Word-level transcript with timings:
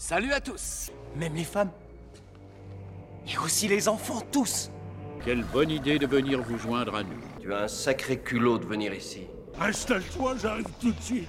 Salut 0.00 0.32
à 0.32 0.40
tous, 0.40 0.90
même 1.14 1.34
les 1.34 1.44
femmes. 1.44 1.70
Et 3.28 3.36
aussi 3.36 3.68
les 3.68 3.86
enfants, 3.86 4.22
tous. 4.32 4.70
Quelle 5.22 5.44
bonne 5.44 5.70
idée 5.70 5.98
de 5.98 6.06
venir 6.06 6.40
vous 6.40 6.56
joindre 6.56 6.94
à 6.94 7.02
nous. 7.02 7.20
Tu 7.38 7.52
as 7.52 7.64
un 7.64 7.68
sacré 7.68 8.18
culot 8.18 8.56
de 8.56 8.64
venir 8.64 8.94
ici. 8.94 9.26
Installe-toi, 9.60 10.36
j'arrive 10.40 10.64
tout 10.80 10.92
de 10.92 11.00
suite. 11.02 11.28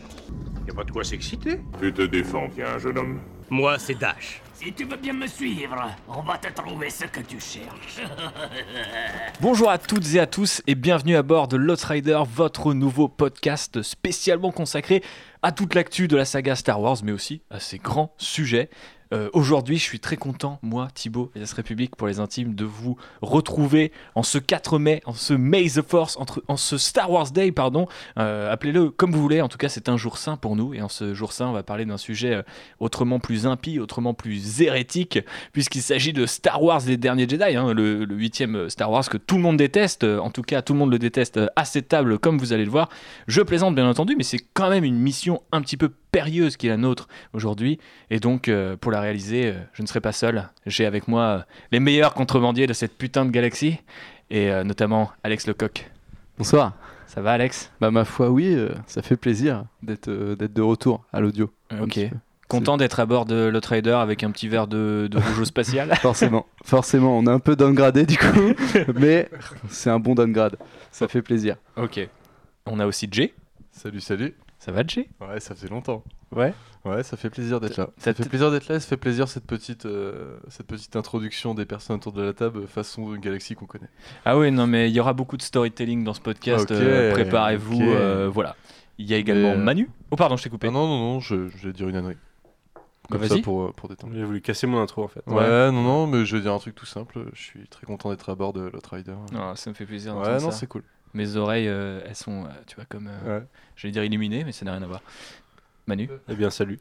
Y 0.65 0.71
a 0.71 0.73
pas 0.73 0.85
de 0.85 0.91
quoi 0.91 1.03
s'exciter. 1.03 1.59
Tu 1.81 1.93
te 1.93 2.03
défends 2.03 2.47
bien, 2.47 2.77
jeune 2.77 2.97
homme. 2.97 3.19
Moi, 3.51 3.77
c'est 3.79 3.95
Dash. 3.95 4.41
Si 4.53 4.71
tu 4.71 4.85
veux 4.85 4.95
bien 4.95 5.11
me 5.11 5.27
suivre, 5.27 5.75
on 6.07 6.21
va 6.21 6.37
te 6.37 6.47
trouver 6.53 6.89
ce 6.89 7.03
que 7.03 7.19
tu 7.19 7.37
cherches. 7.37 7.99
Bonjour 9.41 9.69
à 9.69 9.77
toutes 9.77 10.15
et 10.15 10.21
à 10.21 10.25
tous 10.25 10.61
et 10.67 10.75
bienvenue 10.75 11.17
à 11.17 11.21
bord 11.21 11.49
de 11.49 11.57
Lost 11.57 11.83
Rider, 11.83 12.21
votre 12.33 12.73
nouveau 12.73 13.09
podcast 13.09 13.81
spécialement 13.81 14.51
consacré 14.51 15.03
à 15.41 15.51
toute 15.51 15.75
l'actu 15.75 16.07
de 16.07 16.15
la 16.15 16.23
saga 16.23 16.55
Star 16.55 16.79
Wars, 16.79 16.99
mais 17.03 17.11
aussi 17.11 17.41
à 17.49 17.59
ses 17.59 17.77
grands 17.77 18.15
sujets. 18.17 18.69
Euh, 19.13 19.29
Aujourd'hui, 19.33 19.77
je 19.77 19.83
suis 19.83 19.99
très 19.99 20.17
content, 20.17 20.59
moi, 20.61 20.87
Thibaut 20.93 21.31
la 21.35 21.45
République, 21.55 21.95
pour 21.95 22.07
les 22.07 22.19
intimes, 22.19 22.55
de 22.55 22.65
vous 22.65 22.97
retrouver 23.21 23.91
en 24.15 24.23
ce 24.23 24.37
4 24.37 24.79
mai, 24.79 25.01
en 25.05 25.13
ce 25.13 25.33
May 25.33 25.67
the 25.69 25.81
Force, 25.81 26.17
entre, 26.17 26.43
en 26.47 26.57
ce 26.57 26.77
Star 26.77 27.11
Wars 27.11 27.31
Day, 27.31 27.51
pardon. 27.51 27.87
Euh, 28.17 28.51
Appelez-le 28.51 28.89
comme 28.89 29.11
vous 29.11 29.21
voulez, 29.21 29.41
en 29.41 29.49
tout 29.49 29.57
cas, 29.57 29.69
c'est 29.69 29.89
un 29.89 29.97
jour 29.97 30.17
saint 30.17 30.37
pour 30.37 30.55
nous. 30.55 30.73
Et 30.73 30.81
en 30.81 30.89
ce 30.89 31.13
jour 31.13 31.33
saint, 31.33 31.47
on 31.47 31.53
va 31.53 31.63
parler 31.63 31.85
d'un 31.85 31.97
sujet 31.97 32.35
euh, 32.35 32.43
autrement 32.79 33.19
plus 33.19 33.47
impie, 33.47 33.79
autrement 33.79 34.13
plus 34.13 34.61
hérétique, 34.61 35.19
puisqu'il 35.53 35.81
s'agit 35.81 36.13
de 36.13 36.25
Star 36.25 36.61
Wars 36.61 36.81
Les 36.85 36.97
Derniers 36.97 37.27
Jedi, 37.27 37.55
hein, 37.55 37.73
le, 37.73 38.05
huitième 38.11 38.69
Star 38.69 38.91
Wars 38.91 39.07
que 39.09 39.17
tout 39.17 39.35
le 39.35 39.41
monde 39.41 39.57
déteste. 39.57 40.03
En 40.03 40.29
tout 40.29 40.41
cas, 40.41 40.61
tout 40.61 40.73
le 40.73 40.79
monde 40.79 40.91
le 40.91 40.99
déteste 40.99 41.39
à 41.55 41.65
cette 41.65 41.87
table, 41.87 42.19
comme 42.19 42.37
vous 42.37 42.53
allez 42.53 42.65
le 42.65 42.71
voir. 42.71 42.89
Je 43.27 43.41
plaisante, 43.41 43.75
bien 43.75 43.89
entendu, 43.89 44.15
mais 44.17 44.23
c'est 44.23 44.39
quand 44.53 44.69
même 44.69 44.83
une 44.83 44.97
mission 44.97 45.41
un 45.51 45.61
petit 45.61 45.77
peu 45.77 45.91
périlleuse 46.11 46.57
qui 46.57 46.67
est 46.67 46.69
la 46.69 46.77
nôtre 46.77 47.07
aujourd'hui. 47.33 47.79
Et 48.09 48.19
donc, 48.19 48.47
euh, 48.47 48.75
pour 48.77 48.91
la 48.91 48.99
réaliser, 49.01 49.47
euh, 49.47 49.53
je 49.73 49.81
ne 49.81 49.87
serai 49.87 50.01
pas 50.01 50.11
seul. 50.11 50.49
J'ai 50.65 50.85
avec 50.85 51.07
moi 51.07 51.21
euh, 51.23 51.39
les 51.71 51.79
meilleurs 51.79 52.13
contrebandiers 52.13 52.67
de 52.67 52.73
cette 52.73 52.97
putain 52.97 53.25
de 53.25 53.31
galaxie, 53.31 53.77
et 54.29 54.51
euh, 54.51 54.63
notamment 54.63 55.11
Alex 55.23 55.47
Lecoq. 55.47 55.89
Bonsoir. 56.37 56.73
Ça 57.07 57.21
va, 57.21 57.31
Alex? 57.33 57.71
Bah 57.81 57.91
ma 57.91 58.05
foi 58.05 58.29
oui, 58.29 58.53
euh, 58.55 58.69
ça 58.87 59.01
fait 59.01 59.17
plaisir 59.17 59.65
d'être 59.83 60.07
euh, 60.07 60.35
d'être 60.37 60.53
de 60.53 60.61
retour 60.61 61.03
à 61.11 61.19
l'audio. 61.19 61.51
Ok. 61.81 61.99
Content 62.47 62.77
d'être 62.77 62.99
à 63.01 63.05
bord 63.05 63.25
de 63.25 63.47
le 63.47 63.61
Trader 63.61 63.91
avec 63.91 64.23
un 64.23 64.31
petit 64.31 64.47
verre 64.49 64.67
de, 64.67 65.07
de 65.11 65.17
rouge 65.17 65.39
au 65.39 65.45
spatial? 65.53 65.93
Forcément, 65.97 66.45
forcément, 66.65 67.17
on 67.17 67.25
est 67.25 67.29
un 67.29 67.39
peu 67.39 67.55
downgradé 67.57 68.05
du 68.05 68.17
coup, 68.17 68.53
mais 68.95 69.29
c'est 69.69 69.89
un 69.89 69.99
bon 69.99 70.15
downgrade. 70.15 70.55
Ça 70.91 71.07
fait 71.09 71.21
plaisir. 71.21 71.55
ok. 71.77 72.07
On 72.65 72.79
a 72.79 72.85
aussi 72.85 73.07
Jay. 73.11 73.33
Salut, 73.71 73.99
salut. 74.01 74.33
Ça 74.63 74.71
va, 74.71 74.83
Jay? 74.85 75.09
Ouais, 75.19 75.39
ça 75.39 75.55
fait 75.55 75.67
longtemps. 75.69 76.03
Ouais? 76.31 76.53
Ouais, 76.85 77.01
ça 77.01 77.17
fait 77.17 77.31
plaisir 77.31 77.59
d'être 77.59 77.77
là. 77.77 77.89
Ça 77.97 78.13
fait 78.13 78.29
plaisir 78.29 78.51
d'être 78.51 78.67
là. 78.69 78.75
et 78.75 78.79
Ça 78.79 78.87
fait 78.87 78.95
plaisir 78.97 79.27
cette 79.27 79.45
petite, 79.47 79.87
euh, 79.87 80.37
cette 80.49 80.67
petite 80.67 80.95
introduction 80.95 81.55
des 81.55 81.65
personnes 81.65 81.95
autour 81.95 82.13
de 82.13 82.21
la 82.21 82.33
table 82.33 82.67
façon 82.67 83.11
une 83.15 83.21
galaxie 83.21 83.55
qu'on 83.55 83.65
connaît. 83.65 83.89
Ah 84.23 84.37
oui, 84.37 84.51
non, 84.51 84.67
mais 84.67 84.87
il 84.87 84.93
y 84.95 84.99
aura 84.99 85.13
beaucoup 85.13 85.35
de 85.35 85.41
storytelling 85.41 86.03
dans 86.03 86.13
ce 86.13 86.21
podcast. 86.21 86.69
Euh, 86.69 87.11
Préparez-vous. 87.11 87.81
euh, 87.81 88.29
voilà. 88.31 88.55
Il 88.99 89.07
y 89.09 89.15
a 89.15 89.17
également 89.17 89.53
Mais, 89.55 89.61
euh, 89.61 89.63
Manu. 89.63 89.89
Oh, 90.11 90.15
pardon, 90.15 90.37
je 90.37 90.43
t'ai 90.43 90.49
coupé. 90.51 90.67
Ah 90.67 90.71
non, 90.71 90.85
non, 90.87 90.99
non, 91.13 91.19
je, 91.19 91.47
je 91.49 91.67
vais 91.67 91.73
dire 91.73 91.89
une 91.89 91.95
ânnerie. 91.95 92.17
Bah, 92.75 92.81
Comme 93.17 93.23
ça 93.23 93.33
vas-y. 93.33 93.41
pour, 93.41 93.63
euh, 93.63 93.71
pour 93.75 93.89
détendre. 93.89 94.13
J'ai 94.13 94.23
voulu 94.23 94.41
casser 94.41 94.67
mon 94.67 94.79
intro 94.79 95.03
en 95.03 95.07
fait. 95.07 95.23
Ouais, 95.25 95.71
non, 95.71 95.81
non, 95.81 96.05
mais 96.05 96.23
je 96.23 96.35
vais 96.37 96.43
dire 96.43 96.53
un 96.53 96.59
truc 96.59 96.75
tout 96.75 96.85
simple. 96.85 97.25
Je 97.33 97.41
suis 97.41 97.67
très 97.67 97.87
content 97.87 98.11
d'être 98.11 98.29
à 98.29 98.35
bord 98.35 98.53
de 98.53 98.61
Lot 98.61 98.85
Rider. 98.91 99.15
Ah, 99.35 99.53
ça 99.55 99.71
me 99.71 99.75
fait 99.75 99.85
plaisir. 99.87 100.15
ouais, 100.15 100.39
non, 100.39 100.51
c'est 100.51 100.67
cool. 100.67 100.83
Mes 101.13 101.35
oreilles, 101.35 101.67
euh, 101.67 102.01
elles 102.07 102.15
sont, 102.15 102.45
euh, 102.45 102.49
tu 102.67 102.75
vois, 102.75 102.85
comme. 102.85 103.09
euh, 103.25 103.39
Ouais. 103.39 103.45
J'allais 103.75 103.91
dire 103.91 104.03
illuminées, 104.03 104.43
mais 104.43 104.51
ça 104.51 104.65
n'a 104.65 104.71
rien 104.73 104.81
à 104.83 104.87
voir. 104.87 105.01
Manu, 105.87 106.09
Eh 106.29 106.35
bien, 106.35 106.49
salut. 106.49 106.79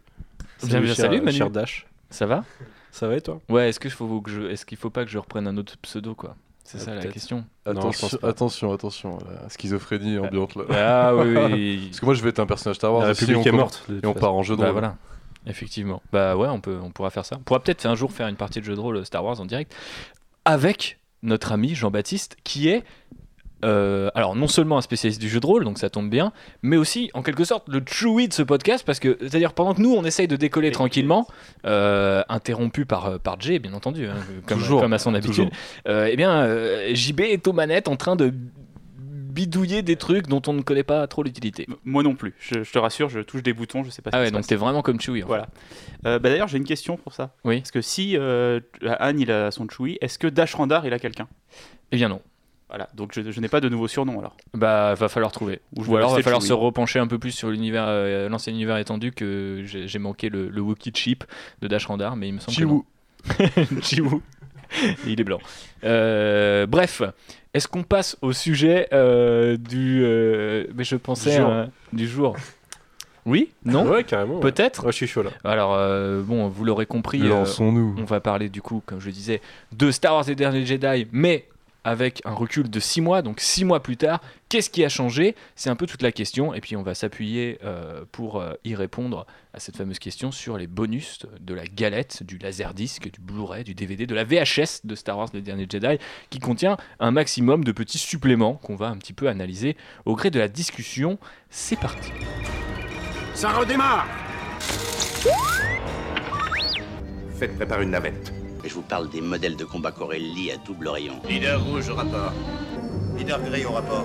Bien, 0.62 0.80
bien, 0.80 0.86
cher, 0.94 0.96
salut, 1.06 1.20
Manu. 1.20 1.36
cher 1.38 1.50
Dash. 1.50 1.86
ça 2.10 2.26
va? 2.26 2.44
Ça 2.92 3.08
va 3.08 3.16
et 3.16 3.20
toi? 3.20 3.40
Ouais, 3.48 3.68
est-ce 3.70 3.80
qu'il 3.80 3.90
faut 3.90 4.20
que 4.20 4.30
je, 4.30 4.42
est-ce 4.42 4.66
qu'il 4.66 4.76
faut 4.78 4.90
pas 4.90 5.04
que 5.04 5.10
je 5.10 5.18
reprenne 5.18 5.46
un 5.46 5.56
autre 5.56 5.76
pseudo, 5.82 6.14
quoi? 6.14 6.36
C'est 6.64 6.78
Ah, 6.82 6.84
ça 6.84 6.94
la 6.94 7.06
question. 7.06 7.44
Attention, 7.64 8.08
attention, 8.22 8.72
attention. 8.72 9.18
La 9.42 9.48
schizophrénie 9.48 10.18
ambiante 10.18 10.54
là. 10.54 10.64
Ah 10.70 11.14
oui, 11.16 11.34
oui. 11.36 11.86
Parce 11.88 12.00
que 12.00 12.04
moi, 12.04 12.14
je 12.14 12.22
vais 12.22 12.28
être 12.28 12.38
un 12.40 12.46
personnage 12.46 12.76
Star 12.76 12.92
Wars. 12.92 13.02
La 13.04 13.10
aussi, 13.10 13.24
République 13.24 13.46
on 13.46 13.54
est 13.54 13.56
morte. 13.58 13.86
Et 14.02 14.06
on 14.06 14.14
part 14.14 14.34
en 14.34 14.42
jeu 14.42 14.54
de 14.54 14.60
Bah 14.60 14.66
rôle. 14.66 14.72
voilà. 14.74 14.96
Effectivement. 15.46 16.02
Bah 16.12 16.36
ouais, 16.36 16.48
on 16.48 16.60
peut, 16.60 16.78
on 16.82 16.90
pourra 16.90 17.10
faire 17.10 17.24
ça. 17.24 17.36
On 17.38 17.42
pourra 17.42 17.60
peut-être 17.60 17.86
un 17.86 17.94
jour 17.94 18.12
faire 18.12 18.28
une 18.28 18.36
partie 18.36 18.60
de 18.60 18.64
jeu 18.66 18.74
de 18.74 18.80
rôle 18.80 19.04
Star 19.06 19.24
Wars 19.24 19.40
en 19.40 19.46
direct 19.46 19.74
avec 20.44 20.98
notre 21.22 21.52
ami 21.52 21.74
Jean-Baptiste, 21.74 22.36
qui 22.44 22.68
est 22.68 22.84
euh, 23.64 24.10
alors 24.14 24.36
non 24.36 24.46
seulement 24.48 24.78
un 24.78 24.82
spécialiste 24.82 25.20
du 25.20 25.28
jeu 25.28 25.40
de 25.40 25.46
rôle, 25.46 25.64
donc 25.64 25.78
ça 25.78 25.90
tombe 25.90 26.08
bien, 26.10 26.32
mais 26.62 26.76
aussi 26.76 27.10
en 27.14 27.22
quelque 27.22 27.44
sorte 27.44 27.68
le 27.68 27.82
Chewie 27.86 28.28
de 28.28 28.32
ce 28.32 28.42
podcast, 28.42 28.84
parce 28.84 29.00
que 29.00 29.18
c'est-à-dire 29.20 29.52
pendant 29.52 29.74
que 29.74 29.80
nous 29.80 29.94
on 29.94 30.04
essaye 30.04 30.28
de 30.28 30.36
décoller 30.36 30.70
tranquillement, 30.70 31.26
euh, 31.66 32.22
interrompu 32.28 32.86
par 32.86 33.06
euh, 33.06 33.18
par 33.18 33.40
Jay 33.40 33.58
bien 33.58 33.72
entendu, 33.74 34.06
hein, 34.06 34.14
comme, 34.46 34.58
Toujours, 34.58 34.80
comme 34.80 34.92
à 34.92 34.98
son 34.98 35.14
habitude, 35.14 35.50
euh, 35.88 36.08
eh 36.10 36.16
bien 36.16 36.46
JB 36.94 37.20
est 37.20 37.46
aux 37.48 37.52
manettes 37.52 37.88
en 37.88 37.96
train 37.96 38.16
de 38.16 38.32
bidouiller 39.30 39.82
des 39.82 39.96
trucs 39.96 40.26
dont 40.26 40.42
on 40.46 40.52
ne 40.52 40.62
connaît 40.62 40.82
pas 40.82 41.06
trop 41.06 41.22
l'utilité. 41.22 41.66
Moi 41.84 42.02
non 42.02 42.14
plus, 42.14 42.34
je, 42.38 42.62
je 42.62 42.72
te 42.72 42.78
rassure, 42.78 43.08
je 43.08 43.20
touche 43.20 43.42
des 43.42 43.52
boutons, 43.52 43.84
je 43.84 43.90
sais 43.90 44.02
pas 44.02 44.10
ce 44.10 44.16
Ah 44.16 44.20
qui 44.20 44.24
ouais, 44.26 44.30
donc 44.30 44.46
t'es 44.46 44.56
vraiment 44.56 44.82
comme 44.82 45.00
Chewie. 45.00 45.22
en 45.22 45.26
Voilà. 45.26 45.48
Euh, 46.06 46.18
bah 46.18 46.30
D'ailleurs, 46.30 46.48
j'ai 46.48 46.58
une 46.58 46.64
question 46.64 46.96
pour 46.96 47.14
ça. 47.14 47.34
Oui. 47.44 47.60
Parce 47.60 47.70
que 47.70 47.80
si 47.80 48.16
euh, 48.16 48.60
Anne 48.82 49.20
il 49.20 49.30
a 49.30 49.50
son 49.50 49.68
Chewie, 49.68 49.98
est-ce 50.00 50.18
que 50.18 50.26
Dash 50.26 50.54
Randar 50.54 50.86
il 50.86 50.92
a 50.92 50.98
quelqu'un? 50.98 51.28
Eh 51.92 51.96
bien 51.96 52.08
non. 52.08 52.20
Voilà, 52.70 52.88
donc 52.94 53.12
je, 53.14 53.30
je 53.32 53.40
n'ai 53.40 53.48
pas 53.48 53.60
de 53.60 53.68
nouveau 53.68 53.88
surnom 53.88 54.18
alors. 54.20 54.36
Bah, 54.54 54.94
va 54.94 55.08
falloir 55.08 55.32
trouver. 55.32 55.60
Ou 55.76 55.84
Ou 55.84 55.96
alors, 55.96 56.14
va 56.14 56.22
falloir 56.22 56.40
se 56.42 56.52
repencher 56.52 56.98
un 57.00 57.06
peu 57.08 57.18
plus 57.18 57.32
sur 57.32 57.50
l'univers, 57.50 57.84
euh, 57.88 58.28
l'ancien 58.28 58.52
univers 58.52 58.76
étendu 58.78 59.10
que 59.12 59.62
j'ai 59.64 59.88
j'ai 59.88 59.98
manqué 59.98 60.28
le, 60.28 60.48
le 60.48 60.60
Wookiee 60.60 60.92
chip 60.94 61.24
de 61.62 61.68
Dash 61.68 61.86
Randar, 61.86 62.14
mais 62.16 62.28
il 62.28 62.34
me 62.34 62.38
semble 62.40 62.56
Chiwu. 62.56 62.82
que 63.28 64.20
il 65.06 65.20
est 65.20 65.24
blanc. 65.24 65.40
Euh, 65.84 66.66
bref, 66.66 67.02
est-ce 67.54 67.66
qu'on 67.66 67.82
passe 67.82 68.16
au 68.22 68.32
sujet 68.32 68.86
euh, 68.92 69.56
du. 69.56 70.02
euh, 70.04 70.66
mais 70.74 70.84
je 70.84 70.94
pensais. 70.96 71.30
Du 71.30 71.36
jour. 71.38 71.50
euh, 71.50 71.66
du 71.92 72.06
jour. 72.08 72.36
Oui? 73.26 73.50
Non? 73.64 73.86
Ouais, 73.88 74.04
carrément. 74.04 74.36
ouais. 74.36 74.40
Peut-être? 74.40 74.84
Ouais, 74.86 74.92
je 74.92 74.96
suis 74.96 75.06
chaud 75.06 75.22
là. 75.22 75.30
Alors, 75.44 75.74
euh, 75.74 76.22
bon, 76.22 76.48
vous 76.48 76.64
l'aurez 76.64 76.86
compris. 76.86 77.20
euh, 77.22 77.28
Lançons-nous. 77.28 77.96
on 77.98 78.04
va 78.04 78.20
parler 78.20 78.48
du 78.48 78.62
coup, 78.62 78.82
comme 78.86 79.00
je 79.00 79.10
disais, 79.10 79.40
de 79.72 79.90
Star 79.90 80.14
Wars 80.14 80.28
et 80.30 80.34
Dernier 80.34 80.64
Jedi, 80.64 81.06
mais 81.12 81.44
avec 81.84 82.20
un 82.24 82.32
recul 82.32 82.68
de 82.68 82.80
6 82.80 83.00
mois, 83.00 83.22
donc 83.22 83.40
6 83.40 83.64
mois 83.64 83.82
plus 83.82 83.96
tard, 83.96 84.20
qu'est-ce 84.48 84.70
qui 84.70 84.84
a 84.84 84.88
changé? 84.88 85.34
C'est 85.54 85.70
un 85.70 85.76
peu 85.76 85.86
toute 85.86 86.02
la 86.02 86.12
question, 86.12 86.54
et 86.54 86.60
puis 86.60 86.76
on 86.76 86.82
va 86.82 86.94
s'appuyer 86.94 87.58
euh, 87.64 88.04
pour 88.12 88.40
euh, 88.40 88.54
y 88.64 88.74
répondre 88.74 89.26
à 89.54 89.60
cette 89.60 89.76
fameuse 89.76 89.98
question 89.98 90.30
sur 90.30 90.56
les 90.58 90.66
bonus 90.66 91.20
de 91.40 91.54
la 91.54 91.64
galette, 91.64 92.22
du 92.22 92.38
laserdisc, 92.38 93.10
du 93.10 93.20
Blu-ray, 93.20 93.64
du 93.64 93.74
DVD, 93.74 94.06
de 94.06 94.14
la 94.14 94.24
VHS 94.24 94.84
de 94.84 94.94
Star 94.94 95.18
Wars 95.18 95.28
Le 95.32 95.40
Dernier 95.40 95.66
Jedi, 95.68 95.98
qui 96.30 96.38
contient 96.38 96.76
un 96.98 97.10
maximum 97.10 97.64
de 97.64 97.72
petits 97.72 97.98
suppléments 97.98 98.54
qu'on 98.54 98.76
va 98.76 98.88
un 98.88 98.96
petit 98.96 99.12
peu 99.12 99.28
analyser 99.28 99.76
au 100.04 100.14
gré 100.14 100.30
de 100.30 100.38
la 100.38 100.48
discussion. 100.48 101.18
C'est 101.48 101.78
parti 101.78 102.10
Ça 103.34 103.52
redémarre 103.52 104.06
Faites 107.38 107.56
préparer 107.56 107.84
une 107.84 107.90
navette. 107.90 108.32
Je 108.64 108.74
vous 108.74 108.82
parle 108.82 109.08
des 109.08 109.20
modèles 109.20 109.56
de 109.56 109.64
combat 109.64 109.90
Corelli 109.90 110.52
à 110.52 110.56
double 110.58 110.88
rayon. 110.88 111.14
Leader 111.28 111.64
rouge 111.64 111.88
au 111.88 111.94
rapport. 111.94 112.32
Leader 113.16 113.40
gris 113.42 113.64
au 113.64 113.72
rapport. 113.72 114.04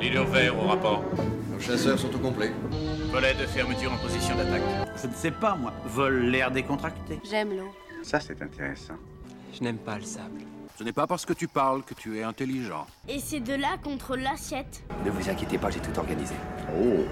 Leader 0.00 0.26
vert 0.26 0.58
au 0.58 0.66
rapport. 0.66 1.04
Nos 1.50 1.60
chasseurs 1.60 1.98
sont 1.98 2.14
au 2.14 2.18
complet. 2.18 2.52
Volet 3.12 3.34
de 3.34 3.46
fermeture 3.46 3.92
en 3.92 3.96
position 3.96 4.36
d'attaque. 4.36 4.62
Je 5.00 5.06
ne 5.06 5.14
sais 5.14 5.30
pas, 5.30 5.54
moi. 5.54 5.72
Vol 5.86 6.26
l'air 6.26 6.50
décontracté. 6.50 7.20
J'aime 7.28 7.56
l'eau. 7.56 7.72
Ça, 8.02 8.18
c'est 8.20 8.42
intéressant. 8.42 8.94
Je 9.52 9.62
n'aime 9.62 9.78
pas 9.78 9.96
le 9.96 10.04
sable. 10.04 10.40
Ce 10.76 10.82
n'est 10.82 10.92
pas 10.92 11.06
parce 11.06 11.24
que 11.24 11.32
tu 11.32 11.46
parles 11.46 11.84
que 11.84 11.94
tu 11.94 12.18
es 12.18 12.24
intelligent. 12.24 12.86
Et 13.08 13.20
c'est 13.20 13.40
de 13.40 13.54
là 13.54 13.76
contre 13.82 14.16
l'assiette. 14.16 14.82
Ne 15.04 15.10
vous 15.10 15.30
inquiétez 15.30 15.56
pas, 15.56 15.70
j'ai 15.70 15.78
tout 15.78 15.96
organisé. 15.96 16.34
Oh. 16.82 17.04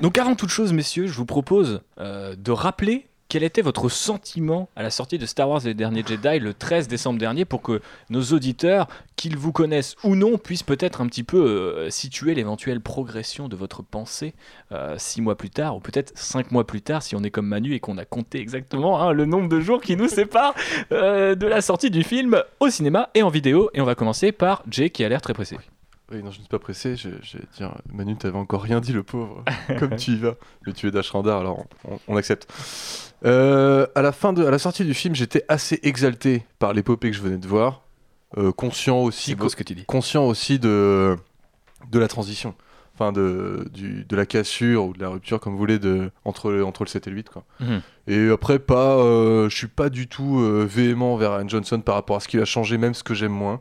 Donc 0.00 0.18
avant 0.18 0.34
toute 0.34 0.50
chose, 0.50 0.72
messieurs, 0.72 1.06
je 1.06 1.14
vous 1.14 1.24
propose 1.24 1.82
euh, 1.98 2.34
de 2.36 2.50
rappeler 2.50 3.06
quel 3.28 3.42
était 3.42 3.62
votre 3.62 3.88
sentiment 3.88 4.68
à 4.76 4.82
la 4.82 4.90
sortie 4.90 5.18
de 5.18 5.26
Star 5.26 5.48
Wars 5.48 5.64
et 5.64 5.68
les 5.68 5.74
derniers 5.74 6.04
Jedi 6.06 6.38
le 6.38 6.54
13 6.54 6.88
décembre 6.88 7.18
dernier 7.18 7.44
pour 7.44 7.62
que 7.62 7.80
nos 8.10 8.22
auditeurs, 8.22 8.86
qu'ils 9.16 9.36
vous 9.36 9.52
connaissent 9.52 9.96
ou 10.04 10.14
non, 10.14 10.38
puissent 10.38 10.62
peut-être 10.62 11.00
un 11.00 11.06
petit 11.06 11.24
peu 11.24 11.38
euh, 11.38 11.90
situer 11.90 12.34
l'éventuelle 12.34 12.80
progression 12.80 13.48
de 13.48 13.56
votre 13.56 13.82
pensée 13.82 14.34
euh, 14.72 14.96
six 14.98 15.20
mois 15.20 15.36
plus 15.36 15.50
tard 15.50 15.76
ou 15.76 15.80
peut-être 15.80 16.12
cinq 16.16 16.52
mois 16.52 16.66
plus 16.66 16.82
tard 16.82 17.02
si 17.02 17.16
on 17.16 17.22
est 17.22 17.30
comme 17.30 17.46
Manu 17.46 17.74
et 17.74 17.80
qu'on 17.80 17.98
a 17.98 18.04
compté 18.04 18.40
exactement 18.40 19.00
hein, 19.00 19.12
le 19.12 19.24
nombre 19.24 19.48
de 19.48 19.60
jours 19.60 19.80
qui 19.80 19.96
nous 19.96 20.08
séparent 20.08 20.54
euh, 20.92 21.34
de 21.34 21.46
la 21.46 21.60
sortie 21.60 21.90
du 21.90 22.02
film 22.02 22.42
au 22.60 22.70
cinéma 22.70 23.10
et 23.14 23.22
en 23.22 23.30
vidéo. 23.30 23.70
Et 23.74 23.80
on 23.80 23.84
va 23.84 23.94
commencer 23.94 24.32
par 24.32 24.62
Jay 24.70 24.90
qui 24.90 25.04
a 25.04 25.08
l'air 25.08 25.20
très 25.20 25.34
pressé. 25.34 25.58
Oui, 26.14 26.22
non, 26.22 26.30
je 26.30 26.38
ne 26.38 26.42
suis 26.42 26.48
pas 26.48 26.58
pressé. 26.60 26.96
Je, 26.96 27.08
je 27.22 27.38
Manu, 27.92 28.16
t'avais 28.16 28.38
encore 28.38 28.62
rien 28.62 28.80
dit, 28.80 28.92
le 28.92 29.02
pauvre. 29.02 29.44
Comme 29.78 29.96
tu 29.96 30.12
y 30.12 30.16
vas. 30.16 30.34
Mais 30.66 30.72
tu 30.72 30.86
es 30.86 30.90
Dash 30.90 31.10
Randar, 31.10 31.40
alors 31.40 31.64
on, 31.88 31.98
on 32.08 32.16
accepte. 32.16 32.46
Euh, 33.24 33.86
à, 33.94 34.02
la 34.02 34.12
fin 34.12 34.32
de, 34.32 34.44
à 34.44 34.50
la 34.50 34.58
sortie 34.58 34.84
du 34.84 34.94
film, 34.94 35.14
j'étais 35.14 35.44
assez 35.48 35.80
exalté 35.82 36.44
par 36.58 36.72
l'épopée 36.72 37.10
que 37.10 37.16
je 37.16 37.22
venais 37.22 37.38
de 37.38 37.46
voir. 37.48 37.82
Euh, 38.38 38.52
conscient 38.52 38.98
aussi, 39.00 39.30
C'est 39.30 39.34
beau 39.36 39.48
ce 39.48 39.56
que 39.56 39.62
tu 39.62 39.74
dis. 39.74 39.84
conscient 39.84 40.24
aussi 40.26 40.58
de, 40.58 41.16
de 41.90 41.98
la 41.98 42.08
transition. 42.08 42.54
enfin 42.94 43.12
de, 43.12 43.68
du- 43.72 44.04
de 44.04 44.16
la 44.16 44.26
cassure 44.26 44.84
ou 44.86 44.92
de 44.92 45.00
la 45.00 45.08
rupture, 45.08 45.40
comme 45.40 45.52
vous 45.52 45.58
voulez, 45.58 45.78
de, 45.78 46.10
entre, 46.24 46.50
le- 46.50 46.64
entre 46.64 46.84
le 46.84 46.88
7 46.88 47.06
et 47.06 47.10
le 47.10 47.16
8. 47.16 47.28
Quoi. 47.30 47.44
Mhm. 47.60 47.80
Et 48.08 48.28
après, 48.30 48.58
pas, 48.58 48.96
euh, 48.98 49.48
je 49.48 49.56
suis 49.56 49.68
pas 49.68 49.88
du 49.88 50.06
tout 50.08 50.40
euh, 50.40 50.64
véhément 50.68 51.16
vers 51.16 51.32
Ryan 51.36 51.48
Johnson 51.48 51.80
par 51.80 51.94
rapport 51.96 52.16
à 52.16 52.20
ce 52.20 52.28
qu'il 52.28 52.40
a 52.40 52.44
changé, 52.44 52.76
même 52.78 52.94
ce 52.94 53.02
que 53.02 53.14
j'aime 53.14 53.32
moins. 53.32 53.60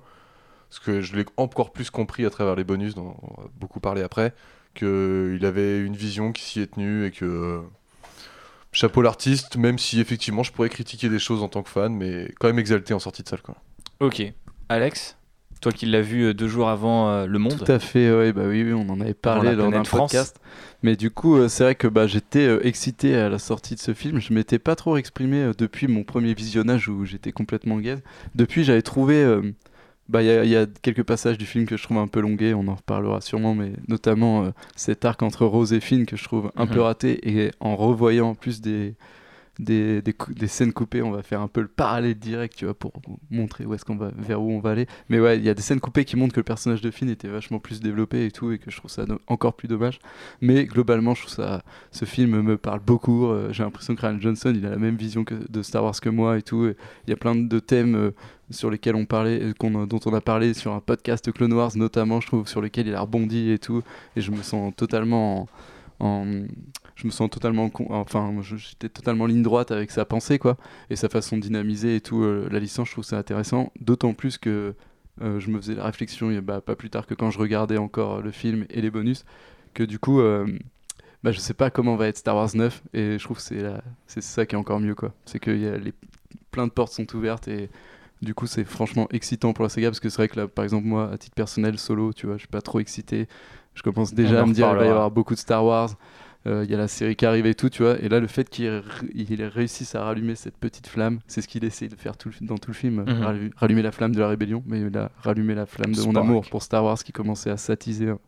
Parce 0.74 0.86
que 0.86 1.02
je 1.02 1.16
l'ai 1.16 1.26
encore 1.38 1.72
plus 1.72 1.90
compris 1.92 2.26
à 2.26 2.30
travers 2.30 2.56
les 2.56 2.64
bonus, 2.64 2.96
dont 2.96 3.16
on 3.22 3.42
va 3.42 3.48
beaucoup 3.60 3.80
parler 3.80 4.02
après, 4.02 4.34
qu'il 4.74 5.46
avait 5.46 5.80
une 5.80 5.96
vision 5.96 6.32
qui 6.32 6.44
s'y 6.44 6.62
est 6.62 6.74
tenue 6.74 7.06
et 7.06 7.12
que. 7.12 7.26
euh, 7.26 7.62
chapeau 8.72 9.04
l'artiste, 9.04 9.56
même 9.56 9.78
si 9.78 10.00
effectivement 10.00 10.42
je 10.42 10.52
pourrais 10.52 10.70
critiquer 10.70 11.08
des 11.08 11.20
choses 11.20 11.44
en 11.44 11.48
tant 11.48 11.62
que 11.62 11.70
fan, 11.70 11.94
mais 11.94 12.34
quand 12.40 12.48
même 12.48 12.58
exalté 12.58 12.94
en 12.96 13.00
sortie 13.00 13.22
de 13.22 13.28
salle. 13.28 13.42
Quoi. 13.44 13.56
Ok. 14.00 14.24
Alex, 14.68 15.16
toi 15.62 15.72
qui 15.72 15.86
l'as 15.86 16.02
vu 16.02 16.24
euh, 16.24 16.34
deux 16.34 16.48
jours 16.48 16.70
avant 16.70 17.08
euh, 17.10 17.26
Le 17.28 17.38
Monde. 17.38 17.64
Tout 17.64 17.72
à 17.72 17.78
fait, 17.78 18.12
ouais, 18.12 18.34
bah 18.34 18.46
oui, 18.48 18.64
oui, 18.64 18.74
on 18.74 18.90
en 18.90 19.00
avait 19.00 19.14
parlé 19.14 19.56
d'un 19.56 19.70
planète 19.70 19.88
France. 19.88 20.12
podcast. 20.12 20.40
Mais 20.82 20.96
du 20.96 21.12
coup, 21.12 21.38
euh, 21.38 21.48
c'est 21.48 21.64
vrai 21.64 21.76
que 21.76 21.88
bah, 21.88 22.08
j'étais 22.08 22.48
euh, 22.48 22.66
excité 22.66 23.16
à 23.16 23.30
la 23.30 23.40
sortie 23.40 23.76
de 23.76 23.80
ce 23.80 23.94
film. 23.94 24.20
Je 24.20 24.34
m'étais 24.34 24.60
pas 24.60 24.76
trop 24.76 24.98
exprimé 24.98 25.38
euh, 25.38 25.54
depuis 25.56 25.88
mon 25.88 26.04
premier 26.04 26.34
visionnage 26.34 26.90
où 26.90 27.06
j'étais 27.06 27.32
complètement 27.32 27.78
gaze. 27.78 28.02
Depuis, 28.36 28.64
j'avais 28.64 28.82
trouvé. 28.82 29.24
Bah, 30.10 30.22
il 30.22 30.28
y, 30.28 30.30
a- 30.32 30.44
y 30.46 30.56
a 30.56 30.66
quelques 30.82 31.04
passages 31.04 31.38
du 31.38 31.46
film 31.46 31.66
que 31.66 31.78
je 31.78 31.84
trouve 31.84 31.98
un 31.98 32.08
peu 32.08 32.20
longués, 32.20 32.54
on 32.54 32.68
en 32.68 32.76
reparlera 32.76 33.22
sûrement, 33.22 33.56
mais 33.56 33.74
notamment 33.88 34.44
euh, 34.46 34.50
cet 34.76 35.06
arc 35.06 35.24
entre 35.24 35.46
Rose 35.46 35.74
et 35.74 35.80
Finn 35.80 36.06
que 36.06 36.18
je 36.18 36.24
trouve 36.24 36.52
un 36.56 36.68
peu 36.68 36.76
Mhm. 36.80 36.82
raté. 36.86 37.30
Et 37.30 37.52
en 37.60 37.76
revoyant 37.76 38.36
plus 38.36 38.62
des, 38.62 38.96
des, 39.60 40.02
des, 40.02 40.48
scènes 40.48 40.74
coupées, 40.74 41.02
on 41.02 41.12
va 41.12 41.22
faire 41.22 41.42
un 41.42 41.48
peu 41.48 41.62
le 41.62 41.68
parallèle 41.68 42.16
direct, 42.16 42.56
tu 42.58 42.66
vois, 42.66 42.74
pour 42.74 42.92
montrer 43.30 43.66
où 43.66 43.74
est-ce 43.74 43.86
qu'on 43.86 43.96
va, 43.96 44.12
vers 44.18 44.42
où 44.42 44.52
on 44.52 44.60
va 44.60 44.72
aller. 44.72 44.88
Mais 45.10 45.20
ouais, 45.20 45.38
il 45.38 45.44
y 45.44 45.50
a 45.50 45.54
des 45.54 45.62
scènes 45.62 45.80
coupées 45.80 46.06
qui 46.06 46.16
montrent 46.16 46.34
que 46.34 46.40
le 46.40 46.44
personnage 46.46 46.82
de 46.82 46.90
Finn 46.90 47.10
était 47.10 47.28
vachement 47.28 47.60
plus 47.60 47.80
développé 47.80 48.26
et 48.26 48.32
tout, 48.32 48.52
et 48.52 48.58
que 48.58 48.72
je 48.72 48.78
trouve 48.78 48.90
ça 48.90 49.06
encore 49.28 49.54
plus 49.54 49.68
dommage. 49.68 50.00
Mais 50.42 50.66
globalement, 50.66 51.14
je 51.14 51.22
trouve 51.22 51.34
ça, 51.34 51.64
ce 51.92 52.06
film 52.06 52.42
me 52.42 52.58
parle 52.58 52.80
beaucoup. 52.80 53.28
Euh, 53.28 53.54
J'ai 53.54 53.64
l'impression 53.64 53.96
que 53.96 54.02
Ryan 54.02 54.20
Johnson, 54.20 54.54
il 54.56 54.66
a 54.66 54.72
la 54.72 54.78
même 54.78 54.96
vision 54.96 55.24
de 55.50 55.62
Star 55.62 55.84
Wars 55.84 56.00
que 56.02 56.10
moi 56.10 56.38
et 56.38 56.42
tout. 56.42 56.66
Il 57.08 57.10
y 57.10 57.14
a 57.14 57.18
plein 57.18 57.36
de 57.36 57.60
thèmes 57.60 57.96
euh, 57.96 58.12
sur 58.50 58.72
lesquels 58.72 58.96
on 58.96 59.06
parlait, 59.06 59.40
euh, 59.42 59.86
dont 59.86 60.00
on 60.06 60.14
a 60.14 60.22
parlé 60.22 60.54
sur 60.54 60.74
un 60.74 60.80
podcast 60.80 61.32
Clone 61.32 61.54
Wars 61.54 61.72
notamment, 61.76 62.22
je 62.22 62.28
trouve, 62.28 62.48
sur 62.48 62.62
lequel 62.62 62.88
il 62.88 62.96
a 62.96 63.02
rebondi 63.02 63.52
et 63.52 63.60
tout. 63.60 63.84
Et 64.16 64.22
je 64.22 64.32
me 64.32 64.42
sens 64.42 64.74
totalement 64.76 65.48
en, 66.00 66.06
en- 66.08 66.46
je 67.04 67.08
me 67.08 67.12
sens 67.12 67.30
totalement 67.30 67.70
con- 67.70 67.88
enfin 67.92 68.34
j'étais 68.42 68.90
totalement 68.90 69.26
en 69.26 69.28
ligne 69.28 69.44
droite 69.44 69.70
avec 69.72 69.92
sa 69.92 70.06
pensée 70.06 70.40
quoi 70.40 70.58
et 70.90 70.96
sa 70.96 71.10
façon 71.10 71.38
de 71.38 71.42
dynamiser 71.42 71.98
et 71.98 72.02
tout 72.02 72.24
euh, 72.24 72.48
la 72.52 72.60
licence 72.60 72.88
je 72.88 72.94
trouve 72.94 73.04
ça 73.04 73.18
intéressant 73.20 73.72
d'autant 73.80 74.14
plus 74.14 74.38
que 74.40 74.74
euh, 75.22 75.40
je 75.40 75.50
me 75.52 75.60
faisais 75.62 75.76
la 75.76 75.84
réflexion 75.86 76.30
a, 76.36 76.42
bah, 76.42 76.62
pas 76.62 76.76
plus 76.76 76.90
tard 76.90 77.06
que 77.06 77.14
quand 77.14 77.30
je 77.30 77.38
regardais 77.38 77.78
encore 77.78 78.22
le 78.22 78.32
film 78.32 78.66
et 78.72 78.82
les 78.82 78.90
bonus 78.90 79.26
que 79.76 79.84
du 79.84 80.00
coup 80.00 80.22
euh, 80.22 80.48
bah, 81.24 81.32
je 81.32 81.40
sais 81.40 81.54
pas 81.54 81.70
comment 81.70 81.96
va 81.96 82.08
être 82.08 82.18
Star 82.18 82.36
Wars 82.36 82.50
9 82.56 82.82
et 82.94 83.20
je 83.20 83.24
trouve 83.24 83.38
que 83.38 83.44
c'est 83.44 83.62
la- 83.62 83.84
c'est 84.08 84.22
ça 84.24 84.46
qui 84.46 84.56
est 84.56 84.58
encore 84.58 84.80
mieux 84.80 84.96
quoi. 84.96 85.14
C'est 85.26 85.40
que 85.40 85.52
y 85.52 85.68
a 85.68 85.78
les 85.78 85.94
plein 86.52 86.68
de 86.68 86.72
portes 86.72 86.94
sont 86.94 87.16
ouvertes 87.16 87.48
et 87.48 87.70
du 88.22 88.34
coup 88.34 88.48
c'est 88.48 88.64
franchement 88.64 89.08
excitant 89.12 89.54
pour 89.54 89.64
la 89.64 89.70
saga 89.70 89.90
parce 89.90 90.00
que 90.00 90.10
c'est 90.10 90.18
vrai 90.18 90.28
que 90.30 90.40
là 90.40 90.48
par 90.48 90.64
exemple 90.64 90.86
moi 90.88 91.12
à 91.12 91.18
titre 91.18 91.36
personnel 91.36 91.78
solo 91.78 92.14
tu 92.14 92.26
vois 92.28 92.36
je 92.36 92.42
suis 92.42 92.48
pas 92.48 92.62
trop 92.62 92.80
excité. 92.80 93.28
Je 93.76 93.82
commence 93.84 94.14
déjà 94.14 94.42
à 94.42 94.46
me 94.46 94.54
dire 94.54 94.66
il 94.68 94.78
va 94.78 94.86
y 94.86 94.90
avoir 94.92 95.12
beaucoup 95.12 95.34
de 95.34 95.40
Star 95.40 95.66
Wars 95.66 95.90
il 96.46 96.70
y 96.70 96.74
a 96.74 96.78
la 96.78 96.88
série 96.88 97.16
qui 97.16 97.26
arrive 97.26 97.46
et 97.46 97.56
tout, 97.56 97.70
tu 97.70 97.84
vois. 97.84 97.98
Et 98.00 98.10
là, 98.10 98.20
le 98.20 98.28
fait 98.28 98.50
qu'il 98.50 98.82
réussisse 99.54 99.96
à 99.96 100.04
rallumer 100.04 100.36
cette 100.36 100.58
petite 100.58 100.88
flamme, 100.88 101.20
c'est 101.28 101.42
ce 101.42 101.48
qu'il 101.48 101.64
essaie 101.64 101.88
de 101.88 101.96
faire 101.96 102.18
tout 102.18 102.30
le- 102.42 102.46
dans 102.48 102.58
tout 102.58 102.70
le 102.72 102.76
film. 102.76 103.04
Mhm. 103.08 103.24
rallu- 103.24 103.52
Rallumer 103.56 103.82
la 103.82 103.92
flamme 103.92 104.14
de 104.14 104.20
la 104.20 104.28
rébellion, 104.28 104.64
mais 104.68 104.82
il 104.82 104.98
a 104.98 105.10
rallumé 105.22 105.56
la 105.56 105.66
flamme 105.66 105.94
de 105.94 106.02
mon 106.02 106.12
Spark. 106.12 106.26
amour 106.26 106.46
pour 106.50 106.62
Star 106.64 106.84
Wars 106.84 106.98
qui 107.04 107.12
commençait 107.12 107.50
à 107.50 107.58
s'attiser 107.58 108.10
un, 108.10 108.20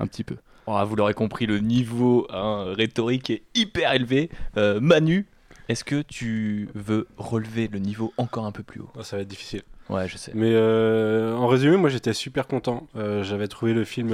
un 0.00 0.06
petit 0.06 0.24
peu. 0.24 0.36
Oh, 0.66 0.78
vous 0.86 0.96
l'aurez 0.96 1.14
compris, 1.14 1.46
le 1.46 1.58
niveau 1.58 2.26
hein, 2.30 2.72
rhétorique 2.76 3.30
est 3.30 3.42
hyper 3.54 3.92
élevé. 3.94 4.28
Euh, 4.56 4.78
Manu, 4.80 5.26
est-ce 5.68 5.82
que 5.84 6.02
tu 6.02 6.68
veux 6.74 7.08
relever 7.16 7.68
le 7.72 7.78
niveau 7.78 8.12
encore 8.18 8.44
un 8.46 8.52
peu 8.52 8.62
plus 8.62 8.80
haut? 8.80 8.90
Oh, 8.98 9.02
ça 9.02 9.16
va 9.16 9.22
être 9.22 9.28
difficile. 9.28 9.62
Ouais, 9.88 10.06
je 10.08 10.16
sais. 10.16 10.30
Mais 10.34 10.52
euh, 10.52 11.34
en 11.34 11.48
résumé, 11.48 11.76
moi 11.76 11.88
j'étais 11.88 12.12
super 12.12 12.46
content. 12.46 12.86
Euh, 12.96 13.22
J'avais 13.24 13.48
trouvé 13.48 13.74
le 13.74 13.84
film. 13.84 14.12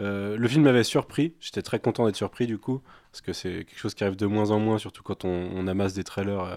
Euh, 0.00 0.36
le 0.36 0.48
film 0.48 0.64
m'avait 0.64 0.84
surpris. 0.84 1.34
J'étais 1.40 1.62
très 1.62 1.80
content 1.80 2.06
d'être 2.06 2.16
surpris 2.16 2.46
du 2.46 2.58
coup. 2.58 2.80
Parce 3.12 3.20
que 3.20 3.32
c'est 3.32 3.64
quelque 3.64 3.78
chose 3.78 3.94
qui 3.94 4.04
arrive 4.04 4.16
de 4.16 4.26
moins 4.26 4.50
en 4.50 4.60
moins, 4.60 4.78
surtout 4.78 5.02
quand 5.02 5.24
on, 5.24 5.66
amasse 5.66 5.94
des 5.94 6.04
trailers 6.04 6.40
euh, 6.40 6.56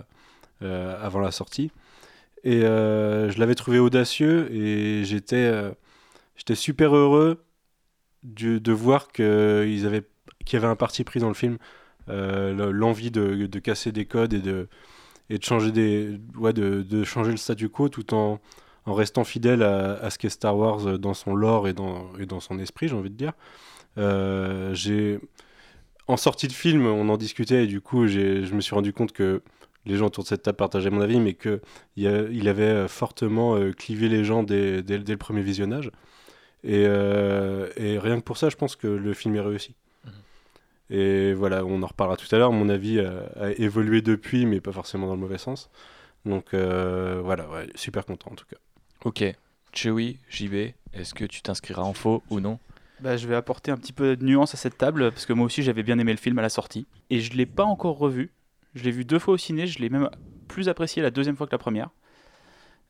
euh, 0.64 1.06
avant 1.06 1.20
la 1.20 1.32
sortie. 1.32 1.72
Et 2.44 2.62
je 2.62 3.40
l'avais 3.40 3.56
trouvé 3.56 3.80
audacieux 3.80 4.52
et 4.52 5.04
j'étais 5.06 5.52
j'étais 6.36 6.56
super 6.56 6.96
heureux 6.96 7.44
de 8.24 8.72
voir 8.72 9.12
qu'ils 9.12 9.86
avaient 9.86 10.08
qu'il 10.46 10.58
y 10.58 10.64
avait 10.64 10.72
un 10.72 10.76
parti 10.76 11.04
pris 11.04 11.20
dans 11.20 11.28
le 11.28 11.36
film. 11.36 11.58
Le- 12.08 12.72
L'envie 12.72 13.12
de, 13.12 13.60
casser 13.60 13.92
des 13.92 14.06
codes 14.06 14.34
et 14.34 14.42
de, 14.42 14.68
et 15.30 15.38
de 15.38 15.44
changer 15.44 15.72
des 15.72 16.20
ouais, 16.36 16.52
de 16.54 17.04
changer 17.04 17.32
le 17.32 17.38
statu 17.38 17.70
quo 17.70 17.90
tout 17.90 18.16
en, 18.16 18.42
en 18.86 18.94
restant 18.94 19.24
fidèle 19.24 19.63
à, 19.63 19.94
à 19.94 20.10
ce 20.10 20.18
qu'est 20.18 20.30
Star 20.30 20.57
Wars 20.57 21.00
dans 21.00 21.13
son 21.13 21.36
lore 21.36 21.68
et 21.68 21.74
dans, 21.74 22.07
et 22.19 22.25
dans 22.25 22.39
son 22.39 22.60
esprit 22.60 22.88
j'ai 22.88 22.95
envie 22.95 23.10
de 23.12 23.16
dire 23.18 23.33
Euh, 23.98 24.74
j'ai 24.74 25.19
en 26.07 26.18
sortie 26.18 26.48
de 26.48 26.54
film 26.54 26.86
on 26.86 27.10
en 27.10 27.18
discutait 27.18 27.63
et 27.66 27.68
du 27.68 27.81
coup 27.81 28.07
je 28.07 28.54
me 28.54 28.62
suis 28.62 28.75
rendu 28.75 28.94
compte 28.94 29.12
que 29.13 29.42
les 29.86 29.95
gens 29.98 30.07
autour 30.07 30.24
de 30.24 30.30
cette 30.30 30.44
table 30.44 30.57
partageaient 30.57 30.89
mon 30.92 31.01
avis 31.01 31.19
mais 31.19 31.33
que 31.33 31.62
il, 31.98 32.07
avait 32.48 32.88
fortement 32.88 33.56
euh, 33.56 33.72
clivé 33.74 34.10
les 34.10 34.24
gens 34.24 34.44
dès, 34.44 34.84
dès- 34.84 35.00
dès 35.00 35.13
le 35.13 35.18
premier 35.18 35.42
visionnage 35.42 35.92
et, 36.63 36.86
euh, 36.88 37.69
et 37.77 38.00
rien 38.00 38.18
que 38.19 38.24
pour 38.25 38.38
ça 38.38 38.50
je 38.50 38.56
pense 38.56 38.75
que 38.75 38.88
le 38.88 39.13
film 39.13 39.36
est 39.36 39.42
réussi 39.42 39.75
et 40.89 41.34
voilà, 41.34 41.63
on 41.66 41.81
en 41.84 41.88
reparlera 41.88 42.18
tout 42.18 42.34
à 42.36 42.38
l'heure. 42.38 42.51
Mon 42.51 42.69
avis 42.69 43.00
a, 43.00 43.24
a 43.39 43.50
évolué 43.51 44.01
depuis, 44.01 44.45
mais 44.45 44.60
pas 44.60 44.72
forcément 44.72 45.07
dans 45.07 45.13
le 45.16 45.19
mauvais 45.22 45.38
sens. 45.38 45.69
Donc 46.25 46.54
euh, 46.54 47.22
voilà, 47.24 47.50
ouais, 47.50 47.68
super 47.75 48.06
content 48.06 48.31
en 48.31 48.36
tout 48.36 48.45
cas. 48.50 48.57
Ok. 49.06 49.24
Chewie, 49.74 50.18
JB, 50.30 50.74
est-ce 50.94 51.13
que 51.13 51.25
tu 51.25 51.42
t'inscriras 51.42 51.83
en 51.83 51.94
faux 51.94 52.24
ou 52.30 52.39
non? 52.39 52.59
Bah, 53.00 53.18
je 53.18 53.27
vais 53.27 53.36
apporter 53.36 53.71
un 53.71 53.77
petit 53.77 53.94
peu 53.94 54.15
de 54.15 54.24
nuance 54.24 54.53
à 54.53 54.57
cette 54.57 54.77
table, 54.77 55.12
parce 55.12 55.25
que 55.25 55.33
moi 55.33 55.45
aussi 55.45 55.63
j'avais 55.63 55.81
bien 55.81 55.98
aimé 55.98 56.12
le 56.12 56.18
film 56.19 56.38
à 56.38 56.42
la 56.42 56.50
sortie. 56.50 56.86
Et 57.09 57.19
je 57.19 57.33
l'ai 57.33 57.45
pas 57.48 57.63
encore 57.63 57.98
revu. 57.98 58.31
Je 58.75 58.83
l'ai 58.83 58.92
vu 58.92 59.06
deux 59.06 59.19
fois 59.19 59.33
au 59.33 59.38
ciné, 59.38 59.65
je 59.65 59.80
l'ai 59.80 59.89
même 59.89 60.09
plus 60.48 60.69
apprécié 60.69 61.01
la 61.01 61.09
deuxième 61.09 61.36
fois 61.36 61.48
que 61.48 61.51
la 61.51 61.57
première. 61.57 61.89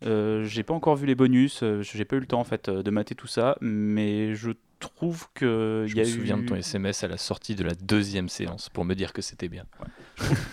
Euh, 0.03 0.43
j'ai 0.43 0.63
pas 0.63 0.73
encore 0.73 0.95
vu 0.95 1.05
les 1.05 1.15
bonus, 1.15 1.61
euh, 1.61 1.81
j'ai 1.81 2.05
pas 2.05 2.15
eu 2.15 2.19
le 2.19 2.25
temps 2.25 2.39
en 2.39 2.43
fait 2.43 2.69
euh, 2.69 2.81
de 2.81 2.89
mater 2.89 3.13
tout 3.13 3.27
ça, 3.27 3.55
mais 3.61 4.33
je 4.33 4.51
trouve 4.79 5.27
que 5.35 5.85
Je 5.87 5.93
y 5.93 5.99
me 5.99 6.01
a 6.01 6.05
souviens 6.05 6.37
eu... 6.39 6.41
de 6.41 6.47
ton 6.47 6.55
SMS 6.55 7.03
à 7.03 7.07
la 7.07 7.17
sortie 7.17 7.53
de 7.55 7.63
la 7.63 7.75
deuxième 7.75 8.27
séance 8.27 8.69
pour 8.69 8.83
me 8.83 8.95
dire 8.95 9.13
que 9.13 9.21
c'était 9.21 9.47
bien. 9.47 9.65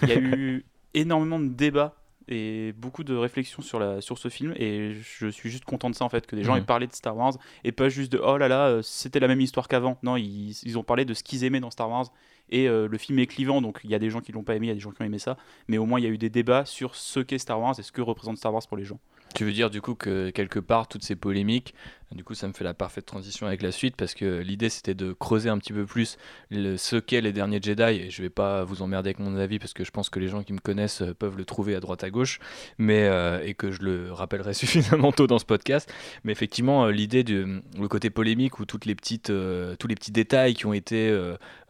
Il 0.02 0.08
y 0.10 0.12
a 0.12 0.18
eu 0.18 0.66
énormément 0.92 1.40
de 1.40 1.48
débats 1.48 1.96
et 2.28 2.72
beaucoup 2.76 3.04
de 3.04 3.14
réflexions 3.14 3.62
sur, 3.62 3.78
la, 3.78 4.00
sur 4.00 4.18
ce 4.18 4.28
film. 4.28 4.52
Et 4.56 4.94
je 4.94 5.28
suis 5.28 5.50
juste 5.50 5.64
content 5.64 5.90
de 5.90 5.94
ça 5.94 6.04
en 6.04 6.08
fait 6.08 6.26
que 6.26 6.36
des 6.36 6.44
gens 6.44 6.54
Mhm. 6.54 6.60
aient 6.62 6.66
parlé 6.66 6.86
de 6.86 6.92
Star 6.92 7.16
Wars 7.16 7.34
et 7.64 7.72
pas 7.72 7.88
juste 7.88 8.12
de 8.12 8.18
oh 8.22 8.36
là 8.36 8.48
là 8.48 8.66
euh, 8.68 8.82
c'était 8.82 9.20
la 9.20 9.28
même 9.28 9.40
histoire 9.40 9.68
qu'avant. 9.68 9.98
Non 10.02 10.16
ils, 10.16 10.50
ils 10.64 10.78
ont 10.78 10.82
parlé 10.84 11.04
de 11.04 11.14
ce 11.14 11.22
qu'ils 11.22 11.44
aimaient 11.44 11.60
dans 11.60 11.70
Star 11.70 11.88
Wars 11.90 12.06
et 12.50 12.68
euh, 12.68 12.88
le 12.88 12.98
film 12.98 13.18
est 13.18 13.26
clivant. 13.26 13.60
Donc 13.62 13.80
il 13.84 13.90
y 13.90 13.94
a 13.94 13.98
des 13.98 14.10
gens 14.10 14.20
qui 14.20 14.32
l'ont 14.32 14.42
pas 14.44 14.54
aimé 14.56 14.66
il 14.66 14.70
y 14.70 14.72
a 14.72 14.74
des 14.74 14.80
gens 14.80 14.90
qui 14.92 15.02
ont 15.02 15.04
aimé 15.06 15.18
ça. 15.18 15.36
Mais 15.68 15.78
au 15.78 15.86
moins 15.86 15.98
il 16.00 16.04
y 16.04 16.06
a 16.06 16.10
eu 16.10 16.18
des 16.18 16.30
débats 16.30 16.64
sur 16.64 16.94
ce 16.94 17.20
qu'est 17.20 17.38
Star 17.38 17.60
Wars 17.60 17.74
et 17.78 17.82
ce 17.82 17.92
que 17.92 18.00
représente 18.02 18.36
Star 18.38 18.52
Wars 18.52 18.62
pour 18.68 18.76
les 18.76 18.84
gens. 18.84 18.98
Tu 19.34 19.44
veux 19.44 19.52
dire 19.52 19.68
du 19.68 19.82
coup 19.82 19.94
que 19.94 20.30
quelque 20.30 20.58
part 20.58 20.88
toutes 20.88 21.04
ces 21.04 21.14
polémiques, 21.14 21.74
du 22.14 22.24
coup 22.24 22.34
ça 22.34 22.48
me 22.48 22.52
fait 22.52 22.64
la 22.64 22.74
parfaite 22.74 23.04
transition 23.04 23.46
avec 23.46 23.62
la 23.62 23.70
suite 23.70 23.96
parce 23.96 24.14
que 24.14 24.40
l'idée 24.40 24.70
c'était 24.70 24.94
de 24.94 25.12
creuser 25.12 25.50
un 25.50 25.58
petit 25.58 25.72
peu 25.72 25.84
plus 25.84 26.16
ce 26.50 26.96
qu'est 26.96 27.20
les 27.20 27.32
derniers 27.32 27.60
Jedi 27.62 27.82
et 27.82 28.10
je 28.10 28.22
vais 28.22 28.30
pas 28.30 28.64
vous 28.64 28.82
emmerder 28.82 29.08
avec 29.08 29.18
mon 29.18 29.36
avis 29.36 29.58
parce 29.58 29.72
que 29.74 29.84
je 29.84 29.90
pense 29.90 30.08
que 30.08 30.18
les 30.18 30.28
gens 30.28 30.42
qui 30.42 30.52
me 30.52 30.58
connaissent 30.58 31.02
euh, 31.02 31.14
peuvent 31.14 31.36
le 31.36 31.44
trouver 31.44 31.74
à 31.74 31.80
droite 31.80 32.04
à 32.04 32.10
gauche 32.10 32.40
mais 32.78 33.04
euh, 33.04 33.42
et 33.44 33.54
que 33.54 33.70
je 33.70 33.82
le 33.82 34.12
rappellerai 34.12 34.54
suffisamment 34.58 35.12
tôt 35.12 35.26
dans 35.26 35.38
ce 35.38 35.44
podcast. 35.44 35.92
Mais 36.24 36.32
effectivement 36.32 36.86
euh, 36.86 36.90
l'idée 36.90 37.24
du 37.24 37.62
le 37.78 37.88
côté 37.88 38.10
polémique 38.10 38.58
où 38.58 38.64
toutes 38.64 38.86
les 38.86 38.94
petites 38.94 39.26
tous 39.26 39.86
les 39.86 39.94
petits 39.94 40.12
détails 40.12 40.54
qui 40.54 40.66
ont 40.66 40.72
été 40.72 41.16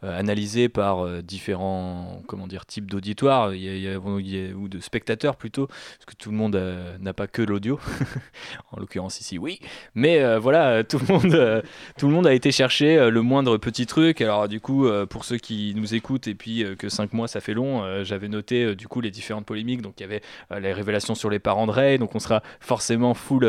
analysés 0.01 0.69
par 0.69 1.21
différents 1.21 2.21
comment 2.27 2.47
dire 2.47 2.65
types 2.65 2.89
d'auditoires 2.89 3.51
ou 3.51 4.67
de 4.69 4.79
spectateurs 4.79 5.35
plutôt 5.35 5.67
parce 5.67 6.05
que 6.07 6.15
tout 6.15 6.31
le 6.31 6.37
monde 6.37 6.61
n'a 6.99 7.13
pas 7.13 7.27
que 7.27 7.41
l'audio 7.41 7.79
en 8.71 8.79
l'occurrence 8.79 9.19
ici 9.19 9.37
oui 9.37 9.59
mais 9.95 10.19
euh, 10.35 10.39
voilà 10.39 10.69
euh, 10.69 10.83
tout 10.83 10.99
le 10.99 11.13
monde 11.13 11.33
euh, 11.33 11.61
tout 11.97 12.07
le 12.07 12.13
monde 12.13 12.27
a 12.27 12.33
été 12.33 12.51
chercher 12.51 13.09
le 13.09 13.21
moindre 13.21 13.57
petit 13.57 13.85
truc. 13.85 14.21
Alors 14.21 14.47
du 14.47 14.59
coup 14.59 14.87
pour 15.09 15.25
ceux 15.25 15.37
qui 15.37 15.73
nous 15.75 15.93
écoutent 15.95 16.27
et 16.27 16.35
puis 16.35 16.63
que 16.77 16.89
5 16.89 17.13
mois 17.13 17.27
ça 17.27 17.41
fait 17.41 17.53
long 17.53 18.03
j'avais 18.03 18.27
noté 18.27 18.75
du 18.75 18.87
coup 18.87 19.01
les 19.01 19.11
différentes 19.11 19.45
polémiques. 19.45 19.81
Donc 19.81 19.93
il 19.99 20.01
y 20.01 20.05
avait 20.05 20.21
les 20.59 20.73
révélations 20.73 21.15
sur 21.15 21.29
les 21.29 21.39
parents 21.39 21.67
de 21.67 21.71
Rey 21.71 21.97
donc 21.97 22.15
on 22.15 22.19
sera 22.19 22.41
forcément 22.59 23.13
full 23.13 23.47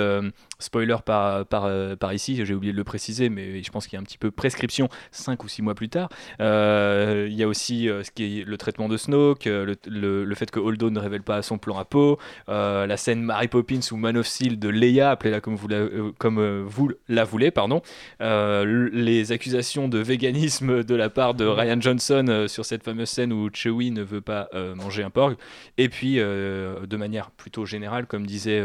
spoiler 0.58 0.96
par, 1.04 1.46
par, 1.46 1.68
par 1.98 2.12
ici. 2.12 2.44
J'ai 2.44 2.54
oublié 2.54 2.72
de 2.72 2.78
le 2.78 2.84
préciser 2.84 3.28
mais 3.28 3.62
je 3.62 3.70
pense 3.70 3.86
qu'il 3.86 3.96
y 3.96 3.98
a 3.98 4.00
un 4.00 4.04
petit 4.04 4.18
peu 4.18 4.30
prescription 4.30 4.88
5 5.12 5.42
ou 5.44 5.48
6 5.48 5.62
mois 5.62 5.74
plus 5.74 5.88
tard. 5.88 6.08
Il 6.40 7.34
y 7.34 7.42
a 7.42 7.48
aussi 7.48 7.86
ce 8.02 8.10
qui 8.10 8.40
est 8.40 8.44
le 8.44 8.56
traitement 8.56 8.88
de 8.88 8.96
Snoke 8.96 9.44
le, 9.46 9.76
le- 9.86 10.34
fait 10.34 10.50
que 10.50 10.58
Holdo 10.60 10.88
ne 10.90 10.98
révèle 10.98 11.22
pas 11.22 11.42
son 11.42 11.58
plan 11.58 11.76
à 11.78 11.84
Poe 11.84 12.16
euh, 12.48 12.86
la 12.86 12.96
scène 12.96 13.22
Mary 13.22 13.48
Poppins 13.48 13.80
ou 13.92 13.96
Man 13.96 14.16
of 14.16 14.26
Steel 14.26 14.58
de 14.58 14.68
Leia, 14.70 15.10
appelez-la 15.10 15.40
comme 15.40 15.54
vous, 15.54 15.68
la- 15.68 15.86
comme, 16.18 16.40
vous 16.70 16.90
la 17.08 17.24
voulez, 17.24 17.50
pardon. 17.50 17.82
Euh, 18.20 18.88
les 18.92 19.32
accusations 19.32 19.88
de 19.88 19.98
véganisme 19.98 20.84
de 20.84 20.94
la 20.94 21.10
part 21.10 21.34
de 21.34 21.44
Ryan 21.44 21.80
Johnson 21.80 22.24
euh, 22.28 22.48
sur 22.48 22.64
cette 22.64 22.84
fameuse 22.84 23.10
scène 23.10 23.32
où 23.32 23.50
Chewie 23.52 23.90
ne 23.90 24.02
veut 24.02 24.20
pas 24.20 24.48
euh, 24.54 24.74
manger 24.74 25.02
un 25.02 25.10
porc. 25.10 25.34
Et 25.76 25.88
puis, 25.88 26.16
de 26.16 26.96
manière 26.96 27.30
plutôt 27.30 27.66
générale, 27.66 28.06
comme 28.06 28.26
disait 28.26 28.62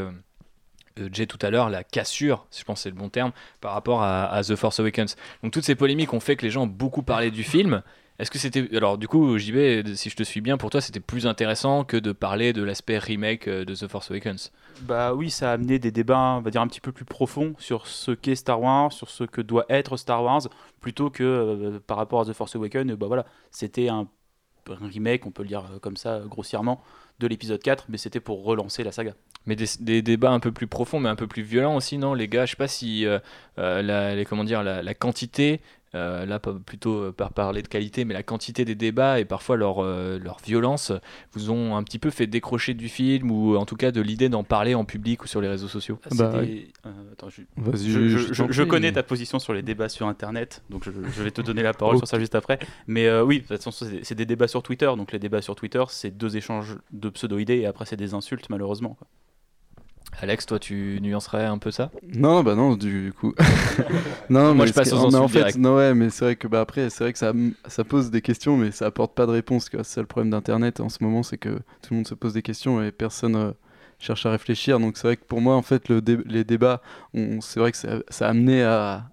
Jay 1.11 1.25
tout 1.25 1.39
à 1.41 1.49
l'heure, 1.49 1.69
la 1.69 1.83
cassure, 1.83 2.45
je 2.55 2.63
pense 2.63 2.79
que 2.79 2.83
c'est 2.83 2.89
le 2.89 2.95
bon 2.95 3.09
terme, 3.09 3.31
par 3.61 3.73
rapport 3.73 4.03
à, 4.03 4.41
The 4.43 4.55
Force 4.55 4.79
Awakens. 4.79 5.15
Donc 5.43 5.51
toutes 5.51 5.65
ces 5.65 5.75
polémiques 5.75 6.13
ont 6.13 6.19
fait 6.19 6.35
que 6.35 6.45
les 6.45 6.51
gens 6.51 6.63
ont 6.63 6.67
beaucoup 6.67 7.03
parlé 7.03 7.31
du 7.31 7.43
film. 7.43 7.81
Est-ce 8.19 8.31
que 8.31 8.37
c'était... 8.37 8.67
Alors 8.75 8.97
du 8.97 9.07
coup, 9.07 9.37
JB, 9.37 9.95
si 9.95 10.09
je 10.09 10.15
te 10.15 10.23
suis 10.23 10.41
bien, 10.41 10.57
pour 10.57 10.69
toi, 10.69 10.81
c'était 10.81 10.99
plus 10.99 11.27
intéressant 11.27 11.83
que 11.83 11.97
de 11.97 12.11
parler 12.11 12.53
de 12.53 12.63
l'aspect 12.63 12.97
remake 12.97 13.49
de 13.49 13.73
The 13.73 13.87
Force 13.87 14.11
Awakens? 14.11 14.51
Bah 14.81 15.13
oui, 15.13 15.29
ça 15.29 15.51
a 15.51 15.53
amené 15.53 15.79
des 15.79 15.91
débats, 15.91 16.35
on 16.37 16.41
va 16.41 16.51
dire, 16.51 16.61
un 16.61 16.67
petit 16.67 16.81
peu 16.81 16.91
plus 16.91 17.05
profonds 17.05 17.53
sur 17.57 17.87
ce 17.87 18.11
qu'est 18.11 18.35
Star 18.35 18.61
Wars, 18.61 18.91
sur 18.91 19.09
ce 19.09 19.23
que 19.23 19.41
doit 19.41 19.65
être 19.69 19.97
Star 19.97 20.23
Wars, 20.23 20.41
plutôt 20.81 21.09
que 21.09 21.23
euh, 21.23 21.79
par 21.85 21.97
rapport 21.97 22.21
à 22.21 22.25
The 22.25 22.33
Force 22.33 22.55
Awakens, 22.55 22.91
bah 22.93 23.07
voilà, 23.07 23.25
c'était 23.51 23.89
un, 23.89 24.07
remake, 24.67 25.25
on 25.25 25.31
peut 25.31 25.43
le 25.43 25.49
dire 25.49 25.65
euh, 25.71 25.79
comme 25.79 25.97
ça 25.97 26.21
grossièrement, 26.25 26.81
de 27.19 27.27
l'épisode 27.27 27.61
4, 27.61 27.85
mais 27.89 27.97
c'était 27.97 28.19
pour 28.19 28.43
relancer 28.43 28.83
la 28.83 28.91
saga. 28.91 29.13
Mais 29.45 29.55
des, 29.55 30.01
débats 30.01 30.31
un 30.31 30.39
peu 30.39 30.51
plus 30.51 30.67
profonds, 30.67 30.99
mais 30.99 31.09
un 31.09 31.15
peu 31.15 31.27
plus 31.27 31.43
violents 31.43 31.75
aussi, 31.75 31.97
non? 31.97 32.13
Les 32.13 32.27
gars, 32.27 32.45
je 32.45 32.51
sais 32.51 32.57
pas 32.57 32.67
si 32.67 33.05
euh, 33.05 33.19
la 33.57 34.93
quantité, 34.95 35.61
euh, 35.95 36.25
là 36.25 36.39
pas 36.39 36.53
plutôt 36.53 36.95
euh, 36.95 37.11
par 37.11 37.31
parler 37.33 37.61
de 37.61 37.67
qualité, 37.67 38.05
mais 38.05 38.13
la 38.13 38.21
quantité 38.23 38.65
des 38.65 38.75
débats 38.75 39.19
et 39.19 39.25
parfois 39.25 39.57
leur, 39.57 39.83
euh, 39.83 40.19
leur 40.19 40.37
violence 40.45 40.91
vous 41.33 41.49
ont 41.51 41.75
un 41.75 41.83
petit 41.83 41.97
peu 41.99 42.09
fait 42.09 42.27
décrocher 42.27 42.73
du 42.73 42.89
film 42.89 43.31
ou 43.31 43.55
en 43.57 43.65
tout 43.65 43.75
cas 43.75 43.91
de 43.91 44.01
l'idée 44.01 44.29
d'en 44.29 44.43
parler 44.43 44.75
en 44.75 44.85
public 44.85 45.23
ou 45.23 45.27
sur 45.27 45.41
les 45.41 45.47
réseaux 45.47 45.67
sociaux. 45.67 45.99
Ah, 46.05 46.09
Bah, 46.15 46.31
euh, 46.35 46.61
attends, 47.13 47.29
je, 47.29 47.41
Vas-y, 47.57 47.89
je- 47.89 48.07
je 48.07 48.17
je- 48.33 48.43
t'en 48.43 48.51
je 48.51 48.61
prie. 48.61 48.69
connais 48.69 48.91
ta 48.91 49.03
position 49.03 49.39
sur 49.39 49.53
les 49.53 49.61
débats 49.61 49.89
sur 49.89 50.07
Internet, 50.07 50.61
donc 50.69 50.83
je, 50.83 50.91
je 50.91 51.23
vais 51.23 51.31
te 51.31 51.41
donner 51.41 51.63
la 51.63 51.73
parole 51.73 51.97
sur 51.97 52.07
ça 52.07 52.19
juste 52.19 52.35
après. 52.35 52.59
Mais 52.87 53.07
euh, 53.07 53.23
oui, 53.23 53.37
de 53.37 53.41
toute 53.47 53.57
façon, 53.57 53.71
c'est 53.71 54.03
c'est 54.03 54.15
des 54.15 54.25
débats 54.25 54.47
sur 54.47 54.61
Twitter, 54.61 54.91
donc 54.97 55.11
les 55.11 55.19
débats 55.19 55.41
sur 55.41 55.55
Twitter, 55.55 55.83
c'est 55.89 56.11
deux 56.11 56.35
échanges 56.37 56.77
de 56.91 57.09
pseudo-idées 57.09 57.57
et 57.59 57.65
après 57.65 57.85
c'est 57.85 57.95
des 57.97 58.13
insultes 58.13 58.49
malheureusement. 58.49 58.95
quoi. 58.99 59.07
Alex, 60.21 60.45
toi, 60.45 60.59
tu 60.59 60.99
nuancerais 61.01 61.45
un 61.45 61.57
peu 61.57 61.71
ça? 61.71 61.91
Non, 62.13 62.43
bah 62.43 62.55
non, 62.55 62.75
du 62.75 63.13
coup. 63.19 63.33
non, 64.29 64.53
Moi, 64.55 64.65
mais 64.65 64.67
je 64.67 64.73
passe 64.73 64.91
aux 64.93 65.05
en 65.15 65.27
fait, 65.27 65.55
directes. 65.55 65.55
non, 65.55 65.75
ouais, 65.77 65.93
mais 65.95 66.09
c'est 66.09 66.25
vrai 66.25 66.35
que 66.35 66.47
bah 66.47 66.61
après, 66.61 66.89
c'est 66.89 67.03
vrai 67.03 67.13
que 67.13 67.19
ça, 67.19 67.33
ça 67.67 67.83
pose 67.83 68.11
des 68.11 68.21
questions, 68.21 68.57
mais 68.57 68.71
ça 68.71 68.85
apporte 68.87 69.15
pas 69.15 69.25
de 69.25 69.31
réponse. 69.31 69.69
C'est 69.71 69.83
ça 69.83 70.01
le 70.01 70.07
problème 70.07 70.29
d'Internet 70.31 70.79
en 70.79 70.89
ce 70.89 71.03
moment, 71.03 71.23
c'est 71.23 71.37
que 71.37 71.49
tout 71.81 71.91
le 71.91 71.97
monde 71.97 72.07
se 72.07 72.13
pose 72.15 72.33
des 72.33 72.41
questions 72.41 72.81
et 72.83 72.91
personne 72.91 73.35
euh, 73.35 73.51
cherche 73.99 74.25
à 74.25 74.31
réfléchir. 74.31 74.79
Donc 74.79 74.97
c'est 74.97 75.07
vrai 75.07 75.17
que 75.17 75.25
pour 75.25 75.41
moi, 75.41 75.55
en 75.55 75.61
fait, 75.61 75.89
le 75.89 76.01
dé- 76.01 76.19
les 76.25 76.43
débats, 76.43 76.81
c'est 77.41 77.59
vrai 77.59 77.71
que 77.71 77.77
ça, 77.77 77.99
ça 78.09 78.27
a 78.27 78.29
amené 78.29 78.61
à, 78.63 79.09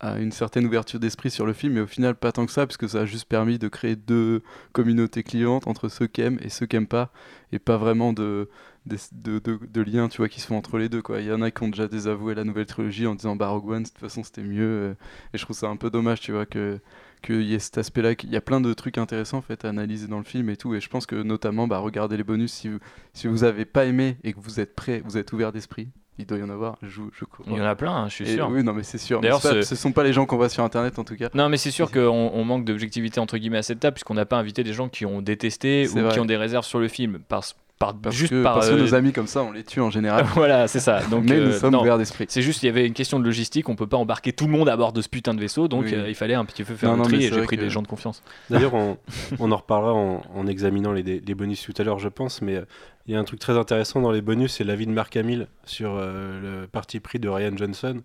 à 0.00 0.18
une 0.18 0.32
certaine 0.32 0.66
ouverture 0.66 0.98
d'esprit 0.98 1.30
sur 1.30 1.46
le 1.46 1.52
film, 1.52 1.74
mais 1.74 1.80
au 1.80 1.86
final, 1.86 2.16
pas 2.16 2.32
tant 2.32 2.44
que 2.46 2.52
ça, 2.52 2.66
puisque 2.66 2.88
ça 2.88 3.02
a 3.02 3.06
juste 3.06 3.26
permis 3.28 3.58
de 3.58 3.68
créer 3.68 3.94
deux 3.94 4.42
communautés 4.72 5.22
clientes 5.22 5.66
entre 5.68 5.88
ceux 5.88 6.08
qui 6.08 6.22
aiment 6.22 6.38
et 6.42 6.48
ceux 6.48 6.66
qui 6.66 6.74
aiment 6.76 6.88
pas, 6.88 7.12
et 7.52 7.60
pas 7.60 7.76
vraiment 7.76 8.12
de, 8.12 8.48
de, 8.86 8.96
de, 9.12 9.38
de- 9.38 9.58
de 9.66 9.80
liens, 9.82 10.08
tu 10.08 10.18
vois, 10.18 10.28
qui 10.28 10.40
se 10.40 10.46
font 10.46 10.56
entre 10.56 10.78
les 10.78 10.88
deux, 10.88 11.02
quoi. 11.02 11.20
Il 11.20 11.26
y 11.26 11.32
en 11.32 11.42
a 11.42 11.50
qui 11.50 11.62
ont 11.62 11.68
déjà 11.68 11.86
désavoué 11.88 12.34
la 12.34 12.44
nouvelle 12.44 12.66
trilogie 12.66 13.06
en 13.06 13.14
disant, 13.14 13.36
bah, 13.36 13.48
Rogue 13.48 13.68
One, 13.70 13.82
de 13.84 13.88
toute 13.88 13.98
façon, 13.98 14.22
c'était 14.24 14.42
mieux, 14.42 14.64
euh, 14.64 14.94
et 15.32 15.38
je 15.38 15.44
trouve 15.44 15.56
ça 15.56 15.68
un 15.68 15.76
peu 15.76 15.90
dommage, 15.90 16.20
tu 16.20 16.32
vois, 16.32 16.46
que 16.46 16.78
qu'il 17.22 17.42
y 17.42 17.54
ait 17.54 17.60
cet 17.60 17.78
aspect-là, 17.78 18.16
qu'il 18.16 18.30
y 18.30 18.36
a 18.36 18.40
plein 18.40 18.60
de 18.60 18.72
trucs 18.74 18.98
intéressants 18.98 19.38
en 19.38 19.42
fait 19.42 19.64
à 19.64 19.68
analyser 19.68 20.08
dans 20.08 20.18
le 20.18 20.24
film 20.24 20.50
et 20.50 20.56
tout, 20.56 20.74
et 20.74 20.80
je 20.80 20.88
pense 20.88 21.06
que 21.06 21.14
notamment, 21.14 21.68
bah, 21.68 21.78
regardez 21.78 22.16
les 22.16 22.24
bonus 22.24 22.52
si 22.52 22.68
vous, 22.68 22.78
si 23.12 23.28
vous 23.28 23.44
avez 23.44 23.64
pas 23.64 23.84
aimé 23.84 24.16
et 24.24 24.32
que 24.32 24.40
vous 24.40 24.58
êtes 24.58 24.74
prêt, 24.74 25.00
vous 25.04 25.16
êtes 25.16 25.32
ouvert 25.32 25.52
d'esprit, 25.52 25.86
il 26.18 26.26
doit 26.26 26.38
y 26.38 26.42
en 26.42 26.50
avoir, 26.50 26.78
je, 26.82 27.00
je 27.16 27.24
crois. 27.24 27.46
Il 27.48 27.56
y 27.56 27.60
en 27.60 27.64
a 27.64 27.76
plein, 27.76 27.92
hein, 27.94 28.08
je 28.08 28.14
suis 28.16 28.24
Et 28.28 28.34
sûr. 28.34 28.48
Oui, 28.50 28.64
non, 28.64 28.72
mais 28.72 28.82
c'est 28.82 28.98
sûr. 28.98 29.20
D'ailleurs, 29.20 29.40
ce- 29.40 29.62
ce 29.62 29.76
sont 29.76 29.92
pas 29.92 30.02
les 30.02 30.12
gens 30.12 30.26
qu'on 30.26 30.36
voit 30.36 30.48
sur 30.48 30.64
internet 30.64 30.98
en 30.98 31.04
tout 31.04 31.14
cas. 31.16 31.28
Non, 31.32 31.48
mais 31.48 31.58
c'est 31.58 31.70
sûr 31.70 31.92
qu'on 31.92 32.00
on 32.34 32.44
manque 32.44 32.64
d'objectivité 32.64 33.20
entre 33.20 33.38
guillemets 33.38 33.58
à 33.58 33.62
cette 33.62 33.78
table, 33.78 33.94
puisqu'on 33.94 34.14
n'a 34.14 34.26
pas 34.26 34.38
invité 34.38 34.64
des 34.64 34.72
gens 34.72 34.88
qui 34.88 35.06
ont 35.06 35.22
détesté 35.22 35.86
ou 35.88 35.92
vrai. 36.00 36.12
qui 36.12 36.18
ont 36.20 36.24
des 36.24 36.36
réserves 36.36 36.64
sur 36.66 36.80
le 36.80 36.88
film, 36.88 37.20
par, 37.28 37.44
par, 37.78 37.94
Parce 37.96 38.14
juste 38.14 38.30
que, 38.32 38.42
par. 38.42 38.54
parce 38.54 38.68
que 38.68 38.74
euh, 38.74 38.78
nos 38.80 38.94
amis 38.94 39.12
comme 39.12 39.26
ça, 39.26 39.42
on 39.42 39.50
les 39.50 39.64
tue 39.64 39.80
en 39.80 39.90
général. 39.90 40.24
voilà, 40.34 40.68
c'est 40.68 40.78
ça. 40.78 41.00
Donc, 41.10 41.24
mais 41.28 41.36
nous 41.40 41.46
euh, 41.48 41.58
sommes 41.58 41.72
non. 41.72 41.80
ouverts 41.80 41.98
d'esprit. 41.98 42.26
C'est 42.28 42.42
juste, 42.42 42.62
il 42.62 42.66
y 42.66 42.68
avait 42.68 42.86
une 42.86 42.92
question 42.92 43.18
de 43.18 43.24
logistique, 43.24 43.68
on 43.68 43.74
peut 43.74 43.88
pas 43.88 43.96
embarquer 43.96 44.32
tout 44.32 44.46
le 44.46 44.52
monde 44.52 44.68
à 44.68 44.76
bord 44.76 44.92
de 44.92 45.02
ce 45.02 45.08
putain 45.08 45.34
de 45.34 45.40
vaisseau, 45.40 45.66
donc 45.66 45.84
Oui. 45.86 45.94
euh, 45.94 46.08
il 46.08 46.14
fallait 46.14 46.34
un 46.34 46.44
petit 46.44 46.62
peu 46.62 46.74
faire 46.74 46.90
Non, 46.90 46.96
le 46.96 47.02
non, 47.02 47.08
tri 47.08 47.24
et 47.24 47.30
j'ai 47.32 47.42
pris 47.42 47.56
que- 47.56 47.62
des 47.62 47.70
gens 47.70 47.82
de 47.82 47.88
confiance. 47.88 48.22
D'ailleurs, 48.50 48.74
on, 48.74 48.98
on 49.40 49.50
en 49.50 49.56
reparlera 49.56 49.92
en, 49.94 50.22
en 50.34 50.46
examinant 50.46 50.92
les, 50.92 51.02
les 51.02 51.34
bonus 51.34 51.62
tout 51.62 51.74
à 51.76 51.82
l'heure, 51.82 51.98
je 51.98 52.08
pense, 52.08 52.40
mais 52.42 52.56
euh, 52.56 52.64
il 53.08 53.14
y 53.14 53.16
a 53.16 53.18
un 53.18 53.24
truc 53.24 53.40
très 53.40 53.58
intéressant 53.58 54.00
dans 54.00 54.12
les 54.12 54.22
bonus, 54.22 54.52
c'est 54.52 54.64
l'avis 54.64 54.86
de 54.86 54.92
Mark 54.92 55.16
Hamill 55.16 55.48
sur 55.64 55.96
euh, 55.96 56.60
le 56.62 56.66
parti 56.68 57.00
pris 57.00 57.18
de 57.18 57.28
Ryan 57.28 57.56
Johnson. 57.56 58.00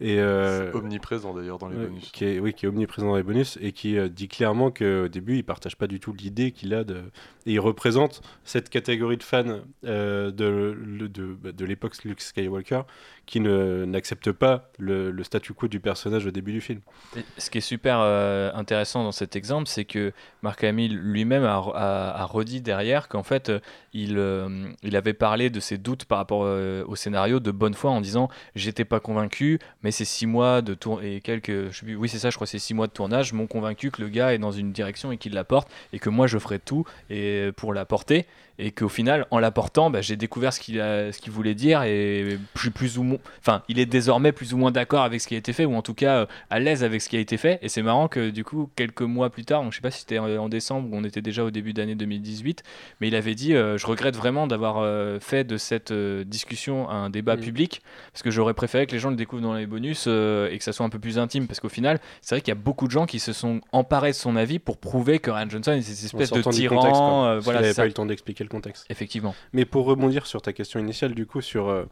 Et, 0.00 0.18
euh, 0.18 0.72
omniprésent 0.74 1.32
d'ailleurs 1.32 1.58
dans 1.58 1.68
les 1.68 1.76
bonus. 1.76 2.10
Qui 2.10 2.24
est, 2.24 2.38
oui, 2.40 2.54
qui 2.54 2.66
est 2.66 2.68
omniprésent 2.68 3.06
dans 3.08 3.16
les 3.16 3.22
bonus 3.22 3.56
et 3.60 3.70
qui 3.70 3.96
euh, 3.98 4.08
dit 4.08 4.26
clairement 4.26 4.70
qu'au 4.72 5.06
début, 5.06 5.36
il 5.36 5.44
partage 5.44 5.76
pas 5.76 5.86
du 5.86 6.00
tout 6.00 6.12
l'idée 6.12 6.50
qu'il 6.50 6.74
a 6.74 6.82
de. 6.82 7.02
Et 7.46 7.52
il 7.52 7.60
représente 7.60 8.20
cette 8.44 8.68
catégorie 8.68 9.16
de 9.16 9.22
fans 9.22 9.60
euh, 9.84 10.30
de, 10.32 10.76
le- 10.76 11.08
de, 11.08 11.26
bah, 11.40 11.52
de 11.52 11.64
l'époque 11.64 11.94
Luke 12.04 12.20
Skywalker 12.20 12.82
qui 13.26 13.38
ne- 13.38 13.84
n'acceptent 13.84 14.32
pas 14.32 14.70
le, 14.78 15.12
le 15.12 15.22
statu 15.24 15.52
quo 15.52 15.68
du 15.68 15.78
personnage 15.78 16.26
au 16.26 16.30
début 16.32 16.52
du 16.52 16.60
film. 16.60 16.80
Et 17.16 17.20
ce 17.38 17.50
qui 17.50 17.58
est 17.58 17.62
super 17.62 17.98
euh, 18.00 18.50
intéressant 18.54 19.04
dans 19.04 19.12
cet 19.12 19.36
exemple, 19.36 19.68
c'est 19.68 19.84
que 19.84 20.12
Mark 20.42 20.62
Hamill 20.64 20.96
lui-même 20.98 21.44
a, 21.44 21.58
a- 21.74 22.20
a 22.22 22.24
redit 22.24 22.60
derrière 22.60 23.08
qu'en 23.08 23.22
fait, 23.22 23.52
il, 23.92 24.18
euh, 24.18 24.68
il 24.82 24.96
avait 24.96 25.12
parlé 25.14 25.50
de 25.50 25.60
ses 25.60 25.78
doutes 25.78 26.04
par 26.06 26.18
rapport 26.18 26.42
euh, 26.44 26.84
au 26.88 26.96
scénario 26.96 27.38
de 27.38 27.50
bonne 27.52 27.74
foi 27.74 27.92
en 27.92 28.00
disant 28.00 28.28
j'étais 28.56 28.84
pas 28.84 28.98
convaincu, 28.98 29.60
mais 29.82 29.90
ces 29.90 30.04
six 30.04 30.26
mois 30.26 30.62
de 30.62 30.74
tour 30.74 31.02
et 31.02 31.20
quelques, 31.20 31.70
je 31.70 31.78
sais 31.78 31.84
plus, 31.86 31.96
oui 31.96 32.08
c'est 32.08 32.18
ça, 32.18 32.30
je 32.30 32.36
crois, 32.36 32.46
ces 32.46 32.58
six 32.58 32.74
mois 32.74 32.86
de 32.86 32.92
tournage 32.92 33.32
m'ont 33.32 33.46
convaincu 33.46 33.90
que 33.90 34.02
le 34.02 34.08
gars 34.08 34.32
est 34.34 34.38
dans 34.38 34.52
une 34.52 34.72
direction 34.72 35.12
et 35.12 35.16
qu'il 35.18 35.32
la 35.34 35.44
porte 35.44 35.68
et 35.92 35.98
que 35.98 36.08
moi 36.10 36.26
je 36.26 36.38
ferai 36.38 36.58
tout 36.58 36.84
et 37.10 37.50
pour 37.56 37.72
la 37.74 37.84
porter 37.84 38.26
et 38.58 38.70
qu'au 38.70 38.90
final, 38.90 39.26
en 39.30 39.38
la 39.38 39.50
portant, 39.50 39.88
bah, 39.90 40.02
j'ai 40.02 40.14
découvert 40.14 40.52
ce 40.52 40.60
qu'il 40.60 40.78
a- 40.80 41.10
ce 41.10 41.20
qu'il 41.20 41.32
voulait 41.32 41.54
dire 41.54 41.82
et 41.84 42.38
je 42.54 42.60
suis 42.60 42.70
plus 42.70 42.98
ou 42.98 43.02
moins, 43.02 43.18
enfin, 43.40 43.62
il 43.68 43.78
est 43.78 43.86
désormais 43.86 44.30
plus 44.30 44.52
ou 44.52 44.58
moins 44.58 44.70
d'accord 44.70 45.02
avec 45.02 45.20
ce 45.22 45.26
qui 45.26 45.34
a 45.34 45.38
été 45.38 45.54
fait 45.54 45.64
ou 45.64 45.74
en 45.74 45.80
tout 45.82 45.94
cas 45.94 46.18
euh, 46.18 46.26
à 46.50 46.60
l'aise 46.60 46.84
avec 46.84 47.00
ce 47.00 47.08
qui 47.08 47.16
a 47.16 47.20
été 47.20 47.38
fait. 47.38 47.58
Et 47.62 47.68
c'est 47.70 47.82
marrant 47.82 48.08
que 48.08 48.28
du 48.28 48.44
coup, 48.44 48.70
quelques 48.76 49.02
mois 49.02 49.30
plus 49.30 49.44
tard, 49.46 49.62
donc 49.62 49.72
je 49.72 49.76
sais 49.78 49.82
pas 49.82 49.90
si 49.90 50.00
c'était 50.00 50.18
en 50.18 50.48
décembre 50.50 50.92
ou 50.92 50.96
on 50.96 51.02
était 51.02 51.22
déjà 51.22 51.44
au 51.44 51.50
début 51.50 51.72
d'année 51.72 51.94
2018, 51.94 52.62
mais 53.00 53.08
il 53.08 53.14
avait 53.16 53.34
dit 53.34 53.54
euh, 53.54 53.78
Je 53.78 53.86
regrette 53.86 54.16
vraiment 54.16 54.46
d'avoir 54.46 54.76
euh, 54.78 55.18
fait 55.18 55.44
de 55.44 55.56
cette 55.56 55.90
euh, 55.90 56.22
discussion 56.22 56.90
un 56.90 57.08
débat 57.08 57.38
public 57.38 57.80
parce 58.12 58.22
que 58.22 58.30
j'aurais 58.30 58.54
préféré 58.54 58.86
que 58.86 58.92
les 58.92 58.98
gens 58.98 59.10
le 59.10 59.16
découvrent 59.16 59.42
dans 59.42 59.54
les 59.54 59.66
bonus 59.72 60.04
euh, 60.06 60.48
et 60.50 60.58
que 60.58 60.64
ça 60.64 60.72
soit 60.72 60.86
un 60.86 60.88
peu 60.88 60.98
plus 60.98 61.18
intime. 61.18 61.48
Parce 61.48 61.58
qu'au 61.58 61.68
final, 61.68 61.98
c'est 62.20 62.36
vrai 62.36 62.40
qu'il 62.40 62.50
y 62.50 62.56
a 62.56 62.60
beaucoup 62.60 62.86
de 62.86 62.92
gens 62.92 63.06
qui 63.06 63.18
se 63.18 63.32
sont 63.32 63.60
emparés 63.72 64.10
de 64.10 64.16
son 64.16 64.36
avis 64.36 64.58
pour 64.58 64.78
prouver 64.78 65.18
que 65.18 65.30
Ryan 65.30 65.48
Johnson 65.48 65.72
est 65.72 65.82
cette 65.82 66.04
espèce 66.04 66.30
de 66.30 66.42
tyran. 66.42 66.76
contexte, 66.76 67.00
euh, 67.02 67.40
voilà, 67.42 67.74
pas 67.74 67.84
eu 67.84 67.88
le 67.88 67.94
temps 67.94 68.06
d'expliquer 68.06 68.44
le 68.44 68.50
contexte. 68.50 68.86
Effectivement. 68.88 69.34
Mais 69.52 69.64
pour 69.64 69.86
rebondir 69.86 70.26
sur 70.26 70.42
ta 70.42 70.52
question 70.52 70.78
initiale, 70.78 71.14
du 71.14 71.26
coup, 71.26 71.40
sur 71.40 71.68
euh, 71.68 71.84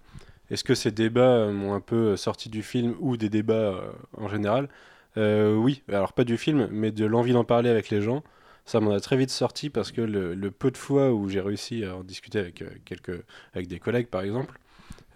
est-ce 0.50 0.62
que 0.62 0.74
ces 0.74 0.92
débats 0.92 1.22
euh, 1.22 1.52
m'ont 1.52 1.74
un 1.74 1.80
peu 1.80 2.16
sorti 2.16 2.48
du 2.48 2.62
film 2.62 2.94
ou 3.00 3.16
des 3.16 3.28
débats 3.28 3.80
en 4.16 4.28
général? 4.28 4.68
Oui, 5.16 5.82
alors 5.88 6.12
pas 6.12 6.24
du 6.24 6.38
film, 6.38 6.68
mais 6.70 6.92
de 6.92 7.04
l'envie 7.04 7.32
d'en 7.32 7.44
parler 7.44 7.68
avec 7.68 7.90
les 7.90 8.00
gens. 8.00 8.22
Ça 8.64 8.78
m'en 8.78 8.92
a 8.92 9.00
très 9.00 9.16
vite 9.16 9.30
sorti 9.30 9.68
parce 9.68 9.90
que 9.90 10.00
le, 10.00 10.34
le 10.34 10.50
peu 10.52 10.70
de 10.70 10.76
fois 10.76 11.12
où 11.12 11.28
j'ai 11.28 11.40
réussi 11.40 11.84
à 11.84 11.96
en 11.96 12.04
discuter 12.04 12.38
avec, 12.38 12.62
quelques, 12.84 13.24
avec 13.52 13.66
des 13.66 13.80
collègues, 13.80 14.06
par 14.06 14.20
exemple, 14.20 14.60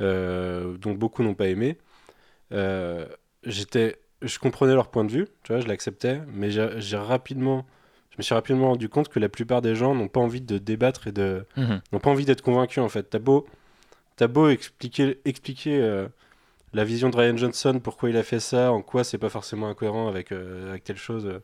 euh, 0.01 0.77
dont 0.79 0.93
beaucoup 0.93 1.23
n'ont 1.23 1.35
pas 1.35 1.47
aimé, 1.47 1.79
j'étais, 3.45 3.99
je 4.23 4.39
comprenais 4.39 4.75
leur 4.75 4.89
point 4.89 5.05
de 5.05 5.13
vue, 5.13 5.27
tu 5.43 5.53
vois, 5.53 5.61
je 5.61 5.67
l'acceptais, 5.69 6.21
mais 6.33 6.51
j'ai 6.51 6.97
rapidement, 6.97 7.67
je 8.11 8.17
me 8.19 8.23
suis 8.23 8.35
rapidement 8.35 8.69
rendu 8.69 8.89
compte 8.89 9.09
que 9.09 9.19
la 9.19 9.29
plupart 9.29 9.63
des 9.63 9.75
gens 9.75 9.95
n'ont 9.95 10.09
pas 10.09 10.21
envie 10.21 10.41
de 10.41 10.59
débattre 10.59 11.07
et 11.09 11.13
de, 11.13 11.45
Mhm. 11.57 11.81
n'ont 11.93 11.99
pas 12.01 12.11
envie 12.11 12.25
d'être 12.25 12.43
convaincus 12.43 12.83
en 12.83 12.89
fait. 12.89 13.05
T'as 13.11 13.19
beau, 13.19 13.47
t'as 14.17 14.27
beau 14.29 14.49
expliquer, 14.49 15.21
expliquer 15.25 15.81
euh, 15.81 16.07
la 16.73 16.85
vision 16.85 17.11
de 17.11 17.17
Ryan 17.17 17.37
Johnson, 17.37 17.81
pourquoi 17.83 18.11
il 18.11 18.17
a 18.17 18.23
fait 18.23 18.41
ça, 18.41 18.73
en 18.73 18.83
quoi 18.83 19.05
c'est 19.05 19.19
pas 19.19 19.29
forcément 19.29 19.69
incohérent 19.69 20.09
avec, 20.09 20.33
euh, 20.33 20.71
avec 20.71 20.85
telle 20.85 20.97
chose. 20.97 21.27
euh. 21.27 21.41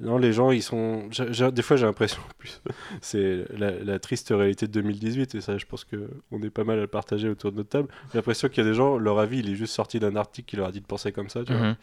Non, 0.00 0.16
les 0.16 0.32
gens, 0.32 0.52
ils 0.52 0.62
sont. 0.62 1.08
des 1.52 1.62
fois, 1.62 1.76
j'ai 1.76 1.84
l'impression, 1.86 2.20
en 2.20 2.34
plus, 2.38 2.62
c'est 3.00 3.44
la, 3.56 3.72
la 3.72 3.98
triste 3.98 4.28
réalité 4.30 4.66
de 4.68 4.72
2018, 4.72 5.34
et 5.34 5.40
ça, 5.40 5.58
je 5.58 5.66
pense 5.66 5.84
qu'on 5.84 6.40
est 6.42 6.50
pas 6.50 6.62
mal 6.64 6.78
à 6.78 6.82
le 6.82 6.86
partager 6.86 7.28
autour 7.28 7.50
de 7.50 7.56
notre 7.56 7.68
table. 7.70 7.88
J'ai 8.12 8.18
l'impression 8.18 8.48
qu'il 8.48 8.62
y 8.62 8.66
a 8.66 8.70
des 8.70 8.76
gens, 8.76 8.96
leur 8.96 9.18
avis, 9.18 9.40
il 9.40 9.50
est 9.50 9.56
juste 9.56 9.74
sorti 9.74 9.98
d'un 9.98 10.14
article 10.14 10.48
qui 10.48 10.56
leur 10.56 10.68
a 10.68 10.72
dit 10.72 10.80
de 10.80 10.86
penser 10.86 11.10
comme 11.10 11.28
ça, 11.28 11.42
tu 11.44 11.52
vois. 11.52 11.66
Mhm. 11.68 11.76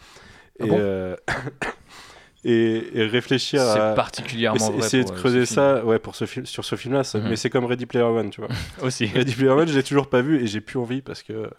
Ah 0.62 0.65
bon 0.67 0.77
euh, 0.79 1.15
et, 2.45 2.84
et 3.00 3.05
réfléchir 3.05 3.60
C'est 3.62 3.79
à. 3.79 3.93
particulièrement 3.93 4.57
essa- 4.57 4.72
vrai 4.72 4.86
Essayer 4.86 5.03
de 5.03 5.12
euh, 5.12 5.15
creuser 5.15 5.45
ça, 5.45 5.84
ouais, 5.84 6.00
pour 6.00 6.15
ce 6.15 6.25
film, 6.25 6.45
sur 6.45 6.63
ce 6.63 6.75
film-là, 6.75 7.01
Mhm. 7.15 7.29
mais 7.29 7.36
c'est 7.36 7.50
comme 7.50 7.65
Ready 7.65 7.86
Player 7.86 8.05
One, 8.05 8.29
tu 8.29 8.41
vois. 8.41 8.50
Aussi. 8.84 9.07
Ready 9.07 9.34
Player 9.36 9.50
One, 9.51 9.67
je 9.67 9.75
l'ai 9.75 9.84
toujours 9.84 10.07
pas 10.10 10.22
vu 10.22 10.41
et 10.41 10.48
j'ai 10.48 10.62
plus 10.62 10.77
envie 10.79 11.01
parce 11.01 11.24
que 11.24 11.50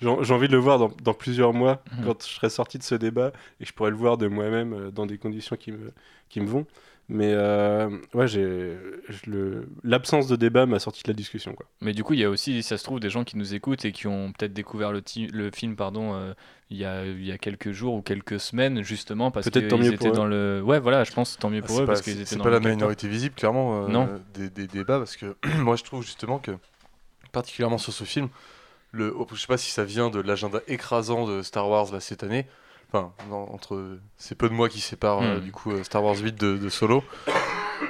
j'ai 0.00 0.10
j'ai 0.22 0.34
envie 0.34 0.48
de 0.48 0.52
le 0.52 0.58
voir 0.58 0.78
dans, 0.78 0.90
dans 1.02 1.14
plusieurs 1.14 1.52
mois 1.52 1.82
Mhm. 1.98 2.04
quand 2.04 2.22
je 2.22 2.28
serai 2.34 2.50
sorti 2.50 2.78
de 2.78 2.82
ce 2.82 2.94
débat 2.94 3.32
et 3.60 3.64
que 3.64 3.68
je 3.70 3.74
pourrai 3.74 3.90
le 3.90 3.96
voir 3.96 4.16
de 4.18 4.26
moi-même 4.28 4.72
euh, 4.72 4.90
dans 4.90 5.06
des 5.06 5.18
conditions 5.18 5.56
qui 5.56 5.72
me, 5.72 5.92
qui 6.28 6.40
me 6.40 6.46
vont. 6.46 6.66
Mais 7.08 7.30
euh, 7.34 7.88
ouais, 8.14 8.26
j'ai 8.26 8.76
je- 9.08 9.30
le- 9.30 9.68
l'absence 9.84 10.26
de 10.26 10.34
débat 10.34 10.66
m'a 10.66 10.80
sorti 10.80 11.04
de 11.04 11.08
la 11.08 11.14
discussion. 11.14 11.54
Quoi. 11.54 11.64
Mais 11.80 11.92
du 11.92 12.02
coup, 12.02 12.14
il 12.14 12.18
y 12.18 12.24
a 12.24 12.28
aussi, 12.30 12.64
ça 12.64 12.76
se 12.76 12.82
trouve, 12.82 12.98
des 12.98 13.10
gens 13.10 13.22
qui 13.22 13.38
nous 13.38 13.54
écoutent 13.54 13.84
et 13.84 13.92
qui 13.92 14.08
ont 14.08 14.32
peut-être 14.32 14.52
découvert 14.52 14.90
le, 14.90 15.00
film 15.54 15.76
pardon, 15.76 16.14
euh, 16.14 16.34
il, 16.68 16.78
y 16.78 16.84
a, 16.84 17.06
il 17.06 17.24
y 17.24 17.30
a 17.30 17.38
quelques 17.38 17.70
jours 17.70 17.94
ou 17.94 18.02
quelques 18.02 18.40
semaines, 18.40 18.82
justement, 18.82 19.30
parce 19.30 19.48
Peut-être 19.48 19.68
tant 19.68 19.76
qu'ils 19.76 19.86
mieux 19.86 19.92
étaient 19.94 20.08
pour 20.08 20.16
dans 20.16 20.26
le. 20.26 20.60
Ouais, 20.64 20.80
voilà, 20.80 21.04
je 21.04 21.12
pense 21.12 21.38
tant 21.38 21.48
mieux 21.48 21.60
Ah, 21.62 21.66
pour 21.68 21.76
eux 21.76 21.82
pas- 21.82 21.92
parce 21.92 22.02
qu'ils 22.02 22.14
c'est- 22.14 22.18
étaient 22.22 22.28
C'est 22.30 22.36
dans 22.38 22.42
pas 22.42 22.50
le 22.50 22.58
la 22.58 22.70
minorité 22.70 23.06
visible, 23.06 23.36
clairement, 23.36 23.84
euh, 23.84 23.88
Non. 23.88 24.08
des, 24.34 24.50
des 24.50 24.66
débats, 24.66 24.98
parce 24.98 25.16
que 25.16 25.36
moi 25.60 25.76
je 25.76 25.84
trouve 25.84 26.02
justement 26.04 26.40
que, 26.40 26.50
particulièrement 27.30 27.78
sur 27.78 27.92
ce 27.92 28.02
film, 28.02 28.28
le, 28.96 29.14
oh, 29.16 29.26
je 29.32 29.40
sais 29.40 29.46
pas 29.46 29.58
si 29.58 29.70
ça 29.70 29.84
vient 29.84 30.10
de 30.10 30.18
l'agenda 30.20 30.60
écrasant 30.66 31.26
de 31.26 31.42
Star 31.42 31.68
Wars 31.68 31.92
là, 31.92 32.00
cette 32.00 32.22
année, 32.22 32.46
enfin, 32.92 33.12
entre 33.30 33.98
ces 34.16 34.34
peu 34.34 34.48
de 34.48 34.54
mois 34.54 34.68
qui 34.68 34.80
séparent 34.80 35.22
euh, 35.22 35.38
Mm. 35.38 35.40
du 35.40 35.52
coup 35.52 35.72
euh, 35.72 35.84
Star 35.84 36.02
Wars 36.02 36.16
8 36.16 36.34
de, 36.40 36.56
de 36.56 36.68
Solo, 36.68 37.04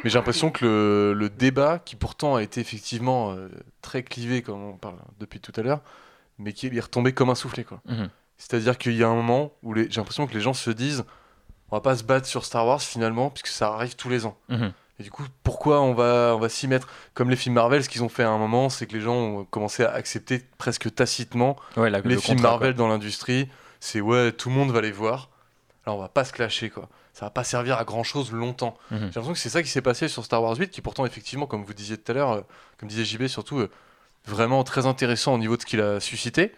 mais 0.05 0.11
j'ai 0.11 0.19
l'impression 0.19 0.51
que 0.51 0.65
le, 0.65 1.13
le 1.15 1.31
débat, 1.31 1.79
qui 1.79 1.97
pourtant 1.97 2.35
a 2.37 2.43
été 2.43 2.61
effectivement 2.61 3.33
euh, 3.33 3.49
très 3.83 4.03
clivé, 4.03 4.43
comme 4.43 4.63
on 4.63 4.77
parle 4.77 4.97
depuis 5.21 5.41
tout 5.41 5.53
à 5.57 5.63
l'heure, 5.63 5.81
mais 6.39 6.53
qui 6.53 6.67
est 6.67 6.81
retombé 6.81 7.13
comme 7.13 7.31
un 7.31 7.35
soufflé, 7.35 7.65
quoi. 7.65 7.81
Mhm. 7.87 8.09
C'est-à-dire 8.39 8.77
qu'il 8.77 8.95
y 8.97 9.03
a 9.03 9.09
un 9.09 9.15
moment 9.15 9.53
où 9.63 9.73
les- 9.73 9.91
j'ai 9.91 9.97
l'impression 10.01 10.27
que 10.27 10.35
les 10.35 10.41
gens 10.43 10.53
se 10.55 10.71
disent 10.71 11.05
on 11.71 11.77
va 11.77 11.81
pas 11.81 11.97
se 11.97 12.05
battre 12.05 12.27
sur 12.27 12.45
Star 12.45 12.65
Wars 12.67 12.81
finalement, 12.83 13.31
puisque 13.31 13.49
ça 13.49 13.73
arrive 13.73 13.97
tous 13.97 14.09
les 14.09 14.25
ans. 14.27 14.37
Mhm. 14.49 14.73
Et 14.99 15.03
du 15.03 15.11
coup, 15.11 15.25
pourquoi 15.43 15.83
on 15.83 15.93
va, 15.93 16.33
on 16.35 16.39
va 16.39 16.49
s'y 16.49 16.69
mettre 16.69 16.89
Comme 17.15 17.29
les 17.29 17.37
films 17.37 17.55
Marvel, 17.55 17.85
ce 17.85 17.89
qu'ils 17.89 18.03
ont 18.03 18.09
fait 18.09 18.23
à 18.23 18.31
un 18.31 18.39
moment, 18.39 18.71
c'est 18.71 18.87
que 18.87 18.95
les 18.95 19.01
gens 19.01 19.15
ont 19.15 19.45
commencé 19.45 19.85
à 19.85 19.93
accepter 19.93 20.43
presque 20.57 20.95
tacitement 20.95 21.57
Ouais, 21.77 21.91
les 21.91 22.01
le 22.01 22.17
films 22.17 22.39
contrat, 22.39 22.53
Marvel 22.53 22.75
dans 22.75 22.89
l'industrie. 22.89 23.49
C'est 23.81 24.01
ouais, 24.01 24.33
tout 24.33 24.49
le 24.49 24.55
monde 24.55 24.71
va 24.71 24.81
les 24.81 24.93
voir. 24.93 25.29
Alors 25.85 25.99
on 25.99 26.03
va 26.03 26.09
pas 26.09 26.25
se 26.25 26.33
clasher 26.33 26.71
quoi. 26.71 26.89
Ça 27.13 27.27
va 27.27 27.31
pas 27.31 27.45
servir 27.45 27.79
à 27.79 27.85
grand 27.85 28.03
chose 28.03 28.33
longtemps. 28.33 28.77
Mhm. 28.91 28.99
J'ai 28.99 29.05
l'impression 29.07 29.33
que 29.33 29.39
c'est 29.39 29.49
ça 29.49 29.63
qui 29.63 29.69
s'est 29.69 29.83
passé 29.83 30.09
sur 30.09 30.25
Star 30.25 30.43
Wars 30.43 30.57
8, 30.57 30.71
qui 30.71 30.81
pourtant 30.81 31.07
effectivement, 31.07 31.47
comme 31.47 31.65
vous 31.65 31.75
disiez 31.75 31.97
tout 31.97 32.13
à 32.13 32.15
l'heure, 32.15 32.33
euh, 32.33 32.41
comme 32.79 32.89
disait 32.89 33.05
JB 33.05 33.27
surtout, 33.27 33.59
euh, 33.59 33.71
vraiment 34.27 34.65
très 34.65 34.87
intéressant 34.87 35.35
au 35.35 35.39
niveau 35.39 35.57
de 35.57 35.63
ce 35.63 35.67
qu'il 35.67 35.81
a 35.81 36.01
suscité. 36.01 36.53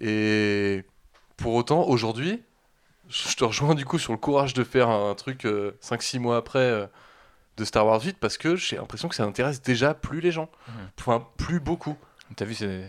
Et 0.00 0.84
pour 1.36 1.54
autant, 1.54 1.84
aujourd'hui, 1.86 2.42
je 3.08 3.34
te 3.34 3.44
rejoins 3.44 3.74
du 3.74 3.84
coup 3.84 3.98
sur 3.98 4.12
le 4.12 4.18
courage 4.18 4.54
de 4.54 4.64
faire 4.64 4.88
un 4.88 5.14
truc 5.14 5.44
5-6 5.44 6.18
mois 6.18 6.36
après 6.36 6.58
euh, 6.58 6.86
de 7.56 7.64
Star 7.64 7.86
Wars 7.86 8.02
8 8.02 8.16
parce 8.20 8.38
que 8.38 8.56
j'ai 8.56 8.76
l'impression 8.76 9.08
que 9.08 9.14
ça 9.14 9.24
intéresse 9.24 9.62
déjà 9.62 9.94
plus 9.94 10.20
les 10.20 10.30
gens. 10.32 10.48
Mhm. 10.68 10.74
Enfin, 10.98 11.26
plus 11.36 11.60
beaucoup. 11.60 11.96
T'as 12.36 12.44
vu, 12.44 12.54
c'est. 12.54 12.84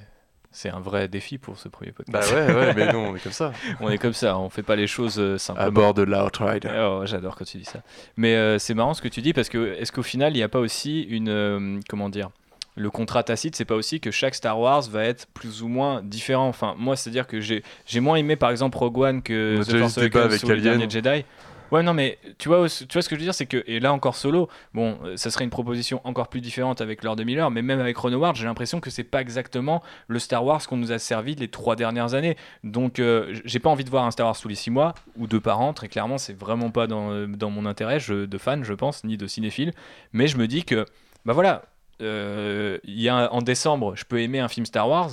C'est 0.52 0.70
un 0.70 0.80
vrai 0.80 1.10
défi 1.10 1.38
pour 1.38 1.58
ce 1.58 1.68
premier 1.68 1.92
Bah 1.92 2.20
podcast. 2.22 2.32
ouais, 2.34 2.56
ouais, 2.56 2.74
mais 2.74 2.94
non, 2.94 3.10
on 3.10 3.16
est 3.18 3.20
comme 3.20 3.34
ça. 3.34 3.52
on 3.82 3.90
est 3.90 3.98
comme 3.98 4.14
ça, 4.14 4.38
on 4.38 4.50
fait 4.50 4.64
pas 4.64 4.78
les 4.78 4.88
choses 4.88 5.20
euh, 5.20 5.38
simplement. 5.38 5.68
À 5.68 5.70
bord 5.70 5.94
de 5.94 6.02
l'Outrider. 6.04 6.70
Oh, 6.80 7.02
J'adore 7.04 7.36
quand 7.36 7.44
tu 7.44 7.58
dis 7.58 7.66
ça. 7.66 7.82
Mais 8.16 8.36
euh, 8.36 8.58
c'est 8.58 8.74
marrant 8.74 8.94
ce 8.94 9.02
que 9.02 9.10
tu 9.10 9.20
dis 9.22 9.34
parce 9.34 9.50
que 9.50 9.74
est-ce 9.78 9.92
qu'au 9.92 10.02
final 10.02 10.32
il 10.32 10.38
n'y 10.38 10.44
a 10.44 10.48
pas 10.48 10.60
aussi 10.60 11.02
une 11.02 11.28
euh, 11.28 11.80
comment 11.90 12.08
dire 12.08 12.30
le 12.78 12.90
contrat 12.90 13.24
tacite, 13.24 13.58
c'est 13.58 13.66
pas 13.66 13.76
aussi 13.76 14.00
que 14.00 14.12
chaque 14.12 14.34
Star 14.36 14.58
Wars 14.58 14.82
va 14.84 15.04
être 15.04 15.28
plus 15.34 15.62
ou 15.62 15.68
moins 15.68 16.02
différent. 16.02 16.48
Enfin, 16.48 16.76
moi, 16.78 16.96
c'est-à-dire 16.96 17.26
que 17.28 17.40
j'ai 17.42 17.64
moins 18.00 18.16
aimé 18.16 18.38
par 18.38 18.50
exemple 18.52 18.78
Rogue 18.78 18.98
One 18.98 19.18
On 19.18 19.22
que 19.22 19.62
The 19.62 19.78
Force 19.80 19.98
Awakens 19.98 20.24
avec 20.24 20.44
ou 20.44 20.48
le 20.48 20.54
Alien. 20.54 20.64
dernier 20.78 20.90
Jedi. 20.90 21.26
Ouais, 21.72 21.82
non, 21.82 21.94
mais 21.94 22.20
tu 22.38 22.48
vois, 22.48 22.68
tu 22.70 22.86
vois 22.94 23.02
ce 23.02 23.10
que 23.10 23.16
je 23.16 23.20
veux 23.20 23.26
dire, 23.26 23.34
c'est 23.34 23.48
que, 23.48 23.64
et 23.66 23.80
là 23.80 23.92
encore 23.92 24.16
solo, 24.16 24.50
bon, 24.74 25.00
euh, 25.04 25.18
ça 25.18 25.32
serait 25.32 25.44
une 25.44 25.50
proposition 25.50 26.00
encore 26.04 26.28
plus 26.28 26.42
différente 26.42 26.80
avec 26.80 27.04
Lord 27.04 27.16
de 27.16 27.24
Miller, 27.24 27.50
mais 27.50 27.64
même 27.64 27.80
avec 27.80 27.98
Ron 27.98 28.14
Howard, 28.14 28.36
j'ai 28.36 28.46
l'impression 28.46 28.80
que 28.80 28.90
c'est 28.90 29.04
pas 29.04 29.20
exactement 29.20 29.82
le 30.08 30.20
Star 30.20 30.46
Wars 30.46 30.66
qu'on 30.68 30.78
nous 30.78 30.92
a 30.92 31.00
servi 31.00 31.34
les 31.36 31.48
trois 31.48 31.76
dernières 31.76 32.14
années. 32.14 32.38
Donc, 32.64 33.00
euh, 33.00 33.34
j'ai 33.46 33.60
pas 33.60 33.70
envie 33.70 33.84
de 33.84 33.90
voir 33.90 34.06
un 34.06 34.12
Star 34.12 34.28
Wars 34.28 34.38
tous 34.38 34.48
les 34.48 34.56
six 34.56 34.70
mois, 34.70 34.94
ou 35.18 35.26
deux 35.26 35.40
par 35.42 35.60
an, 35.60 35.74
très 35.74 35.88
clairement, 35.88 36.20
c'est 36.20 36.38
vraiment 36.38 36.70
pas 36.70 36.86
dans, 36.86 37.12
euh, 37.12 37.26
dans 37.26 37.50
mon 37.50 37.66
intérêt 37.66 37.98
de 37.98 38.38
fan, 38.38 38.64
je 38.64 38.74
pense, 38.74 39.04
ni 39.04 39.18
de 39.18 39.26
cinéphile, 39.26 39.74
mais 40.14 40.28
je 40.28 40.38
me 40.38 40.48
dis 40.48 40.66
que, 40.66 40.86
bah 41.26 41.34
voilà, 41.34 41.64
il 42.00 42.80
y 42.86 43.10
a 43.10 43.34
en 43.34 43.42
décembre, 43.42 43.96
je 43.96 44.04
peux 44.04 44.22
aimer 44.22 44.40
un 44.40 44.50
film 44.50 44.66
Star 44.66 44.88
Wars, 44.88 45.12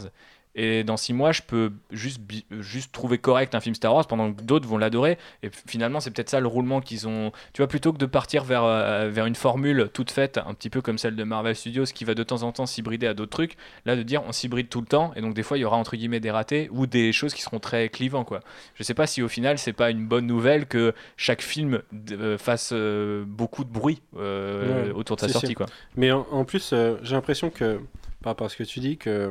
et 0.55 0.85
dans 0.85 0.99
six 0.99 1.15
mois, 1.15 1.33
je 1.33 1.41
peux 1.41 1.73
juste, 1.91 2.21
juste 2.51 2.93
trouver 2.93 3.17
correct 3.17 3.55
un 3.55 3.61
film 3.61 3.75
Star 3.75 3.95
Wars 3.95 4.07
pendant 4.07 4.33
que 4.33 4.43
d'autres 4.43 4.69
vont 4.69 4.77
l'adorer. 4.77 5.17
Et 5.43 5.51
finalement, 5.67 6.01
c'est 6.01 6.11
peut-être 6.11 6.29
ça 6.29 6.41
le 6.41 6.47
roulement 6.47 6.83
qu'ils 6.83 7.09
ont. 7.09 7.33
Tu 7.55 7.63
vois, 7.63 7.69
plutôt 7.69 7.93
que 7.93 7.99
de 7.99 8.05
partir 8.07 8.45
vers, 8.45 8.65
euh, 8.65 9.09
vers 9.09 9.25
une 9.25 9.35
formule 9.35 9.89
toute 9.95 10.11
faite, 10.11 10.39
un 10.39 10.53
petit 10.53 10.69
peu 10.69 10.83
comme 10.83 10.99
celle 10.99 11.17
de 11.17 11.25
Marvel 11.25 11.57
Studios, 11.57 11.85
qui 11.85 12.05
va 12.05 12.15
de 12.15 12.23
temps 12.23 12.43
en 12.43 12.53
temps 12.53 12.67
s'hybrider 12.67 13.07
à 13.07 13.15
d'autres 13.15 13.31
trucs, 13.31 13.57
là, 13.87 13.97
de 13.97 14.03
dire 14.03 14.23
on 14.27 14.33
s'hybride 14.33 14.69
tout 14.69 14.81
le 14.81 14.87
temps. 14.87 15.13
Et 15.17 15.23
donc, 15.23 15.33
des 15.33 15.43
fois, 15.43 15.57
il 15.57 15.63
y 15.63 15.65
aura 15.65 15.79
entre 15.79 15.97
guillemets 15.97 16.21
des 16.21 16.31
ratés 16.31 16.69
ou 16.71 16.87
des 16.87 17.13
choses 17.13 17.33
qui 17.33 17.41
seront 17.41 17.59
très 17.61 17.89
clivants, 17.89 18.25
quoi. 18.25 18.41
Je 18.75 18.83
sais 18.83 18.95
pas 18.95 19.07
si 19.07 19.23
au 19.23 19.29
final, 19.29 19.57
c'est 19.57 19.73
pas 19.73 19.91
une 19.91 20.07
bonne 20.07 20.27
nouvelle 20.27 20.67
que 20.67 20.93
chaque 21.17 21.41
film 21.41 21.81
euh, 22.11 22.37
fasse 22.37 22.71
euh, 22.75 23.25
beaucoup 23.27 23.65
de 23.65 23.71
bruit 23.71 24.03
Ouais, 24.13 24.91
autour 24.95 25.17
de 25.17 25.23
sa 25.23 25.29
sortie, 25.29 25.55
quoi. 25.55 25.67
Mais 25.97 26.13
en, 26.13 26.27
en 26.31 26.45
plus, 26.45 26.75
j'ai 27.03 27.15
l'impression 27.15 27.49
que, 27.49 27.81
par 28.23 28.33
rapport 28.33 28.47
à 28.47 28.51
ce 28.51 28.57
que 28.57 28.65
tu 28.65 28.81
dis, 28.81 28.99
que 28.99 29.31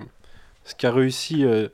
ce 0.63 0.75
qu'a 0.75 0.91
réussi 0.91 1.45
euh, 1.45 1.69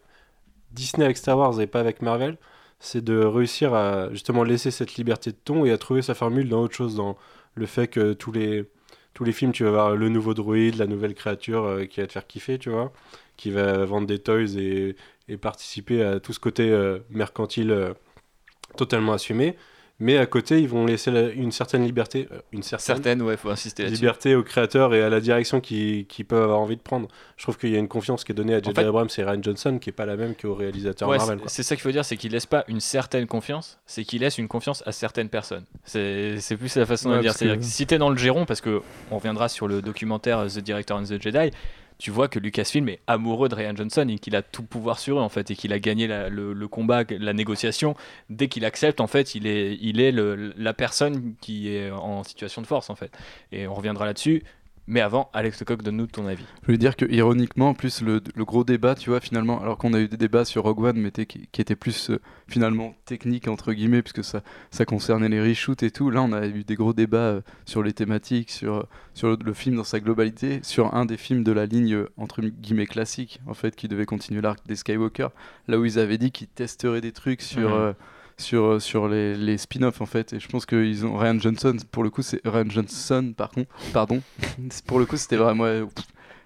Disney 0.71 1.06
avec 1.06 1.17
Star 1.17 1.38
Wars 1.38 1.60
et 1.62 1.67
pas 1.67 1.80
avec 1.80 2.02
Marvel, 2.02 2.38
c'est 2.80 3.04
de 3.04 3.19
réussir 3.19 3.73
à 3.73 4.10
justement 4.12 4.43
laisser 4.43 4.71
cette 4.71 4.95
liberté 4.95 5.32
de 5.32 5.38
ton 5.43 5.65
et 5.65 5.71
à 5.71 5.78
trouver 5.78 6.02
sa 6.02 6.13
formule 6.13 6.50
dans 6.50 6.62
autre 6.62 6.76
chose, 6.76 6.95
dans 6.95 7.17
le 7.56 7.65
fait 7.65 7.88
que 7.88 8.13
tous 8.13 8.32
les, 8.32 8.65
tous 9.13 9.23
les 9.23 9.32
films, 9.32 9.52
tu 9.52 9.63
vas 9.63 9.71
voir 9.71 9.95
le 9.95 10.10
nouveau 10.10 10.34
droïde, 10.34 10.76
la 10.76 10.88
nouvelle 10.88 11.15
créature 11.15 11.63
euh, 11.65 11.86
qui 11.86 12.02
va 12.02 12.08
te 12.08 12.13
faire 12.13 12.28
kiffer, 12.28 12.60
tu 12.60 12.69
vois, 12.69 12.93
qui 13.36 13.52
va 13.52 13.86
vendre 13.86 14.08
des 14.08 14.19
toys 14.19 14.58
et, 14.58 14.95
participer 15.41 16.04
à 16.04 16.21
tout 16.21 16.32
ce 16.32 16.39
côté 16.39 16.69
euh, 16.71 17.00
mercantile 17.10 17.93
totalement 18.78 19.12
assumé. 19.12 19.58
Mais 19.99 20.17
à 20.19 20.27
côté, 20.27 20.62
ils 20.62 20.67
vont 20.67 20.86
laisser 20.86 21.10
la- 21.10 21.29
une 21.29 21.51
certaine 21.51 21.83
liberté, 21.83 22.27
euh, 22.31 22.38
une 22.51 22.62
certaine, 22.62 22.86
Certaines, 22.97 23.21
ouais, 23.23 23.36
faut 23.36 23.49
insister 23.49 23.81
là-dessus. 23.83 23.99
liberté 24.01 24.36
aux 24.36 24.43
créateurs 24.43 24.93
et 24.93 25.01
à 25.01 25.10
la 25.10 25.19
direction 25.19 25.60
qui, 25.60 26.05
qui 26.07 26.23
peuvent 26.23 26.43
avoir 26.43 26.60
envie 26.60 26.75
de 26.77 26.81
prendre. 26.81 27.07
Je 27.36 27.41
trouve 27.43 27.57
qu'il 27.57 27.71
y 27.71 27.75
a 27.75 27.79
une 27.79 27.88
confiance 27.88 28.23
qui 28.23 28.31
est 28.31 28.36
donnée 28.36 28.53
à 28.53 28.62
J.J. 28.62 28.75
fait- 28.75 28.83
Abrams 28.86 29.07
et 29.17 29.23
Ryan 29.23 29.41
Johnson 29.41 29.79
qui 29.81 29.89
est 29.89 29.93
pas 29.93 30.05
la 30.05 30.15
même 30.15 30.36
qu'aux 30.36 30.53
réalisateurs 30.53 31.10
Ouais, 31.10 31.17
Marvel. 31.17 31.39
c'est- 31.47 31.63
ça 31.63 31.75
qu'il 31.75 31.81
faut 31.81 31.89
dire, 31.91 32.05
c'est 32.05 32.15
qu'il 32.15 32.31
laisse 32.31 32.45
pas 32.45 32.63
une 32.67 32.79
certaine 32.79 33.25
confiance, 33.25 33.79
c'est 33.88 34.03
qu'il 34.03 34.21
laisse 34.21 34.38
une 34.38 34.47
confiance 34.47 34.83
à 34.86 34.91
certaines 34.91 35.29
personnes. 35.29 35.65
C'est 35.83 36.57
plus 36.60 36.75
la 36.75 36.86
façon 36.86 37.10
de 37.10 37.13
Ouais, 37.13 37.17
le 37.17 37.23
dire. 37.23 37.33
C'est-à-dire 37.33 37.55
que- 37.57 37.62
que 37.62 37.65
si 37.67 37.88
t'es 37.88 37.97
dans 37.97 38.12
le 38.12 38.17
giron, 38.17 38.45
parce 38.45 38.62
que 38.62 38.81
on 39.10 39.17
reviendra 39.17 39.49
sur 39.49 39.67
le 39.67 39.81
documentaire 39.81 40.45
The 40.45 40.60
Director 40.60 40.97
and 40.99 41.05
the 41.05 41.19
Jedi, 41.19 41.49
tu 41.97 42.12
vois 42.12 42.27
que 42.27 42.39
Lucasfilm 42.39 42.89
est 42.89 42.99
amoureux 43.07 43.49
de 43.49 43.55
Ryan 43.55 43.75
Johnson 43.75 44.07
et 44.10 44.19
qu'il 44.19 44.36
a 44.36 44.41
tout 44.41 44.63
pouvoir 44.63 44.99
sur 44.99 45.17
eux 45.17 45.21
en 45.21 45.29
fait 45.29 45.51
et 45.51 45.55
qu'il 45.55 45.73
a 45.73 45.79
gagné 45.79 46.07
le, 46.07 46.67
combat, 46.67 47.03
la 47.10 47.33
négociation. 47.33 47.95
Dès 48.29 48.47
qu'il 48.47 48.65
accepte, 48.65 49.01
en 49.01 49.07
fait, 49.07 49.36
il 49.36 49.47
est, 49.47 49.77
il 49.81 49.99
est 49.99 50.12
la 50.12 50.73
personne 50.73 51.33
qui 51.41 51.69
est 51.69 51.91
en 51.91 52.23
situation 52.23 52.62
de 52.62 52.67
force 52.67 52.89
en 52.89 52.95
fait. 52.95 53.12
Et 53.51 53.67
on 53.67 53.73
reviendra 53.73 54.05
là-dessus. 54.05 54.43
Mais 54.89 55.02
avant, 55.02 55.30
Alex 55.34 55.60
Lecoq, 55.60 55.84
donne-nous 55.84 56.08
ton 56.08 56.26
avis. 56.28 56.45
Je 56.65 56.71
veux 56.71 56.78
dire 56.78 56.95
que 56.95 57.06
ironiquement, 57.06 57.69
en 57.69 57.73
plus 57.73 58.02
le, 58.02 58.21
le 58.34 58.45
gros 58.45 58.63
débat, 58.63 58.95
tu 58.95 59.10
vois, 59.10 59.19
finalement, 59.19 59.62
alors 59.62 59.78
qu'on 59.78 59.93
a 59.93 60.00
eu 60.00 60.08
des 60.08 60.15
débats 60.15 60.45
sur 60.45 60.63
Rogue 60.63 60.80
One, 60.80 60.97
mais 60.97 61.12
qui, 61.12 61.50
qui 61.52 61.62
étaient 61.62 61.76
plus 61.76 62.10
euh, 62.10 62.21
finalement 62.47 62.95
techniques 63.06 63.50
entre 63.50 63.73
guillemets, 63.73 64.02
puisque 64.02 64.23
ça, 64.23 64.41
ça 64.71 64.86
concernait 64.86 65.28
les 65.28 65.41
reshoots 65.41 65.84
et 65.84 65.91
tout. 65.91 66.10
Là, 66.10 66.21
on 66.21 66.32
a 66.32 66.47
eu 66.47 66.63
des 66.63 66.76
gros 66.76 66.93
débats 66.93 67.17
euh, 67.17 67.41
sur 67.65 67.84
les 67.84 67.91
thématiques, 67.91 68.50
sur, 68.50 68.88
sur 69.13 69.28
le, 69.28 69.38
le 69.43 69.54
film 69.54 69.76
dans 69.76 69.84
sa 69.84 70.00
globalité, 70.00 70.62
sur 70.63 70.95
un 70.95 71.06
des 71.06 71.17
films 71.17 71.43
de 71.43 71.52
la 71.52 71.65
ligne 71.65 71.93
euh, 71.93 72.10
entre 72.15 72.41
guillemets 72.41 72.88
classique, 72.88 73.41
en 73.45 73.54
fait, 73.54 73.76
qui 73.76 73.89
devait 73.89 74.06
continuer 74.06 74.39
l'arc 74.39 74.65
des 74.65 74.78
Skywalker. 74.78 75.28
Là 75.67 75.80
où 75.80 75.84
ils 75.86 76.00
avaient 76.00 76.17
dit 76.17 76.32
qu'ils 76.32 76.47
testeraient 76.47 77.02
des 77.02 77.12
trucs 77.12 77.41
sur. 77.41 77.73
Euh, 77.73 77.91
sur, 78.38 78.63
euh, 78.63 78.80
sur 78.80 79.08
les, 79.08 79.36
les 79.36 79.58
spin-offs 79.58 80.02
en 80.02 80.06
fait. 80.06 80.34
Et 80.34 80.39
je 80.39 80.47
pense 80.47 80.65
qu'ils 80.65 81.06
ont 81.06 81.17
Ryan 81.17 81.39
Johnson 81.39 81.76
pour 81.91 82.04
le 82.04 82.10
coup 82.10 82.21
c'est 82.21 82.41
Ryan 82.45 82.69
Johnson 82.69 83.34
par 83.36 83.50
contre 83.50 83.69
pardon. 83.93 84.21
Pour 84.86 85.00
le 85.00 85.06
coup 85.06 85.17
c'était 85.17 85.38
vraiment 85.38 85.63
ouais, 85.63 85.84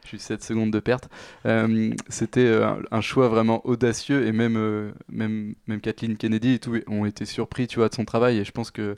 j'ai 0.05 0.17
eu 0.17 0.19
7 0.19 0.43
secondes 0.43 0.71
de 0.71 0.79
perte. 0.79 1.09
Euh, 1.45 1.93
c'était 2.09 2.45
euh, 2.45 2.75
un, 2.91 3.01
choix 3.01 3.27
vraiment 3.27 3.65
audacieux 3.65 4.25
et 4.25 4.31
même 4.31 4.93
même 5.09 5.55
même 5.67 5.81
Kathleen 5.81 6.17
Kennedy 6.17 6.53
et 6.53 6.59
tout 6.59 6.75
ont 6.87 7.05
été 7.05 7.25
surpris 7.25 7.67
tu 7.67 7.79
vois 7.79 7.89
de 7.89 7.95
son 7.95 8.05
travail. 8.05 8.39
Et 8.39 8.45
je 8.45 8.51
pense 8.51 8.71
que 8.71 8.95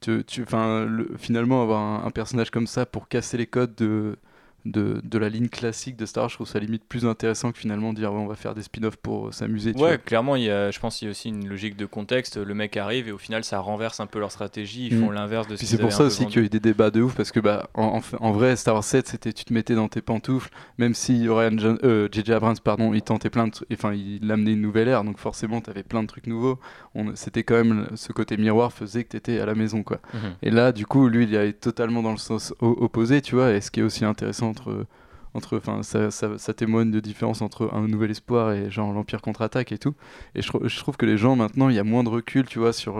tu, 0.00 0.24
tu, 0.24 0.44
le- 0.50 1.10
finalement 1.16 1.62
avoir 1.62 2.04
un 2.04 2.10
personnage 2.10 2.50
comme 2.50 2.66
ça 2.66 2.86
pour 2.86 3.08
casser 3.08 3.36
les 3.36 3.46
codes 3.46 3.74
de 3.76 4.16
de, 4.64 5.00
de 5.02 5.18
la 5.18 5.28
ligne 5.28 5.48
classique 5.48 5.96
de 5.96 6.06
Star 6.06 6.22
Wars, 6.24 6.28
je 6.30 6.34
trouve 6.36 6.46
ça 6.48 6.58
limite 6.58 6.84
plus 6.84 7.04
intéressant 7.06 7.50
que 7.52 7.58
finalement 7.58 7.92
dire 7.92 8.12
ouais, 8.12 8.18
on 8.20 8.26
va 8.26 8.36
faire 8.36 8.54
des 8.54 8.62
spin-offs 8.62 8.96
pour 8.96 9.28
euh, 9.28 9.32
s'amuser. 9.32 9.74
tu 9.74 9.80
Ouais, 9.82 9.98
clairement, 9.98 10.36
il 10.36 10.44
y 10.44 10.50
a, 10.50 10.70
je 10.70 10.78
pense 10.78 10.98
qu'il 10.98 11.06
y 11.06 11.08
a 11.08 11.12
aussi 11.12 11.28
une 11.30 11.48
logique 11.48 11.76
de 11.76 11.86
contexte. 11.86 12.36
Le 12.36 12.54
mec 12.54 12.76
arrive 12.76 13.08
et 13.08 13.12
au 13.12 13.18
final, 13.18 13.44
ça 13.44 13.58
renverse 13.58 14.00
un 14.00 14.06
peu 14.06 14.18
leur 14.20 14.30
stratégie. 14.30 14.88
Ils 14.90 14.96
Mm. 14.96 15.00
font 15.04 15.10
l'inverse 15.10 15.48
de 15.48 15.56
ce 15.56 15.66
c'est 15.66 15.78
pour 15.78 15.92
ça 15.92 16.04
aussi 16.04 16.26
qu'il 16.26 16.36
y 16.36 16.42
a 16.42 16.46
eu 16.46 16.48
des 16.48 16.60
débats 16.60 16.90
de 16.90 17.00
ouf 17.02 17.14
parce 17.14 17.32
que 17.32 17.40
bah 17.40 17.68
en, 17.74 18.00
en 18.20 18.32
vrai 18.32 18.56
Star 18.56 18.74
Wars 18.74 18.84
7 18.84 19.08
c'était 19.08 19.32
tu 19.32 19.44
te 19.44 19.52
mettais 19.52 19.74
dans 19.74 19.88
tes 19.88 20.00
pantoufles 20.02 20.50
même 20.78 20.94
si 20.94 21.28
Ryan 21.28 21.56
John- 21.58 21.78
euh, 21.84 22.08
JJ 22.12 22.30
Abrams 22.30 22.56
pardon 22.62 22.92
il 22.94 23.02
tentait 23.02 23.30
plein 23.30 23.46
de 23.46 23.52
tru- 23.52 23.64
enfin 23.72 23.92
il 23.94 24.30
amenait 24.30 24.52
une 24.52 24.60
nouvelle 24.60 24.88
ère 24.88 25.02
donc 25.04 25.18
forcément 25.18 25.60
t'avais 25.60 25.82
plein 25.82 26.02
de 26.02 26.08
trucs 26.08 26.26
nouveaux 26.26 26.58
c'était 27.14 27.42
quand 27.42 27.54
même 27.54 27.86
ce 27.94 28.12
côté 28.12 28.36
miroir 28.36 28.72
faisait 28.72 29.02
que 29.04 29.08
t'étais 29.10 29.40
à 29.40 29.46
la 29.46 29.54
maison 29.54 29.82
quoi 29.82 29.98
Mhm. 30.14 30.20
et 30.42 30.50
là 30.50 30.72
du 30.72 30.84
coup 30.86 31.08
lui 31.08 31.24
il 31.24 31.34
est 31.34 31.52
totalement 31.54 32.02
dans 32.02 32.12
le 32.12 32.16
sens 32.18 32.52
opposé 32.60 33.22
tu 33.22 33.34
vois 33.34 33.52
et 33.52 33.60
ce 33.60 33.70
qui 33.70 33.80
est 33.80 33.82
aussi 33.82 34.04
intéressant 34.04 34.51
entre 34.52 34.86
entre 35.34 35.56
enfin 35.56 35.82
ça, 35.82 36.10
ça, 36.10 36.36
ça 36.38 36.52
témoigne 36.52 36.90
de 36.90 37.00
différence 37.00 37.40
entre 37.42 37.70
un 37.72 37.88
nouvel 37.88 38.10
espoir 38.10 38.52
et 38.52 38.70
genre 38.70 38.92
l'empire 38.92 39.22
contre-attaque 39.22 39.72
et 39.72 39.78
tout 39.78 39.94
et 40.34 40.42
je, 40.42 40.48
trou- 40.48 40.68
je 40.68 40.78
trouve 40.78 40.96
que 40.98 41.06
les 41.06 41.16
gens 41.16 41.36
maintenant 41.36 41.70
il 41.70 41.74
y 41.74 41.78
a 41.78 41.84
moins 41.84 42.04
de 42.04 42.10
recul 42.10 42.44
tu 42.46 42.58
vois 42.58 42.72
sur 42.74 42.94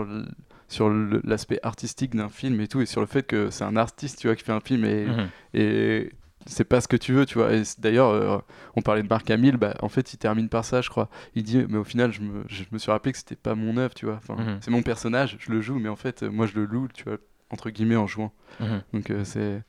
sur 0.67 0.89
l'aspect 1.23 1.59
artistique 1.61 2.15
d'un 2.15 2.29
film 2.29 2.59
et 2.59 2.67
tout, 2.67 2.81
et 2.81 2.87
sur 2.87 2.99
le 3.01 3.05
fait 3.07 3.21
que 3.27 3.51
c'est 3.51 3.63
un 3.65 3.75
artiste, 3.75 4.17
tu 4.19 4.25
vois, 4.27 4.35
qui 4.35 4.43
fait 4.43 4.53
un 4.53 4.59
film 4.69 4.85
et, 4.85 5.05
Mhm. 5.05 5.27
et 5.53 6.11
c'est 6.47 6.63
pas 6.63 6.81
ce 6.81 6.87
que 6.87 6.97
tu 6.97 7.13
veux, 7.13 7.27
tu 7.27 7.37
vois. 7.37 7.49
D'ailleurs, 7.77 8.09
euh, 8.09 8.39
on 8.75 8.81
parlait 8.81 9.03
de 9.03 9.07
Marc 9.07 9.29
Hamill, 9.29 9.57
bah, 9.57 9.75
en 9.83 9.89
fait, 9.89 10.13
il 10.13 10.17
termine 10.17 10.49
par 10.49 10.65
ça, 10.65 10.81
je 10.81 10.89
crois. 10.89 11.09
Il 11.35 11.43
dit, 11.43 11.63
mais 11.69 11.77
au 11.77 11.83
final, 11.83 12.11
je 12.11 12.21
me, 12.21 12.43
je 12.47 12.63
me 12.71 12.79
suis 12.79 12.89
rappelé 12.89 13.11
que 13.11 13.19
c'était 13.19 13.35
pas 13.35 13.53
mon 13.53 13.77
œuvre, 13.77 13.93
tu 13.93 14.07
vois. 14.07 14.15
Enfin, 14.15 14.35
Mhm. 14.41 14.57
c'est 14.61 14.71
mon 14.71 14.81
personnage, 14.81 15.37
je 15.39 15.51
le 15.51 15.61
joue, 15.61 15.77
mais 15.77 15.89
en 15.89 15.95
fait, 15.95 16.23
moi, 16.23 16.47
je 16.47 16.55
le 16.55 16.65
loue, 16.65 16.87
tu 16.91 17.03
vois, 17.03 17.17
entre 17.51 17.69
guillemets, 17.69 17.97
en 17.97 18.07
jouant. 18.07 18.31
Mhm. 18.59 18.81
Donc, 18.93 19.11
euh, 19.11 19.23
c'est. 19.25 19.61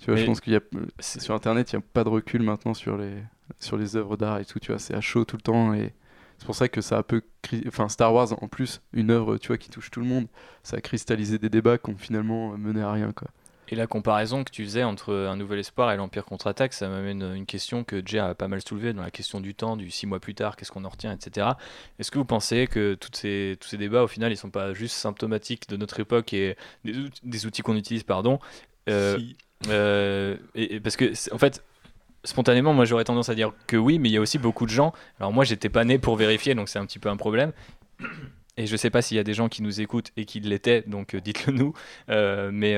Tu 0.00 0.06
vois, 0.06 0.14
Mais 0.14 0.20
je 0.20 0.24
pense 0.26 0.40
qu'il 0.40 0.52
y 0.52 0.56
a. 0.56 0.60
Sur 1.00 1.34
Internet, 1.34 1.72
il 1.72 1.76
n'y 1.76 1.82
a 1.82 1.86
pas 1.92 2.04
de 2.04 2.08
recul 2.08 2.42
maintenant 2.42 2.74
sur 2.74 2.96
les, 2.96 3.22
sur 3.58 3.76
les 3.76 3.96
œuvres 3.96 4.16
d'art 4.16 4.38
et 4.38 4.44
tout, 4.44 4.58
tu 4.60 4.70
vois. 4.72 4.78
C'est 4.78 4.94
à 4.94 5.00
chaud 5.00 5.24
tout 5.24 5.36
le 5.36 5.42
temps 5.42 5.74
et. 5.74 5.94
C'est 6.38 6.46
pour 6.46 6.54
ça 6.54 6.68
que 6.68 6.80
ça 6.80 6.96
a 6.96 6.98
un 7.00 7.02
peu. 7.02 7.22
cri- 7.42 7.64
Enfin, 7.66 7.88
Star 7.88 8.14
Wars, 8.14 8.28
en 8.42 8.46
plus, 8.46 8.80
une 8.92 9.10
œuvre, 9.10 9.38
tu 9.38 9.48
vois, 9.48 9.58
qui 9.58 9.70
touche 9.70 9.90
tout 9.90 9.98
le 10.00 10.06
monde, 10.06 10.28
ça 10.62 10.76
a 10.76 10.80
cristallisé 10.80 11.38
des 11.38 11.48
débats 11.50 11.78
qui 11.78 11.90
ont 11.90 11.96
finalement 11.96 12.52
euh, 12.52 12.56
mené 12.56 12.80
à 12.80 12.92
rien, 12.92 13.12
quoi. 13.12 13.28
Et 13.70 13.74
la 13.74 13.86
comparaison 13.86 14.44
que 14.44 14.50
tu 14.50 14.64
faisais 14.64 14.82
entre 14.82 15.12
Un 15.12 15.36
Nouvel 15.36 15.58
Espoir 15.58 15.92
et 15.92 15.96
l'Empire 15.98 16.24
contre-attaque, 16.24 16.72
ça 16.72 16.88
m'amène 16.88 17.20
une 17.34 17.44
question 17.44 17.84
que 17.84 18.00
Jay 18.06 18.18
a 18.18 18.34
pas 18.34 18.48
mal 18.48 18.62
soulevée 18.66 18.94
dans 18.94 19.02
la 19.02 19.10
question 19.10 19.40
du 19.42 19.54
temps, 19.54 19.76
du 19.76 19.90
six 19.90 20.06
mois 20.06 20.20
plus 20.20 20.34
tard, 20.34 20.56
qu'est-ce 20.56 20.72
qu'on 20.72 20.86
en 20.86 20.88
retient, 20.88 21.12
etc. 21.12 21.58
Est-ce 21.98 22.10
que 22.10 22.16
vous 22.16 22.24
pensez 22.24 22.66
que 22.66 22.94
toutes 22.94 23.16
ces, 23.16 23.58
tous 23.60 23.68
ces 23.68 23.76
débats, 23.76 24.02
au 24.04 24.08
final, 24.08 24.32
ils 24.32 24.38
sont 24.38 24.48
pas 24.50 24.72
juste 24.72 24.96
symptomatiques 24.96 25.68
de 25.68 25.76
notre 25.76 26.00
époque 26.00 26.32
et 26.32 26.56
des, 26.84 26.96
out- 26.96 27.20
des 27.22 27.44
outils 27.44 27.60
qu'on 27.60 27.76
utilise, 27.76 28.04
pardon 28.04 28.38
euh, 28.88 29.18
Si. 29.18 29.36
Euh, 29.66 30.36
et, 30.54 30.80
parce 30.80 30.96
que, 30.96 31.12
en 31.32 31.38
fait, 31.38 31.62
spontanément, 32.24 32.74
moi 32.74 32.84
j'aurais 32.84 33.04
tendance 33.04 33.28
à 33.28 33.34
dire 33.34 33.52
que 33.66 33.76
oui, 33.76 33.98
mais 33.98 34.08
il 34.08 34.12
y 34.12 34.16
a 34.16 34.20
aussi 34.20 34.38
beaucoup 34.38 34.66
de 34.66 34.70
gens. 34.70 34.92
Alors 35.18 35.32
moi, 35.32 35.44
j'étais 35.44 35.68
pas 35.68 35.84
né 35.84 35.98
pour 35.98 36.16
vérifier, 36.16 36.54
donc 36.54 36.68
c'est 36.68 36.78
un 36.78 36.86
petit 36.86 36.98
peu 36.98 37.08
un 37.08 37.16
problème. 37.16 37.52
Et 38.56 38.66
je 38.66 38.76
sais 38.76 38.90
pas 38.90 39.02
s'il 39.02 39.16
y 39.16 39.20
a 39.20 39.24
des 39.24 39.34
gens 39.34 39.48
qui 39.48 39.62
nous 39.62 39.80
écoutent 39.80 40.10
et 40.16 40.24
qui 40.24 40.40
l'étaient, 40.40 40.82
donc 40.86 41.14
euh, 41.14 41.20
dites-le 41.20 41.52
nous. 41.52 41.74
Euh, 42.10 42.50
mais 42.52 42.76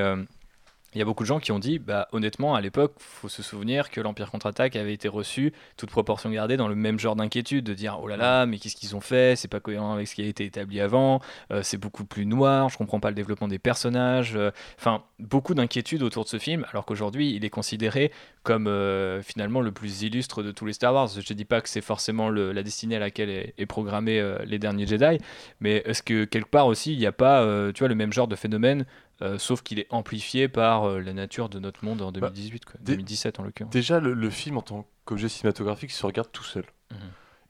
il 0.95 0.99
y 0.99 1.03
a 1.03 1.05
beaucoup 1.05 1.23
de 1.23 1.29
gens 1.29 1.39
qui 1.39 1.53
ont 1.53 1.59
dit, 1.61 1.79
bah 1.79 2.09
honnêtement, 2.13 2.55
à 2.57 2.61
l'époque, 2.61 2.95
faut 2.99 3.29
se 3.29 3.43
souvenir 3.43 3.91
que 3.91 4.01
l'Empire 4.01 4.31
contre-attaque 4.31 4.75
avait 4.75 4.93
été 4.93 5.07
reçu, 5.07 5.53
toute 5.77 5.91
proportion 5.91 6.31
gardée, 6.31 6.57
dans 6.57 6.67
le 6.67 6.75
même 6.75 6.99
genre 6.99 7.15
d'inquiétude, 7.15 7.65
de 7.65 7.75
dire, 7.75 7.99
oh 8.03 8.09
là 8.09 8.17
là, 8.17 8.47
mais 8.47 8.59
qu'est-ce 8.59 8.75
qu'ils 8.75 8.97
ont 8.97 9.01
fait? 9.01 9.37
C'est 9.37 9.47
pas 9.49 9.61
cohérent 9.61 9.93
avec 9.95 10.09
ce 10.09 10.17
qui 10.17 10.23
a 10.23 10.27
été 10.27 10.45
établi 10.45 10.81
avant. 10.81 11.21
euh, 11.53 11.63
c'est 11.63 11.77
beaucoup 11.79 12.05
plus 12.05 12.27
noir. 12.27 12.69
Je 12.71 12.77
comprends 12.77 12.99
pas 12.99 13.11
le 13.11 13.15
développement 13.15 13.47
des 13.47 13.59
personnages. 13.61 14.35
euh, 14.37 14.51
Enfin, 14.79 15.05
beaucoup 15.21 15.55
d'inquiétudes 15.55 16.03
autour 16.03 16.25
de 16.25 16.29
ce 16.29 16.39
film, 16.39 16.67
alors 16.73 16.85
qu'aujourd'hui, 16.85 17.35
il 17.37 17.45
est 17.45 17.51
considéré 17.51 18.11
comme 18.43 18.67
euh, 18.67 19.23
finalement 19.23 19.61
le 19.61 19.71
plus 19.71 20.03
illustre 20.03 20.43
de 20.43 20.51
tous 20.51 20.67
les 20.67 20.73
Star 20.73 20.93
Wars. 20.93 21.09
Je 21.09 21.35
dis 21.35 21.45
pas 21.45 21.61
que 21.61 21.69
c'est 21.69 21.81
forcément 21.83 22.31
la 22.31 22.63
destinée 22.63 22.97
à 22.97 22.99
laquelle 22.99 23.31
est, 23.31 23.55
est 23.59 23.67
programmé 23.67 24.21
les 24.45 24.59
derniers 24.59 24.87
Jedi, 24.87 25.19
mais 25.61 25.83
est-ce 25.85 26.03
que 26.03 26.25
quelque 26.25 26.49
part 26.51 26.67
aussi, 26.67 26.93
il 26.95 26.99
n'y 26.99 27.07
a 27.07 27.13
pas, 27.13 27.45
tu 27.73 27.79
vois, 27.81 27.89
le 27.89 27.95
même 27.95 28.13
genre 28.13 28.29
de 28.29 28.37
phénomène, 28.37 28.87
euh, 29.23 29.39
sauf 29.39 29.63
qu'il 29.63 29.79
est 29.79 29.87
amplifié 29.91 30.49
par 30.49 30.85
euh, 30.85 31.01
la 31.01 31.13
nature 31.13 31.49
de 31.49 31.59
notre 31.59 31.85
monde 31.85 32.01
en 32.03 32.13
2018, 32.13 32.65
quoi. 32.65 32.75
dé- 32.81 32.93
2017 32.97 33.41
en 33.41 33.43
l'occurrence. 33.43 33.73
Déjà, 33.73 34.01
le, 34.01 34.15
le 34.15 34.31
film 34.31 34.57
en 34.59 34.63
tant 34.63 34.87
qu'objet 35.05 35.29
cinématographique 35.29 35.91
se 35.91 36.07
regarde 36.07 36.31
tout 36.33 36.45
seul. 36.45 36.65
Mhm. 36.91 36.99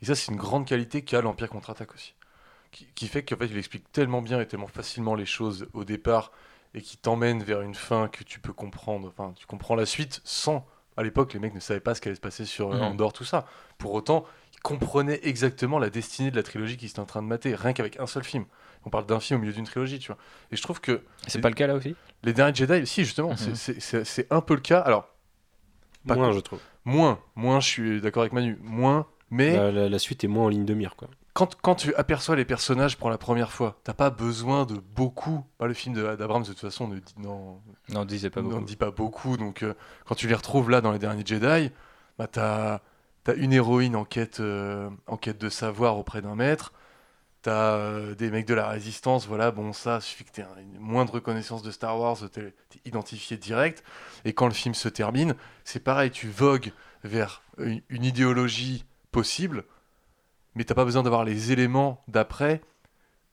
Et 0.03 0.07
ça, 0.07 0.15
c'est 0.15 0.33
une 0.33 0.39
grande 0.39 0.67
qualité 0.67 1.03
qu'a 1.03 1.21
l'Empire 1.21 1.49
contre-attaque 1.49 1.95
aussi. 1.95 2.15
Qui, 2.73 2.87
qui 2.95 3.09
fait 3.09 3.23
qu'en 3.25 3.37
fait, 3.37 3.47
il 3.47 3.59
explique 3.59 3.91
tellement 3.93 4.23
bien 4.23 4.41
et 4.41 4.47
tellement 4.47 4.67
facilement 4.69 5.15
les 5.15 5.27
choses 5.27 5.67
au 5.73 5.85
départ 5.85 6.31
et 6.75 6.83
qui 6.83 6.97
t'emmène 6.97 7.43
vers 7.43 7.63
une 7.63 7.75
fin 7.75 8.07
que 8.09 8.23
tu 8.25 8.39
peux 8.41 8.53
comprendre. 8.53 9.09
Enfin, 9.09 9.33
tu 9.37 9.45
comprends 9.47 9.75
la 9.75 9.87
suite 9.87 10.21
sans. 10.25 10.67
À 10.97 11.03
l'époque, 11.03 11.33
les 11.35 11.41
mecs 11.41 11.55
ne 11.55 11.61
savaient 11.61 11.81
pas 11.81 11.95
ce 11.95 12.01
qui 12.01 12.09
allait 12.09 12.15
se 12.17 12.21
passer 12.21 12.45
sur 12.45 12.71
Mhm. 12.71 12.81
Andorre, 12.83 13.13
tout 13.13 13.25
ça. 13.25 13.47
Pour 13.79 13.93
autant, 13.95 14.25
ils 14.55 14.61
comprenaient 14.61 15.21
exactement 15.25 15.79
la 15.79 15.91
destinée 15.91 16.31
de 16.31 16.37
la 16.37 16.43
trilogie 16.43 16.77
qu'ils 16.77 16.91
étaient 16.91 17.01
en 17.01 17.07
train 17.07 17.23
de 17.23 17.27
mater, 17.27 17.55
rien 17.55 17.73
qu'avec 17.73 17.99
un 17.99 18.07
seul 18.07 18.23
film. 18.25 18.45
On 18.85 18.91
parle 18.91 19.07
d'un 19.07 19.21
film 19.21 19.39
au 19.39 19.43
milieu 19.43 19.53
d'une 19.53 19.65
trilogie, 19.65 19.99
tu 19.99 20.09
vois. 20.09 20.17
Et 20.51 20.57
je 20.57 20.63
trouve 20.63 20.81
que. 20.81 21.03
C'est 21.27 21.41
pas 21.41 21.49
le 21.51 21.55
cas 21.55 21.67
là 21.67 21.75
aussi 21.75 21.95
Les 22.25 22.33
derniers 22.33 22.55
Jedi, 22.55 22.87
si, 22.87 23.05
justement, 23.05 23.31
Mhm. 23.31 23.55
c'est- 23.55 24.27
un 24.33 24.41
peu 24.41 24.55
le 24.55 24.61
cas. 24.61 24.81
Alors. 24.81 25.09
pas 26.07 26.15
Moins, 26.15 26.33
je 26.33 26.41
trouve. 26.41 26.61
Moins, 26.87 27.19
moins, 27.37 27.61
je 27.61 27.67
suis 27.67 28.01
d'accord 28.01 28.23
avec 28.23 28.33
Manu. 28.33 28.59
Moins, 28.63 29.07
mais 29.31 29.55
La, 29.57 29.71
la- 29.71 29.89
la 29.91 29.99
suite 29.99 30.25
est 30.25 30.29
moins 30.29 30.47
en 30.47 30.49
ligne 30.49 30.65
de 30.65 30.73
mire, 30.75 30.97
quoi. 30.97 31.09
quand, 31.35 31.57
quand 31.61 31.75
tu 31.75 31.95
aperçois 31.95 32.37
les 32.37 32.47
personnages 32.47 32.97
pour 32.97 33.11
la 33.11 33.19
première 33.19 33.53
fois, 33.53 33.79
t'as 33.85 33.93
pas 33.93 34.09
besoin 34.11 34.65
de 34.65 34.75
beaucoup. 34.97 35.45
Pas 35.59 35.67
le 35.67 35.75
film 35.75 35.95
de- 35.95 36.17
d'Abrams, 36.17 36.43
de 36.43 36.49
toute 36.49 36.59
façon, 36.59 36.89
ne 36.89 36.99
dit, 36.99 37.15
non, 37.19 37.61
Non, 37.91 38.05
disait 38.07 38.31
pas 38.31 38.41
beaucoup. 38.41 38.65
dit 38.65 38.77
pas 38.77 38.91
beaucoup. 38.91 39.37
Donc, 39.37 39.63
euh, 39.63 39.75
quand 40.07 40.15
tu 40.15 40.27
les 40.27 40.35
retrouves 40.35 40.71
là 40.71 40.81
dans 40.81 40.91
les 40.93 40.99
derniers 40.99 41.25
Jedi, 41.25 41.71
bah, 42.19 42.27
t'as 42.27 42.81
as 43.27 43.35
une 43.35 43.53
héroïne 43.53 43.95
en 43.95 44.05
quête, 44.05 44.41
euh, 44.41 44.89
en 45.07 45.17
quête 45.19 45.39
de 45.39 45.49
savoir 45.51 45.99
auprès 45.99 46.21
d'un 46.23 46.35
maître. 46.35 46.73
T'as 47.43 47.75
euh, 47.77 48.15
des 48.15 48.31
mecs 48.31 48.47
de 48.47 48.53
la 48.55 48.69
résistance, 48.69 49.27
voilà, 49.27 49.51
bon, 49.51 49.73
ça 49.73 50.01
suffit 50.01 50.25
que 50.25 50.31
t'aies 50.31 50.43
un- 50.43 50.61
une 50.61 50.79
moindre 50.79 51.15
reconnaissance 51.15 51.63
de 51.63 51.71
Star 51.71 51.99
Wars, 51.99 52.19
t'es 52.31 52.53
identifié 52.85 53.39
direct. 53.39 53.83
Et 54.27 54.35
quand 54.35 54.47
le 54.47 54.53
film 54.53 54.75
se 54.75 54.89
termine, 54.91 55.35
c'est 55.65 55.83
pareil, 55.83 56.11
tu 56.11 56.29
vogues 56.29 56.71
vers 57.03 57.43
une, 57.57 57.81
une 57.89 58.05
idéologie 58.05 58.85
possible, 59.11 59.65
mais 60.55 60.65
t'as 60.65 60.75
pas 60.75 60.85
besoin 60.85 61.03
d'avoir 61.03 61.25
les 61.25 61.51
éléments 61.51 62.03
d'après 62.09 62.61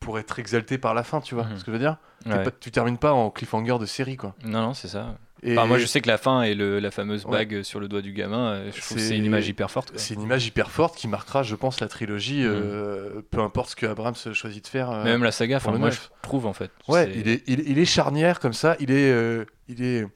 pour 0.00 0.18
être 0.18 0.38
exalté 0.38 0.78
par 0.78 0.94
la 0.94 1.02
fin, 1.02 1.20
tu 1.20 1.34
vois 1.34 1.44
Mhm. 1.44 1.56
ce 1.58 1.64
que 1.64 1.66
je 1.66 1.72
veux 1.72 1.78
dire? 1.78 1.98
T'es 2.24 2.30
Ouais. 2.32 2.42
pas- 2.44 2.50
Tu 2.50 2.70
termines 2.70 2.98
pas 2.98 3.12
en 3.12 3.30
cliffhanger 3.30 3.78
de 3.78 3.84
série, 3.86 4.16
quoi. 4.16 4.34
Non, 4.42 4.62
non, 4.62 4.74
c'est 4.74 4.88
ça. 4.88 5.18
Et 5.42 5.52
Enfin, 5.56 5.66
moi, 5.66 5.78
je 5.78 5.86
sais 5.86 6.00
que 6.00 6.08
la 6.08 6.18
fin 6.18 6.42
et 6.42 6.54
le, 6.54 6.80
la 6.80 6.90
fameuse 6.90 7.24
Ouais. 7.24 7.30
bague 7.44 7.62
sur 7.62 7.78
le 7.80 7.86
doigt 7.88 8.02
du 8.02 8.12
gamin, 8.12 8.52
euh, 8.54 8.70
je 8.74 8.80
trouve 8.80 8.98
C'est- 8.98 9.16
une 9.16 9.24
image 9.24 9.46
hyper 9.48 9.70
forte. 9.70 9.92
C'est 9.96 10.14
une 10.14 10.22
image 10.22 10.46
hyper 10.46 10.70
forte 10.70 10.96
qui 10.96 11.06
marquera, 11.08 11.42
je 11.42 11.54
pense, 11.54 11.80
la 11.80 11.86
trilogie, 11.88 12.42
euh, 12.44 13.22
peu 13.30 13.40
importe 13.40 13.70
ce 13.70 13.76
que 13.76 13.86
Abrams 13.86 14.16
choisit 14.32 14.64
de 14.64 14.68
faire. 14.68 14.90
euh, 14.90 15.04
Même 15.04 15.22
la 15.22 15.30
saga, 15.32 15.56
enfin, 15.58 15.72
moi, 15.78 15.90
je 15.90 15.98
trouve 16.22 16.46
en 16.46 16.52
fait. 16.52 16.70
Ouais, 16.88 17.12
il 17.14 17.28
est, 17.28 17.42
il, 17.46 17.60
il 17.68 17.78
est 17.78 17.84
charnière 17.84 18.40
comme 18.40 18.52
ça, 18.52 18.76
il 18.80 18.90
est, 18.90 19.10
euh, 19.12 19.44
il 19.68 19.82
est, 19.84 20.06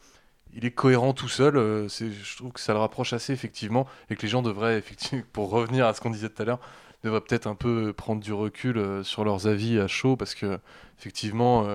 il 0.54 0.64
est 0.64 0.70
cohérent 0.72 1.12
tout 1.12 1.28
seul. 1.28 1.54
je 1.54 2.36
trouve 2.36 2.52
que 2.52 2.60
ça 2.60 2.72
le 2.72 2.78
rapproche 2.80 3.12
assez 3.12 3.32
effectivement 3.32 3.86
et 4.10 4.16
que 4.16 4.22
les 4.22 4.28
gens 4.28 4.42
devraient 4.42 4.76
effectivement, 4.76 5.22
pour 5.32 5.50
revenir 5.50 5.86
à 5.86 5.94
ce 5.94 6.00
qu'on 6.00 6.10
disait 6.10 6.28
tout 6.30 6.42
à 6.42 6.44
l'heure, 6.46 6.60
devraient 7.04 7.20
peut-être 7.20 7.46
un 7.46 7.54
peu 7.54 7.92
prendre 7.92 8.20
du 8.20 8.32
recul 8.32 8.80
sur 9.04 9.24
leurs 9.24 9.46
avis 9.46 9.78
à 9.78 9.86
chaud 9.86 10.16
parce 10.16 10.34
que 10.34 10.58
effectivement, 10.98 11.66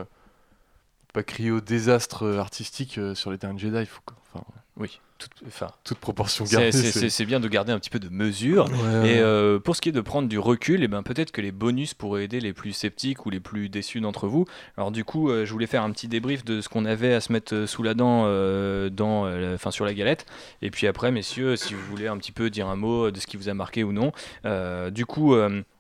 pas 1.17 1.23
crier 1.23 1.49
au 1.49 1.61
désastre 1.61 2.23
euh, 2.27 2.37
artistique 2.37 2.99
euh, 2.99 3.15
sur 3.15 3.31
les 3.31 3.37
derniers 3.39 3.57
Jedi, 3.57 3.79
il 3.79 3.85
faut 3.87 4.01
enfin, 4.35 4.45
Oui, 4.77 4.99
tout- 5.17 5.27
enfin, 5.47 5.71
toute 5.83 5.97
proportion 5.97 6.45
gardée. 6.45 6.71
c'est 6.71 7.25
bien 7.25 7.39
de 7.39 7.47
garder 7.47 7.71
un 7.71 7.79
petit 7.79 7.89
peu 7.89 7.97
de 7.97 8.09
mesure. 8.09 8.65
Ouais, 8.65 9.15
Et 9.15 9.19
euh, 9.19 9.57
pour 9.57 9.75
ce 9.75 9.81
qui 9.81 9.89
est 9.89 9.91
de 9.93 10.01
prendre 10.01 10.29
du 10.29 10.37
recul, 10.37 10.83
et 10.83 10.87
ben 10.87 11.01
peut-être 11.01 11.31
que 11.31 11.41
les 11.41 11.51
bonus 11.51 11.95
pourraient 11.95 12.25
aider 12.25 12.39
les 12.39 12.53
plus 12.53 12.71
sceptiques 12.73 13.25
ou 13.25 13.31
les 13.31 13.39
plus 13.39 13.67
déçus 13.67 13.99
d'entre 13.99 14.27
vous. 14.27 14.45
Alors 14.77 14.91
du 14.91 15.03
coup, 15.03 15.31
euh, 15.31 15.43
je 15.43 15.51
voulais 15.51 15.65
faire 15.65 15.81
un 15.81 15.89
petit 15.89 16.07
débrief 16.07 16.45
de 16.45 16.61
ce 16.61 16.69
qu'on 16.69 16.85
avait 16.85 17.15
à 17.15 17.19
se 17.21 17.33
mettre 17.33 17.65
sous 17.65 17.81
la 17.81 17.95
dent, 17.95 18.25
euh, 18.27 18.91
dans, 18.91 19.25
enfin 19.55 19.71
sur 19.71 19.85
la 19.85 19.95
galette. 19.95 20.27
Et 20.61 20.69
puis 20.69 20.85
après, 20.85 21.11
messieurs, 21.11 21.55
si 21.55 21.73
vous 21.73 21.81
voulez 21.89 22.05
un 22.07 22.17
petit 22.17 22.31
peu 22.31 22.51
dire 22.51 22.67
un 22.67 22.75
mot 22.75 23.09
de 23.09 23.19
ce 23.19 23.25
qui 23.25 23.37
vous 23.37 23.49
a 23.49 23.55
marqué 23.55 23.83
ou 23.83 23.91
non. 23.91 24.11
Du 24.91 25.07
coup. 25.07 25.35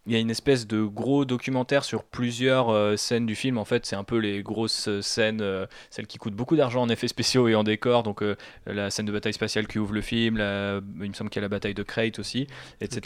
Il 0.07 0.13
y 0.13 0.15
a 0.15 0.19
une 0.19 0.31
espèce 0.31 0.65
de 0.65 0.81
gros 0.83 1.25
documentaire 1.25 1.83
sur 1.83 2.03
plusieurs 2.03 2.69
euh, 2.69 2.95
scènes 2.95 3.25
du 3.25 3.35
film. 3.35 3.57
En 3.57 3.65
fait, 3.65 3.85
c'est 3.85 3.95
un 3.97 4.03
peu 4.05 4.17
les 4.17 4.41
grosses 4.41 4.87
euh, 4.87 5.01
scènes, 5.01 5.41
euh, 5.41 5.65
celles 5.89 6.07
qui 6.07 6.17
coûtent 6.17 6.33
beaucoup 6.33 6.55
d'argent 6.55 6.81
en 6.81 6.89
effets 6.89 7.09
spéciaux 7.09 7.47
et 7.49 7.55
en 7.55 7.63
décor. 7.63 8.03
Donc, 8.03 8.23
la 8.65 8.89
scène 8.89 9.05
de 9.05 9.11
bataille 9.11 9.33
spatiale 9.33 9.67
qui 9.67 9.79
ouvre 9.79 9.93
le 9.93 10.01
film, 10.01 10.37
la- 10.37 10.79
il 11.01 11.09
me 11.09 11.13
semble 11.13 11.29
qu'il 11.29 11.39
y 11.41 11.43
a 11.43 11.45
la 11.45 11.49
bataille 11.49 11.73
de 11.73 11.83
Crate 11.83 12.19
aussi, 12.19 12.47
etc. 12.81 13.01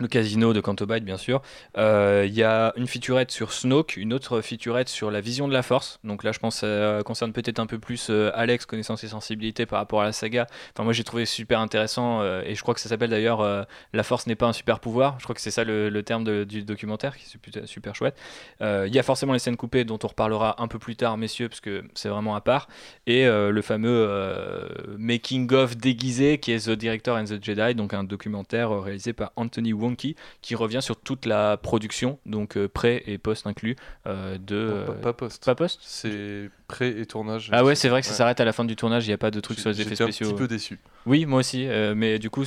Le 0.00 0.08
casino 0.08 0.52
de 0.52 0.60
Cantobite, 0.60 1.04
bien 1.04 1.16
sûr. 1.16 1.42
Euh, 1.76 2.24
Il 2.26 2.34
y 2.34 2.42
a 2.42 2.72
une 2.76 2.86
featurette 2.86 3.30
sur 3.30 3.52
Snoke, 3.52 3.96
une 3.96 4.12
autre 4.12 4.40
featurette 4.40 4.88
sur 4.88 5.10
la 5.10 5.20
vision 5.20 5.48
de 5.48 5.52
la 5.52 5.62
Force. 5.62 6.00
Donc 6.04 6.24
là, 6.24 6.32
je 6.32 6.38
pense 6.38 6.60
que 6.60 6.98
ça 6.98 7.02
concerne 7.04 7.32
peut-être 7.32 7.58
un 7.58 7.66
peu 7.66 7.78
plus 7.78 8.08
euh, 8.10 8.30
Alex, 8.34 8.66
connaissance 8.66 9.04
et 9.04 9.08
sensibilité 9.08 9.66
par 9.66 9.78
rapport 9.78 10.00
à 10.00 10.04
la 10.04 10.12
saga. 10.12 10.46
Enfin, 10.74 10.84
moi, 10.84 10.92
j'ai 10.92 11.04
trouvé 11.04 11.26
super 11.26 11.60
intéressant 11.60 12.22
euh, 12.22 12.42
et 12.44 12.54
je 12.54 12.62
crois 12.62 12.74
que 12.74 12.80
ça 12.80 12.88
s'appelle 12.88 13.10
d'ailleurs 13.10 13.40
euh, 13.40 13.62
La 13.92 14.02
Force 14.02 14.26
n'est 14.26 14.34
pas 14.34 14.46
un 14.46 14.52
super 14.52 14.80
pouvoir. 14.80 15.16
Je 15.18 15.24
crois 15.24 15.34
que 15.34 15.40
c'est 15.40 15.50
ça 15.50 15.64
le, 15.64 16.02
terme 16.02 16.44
du 16.44 16.62
documentaire, 16.62 17.16
qui 17.16 17.24
est 17.24 17.66
super, 17.66 17.94
chouette. 17.94 18.16
Euh, 18.60 18.86
Il 18.88 18.94
y 18.94 18.98
a 18.98 19.02
forcément 19.02 19.32
les 19.32 19.38
scènes 19.38 19.56
coupées 19.56 19.84
dont 19.84 19.98
on 20.02 20.08
reparlera 20.08 20.60
un 20.60 20.68
peu 20.68 20.78
plus 20.78 20.96
tard, 20.96 21.16
messieurs, 21.16 21.48
parce 21.48 21.60
que 21.60 21.84
c'est 21.94 22.08
vraiment 22.08 22.34
à 22.34 22.40
part. 22.40 22.68
Et 23.06 23.26
euh, 23.26 23.50
le 23.50 23.62
fameux 23.62 24.06
euh, 24.08 24.68
making-of 24.98 25.76
déguisé 25.76 26.38
qui 26.38 26.52
est 26.52 26.66
The 26.66 26.70
Director 26.70 27.16
and 27.16 27.24
the 27.24 27.42
Jedi, 27.42 27.74
donc 27.74 27.94
un 27.94 28.04
documentaire 28.04 28.72
euh, 28.72 28.80
réalisé 28.80 29.12
par 29.12 29.32
Anthony 29.36 29.72
Wonky 29.82 30.16
qui 30.40 30.54
revient 30.54 30.80
sur 30.80 30.96
toute 30.96 31.26
la 31.26 31.56
production, 31.56 32.18
donc 32.26 32.56
euh, 32.56 32.68
pré 32.68 33.02
et 33.06 33.18
post 33.18 33.46
inclus, 33.46 33.76
euh, 34.06 34.38
de. 34.38 34.68
Non, 34.80 34.86
pas, 34.86 34.92
euh, 34.92 35.00
pas 35.00 35.12
post. 35.12 35.44
pas 35.44 35.54
post 35.54 35.80
C'est 35.82 36.50
pré 36.68 36.88
et 37.00 37.04
tournage. 37.06 37.50
Ah 37.52 37.64
ouais, 37.64 37.74
c'est 37.74 37.88
vrai 37.88 38.00
que 38.00 38.06
ça 38.06 38.12
Ouais. 38.12 38.16
s'arrête 38.18 38.40
à 38.40 38.44
la 38.44 38.52
fin 38.52 38.64
du 38.64 38.76
tournage, 38.76 39.04
il 39.06 39.10
n'y 39.10 39.14
a 39.14 39.18
pas 39.18 39.30
de 39.30 39.40
trucs 39.40 39.56
J'ai- 39.58 39.62
sur 39.62 39.70
les 39.70 39.80
effets 39.80 39.90
j'étais 39.90 40.02
un 40.04 40.06
spéciaux. 40.06 40.28
petit 40.30 40.38
peu 40.38 40.48
déçu. 40.48 40.78
Oui, 41.06 41.26
moi 41.26 41.40
aussi, 41.40 41.66
euh, 41.66 41.94
mais 41.96 42.18
du 42.18 42.30
coup, 42.30 42.44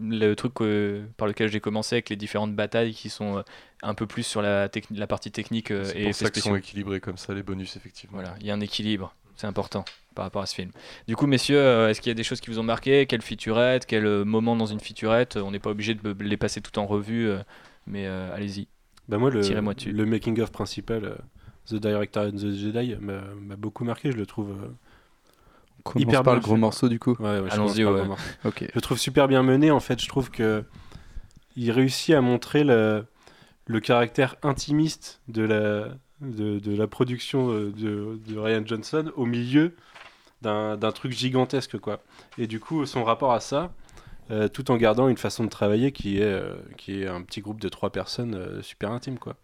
le 0.00 0.34
truc 0.34 0.60
euh, 0.60 1.04
par 1.16 1.26
lequel 1.28 1.50
j'ai 1.50 1.60
commencé 1.60 1.96
avec 1.96 2.08
les 2.08 2.16
différentes 2.16 2.54
batailles 2.54 2.94
qui 2.94 3.10
sont 3.10 3.38
euh, 3.38 3.42
un 3.82 3.94
peu 3.94 4.06
plus 4.06 4.22
sur 4.22 4.42
la, 4.42 4.68
la 4.92 5.06
partie 5.06 5.30
technique 5.32 5.70
euh, 5.70 5.84
C'est 5.84 5.98
et 5.98 6.02
pour 6.02 6.10
effets 6.10 6.24
ça 6.26 6.30
qu'ils 6.30 6.42
sont 6.42 6.50
spéciaux. 6.50 6.56
équilibrés 6.56 7.00
comme 7.00 7.16
ça, 7.18 7.34
les 7.34 7.42
bonus, 7.42 7.76
effectivement. 7.76 8.14
Voilà, 8.18 8.34
il 8.40 8.46
y 8.46 8.50
a 8.50 8.54
un 8.54 8.60
équilibre, 8.60 9.14
c'est 9.36 9.46
important 9.46 9.84
par 10.16 10.24
rapport 10.24 10.42
à 10.42 10.46
ce 10.46 10.54
film. 10.56 10.70
Du 11.06 11.14
coup, 11.14 11.28
messieurs, 11.28 11.58
euh, 11.60 11.88
est-ce 11.88 12.00
qu'il 12.00 12.10
y 12.10 12.12
a 12.12 12.14
des 12.14 12.24
choses 12.24 12.40
qui 12.40 12.50
vous 12.50 12.58
ont 12.58 12.64
marqué? 12.64 13.06
Quelle 13.06 13.22
featurette? 13.22 13.86
Quel 13.86 14.04
euh, 14.04 14.24
moment 14.24 14.56
dans 14.56 14.66
une 14.66 14.80
featurette? 14.80 15.36
On 15.36 15.52
n'est 15.52 15.60
pas 15.60 15.70
obligé 15.70 15.94
de 15.94 16.16
les 16.18 16.36
passer 16.36 16.60
tout 16.60 16.76
en 16.80 16.86
revue, 16.86 17.28
euh, 17.28 17.38
mais 17.86 18.06
euh, 18.06 18.34
allez-y. 18.34 18.66
Bah 19.08 19.18
moi, 19.18 19.30
le, 19.30 19.40
Tirez-moi 19.42 19.74
dessus. 19.74 19.92
le 19.92 20.04
making-of 20.06 20.50
principal, 20.50 21.18
The 21.68 21.74
Director 21.74 22.24
and 22.24 22.32
the 22.36 22.50
Jedi 22.52 22.96
m'a 23.00 23.56
beaucoup 23.56 23.84
marqué. 23.84 24.10
Je 24.10 24.16
le 24.16 24.26
trouve 24.26 24.50
euh, 24.50 24.68
hyper 25.94 26.22
par 26.22 26.34
bien 26.34 26.34
le 26.34 26.40
gros 26.40 26.54
fait. 26.54 26.60
morceau 26.60 26.88
du 26.88 26.98
coup. 26.98 27.14
Ouais, 27.20 27.38
ouais, 27.40 27.48
je 27.48 27.54
Allons-y, 27.54 27.84
ouais. 27.84 28.02
Je 28.44 28.66
le 28.74 28.80
trouve 28.80 28.98
super 28.98 29.28
bien 29.28 29.42
mené. 29.44 29.70
En 29.70 29.80
fait, 29.80 30.02
je 30.02 30.08
trouve 30.08 30.30
que 30.30 30.64
il 31.56 31.70
réussit 31.70 32.14
à 32.14 32.20
montrer 32.20 32.64
le, 32.64 33.04
le 33.66 33.80
caractère 33.80 34.36
intimiste 34.42 35.20
de 35.28 35.42
la, 35.42 35.88
de, 36.20 36.58
de 36.58 36.76
la 36.76 36.86
production 36.86 37.48
de, 37.48 37.70
de 38.26 38.38
Ryan 38.38 38.62
Johnson 38.64 39.12
au 39.16 39.24
milieu 39.26 39.74
d'un 40.46 40.92
truc 40.92 41.12
gigantesque, 41.12 41.78
quoi. 41.78 42.00
Et 42.38 42.46
du 42.46 42.60
coup, 42.60 42.86
son 42.86 43.04
rapport 43.04 43.32
à 43.32 43.40
ça, 43.40 43.72
euh, 44.30 44.48
tout 44.48 44.70
en 44.70 44.76
gardant 44.76 45.08
une 45.08 45.16
façon 45.16 45.44
de 45.44 45.48
travailler 45.50 45.92
qui 45.92 46.18
est, 46.18 46.22
euh, 46.24 46.54
qui 46.76 47.02
est 47.02 47.06
un 47.06 47.22
petit 47.22 47.40
groupe 47.40 47.60
de 47.60 47.68
trois 47.68 47.90
personnes 47.90 48.34
euh, 48.34 48.60
super 48.62 48.90
intime, 48.90 49.18
quoi. 49.18 49.36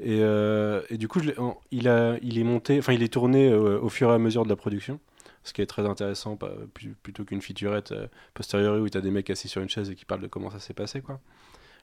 Et, 0.00 0.20
euh, 0.22 0.80
et 0.90 0.96
du 0.98 1.06
coup, 1.08 1.20
je 1.20 1.30
il, 1.70 1.88
a, 1.88 2.16
il 2.22 2.38
est 2.38 2.44
monté, 2.44 2.78
enfin, 2.78 2.92
il 2.94 3.02
est 3.02 3.12
tourné 3.12 3.52
au 3.52 3.88
fur 3.88 4.10
et 4.10 4.14
à 4.14 4.18
mesure 4.18 4.44
de 4.44 4.48
la 4.48 4.56
production, 4.56 5.00
ce 5.44 5.52
qui 5.52 5.60
est 5.62 5.66
très 5.66 5.84
intéressant, 5.86 6.36
pas- 6.36 6.52
plus- 6.74 6.94
plutôt 7.02 7.24
qu'une 7.24 7.42
featurette 7.42 7.92
posteriori 8.34 8.80
où 8.80 8.88
tu 8.88 8.96
as 8.98 9.00
des 9.02 9.10
mecs 9.10 9.28
assis 9.30 9.48
sur 9.48 9.60
une 9.62 9.68
chaise 9.68 9.90
et 9.90 9.94
qui 9.94 10.04
parlent 10.04 10.22
de 10.22 10.26
comment 10.28 10.50
ça 10.50 10.58
s'est 10.60 10.74
passé, 10.74 11.00
quoi. 11.02 11.20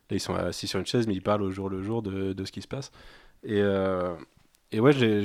Là, 0.10 0.18
ils 0.18 0.20
sont 0.20 0.36
assis 0.36 0.68
sur 0.68 0.80
une 0.80 0.86
chaise, 0.86 1.08
mais 1.08 1.14
ils 1.14 1.22
parlent 1.22 1.44
au 1.44 1.52
jour 1.52 1.70
le 1.70 1.82
jour 1.82 2.02
de, 2.02 2.34
de 2.34 2.46
ce 2.46 2.52
qui 2.52 2.62
se 2.62 2.68
passe. 2.68 2.92
Et, 3.44 3.62
et 4.74 4.80
ouais, 4.80 4.94
j'ai- 4.94 5.24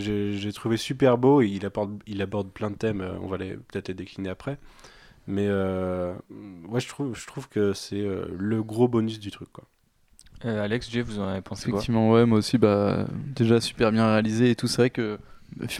trouvé 0.52 0.76
super 0.76 1.18
beau. 1.18 1.42
Et 1.42 1.48
il, 1.48 1.64
aborde, 1.66 2.02
il 2.06 2.22
aborde 2.22 2.50
plein 2.52 2.70
de 2.70 2.76
thèmes. 2.76 3.00
euh, 3.00 3.18
On 3.22 3.26
va 3.28 3.36
les- 3.38 3.56
peut-être 3.56 3.88
les 3.88 3.94
décliner 3.94 4.28
après. 4.30 4.58
Mais 5.26 5.46
euh, 5.48 6.14
ouais, 6.68 6.80
je 6.80 6.88
trouve, 6.88 7.14
je 7.16 7.26
trouve 7.26 7.48
que 7.48 7.72
c'est 7.74 8.00
euh, 8.00 8.26
le 8.38 8.62
gros 8.62 8.88
bonus 8.88 9.20
du 9.20 9.30
truc, 9.30 9.48
quoi. 9.52 9.64
Euh, 10.44 10.62
Alex, 10.62 10.90
Jay, 10.90 11.02
vous 11.02 11.18
en 11.18 11.26
avez 11.28 11.40
pensé 11.40 11.68
quoi? 11.70 11.80
Effectivement, 11.80 12.10
ouais, 12.10 12.26
moi 12.26 12.38
aussi, 12.38 12.58
bah, 12.58 13.06
déjà 13.34 13.60
super 13.60 13.92
bien 13.92 14.06
réalisé 14.06 14.50
et 14.50 14.54
tout. 14.56 14.68
C'est 14.68 14.82
vrai 14.82 14.90
que 14.90 15.18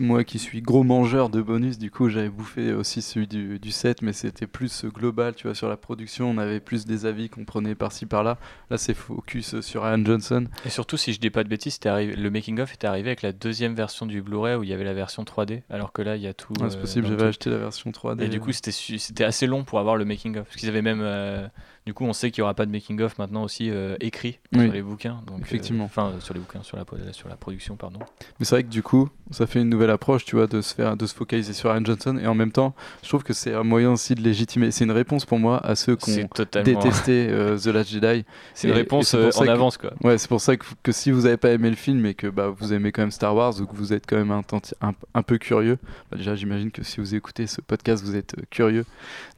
moi 0.00 0.24
qui 0.24 0.38
suis 0.38 0.60
gros 0.62 0.82
mangeur 0.82 1.28
de 1.28 1.40
bonus, 1.42 1.78
du 1.78 1.90
coup, 1.90 2.08
j'avais 2.08 2.30
bouffé 2.30 2.72
aussi 2.72 3.02
celui 3.02 3.26
du, 3.26 3.58
du 3.58 3.70
7, 3.70 4.02
mais 4.02 4.12
c'était 4.12 4.46
plus 4.46 4.84
global, 4.86 5.34
tu 5.34 5.46
vois, 5.46 5.54
sur 5.54 5.68
la 5.68 5.76
production. 5.76 6.30
On 6.30 6.38
avait 6.38 6.58
plus 6.60 6.84
des 6.86 7.06
avis 7.06 7.28
qu'on 7.28 7.44
prenait 7.44 7.74
par-ci 7.74 8.06
par-là. 8.06 8.38
Là, 8.70 8.78
c'est 8.78 8.94
focus 8.94 9.60
sur 9.60 9.82
Ryan 9.84 10.04
Johnson. 10.04 10.46
Et 10.64 10.70
surtout, 10.70 10.96
si 10.96 11.12
je 11.12 11.20
dis 11.20 11.30
pas 11.30 11.44
de 11.44 11.48
bêtises, 11.48 11.78
arrivé- 11.84 12.16
le 12.16 12.30
making-of 12.30 12.72
était 12.74 12.86
arrivé 12.86 13.10
avec 13.10 13.22
la 13.22 13.32
deuxième 13.32 13.74
version 13.74 14.06
du 14.06 14.22
Blu-ray 14.22 14.56
où 14.56 14.64
il 14.64 14.68
y 14.70 14.72
avait 14.72 14.84
la 14.84 14.94
version 14.94 15.22
3D, 15.24 15.62
alors 15.70 15.92
que 15.92 16.02
là, 16.02 16.16
il 16.16 16.22
y 16.22 16.26
a 16.26 16.34
tout. 16.34 16.54
Ah, 16.60 16.70
c'est 16.70 16.76
euh, 16.76 16.80
possible, 16.80 17.06
j'avais 17.06 17.24
acheté 17.26 17.50
la 17.50 17.58
version 17.58 17.90
3D. 17.90 18.22
Et 18.22 18.28
du 18.28 18.40
coup, 18.40 18.52
c'était 18.52 19.24
assez 19.24 19.46
long 19.46 19.64
pour 19.64 19.78
avoir 19.78 19.96
le 19.96 20.04
making-of. 20.04 20.44
Parce 20.46 20.56
qu'ils 20.56 20.68
avaient 20.70 20.82
même. 20.82 21.00
euh, 21.02 21.46
du 21.88 21.94
coup, 21.94 22.04
on 22.04 22.12
sait 22.12 22.30
qu'il 22.30 22.42
n'y 22.42 22.44
aura 22.44 22.52
pas 22.52 22.66
de 22.66 22.70
making-of 22.70 23.16
maintenant 23.18 23.44
aussi 23.44 23.70
euh, 23.70 23.96
écrit 24.00 24.38
Oui. 24.52 24.64
sur 24.64 24.72
les 24.74 24.82
bouquins. 24.82 25.22
Donc, 25.26 25.38
euh, 25.38 25.42
Effectivement. 25.42 25.84
Enfin, 25.84 26.12
sur 26.20 26.34
les 26.34 26.40
bouquins, 26.40 26.62
sur 26.62 26.76
la, 26.76 26.84
sur 27.14 27.30
la 27.30 27.36
production, 27.36 27.76
pardon. 27.76 28.00
Mais 28.38 28.44
c'est 28.44 28.56
vrai 28.56 28.62
que 28.62 28.68
du 28.68 28.82
coup, 28.82 29.08
ça 29.30 29.46
fait 29.46 29.62
une 29.62 29.70
nouvelle 29.70 29.88
approche, 29.88 30.26
tu 30.26 30.36
vois, 30.36 30.46
de 30.46 30.60
se 30.60 30.74
faire, 30.74 30.98
de 30.98 31.06
se 31.06 31.14
focaliser 31.14 31.54
sur 31.54 31.70
Ryan 31.70 31.82
Johnson. 31.86 32.18
Et 32.22 32.26
en 32.26 32.34
même 32.34 32.52
temps, 32.52 32.74
je 33.02 33.08
trouve 33.08 33.22
que 33.22 33.32
c'est 33.32 33.54
un 33.54 33.62
moyen 33.62 33.92
aussi 33.92 34.14
de 34.14 34.20
légitimer. 34.20 34.70
C'est 34.70 34.84
une 34.84 34.90
réponse 34.90 35.24
pour 35.24 35.38
moi 35.38 35.64
à 35.66 35.76
ceux 35.76 35.96
qui 35.96 36.20
ont 36.22 36.28
totalement- 36.28 36.64
détesté 36.78 37.28
euh, 37.30 37.56
The 37.56 37.68
Last 37.68 37.88
Jedi. 37.90 38.26
C'est 38.52 38.68
une 38.68 38.74
réponse, 38.74 39.14
en 39.14 39.30
que- 39.30 39.48
avance, 39.48 39.78
quoi. 39.78 39.94
Ouais, 40.02 40.18
c'est 40.18 40.28
pour 40.28 40.42
ça 40.42 40.58
que, 40.58 40.66
que 40.82 40.92
si 40.92 41.10
vous 41.10 41.22
n'avez 41.22 41.38
pas 41.38 41.52
aimé 41.52 41.70
le 41.70 41.76
film 41.76 42.04
et 42.04 42.12
que 42.12 42.26
bah, 42.26 42.48
vous 42.54 42.74
aimez 42.74 42.92
quand 42.92 43.00
même 43.00 43.10
Star 43.12 43.34
Wars 43.34 43.58
ou 43.62 43.66
que 43.66 43.74
vous 43.74 43.94
êtes 43.94 44.04
quand 44.06 44.16
même 44.16 44.30
un, 44.30 44.42
un, 44.82 44.92
un 45.14 45.22
peu 45.22 45.38
curieux, 45.38 45.78
bah, 46.10 46.18
déjà 46.18 46.34
j'imagine 46.34 46.70
que 46.70 46.82
si 46.82 47.00
vous 47.00 47.14
écoutez 47.14 47.46
ce 47.46 47.62
podcast, 47.62 48.04
vous 48.04 48.14
êtes 48.14 48.34
euh, 48.38 48.42
curieux. 48.50 48.84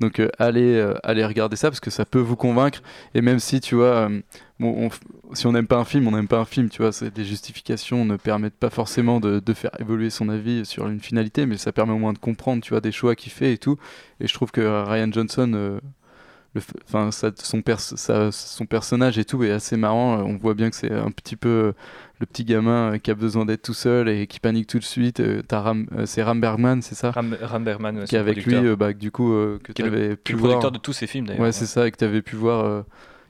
Donc 0.01 0.19
euh, 0.19 0.29
allez, 0.41 0.85
allez 1.05 1.25
regarder 1.25 1.55
ça 1.55 1.69
parce 1.71 1.79
que 1.81 1.91
ça 1.91 2.05
peut 2.05 2.19
vous 2.19 2.37
convaincre. 2.41 2.83
Et 3.15 3.21
même 3.21 3.39
si 3.39 3.61
tu 3.61 3.77
vois, 3.77 4.09
euh, 4.09 4.21
bon, 4.59 4.89
on 4.89 4.91
si 5.35 5.47
on 5.47 5.53
n'aime 5.53 5.69
pas 5.69 5.77
un 5.77 5.85
film, 5.85 6.09
on 6.09 6.11
n'aime 6.11 6.27
pas 6.27 6.41
un 6.41 6.45
film, 6.45 6.69
tu 6.69 6.83
vois, 6.83 6.91
des 7.15 7.25
justifications 7.25 8.05
ne 8.05 8.17
permettent 8.17 8.59
pas 8.59 8.71
forcément 8.71 9.21
de, 9.21 9.39
de 9.39 9.53
faire 9.53 9.71
évoluer 9.79 10.11
son 10.11 10.29
avis 10.29 10.67
sur 10.67 10.89
une 10.89 10.99
finalité, 10.99 11.47
mais 11.47 11.57
ça 11.57 11.71
permet 11.71 11.93
au 11.93 11.99
moins 11.99 12.13
de 12.13 12.19
comprendre, 12.19 12.63
tu 12.63 12.71
vois, 12.71 12.81
des 12.81 12.91
choix 12.91 13.15
qu'il 13.15 13.31
fait 13.31 13.53
et 13.53 13.59
tout. 13.59 13.77
Et 14.19 14.27
je 14.27 14.35
trouve 14.35 14.51
que 14.51 14.61
Ryan 14.61 15.13
Johnson 15.13 15.53
euh, 15.55 15.81
le 16.55 16.61
enfin 16.85 17.11
ça- 17.13 17.31
son, 17.37 17.63
pers- 17.63 17.81
ça- 17.81 18.33
son 18.33 18.67
personnage 18.67 19.19
et 19.19 19.25
tout 19.25 19.43
est 19.45 19.51
assez 19.53 19.77
marrant. 19.77 20.19
On 20.23 20.37
voit 20.37 20.55
bien 20.55 20.69
que 20.71 20.77
c'est 20.77 20.93
un 20.93 21.11
petit 21.11 21.37
peu 21.37 21.49
euh, 21.49 21.73
le 22.19 22.27
petit 22.27 22.45
gamin 22.45 22.95
euh, 22.95 22.99
qui 22.99 23.11
a 23.11 23.15
besoin 23.15 23.45
d'être 23.47 23.63
tout 23.63 23.75
seul 23.75 24.09
et 24.09 24.27
qui 24.27 24.41
panique 24.41 24.67
tout 24.67 24.79
de 24.79 24.85
suite. 24.85 25.21
Euh, 25.21 25.43
Ram- 25.53 25.87
c'est 26.07 26.23
Ram 26.23 26.41
Bergman 26.41 26.83
c'est 26.83 26.95
ça? 26.97 27.13
Ram, 27.13 27.37
Ram 27.41 27.65
Bergman, 27.65 27.99
ouais, 27.99 28.05
qui 28.05 28.17
est 28.17 28.19
avec 28.19 28.45
lui 28.45 28.77
bah, 28.77 28.93
du 28.93 29.11
coup 29.11 29.33
euh, 29.33 29.59
que 29.63 29.69
le- 29.69 29.75
tu 29.75 29.83
avais 29.85 30.07
est 30.11 30.17
pu 30.17 30.33
le 30.33 30.39
voir. 30.39 30.51
producteur 30.53 30.73
de 30.73 30.79
tous 30.79 30.93
ses 30.93 31.07
films, 31.07 31.27
d'ailleurs, 31.27 31.41
ouais, 31.43 31.47
ouais. 31.49 31.53
c'est 31.53 31.67
ça 31.67 31.87
et 31.87 31.91
que 31.93 31.97
tu 31.99 32.05
avais 32.05 32.23
pu 32.23 32.35
voir 32.37 32.65
euh, 32.65 32.83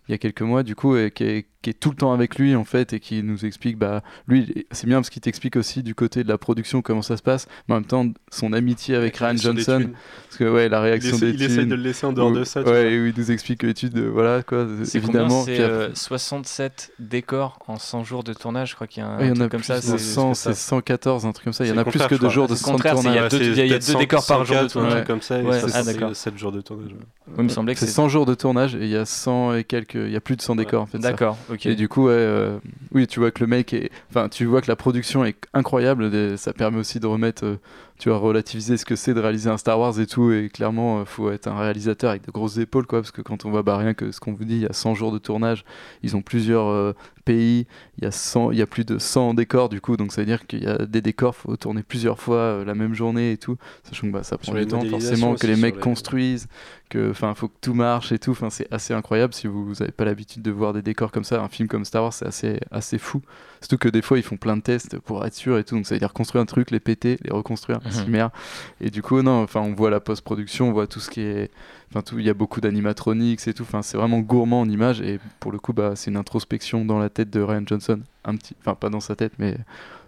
il 0.08 0.12
y 0.12 0.14
a 0.14 0.18
quelques 0.18 0.42
mois 0.42 0.62
du 0.62 0.74
coup 0.74 0.96
et 0.96 1.10
qui 1.10 1.24
est, 1.24 1.46
qui 1.62 1.70
est 1.70 1.74
tout 1.74 1.90
le 1.90 1.96
temps 1.96 2.12
avec 2.12 2.38
lui 2.38 2.54
en 2.56 2.64
fait 2.64 2.92
et 2.94 3.00
qui 3.00 3.22
nous 3.22 3.44
explique 3.44 3.76
bah 3.76 4.02
lui 4.26 4.44
il 4.48 4.58
est- 4.60 4.66
c'est 4.70 4.86
bien 4.86 4.96
parce 4.98 5.10
qu'il 5.10 5.20
t'explique 5.20 5.56
aussi 5.56 5.82
du 5.82 5.94
côté 5.94 6.24
de 6.24 6.28
la 6.28 6.38
production 6.38 6.80
comment 6.80 7.02
ça 7.02 7.16
se 7.18 7.22
passe 7.22 7.48
mais 7.68 7.74
en 7.74 7.78
même 7.78 7.84
temps 7.86 8.06
son 8.30 8.52
amitié 8.54 8.96
avec 8.96 9.16
Ryan 9.18 9.36
Johnson 9.36 9.90
parce 10.28 10.38
que 10.38 10.44
ouais 10.44 10.68
la 10.70 10.80
réaction 10.80 11.16
essaie- 11.16 11.32
des 11.32 11.38
il 11.38 11.42
essaye 11.42 11.66
de 11.66 11.74
le 11.74 11.82
laisser 11.82 12.06
en 12.06 12.12
dehors 12.14 12.30
où- 12.30 12.34
de 12.36 12.44
ça, 12.44 12.62
tu 12.62 12.70
ouais 12.70 12.82
vois. 12.82 12.90
et 12.90 13.00
où 13.00 13.06
il 13.06 13.14
nous 13.16 13.30
explique 13.30 13.60
que 13.60 13.66
l'étude 13.66 13.92
de- 13.92 14.06
voilà 14.06 14.42
quoi 14.42 14.66
C'est 14.84 14.98
évidemment 14.98 15.40
combien 15.40 15.56
C'est 15.56 15.60
euh, 15.60 15.94
67 15.94 16.92
décors 16.98 17.58
en 17.68 17.76
100 17.78 18.04
jours 18.04 18.24
de 18.24 18.32
tournage, 18.32 18.70
je 18.70 18.74
crois 18.74 18.86
qu'il 18.86 19.02
y 19.02 19.06
a 19.06 19.08
un 19.08 19.18
Ouais, 19.18 19.24
il 19.24 19.28
y 19.28 19.30
en 19.30 19.34
truc 19.34 19.46
a 19.46 19.48
comme 19.50 19.60
plus 19.60 19.66
ça. 19.66 19.80
c'est- 19.82 19.98
100, 19.98 20.34
c'est 20.34 20.42
ça. 20.50 20.54
c'est 20.54 20.60
114, 20.68 21.26
un 21.26 21.32
truc 21.32 21.44
comme 21.44 21.52
ça. 21.52 21.64
Il 21.64 21.68
y 21.68 21.72
en 21.72 21.76
a 21.78 21.84
plus 21.84 21.98
que 21.98 22.14
de 22.14 22.28
jours 22.28 22.46
de 22.48 22.54
il 22.54 22.56
a 22.56 22.92
tournage. 22.92 23.30
deux- 23.30 23.42
il 23.42 23.56
y 23.56 23.60
a- 23.60 23.64
il 23.66 23.72
a 23.74 23.78
deux 23.78 23.94
décors 23.96 24.24
par 24.26 24.44
jour 24.44 24.56
de 24.62 24.68
104 24.68 24.76
ou 24.76 24.78
un 24.78 24.82
tournage. 24.82 24.92
truc 24.94 25.06
comme 25.06 25.20
ça, 25.22 25.38
et 25.38 25.42
Ouais, 25.42 25.60
ça, 25.60 25.66
ah, 25.74 25.82
c'est 25.82 25.92
d'accord. 25.92 26.16
7 26.16 26.38
jours 26.38 26.52
de 26.52 26.60
tournage. 26.60 26.90
il 27.36 27.44
me 27.44 27.48
semblait 27.48 27.74
que 27.74 27.80
C'est 27.80 27.86
c'est 27.86 27.92
100 27.92 28.08
jours 28.08 28.26
de 28.26 28.34
tournage 28.34 28.74
et 28.74 28.84
il 28.84 28.88
y 28.88 28.96
a 28.96 29.04
100 29.04 29.54
et 29.54 29.64
quelques, 29.64 29.94
il 29.94 30.10
y 30.10 30.16
a 30.16 30.20
plus 30.20 30.36
de 30.36 30.42
100 30.42 30.56
décors 30.56 30.82
en 30.82 30.86
fait. 30.86 30.98
D'accord, 30.98 31.36
ok. 31.50 31.66
Et 31.66 31.74
du 31.74 31.88
coup, 31.88 32.06
ouais, 32.06 32.12
euh, 32.14 32.58
oui, 32.92 33.06
tu 33.06 33.20
vois 33.20 33.30
que 33.30 33.40
le 33.40 33.46
mec 33.46 33.72
est, 33.72 33.90
enfin, 34.10 34.28
tu 34.28 34.44
vois 34.44 34.60
que 34.60 34.68
la 34.68 34.76
production 34.76 35.24
est 35.24 35.36
incroyable. 35.52 36.38
Ça 36.38 36.52
permet 36.52 36.78
aussi 36.78 37.00
de 37.00 37.06
remettre, 37.06 37.44
euh, 37.44 37.56
tu 37.98 38.08
vois, 38.08 38.18
relativiser 38.18 38.76
ce 38.76 38.84
que 38.84 38.96
c'est 38.96 39.14
de 39.14 39.20
réaliser 39.20 39.50
un 39.50 39.56
Star 39.56 39.78
Wars 39.78 39.98
et 40.00 40.06
tout. 40.06 40.32
Et 40.32 40.48
clairement, 40.48 41.00
euh, 41.00 41.04
faut 41.04 41.30
être 41.30 41.48
un 41.48 41.58
réalisateur 41.58 42.10
avec 42.10 42.24
de 42.26 42.30
grosses 42.30 42.58
épaules, 42.58 42.86
quoi, 42.86 43.00
parce 43.00 43.10
que 43.10 43.22
quand 43.22 43.44
on 43.44 43.50
voit 43.50 43.62
bah, 43.62 43.76
rien 43.76 43.94
que 43.94 44.12
ce 44.12 44.20
qu'on 44.20 44.32
vous 44.32 44.44
dit, 44.44 44.56
il 44.56 44.62
y 44.62 44.66
a 44.66 44.72
100 44.72 44.94
jours 44.94 45.12
de 45.12 45.18
tournage. 45.18 45.64
Ils 46.02 46.16
ont 46.16 46.22
plusieurs 46.22 46.68
euh, 46.68 46.92
pays. 47.30 47.66
Il 47.98 48.04
y 48.04 48.06
a 48.06 48.10
100, 48.10 48.50
il 48.52 48.58
y 48.58 48.62
a 48.62 48.66
plus 48.66 48.84
de 48.84 48.98
100 48.98 49.34
décors 49.34 49.68
du 49.68 49.80
coup, 49.80 49.96
donc 49.96 50.12
ça 50.12 50.22
veut 50.22 50.26
dire 50.26 50.46
qu'il 50.46 50.64
y 50.64 50.66
a 50.66 50.78
des 50.86 51.00
décors, 51.02 51.36
faut 51.36 51.56
tourner 51.56 51.82
plusieurs 51.82 52.18
fois 52.18 52.36
euh, 52.36 52.64
la 52.64 52.74
même 52.74 52.94
journée 52.94 53.32
et 53.32 53.36
tout. 53.36 53.56
Sachant 53.84 54.08
que 54.08 54.12
bah, 54.12 54.22
ça 54.22 54.36
prend 54.38 54.52
du 54.54 54.66
temps 54.66 54.80
forcément 54.90 55.34
que 55.34 55.46
les 55.46 55.56
mecs 55.56 55.76
les- 55.76 55.80
construisent, 55.80 56.48
que 56.88 57.10
enfin 57.10 57.34
faut 57.34 57.48
que 57.48 57.56
tout 57.60 57.74
marche 57.74 58.10
et 58.12 58.18
tout. 58.18 58.32
Enfin 58.32 58.50
c'est 58.50 58.66
assez 58.72 58.92
incroyable 58.94 59.32
si 59.34 59.46
vous 59.46 59.74
n'avez 59.78 59.92
pas 59.92 60.04
l'habitude 60.04 60.42
de 60.42 60.50
voir 60.50 60.72
des 60.72 60.82
décors 60.82 61.12
comme 61.12 61.24
ça. 61.24 61.40
Un 61.42 61.48
film 61.48 61.68
comme 61.68 61.84
Star 61.84 62.02
Wars 62.02 62.12
c'est 62.12 62.26
assez 62.26 62.58
assez 62.70 62.98
fou. 62.98 63.20
Surtout 63.60 63.78
que 63.78 63.88
des 63.88 64.02
fois 64.02 64.18
ils 64.18 64.24
font 64.24 64.36
plein 64.38 64.56
de 64.56 64.62
tests 64.62 64.98
pour 64.98 65.24
être 65.24 65.34
sûr 65.34 65.58
et 65.58 65.64
tout. 65.64 65.76
Donc 65.76 65.86
ça 65.86 65.94
veut 65.94 65.98
dire 66.00 66.12
construire 66.12 66.42
un 66.42 66.46
truc, 66.46 66.70
les 66.70 66.80
péter, 66.80 67.18
les 67.22 67.30
reconstruire, 67.32 67.78
merde. 68.08 68.32
Et 68.80 68.90
du 68.90 69.02
coup 69.02 69.20
non, 69.22 69.42
enfin 69.42 69.60
on 69.60 69.74
voit 69.74 69.90
la 69.90 70.00
post-production, 70.00 70.68
on 70.70 70.72
voit 70.72 70.86
tout 70.86 71.00
ce 71.00 71.10
qui 71.10 71.20
est, 71.20 71.50
enfin 71.90 72.02
tout, 72.02 72.18
il 72.18 72.26
y 72.26 72.30
a 72.30 72.34
beaucoup 72.34 72.60
d'animatronics 72.60 73.46
et 73.46 73.54
tout. 73.54 73.62
Enfin 73.62 73.82
c'est 73.82 73.96
vraiment 73.96 74.20
gourmand 74.20 74.60
en 74.60 74.68
images 74.68 75.00
et 75.00 75.18
pour 75.40 75.52
le 75.52 75.58
coup 75.58 75.72
bah 75.72 75.92
c'est 75.96 76.10
une 76.10 76.16
introspection 76.16 76.84
dans 76.84 76.98
la 76.98 77.08
tête 77.08 77.30
de 77.30 77.40
Ryan 77.40 77.62
Johnson, 77.66 78.00
un 78.24 78.36
petit, 78.36 78.54
enfin 78.60 78.74
pas 78.74 78.90
dans 78.90 79.00
sa 79.00 79.16
tête 79.16 79.32
mais 79.38 79.56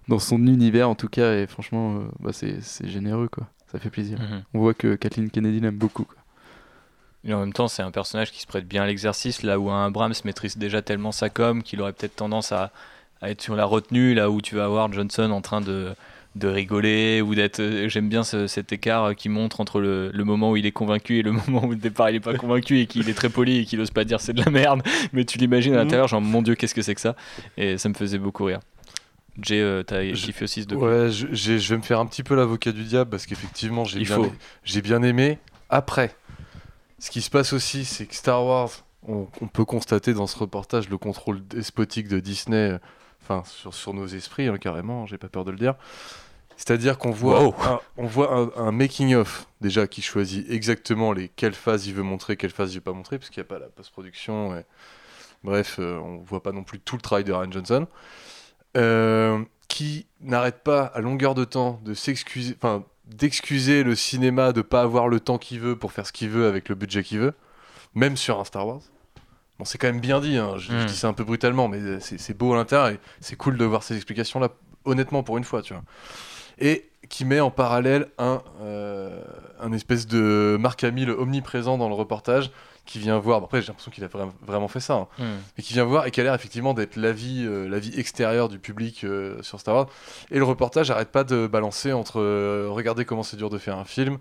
dans 0.09 0.19
son 0.19 0.47
univers 0.47 0.89
en 0.89 0.95
tout 0.95 1.09
cas 1.09 1.35
et 1.35 1.47
franchement 1.47 1.97
euh, 1.97 2.01
bah, 2.21 2.33
c'est 2.33 2.61
généreux 2.89 3.29
quoi. 3.29 3.47
Ça 3.73 3.79
fait 3.79 3.91
plaisir. 3.91 4.21
Mhm. 4.21 4.43
On 4.53 4.59
voit 4.61 4.75
que 4.75 4.97
Kathleen 4.97 5.31
Kennedy 5.31 5.61
l'aime 5.61 5.79
beaucoup. 5.79 6.05
quoi. 6.05 6.17
Et 7.25 7.33
en 7.33 7.41
même 7.41 7.55
temps, 7.55 7.69
c'est 7.69 7.83
un 7.83 7.91
personnage 7.91 8.31
qui 8.31 8.41
se 8.41 8.47
prête 8.47 8.67
bien 8.67 8.83
à 8.83 8.87
l'exercice, 8.87 9.43
là 9.43 9.59
où 9.59 9.71
un 9.71 9.87
Abrams 9.87 10.13
maîtrise 10.25 10.59
déjà 10.59 10.83
tellement 10.83 11.13
sa 11.13 11.31
com 11.31 11.63
qu'il 11.63 11.81
aurait 11.81 11.93
peut-être 11.95 12.17
tendance 12.17 12.53
à, 12.53 12.71
à 13.23 13.31
être 13.31 13.41
sur 13.41 13.57
la 13.57 13.65
retenue, 13.65 14.13
là 14.13 14.29
où 14.29 14.43
tu 14.43 14.57
vas 14.57 14.65
avoir 14.65 14.93
Johnson 14.93 15.31
en 15.31 15.41
train 15.41 15.61
de, 15.63 15.95
de 16.35 16.49
rigoler 16.49 17.21
ou 17.21 17.35
d'être. 17.35 17.61
euh, 17.61 17.89
J'aime 17.89 18.09
bien 18.09 18.23
ce- 18.25 18.47
cet 18.47 18.73
écart 18.73 19.05
euh, 19.05 19.15
qui 19.15 19.29
montre 19.29 19.61
entre 19.61 19.81
le, 19.81 20.11
le 20.13 20.25
moment 20.25 20.51
où 20.53 20.57
il 20.57 20.65
est 20.67 20.73
convaincu 20.73 21.19
et 21.19 21.23
le 21.23 21.33
moment 21.47 21.65
où 21.65 21.73
au 21.73 21.75
départ 21.75 22.09
il 22.11 22.17
est 22.17 22.21
pas 22.21 22.35
convaincu 22.35 22.81
et 22.81 22.87
qu'il 22.87 23.09
est 23.09 23.15
très 23.15 23.29
poli 23.29 23.59
et 23.59 23.65
qu'il 23.65 23.81
ose 23.81 23.91
pas 23.91 24.05
dire 24.05 24.21
c'est 24.21 24.33
de 24.33 24.43
la 24.43 24.51
merde, 24.51 24.83
mais 25.13 25.25
tu 25.25 25.39
l'imagines 25.39 25.75
à 25.75 25.79
Mhm. 25.79 25.83
l'intérieur, 25.85 26.09
genre 26.09 26.21
mon 26.23 26.41
dieu, 26.43 26.55
qu'est-ce 26.55 26.75
que 26.75 26.83
c'est 26.83 26.95
que 26.95 27.01
ça? 27.01 27.17
Et 27.57 27.77
ça 27.79 27.89
me 27.89 27.95
faisait 27.95 28.19
beaucoup 28.19 28.45
rire. 28.45 28.61
Jay, 29.41 29.61
euh, 29.61 29.83
t'as 29.83 30.05
kiffé 30.13 30.45
aussi 30.45 30.63
ce 30.63 30.67
docu? 30.69 30.85
Ouais, 30.85 31.11
je, 31.11 31.27
j'ai- 31.33 31.59
je 31.59 31.71
vais 31.71 31.79
me 31.79 31.83
faire 31.83 32.01
un 32.01 32.07
petit 32.07 32.23
peu 32.23 32.35
l'avocat 32.35 32.73
du 32.73 32.85
diable 32.85 33.11
parce 33.11 33.25
qu'effectivement, 33.27 33.85
j'ai 33.85 34.01
bien, 34.01 35.05
ai- 35.05 35.09
aimé. 35.09 35.39
Après, 35.71 36.15
ce 36.99 37.11
qui 37.11 37.23
se 37.23 37.31
passe 37.31 37.53
aussi, 37.55 37.85
c'est 37.87 38.07
que 38.07 38.15
Star 38.15 38.45
Wars, 38.45 38.71
on, 39.09 39.27
on 39.41 39.47
peut 39.49 39.65
constater 39.65 40.13
dans 40.15 40.27
ce 40.27 40.39
reportage 40.39 40.89
le 40.89 40.99
contrôle 40.99 41.47
despotique 41.47 42.09
de 42.09 42.21
Disney, 42.21 42.73
euh, 42.73 42.79
enfin 43.23 43.43
sur, 43.47 43.73
sur 43.75 43.95
nos 43.95 44.07
esprits 44.07 44.49
hein, 44.49 44.59
carrément, 44.59 45.07
j'ai 45.07 45.19
pas 45.19 45.29
peur 45.29 45.45
de 45.45 45.51
le 45.51 45.57
dire. 45.57 45.75
C'est-à-dire 46.65 46.97
qu'on 46.97 47.11
voit, 47.11 47.43
Wow. 47.43 47.55
un, 47.65 47.81
on 47.97 48.07
voit 48.07 48.33
un, 48.37 48.51
un 48.69 48.71
making-of 48.71 49.47
déjà 49.61 49.89
qui 49.89 50.01
choisit 50.01 50.49
exactement 50.49 51.13
les 51.13 51.29
quelles 51.29 51.55
phases 51.55 51.87
il 51.89 51.95
veut 51.95 52.05
montrer, 52.05 52.37
quelles 52.37 52.53
phases 52.53 52.73
il 52.73 52.77
veut 52.77 52.83
pas 52.83 52.93
montrer, 52.93 53.19
parce 53.19 53.31
qu'il 53.31 53.41
n'y 53.43 53.47
a 53.47 53.49
pas 53.49 53.59
la 53.59 53.67
post-production. 53.69 54.57
et- 54.57 54.65
Bref, 55.43 55.79
euh, 55.81 55.99
on 55.99 56.19
voit 56.19 56.41
pas 56.41 56.53
non 56.53 56.63
plus 56.63 56.79
tout 56.79 56.95
le 56.95 57.03
travail 57.03 57.25
de 57.25 57.33
Ryan 57.33 57.51
Johnson. 57.51 57.87
Euh, 58.77 59.43
qui 59.67 60.07
n'arrête 60.21 60.63
pas 60.63 60.85
à 60.85 61.01
longueur 61.01 61.35
de 61.35 61.45
temps 61.45 61.81
de 61.85 61.95
s'excuser, 61.95 62.55
enfin 62.57 62.85
d'excuser 63.07 63.83
le 63.83 63.95
cinéma 63.97 64.53
de 64.53 64.63
pas 64.63 64.83
avoir 64.83 65.09
le 65.09 65.19
temps 65.19 65.39
qu'il 65.39 65.59
veut 65.61 65.77
pour 65.77 65.91
faire 65.93 66.07
ce 66.07 66.13
qu'il 66.13 66.29
veut 66.31 66.47
avec 66.47 66.69
le 66.69 66.75
budget 66.77 67.03
qu'il 67.03 67.19
veut, 67.19 67.35
même 67.95 68.17
sur 68.17 68.39
un 68.39 68.45
Star 68.45 68.67
Wars. 68.67 68.81
Bon, 69.59 69.65
c'est 69.65 69.77
quand 69.79 69.89
même 69.89 70.01
bien 70.01 70.21
dit, 70.21 70.37
hein, 70.37 70.55
je, 70.59 70.71
je 70.73 70.77
Mm. 70.85 70.87
dis 70.87 70.97
ça 70.97 71.09
un 71.09 71.13
peu 71.13 71.25
brutalement, 71.25 71.67
mais 71.69 71.79
euh, 71.79 71.99
c'est 72.01 72.19
c'est 72.19 72.35
beau 72.35 72.53
à 72.55 72.57
l'intérieur 72.57 72.89
et 72.89 73.01
c'est 73.21 73.37
cool 73.37 73.59
de 73.59 73.65
voir 73.65 73.83
ces 73.83 73.97
explications-là 73.97 74.51
honnêtement 74.85 75.23
pour 75.23 75.37
une 75.39 75.45
fois, 75.45 75.61
tu 75.63 75.75
vois. 75.75 75.83
Et 76.59 76.89
qui 77.09 77.25
met 77.25 77.41
en 77.41 77.51
parallèle 77.51 78.07
un, 78.19 78.43
euh, 78.63 79.21
un 79.61 79.73
espèce 79.73 80.07
de 80.07 80.57
Marc 80.59 80.83
Hamill 80.85 81.11
omniprésent 81.11 81.77
dans 81.79 81.89
le 81.89 81.95
reportage 81.95 82.51
qui 82.87 82.99
vient 82.99 83.19
voir. 83.19 83.41
bon, 83.41 83.47
après, 83.47 83.61
j'ai 83.61 83.69
l'impression 83.69 83.91
qu'il 83.93 84.03
a 84.03 84.09
vra- 84.09 84.31
vraiment 84.45 84.67
fait 84.67 84.81
ça, 84.81 84.95
hein, 84.95 85.07
Hmm. 85.19 85.25
mais 85.57 85.63
qui 85.63 85.73
vient 85.75 85.85
voir 85.85 86.07
et 86.07 86.11
qui 86.11 86.21
a 86.21 86.25
l'air 86.25 86.35
effectivement 86.35 86.75
d'être 86.75 86.97
l'avis 86.97 87.45
euh, 87.47 87.69
l'avis 87.69 87.97
extérieur 87.99 88.49
du 88.49 88.59
public 88.59 89.05
euh, 89.05 89.41
sur 89.43 89.61
Star 89.61 89.75
Wars. 89.75 89.87
Et 90.31 90.39
le 90.39 90.45
reportage 90.45 90.91
arrête 90.91 91.11
pas 91.13 91.23
de 91.25 91.47
balancer 91.47 91.93
entre 91.93 92.21
euh, 92.21 92.69
regardez 92.71 93.05
comment 93.05 93.23
c'est 93.23 93.37
dur 93.37 93.51
de 93.51 93.59
faire 93.59 93.79
un 93.79 93.85
film 93.85 94.19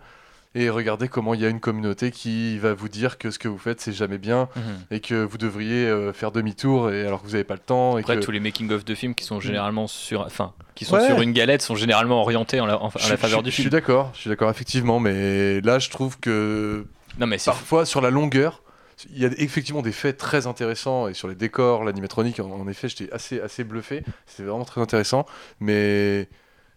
et 0.54 0.70
regardez 0.70 1.08
comment 1.08 1.34
il 1.34 1.40
y 1.42 1.46
a 1.46 1.50
une 1.50 1.60
communauté 1.62 2.12
qui 2.12 2.58
va 2.60 2.74
vous 2.74 2.90
dire 2.90 3.18
que 3.18 3.32
ce 3.32 3.40
que 3.40 3.48
vous 3.48 3.58
faites 3.58 3.80
c'est 3.80 3.94
jamais 3.94 4.18
bien 4.18 4.50
Mhm. 4.56 4.64
et 4.92 5.00
que 5.00 5.24
vous 5.24 5.38
devriez 5.38 5.86
euh, 5.88 6.12
faire 6.14 6.32
demi-tour 6.32 6.92
et 6.92 7.06
alors 7.06 7.22
que 7.22 7.26
vous 7.28 7.32
n'avez 7.34 7.44
pas 7.46 7.54
le 7.54 7.60
temps. 7.62 7.98
Et 7.98 8.02
Après, 8.02 8.18
que... 8.18 8.22
tous 8.24 8.32
les 8.32 8.40
making-of 8.42 8.84
de 8.84 8.96
films 8.96 9.16
qui 9.16 9.24
sont 9.24 9.40
généralement 9.40 9.88
sur, 9.88 10.22
enfin, 10.22 10.54
qui 10.76 10.84
sont 10.86 10.96
Ouais. 10.96 11.08
sur 11.08 11.22
une 11.22 11.32
galette 11.32 11.62
sont 11.62 11.76
généralement 11.76 12.22
orientés 12.22 12.60
en 12.60 12.66
la, 12.66 12.78
en- 12.82 12.88
en 12.88 12.92
Je- 12.98 13.10
la 13.10 13.18
faveur 13.18 13.40
je- 13.40 13.44
du 13.46 13.50
Je 13.50 13.54
suis 13.56 13.64
film. 13.64 13.72
d'accord, 13.72 14.12
je 14.14 14.20
suis 14.20 14.30
d'accord 14.30 14.50
effectivement, 14.50 15.00
mais 15.00 15.62
là 15.62 15.80
je 15.80 15.90
trouve 15.90 16.20
que 16.20 16.86
Non, 17.20 17.28
mais 17.28 17.38
c'est 17.38 17.52
parfois 17.52 17.86
sur 17.86 18.02
la 18.02 18.10
longueur, 18.10 18.62
il 19.14 19.20
y 19.20 19.26
a 19.26 19.30
effectivement 19.38 19.82
des 19.82 19.92
faits 19.92 20.18
très 20.18 20.48
intéressants 20.48 21.08
et 21.08 21.14
sur 21.14 21.28
les 21.28 21.36
décors, 21.36 21.84
l'animatronique, 21.84 22.40
en, 22.40 22.52
en 22.52 22.68
effet, 22.68 22.88
j'étais 22.90 23.12
assez 23.14 23.40
assez 23.42 23.64
bluffé, 23.64 24.04
c'était 24.28 24.44
vraiment 24.44 24.66
très 24.66 24.80
intéressant, 24.82 25.26
mais 25.60 26.28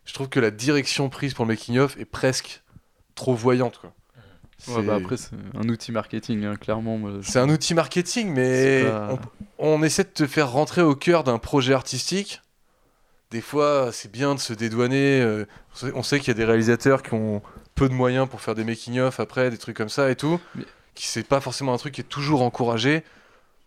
je 0.06 0.12
trouve 0.14 0.28
que 0.28 0.40
la 0.40 0.50
direction 0.50 1.08
prise 1.08 1.34
pour 1.34 1.44
le 1.44 1.50
making 1.50 1.78
of 1.78 1.98
est 1.98 2.04
presque 2.04 2.62
trop 3.14 3.34
voyante 3.34 3.78
quoi. 3.78 3.92
Ouais, 4.68 4.82
bah 4.82 4.94
après, 4.94 5.16
c'est 5.16 5.32
un 5.58 5.68
outil 5.68 5.92
marketing, 5.92 6.44
hein, 6.44 6.56
clairement. 6.56 6.98
C'est 7.22 7.38
un 7.40 7.48
outil 7.50 7.74
marketing, 7.74 8.32
mais 8.32 8.84
pas- 8.84 9.18
on, 9.58 9.78
on 9.78 9.82
essaie 9.82 10.04
de 10.04 10.08
te 10.08 10.26
faire 10.26 10.50
rentrer 10.52 10.80
au 10.80 10.94
cœur 10.94 11.22
d'un 11.24 11.38
projet 11.38 11.74
artistique. 11.74 12.40
Des 13.30 13.40
fois, 13.40 13.90
c'est 13.92 14.10
bien 14.10 14.34
de 14.34 14.40
se 14.40 14.52
dédouaner. 14.52 15.20
euh, 15.20 15.44
on 15.94 16.02
sait- 16.02 16.18
qu'il 16.20 16.28
y 16.28 16.30
a 16.30 16.34
des 16.34 16.44
réalisateurs 16.44 17.02
qui 17.02 17.12
ont 17.14 17.42
peu 17.74 17.88
de 17.88 17.94
moyens 17.94 18.28
pour 18.28 18.40
faire 18.40 18.54
des 18.54 18.64
making-of 18.64 19.18
après, 19.20 19.50
des 19.50 19.58
trucs 19.58 19.76
comme 19.76 19.88
ça 19.88 20.08
et 20.10 20.16
tout. 20.16 20.40
Mais- 20.54 20.64
Qui 20.94 21.08
c'est 21.08 21.24
pas 21.26 21.40
forcément 21.40 21.74
un 21.74 21.78
truc 21.78 21.94
qui 21.94 22.00
est 22.00 22.04
toujours 22.04 22.42
encouragé. 22.42 23.02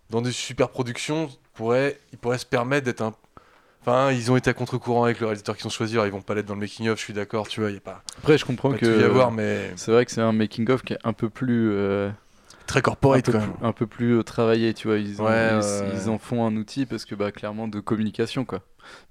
Dans 0.09 0.21
des 0.21 0.31
super 0.31 0.69
productions, 0.69 1.29
pourrait, 1.53 1.99
ils 2.13 2.17
pourraient 2.17 2.37
se 2.37 2.45
permettre 2.45 2.85
d'être 2.85 3.01
un. 3.01 3.13
Enfin, 3.87 4.11
ils 4.11 4.29
ont 4.33 4.35
été 4.35 4.49
à 4.49 4.53
contre-courant 4.53 5.05
avec 5.05 5.21
le 5.21 5.27
réalisateur 5.27 5.55
qu'ils 5.55 5.65
ont 5.65 5.69
choisi. 5.69 5.93
Alors, 5.93 6.05
ils 6.07 6.11
vont 6.11 6.21
pas 6.21 6.35
l'être 6.35 6.45
dans 6.45 6.55
le 6.55 6.59
making-of, 6.59 6.99
je 6.99 7.03
suis 7.05 7.13
d'accord, 7.13 7.47
tu 7.47 7.61
vois, 7.61 7.69
il 7.71 7.75
y 7.75 7.77
a 7.77 7.79
pas. 7.79 8.03
Après, 8.17 8.37
je 8.37 8.43
comprends 8.45 8.71
pas 8.71 8.77
que. 8.77 8.85
tout 8.85 8.99
y 9.01 9.03
avoir, 9.03 9.31
mais 9.31 9.71
C'est 9.77 9.91
vrai 9.91 10.03
que 10.05 10.11
c'est 10.11 10.19
un 10.19 10.33
making-of 10.33 10.81
qui 10.83 10.91
est 10.93 10.99
un 11.05 11.13
peu 11.13 11.29
plus. 11.29 11.71
euh, 11.71 12.09
très 12.65 12.79
un 12.79 12.81
corporate 12.81 13.23
peu, 13.23 13.31
quand 13.31 13.39
plus, 13.39 13.65
un 13.65 13.71
peu 13.71 13.87
plus, 13.87 14.17
euh, 14.17 14.23
travaillé, 14.23 14.73
tu 14.73 14.89
vois. 14.89 14.97
Ils, 14.97 15.21
en- 15.21 15.25
Ouais, 15.25 15.51
ils, 15.53 15.55
ouais, 15.57 15.89
ils 15.93 16.03
ouais. 16.03 16.09
en 16.09 16.17
font 16.17 16.45
un 16.45 16.53
outil 16.57 16.85
parce 16.85 17.05
que, 17.05 17.15
bah, 17.15 17.31
clairement, 17.31 17.69
de 17.69 17.79
communication, 17.79 18.43
quoi. 18.43 18.59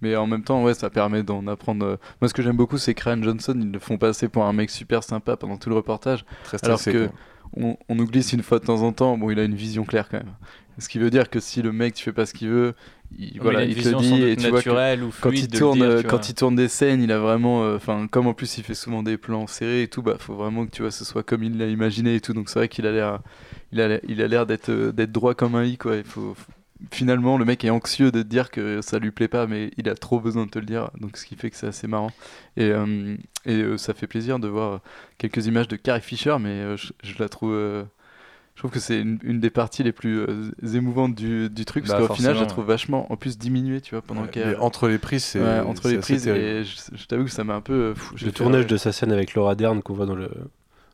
Mais 0.02 0.14
en 0.14 0.26
même 0.26 0.44
temps, 0.44 0.62
ouais, 0.62 0.74
ça 0.74 0.90
permet 0.90 1.22
d'en 1.22 1.46
apprendre. 1.46 1.86
euh, 1.86 1.96
Moi, 2.20 2.28
ce 2.28 2.34
que 2.34 2.42
j'aime 2.42 2.56
beaucoup, 2.56 2.76
c'est 2.76 2.98
Ryan 3.00 3.22
Johnson, 3.22 3.54
ils 3.58 3.72
le 3.72 3.78
font 3.78 3.96
passer 3.96 4.28
pour 4.28 4.44
un 4.44 4.52
mec 4.52 4.68
super 4.68 5.02
sympa 5.02 5.38
pendant 5.38 5.56
tout 5.56 5.70
le 5.70 5.76
reportage. 5.76 6.26
Très 6.44 6.58
Alors 6.64 6.82
que 6.84 7.08
on, 7.56 7.78
on 7.88 7.98
oublie 7.98 8.22
si 8.22 8.34
une 8.34 8.42
fois 8.42 8.58
de 8.58 8.66
temps 8.66 8.82
en 8.82 8.92
temps, 8.92 9.16
bon, 9.16 9.30
il 9.30 9.38
a 9.38 9.44
une 9.44 9.54
vision 9.54 9.84
claire 9.84 10.08
quand 10.10 10.18
même. 10.18 10.34
Ce 10.78 10.88
qui 10.90 10.98
veut 10.98 11.08
dire 11.08 11.30
que 11.30 11.40
si 11.40 11.62
le 11.62 11.72
mec, 11.72 11.94
tu 11.94 12.04
fais 12.04 12.12
pas 12.12 12.26
ce 12.26 12.34
qu'il 12.34 12.48
veut, 12.50 12.74
il, 13.18 13.40
voilà, 13.40 13.62
il 13.64 13.70
il 13.70 13.76
te 13.82 13.88
dit 13.88 14.22
et 14.22 14.36
tu 14.36 14.48
vois 14.48 14.62
que 14.62 14.70
naturelle 14.70 15.02
ou 15.04 15.10
quand 15.20 15.30
il 15.42 15.48
de 15.48 15.58
tourne, 15.58 15.78
dire, 15.78 15.88
euh, 15.90 16.02
quand 16.02 16.10
vois. 16.18 16.28
il 16.28 16.34
tourne 16.34 16.56
des 16.56 16.68
scènes, 16.68 17.02
il 17.02 17.12
a 17.12 17.18
vraiment, 17.18 17.64
euh, 17.64 17.76
enfin, 17.76 18.06
comme 18.08 18.26
en 18.26 18.34
plus 18.34 18.58
il 18.58 18.64
fait 18.64 18.74
souvent 18.74 19.02
des 19.02 19.16
plans 19.16 19.46
serrés 19.46 19.82
et 19.82 19.88
tout, 19.88 20.02
bah, 20.02 20.16
faut 20.18 20.34
vraiment 20.34 20.66
que 20.66 20.70
tu 20.70 20.82
vois, 20.82 20.90
ce 20.90 21.04
soit 21.04 21.22
comme 21.22 21.42
il 21.42 21.56
l'a 21.58 21.66
imaginé 21.68 22.16
et 22.16 22.20
tout. 22.20 22.32
Donc 22.34 22.48
c'est 22.48 22.58
vrai 22.58 22.68
qu'il 22.68 22.86
a 22.86 22.92
l'air, 22.92 23.20
il 23.72 23.80
a, 23.80 23.98
il 24.08 24.20
a 24.22 24.28
l'air 24.28 24.46
d'être, 24.46 24.68
euh, 24.70 24.92
d'être 24.92 25.12
droit 25.12 25.34
comme 25.34 25.54
un 25.54 25.64
i, 25.64 25.78
quoi. 25.78 25.96
Il 25.96 26.04
faut, 26.04 26.34
faut- 26.34 26.52
Finalement, 26.92 27.38
le 27.38 27.46
mec 27.46 27.64
est 27.64 27.70
anxieux 27.70 28.12
de 28.12 28.22
te 28.22 28.28
dire 28.28 28.50
que 28.50 28.82
ça 28.82 28.98
lui 28.98 29.10
plaît 29.10 29.28
pas, 29.28 29.46
mais 29.46 29.70
il 29.78 29.88
a 29.88 29.94
trop 29.94 30.20
besoin 30.20 30.44
de 30.44 30.50
te 30.50 30.58
le 30.58 30.66
dire, 30.66 30.90
donc 31.00 31.16
ce 31.16 31.24
qui 31.24 31.34
fait 31.34 31.48
que 31.50 31.56
c'est 31.56 31.66
assez 31.68 31.86
marrant. 31.86 32.10
Et, 32.58 32.64
euh, 32.70 33.16
et 33.46 33.62
euh, 33.62 33.78
ça 33.78 33.94
fait 33.94 34.06
plaisir 34.06 34.38
de 34.38 34.46
voir 34.48 34.82
quelques 35.16 35.46
images 35.46 35.68
de 35.68 35.76
Carrie 35.76 36.02
Fisher, 36.02 36.36
mais 36.38 36.76
je, 36.76 36.92
je 37.02 37.14
la 37.18 37.30
trouve. 37.30 37.86
Euh, 38.56 38.58
je 38.58 38.60
trouve 38.62 38.70
que 38.70 38.80
c'est 38.80 38.98
une, 39.00 39.18
une 39.22 39.38
des 39.38 39.50
parties 39.50 39.82
les 39.82 39.92
plus 39.92 40.18
euh, 40.20 40.50
émouvantes 40.74 41.14
du, 41.14 41.50
du 41.50 41.64
truc, 41.66 41.86
Bah, 41.86 41.94
parce 41.96 42.08
qu'au 42.08 42.14
final, 42.14 42.34
je 42.34 42.40
la 42.40 42.46
trouve 42.46 42.64
vachement, 42.64 43.12
en 43.12 43.16
plus, 43.16 43.36
diminuée, 43.38 43.80
tu 43.82 43.94
vois, 43.94 44.02
pendant 44.02 44.22
Ouais, 44.22 44.28
qu'elle. 44.28 44.48
mais 44.48 44.56
entre 44.56 44.88
les 44.88 44.98
prises, 44.98 45.24
c'est 45.24 45.40
Ouais, 45.40 45.60
entre 45.60 45.88
les 45.88 45.98
prises, 45.98 46.24
terrible. 46.24 46.44
et 46.44 46.64
je, 46.64 46.76
je 46.94 47.06
t'avoue 47.06 47.24
que 47.24 47.30
ça 47.30 47.44
m'a 47.44 47.54
un 47.54 47.60
peu. 47.60 47.72
euh, 47.74 47.94
fou- 47.94 48.14
Le 48.14 48.18
fait, 48.18 48.32
tournage 48.32 48.62
ouais. 48.62 48.68
de 48.70 48.76
sa 48.76 48.92
scène 48.92 49.12
avec 49.12 49.34
Laura 49.34 49.54
Dern 49.54 49.82
qu'on 49.82 49.94
voit 49.94 50.06
dans 50.06 50.14
le, 50.16 50.30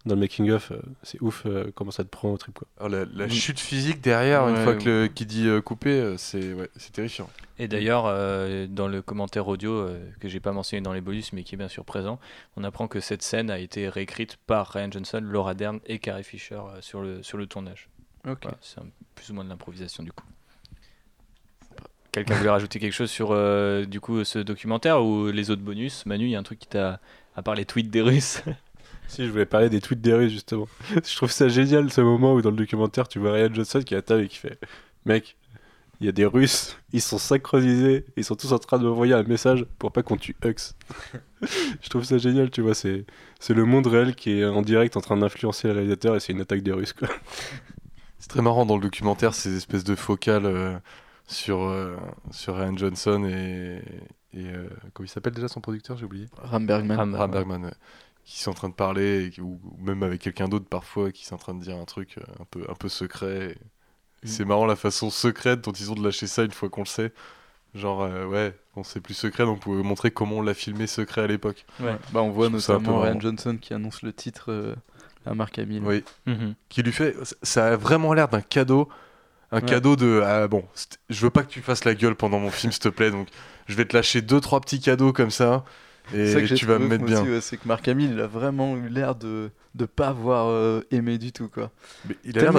dans 0.04 0.14
le 0.16 0.20
making-of, 0.20 0.72
euh, 0.72 0.80
c'est 1.02 1.20
ouf 1.22 1.44
euh, 1.46 1.70
comment 1.74 1.90
ça 1.92 2.02
te 2.02 2.08
prend 2.08 2.30
au 2.32 2.36
trip. 2.36 2.54
Quoi. 2.58 2.66
Alors, 2.78 2.88
la, 2.90 3.04
la 3.14 3.26
Mm. 3.26 3.30
chute 3.30 3.60
physique 3.60 4.00
derrière, 4.00 4.48
une 4.48 4.56
Ouais, 4.56 4.64
fois 4.64 4.74
que 4.74 4.84
le, 4.88 5.06
qui 5.08 5.26
dit 5.26 5.46
euh, 5.46 5.60
couper, 5.60 6.14
c'est 6.18 6.52
ouais, 6.54 6.68
c'est 6.76 6.92
terrifiant. 6.92 7.30
Et 7.58 7.68
d'ailleurs, 7.68 8.06
euh, 8.06 8.66
dans 8.66 8.88
le 8.88 9.00
commentaire 9.02 9.46
audio 9.46 9.72
euh, 9.72 10.00
que 10.18 10.28
j'ai 10.28 10.40
pas 10.40 10.50
mentionné 10.52 10.80
dans 10.80 10.92
les 10.92 11.00
bonus, 11.00 11.32
mais 11.32 11.44
qui 11.44 11.54
est 11.54 11.58
bien 11.58 11.68
sûr 11.68 11.84
présent, 11.84 12.18
on 12.56 12.64
apprend 12.64 12.88
que 12.88 12.98
cette 13.00 13.22
scène 13.22 13.50
a 13.50 13.58
été 13.60 13.88
réécrite 13.88 14.36
par 14.46 14.68
Ryan 14.70 14.90
Johnson, 14.90 15.20
Laura 15.22 15.54
Dern 15.54 15.78
et 15.86 15.98
Carrie 16.00 16.24
Fisher 16.24 16.56
euh, 16.56 16.80
sur, 16.80 17.00
le, 17.02 17.22
sur 17.22 17.38
le 17.38 17.46
tournage. 17.46 17.88
Ok. 18.26 18.38
Voilà, 18.42 18.56
c'est 18.60 18.80
plus 19.14 19.30
ou 19.30 19.34
moins 19.34 19.44
de 19.44 19.48
l'improvisation 19.50 20.02
du 20.02 20.10
coup. 20.12 20.24
Quelqu'un 22.10 22.34
voulait 22.34 22.50
rajouter 22.50 22.78
quelque 22.78 22.92
chose 22.92 23.10
sur 23.10 23.28
euh, 23.30 23.84
du 23.86 24.00
coup 24.00 24.22
ce 24.24 24.38
documentaire 24.38 25.02
ou 25.02 25.28
les 25.28 25.50
autres 25.50 25.62
bonus? 25.62 26.04
Manu, 26.06 26.26
il 26.26 26.30
y 26.30 26.36
a 26.36 26.38
un 26.38 26.42
truc 26.42 26.58
qui 26.58 26.66
t'a 26.68 27.00
à 27.36 27.42
part 27.42 27.54
les 27.54 27.64
tweets 27.64 27.90
des 27.90 28.02
Russes. 28.02 28.42
Si, 29.12 29.26
je 29.26 29.30
voulais 29.30 29.46
parler 29.46 29.68
des 29.68 29.80
tweets 29.80 30.00
des 30.00 30.14
Russes 30.14 30.32
justement. 30.32 30.66
je 30.90 31.16
trouve 31.16 31.30
ça 31.30 31.48
génial 31.48 31.90
ce 31.92 32.00
moment 32.00 32.32
où 32.34 32.40
dans 32.42 32.50
le 32.50 32.56
documentaire 32.56 33.08
tu 33.08 33.18
vois 33.18 33.32
Ryan 33.32 33.52
Johnson 33.52 33.80
qui 33.84 33.94
est 33.94 33.98
à 33.98 34.02
table 34.02 34.22
et 34.22 34.28
qui 34.28 34.38
fait 34.38 34.58
Mec, 35.04 35.36
il 36.00 36.06
y 36.06 36.08
a 36.08 36.12
des 36.12 36.24
Russes, 36.24 36.76
ils 36.92 37.00
sont 37.02 37.18
synchronisés, 37.18 38.06
ils 38.16 38.24
sont 38.24 38.36
tous 38.36 38.52
en 38.52 38.58
train 38.58 38.78
de 38.78 38.84
m'envoyer 38.86 39.14
un 39.14 39.22
message 39.24 39.66
pour 39.78 39.92
pas 39.92 40.02
qu'on 40.02 40.16
tue 40.16 40.34
Hux. 40.44 40.74
je 41.82 41.88
trouve 41.90 42.04
ça 42.04 42.18
génial, 42.18 42.50
tu 42.50 42.60
vois, 42.62 42.74
c'est 42.74 43.04
c'est 43.38 43.54
le 43.54 43.64
monde 43.64 43.86
réel 43.86 44.14
qui 44.14 44.30
est 44.40 44.44
en 44.46 44.62
direct 44.62 44.96
en 44.96 45.00
train 45.00 45.16
d'influencer 45.16 45.68
le 45.68 45.74
réalisateur 45.74 46.16
et 46.16 46.20
c'est 46.20 46.32
une 46.32 46.40
attaque 46.40 46.62
des 46.62 46.72
Russes 46.72 46.92
quoi. 46.94 47.08
C'est 48.18 48.28
très 48.28 48.40
marrant 48.42 48.64
dans 48.64 48.76
le 48.76 48.82
documentaire, 48.82 49.34
ces 49.34 49.56
espèces 49.56 49.82
de 49.82 49.96
focales 49.96 50.46
euh, 50.46 50.78
sur, 51.26 51.62
euh, 51.64 51.96
sur 52.30 52.54
Ryan 52.56 52.76
Johnson 52.76 53.24
et. 53.24 53.82
et 54.32 54.46
euh, 54.46 54.68
comment 54.94 55.04
il 55.04 55.08
s'appelle 55.08 55.32
déjà 55.34 55.48
son 55.48 55.60
producteur 55.60 55.96
J'ai 55.96 56.04
oublié. 56.04 56.28
Ram 56.36 56.64
Bergman. 56.64 56.96
Ram- 56.96 57.14
Ram 57.16 57.30
Bergman, 57.32 57.64
ouais. 57.64 57.72
Qui 58.24 58.40
sont 58.40 58.52
en 58.52 58.54
train 58.54 58.68
de 58.68 58.74
parler, 58.74 59.32
et 59.36 59.40
ou, 59.40 59.60
ou 59.64 59.76
même 59.84 60.02
avec 60.02 60.20
quelqu'un 60.20 60.48
d'autre 60.48 60.66
parfois, 60.68 61.10
qui 61.10 61.24
sont 61.26 61.34
en 61.34 61.38
train 61.38 61.54
de 61.54 61.62
dire 61.62 61.76
un 61.76 61.84
truc 61.84 62.16
euh, 62.18 62.22
un 62.40 62.44
peu, 62.50 62.64
un 62.68 62.74
peu 62.74 62.88
secret. 62.88 63.56
Et 64.22 64.26
C'est 64.28 64.44
marrant 64.44 64.64
la 64.66 64.76
façon 64.76 65.10
secrète 65.10 65.60
dont 65.62 65.72
ils 65.72 65.90
ont 65.90 65.94
de 65.96 66.04
lâcher 66.04 66.28
ça 66.28 66.44
une 66.44 66.52
fois 66.52 66.68
qu'on 66.68 66.82
le 66.82 66.86
sait. 66.86 67.12
Genre, 67.74 68.02
euh, 68.02 68.26
ouais, 68.26 68.54
on 68.76 68.84
sait 68.84 69.00
plus 69.00 69.14
secret, 69.14 69.44
donc 69.44 69.56
vous 69.56 69.60
pouvez 69.62 69.82
montrer 69.82 70.10
comment 70.10 70.36
on 70.36 70.42
l'a 70.42 70.54
filmé 70.54 70.86
secret 70.86 71.22
à 71.22 71.26
l'époque. 71.26 71.64
Ouais. 71.80 71.96
Bah, 72.12 72.22
on 72.22 72.30
voit 72.30 72.48
notamment 72.48 73.00
Ryan. 73.00 73.18
Johnson 73.18 73.58
qui 73.60 73.74
annonce 73.74 74.02
le 74.02 74.12
titre 74.12 74.52
euh, 74.52 74.74
à 75.26 75.34
Mark 75.34 75.58
Hamill. 75.58 75.82
Oui. 75.84 76.04
Mhm. 76.26 76.54
qui 76.68 76.82
lui 76.82 76.92
fait 76.92 77.16
ça 77.42 77.68
a 77.72 77.76
vraiment 77.76 78.12
l'air 78.14 78.28
d'un 78.28 78.40
cadeau 78.42 78.88
un 79.50 79.60
Ouais. 79.60 79.66
cadeau 79.66 79.96
de 79.96 80.22
ah, 80.24 80.48
bon 80.48 80.64
c'est- 80.74 80.98
je 81.10 81.20
veux 81.22 81.30
pas 81.30 81.42
que 81.42 81.48
tu 81.50 81.60
fasses 81.60 81.84
la 81.84 81.94
gueule 81.94 82.14
pendant 82.14 82.38
mon 82.38 82.50
film 82.50 82.72
s'il 82.72 82.80
te 82.82 82.88
plaît 82.88 83.10
donc 83.10 83.28
je 83.68 83.74
vais 83.74 83.84
te 83.84 83.94
lâcher 83.96 84.20
deux 84.22 84.40
trois 84.40 84.60
petits 84.60 84.80
cadeaux 84.80 85.12
comme 85.12 85.30
C'est 85.30 85.44
ça 85.44 85.64
et 86.12 86.34
que 86.34 86.54
tu 86.54 86.66
vas 86.66 86.78
me 86.78 86.86
mettre 86.86 87.04
bien. 87.04 87.22
ouais, 87.22 87.40
c'est 87.40 87.56
que 87.56 87.66
Mark 87.66 87.86
Hamill, 87.88 88.12
il 88.12 88.20
a 88.20 88.26
vraiment 88.26 88.76
eu 88.76 88.88
l'air 88.88 89.14
de 89.14 89.50
de 89.74 89.86
pas 89.86 90.08
avoir 90.08 90.48
euh, 90.48 90.82
aimé 90.90 91.16
du 91.16 91.32
tout 91.32 91.48
quoi. 91.48 91.70
Mais 92.06 92.16
il 92.24 92.38
a 92.38 92.42
l'air 92.42 92.52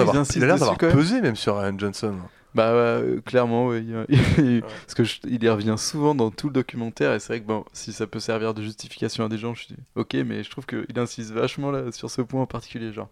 d'avoir 0.58 0.76
pesé 0.78 1.20
même 1.20 1.36
sur 1.36 1.58
Ryan 1.58 1.78
Johnson 1.78 2.14
Bah 2.54 2.70
ouais, 2.72 2.78
euh, 2.78 3.20
clairement, 3.20 3.66
ouais, 3.68 3.82
il- 3.82 4.06
il- 4.38 4.60
parce 4.62 4.94
que 4.94 5.04
je- 5.04 5.18
il 5.24 5.42
y 5.42 5.48
revient 5.48 5.74
souvent 5.76 6.14
dans 6.14 6.30
tout 6.30 6.46
le 6.48 6.52
documentaire 6.52 7.12
et 7.12 7.18
c'est 7.18 7.28
vrai 7.32 7.40
que 7.40 7.46
bon, 7.46 7.64
si 7.72 7.92
ça 7.92 8.06
peut 8.06 8.20
servir 8.20 8.54
de 8.54 8.62
justification 8.62 9.24
à 9.24 9.28
des 9.28 9.38
gens, 9.38 9.54
je 9.54 9.66
dis 9.66 9.76
ok, 9.96 10.14
mais 10.26 10.42
je 10.44 10.50
trouve 10.50 10.64
qu'il 10.66 10.86
insiste 10.98 11.32
vachement 11.32 11.70
là 11.70 11.90
sur 11.92 12.10
ce 12.10 12.22
point 12.22 12.42
en 12.42 12.46
particulier, 12.46 12.92
genre 12.92 13.08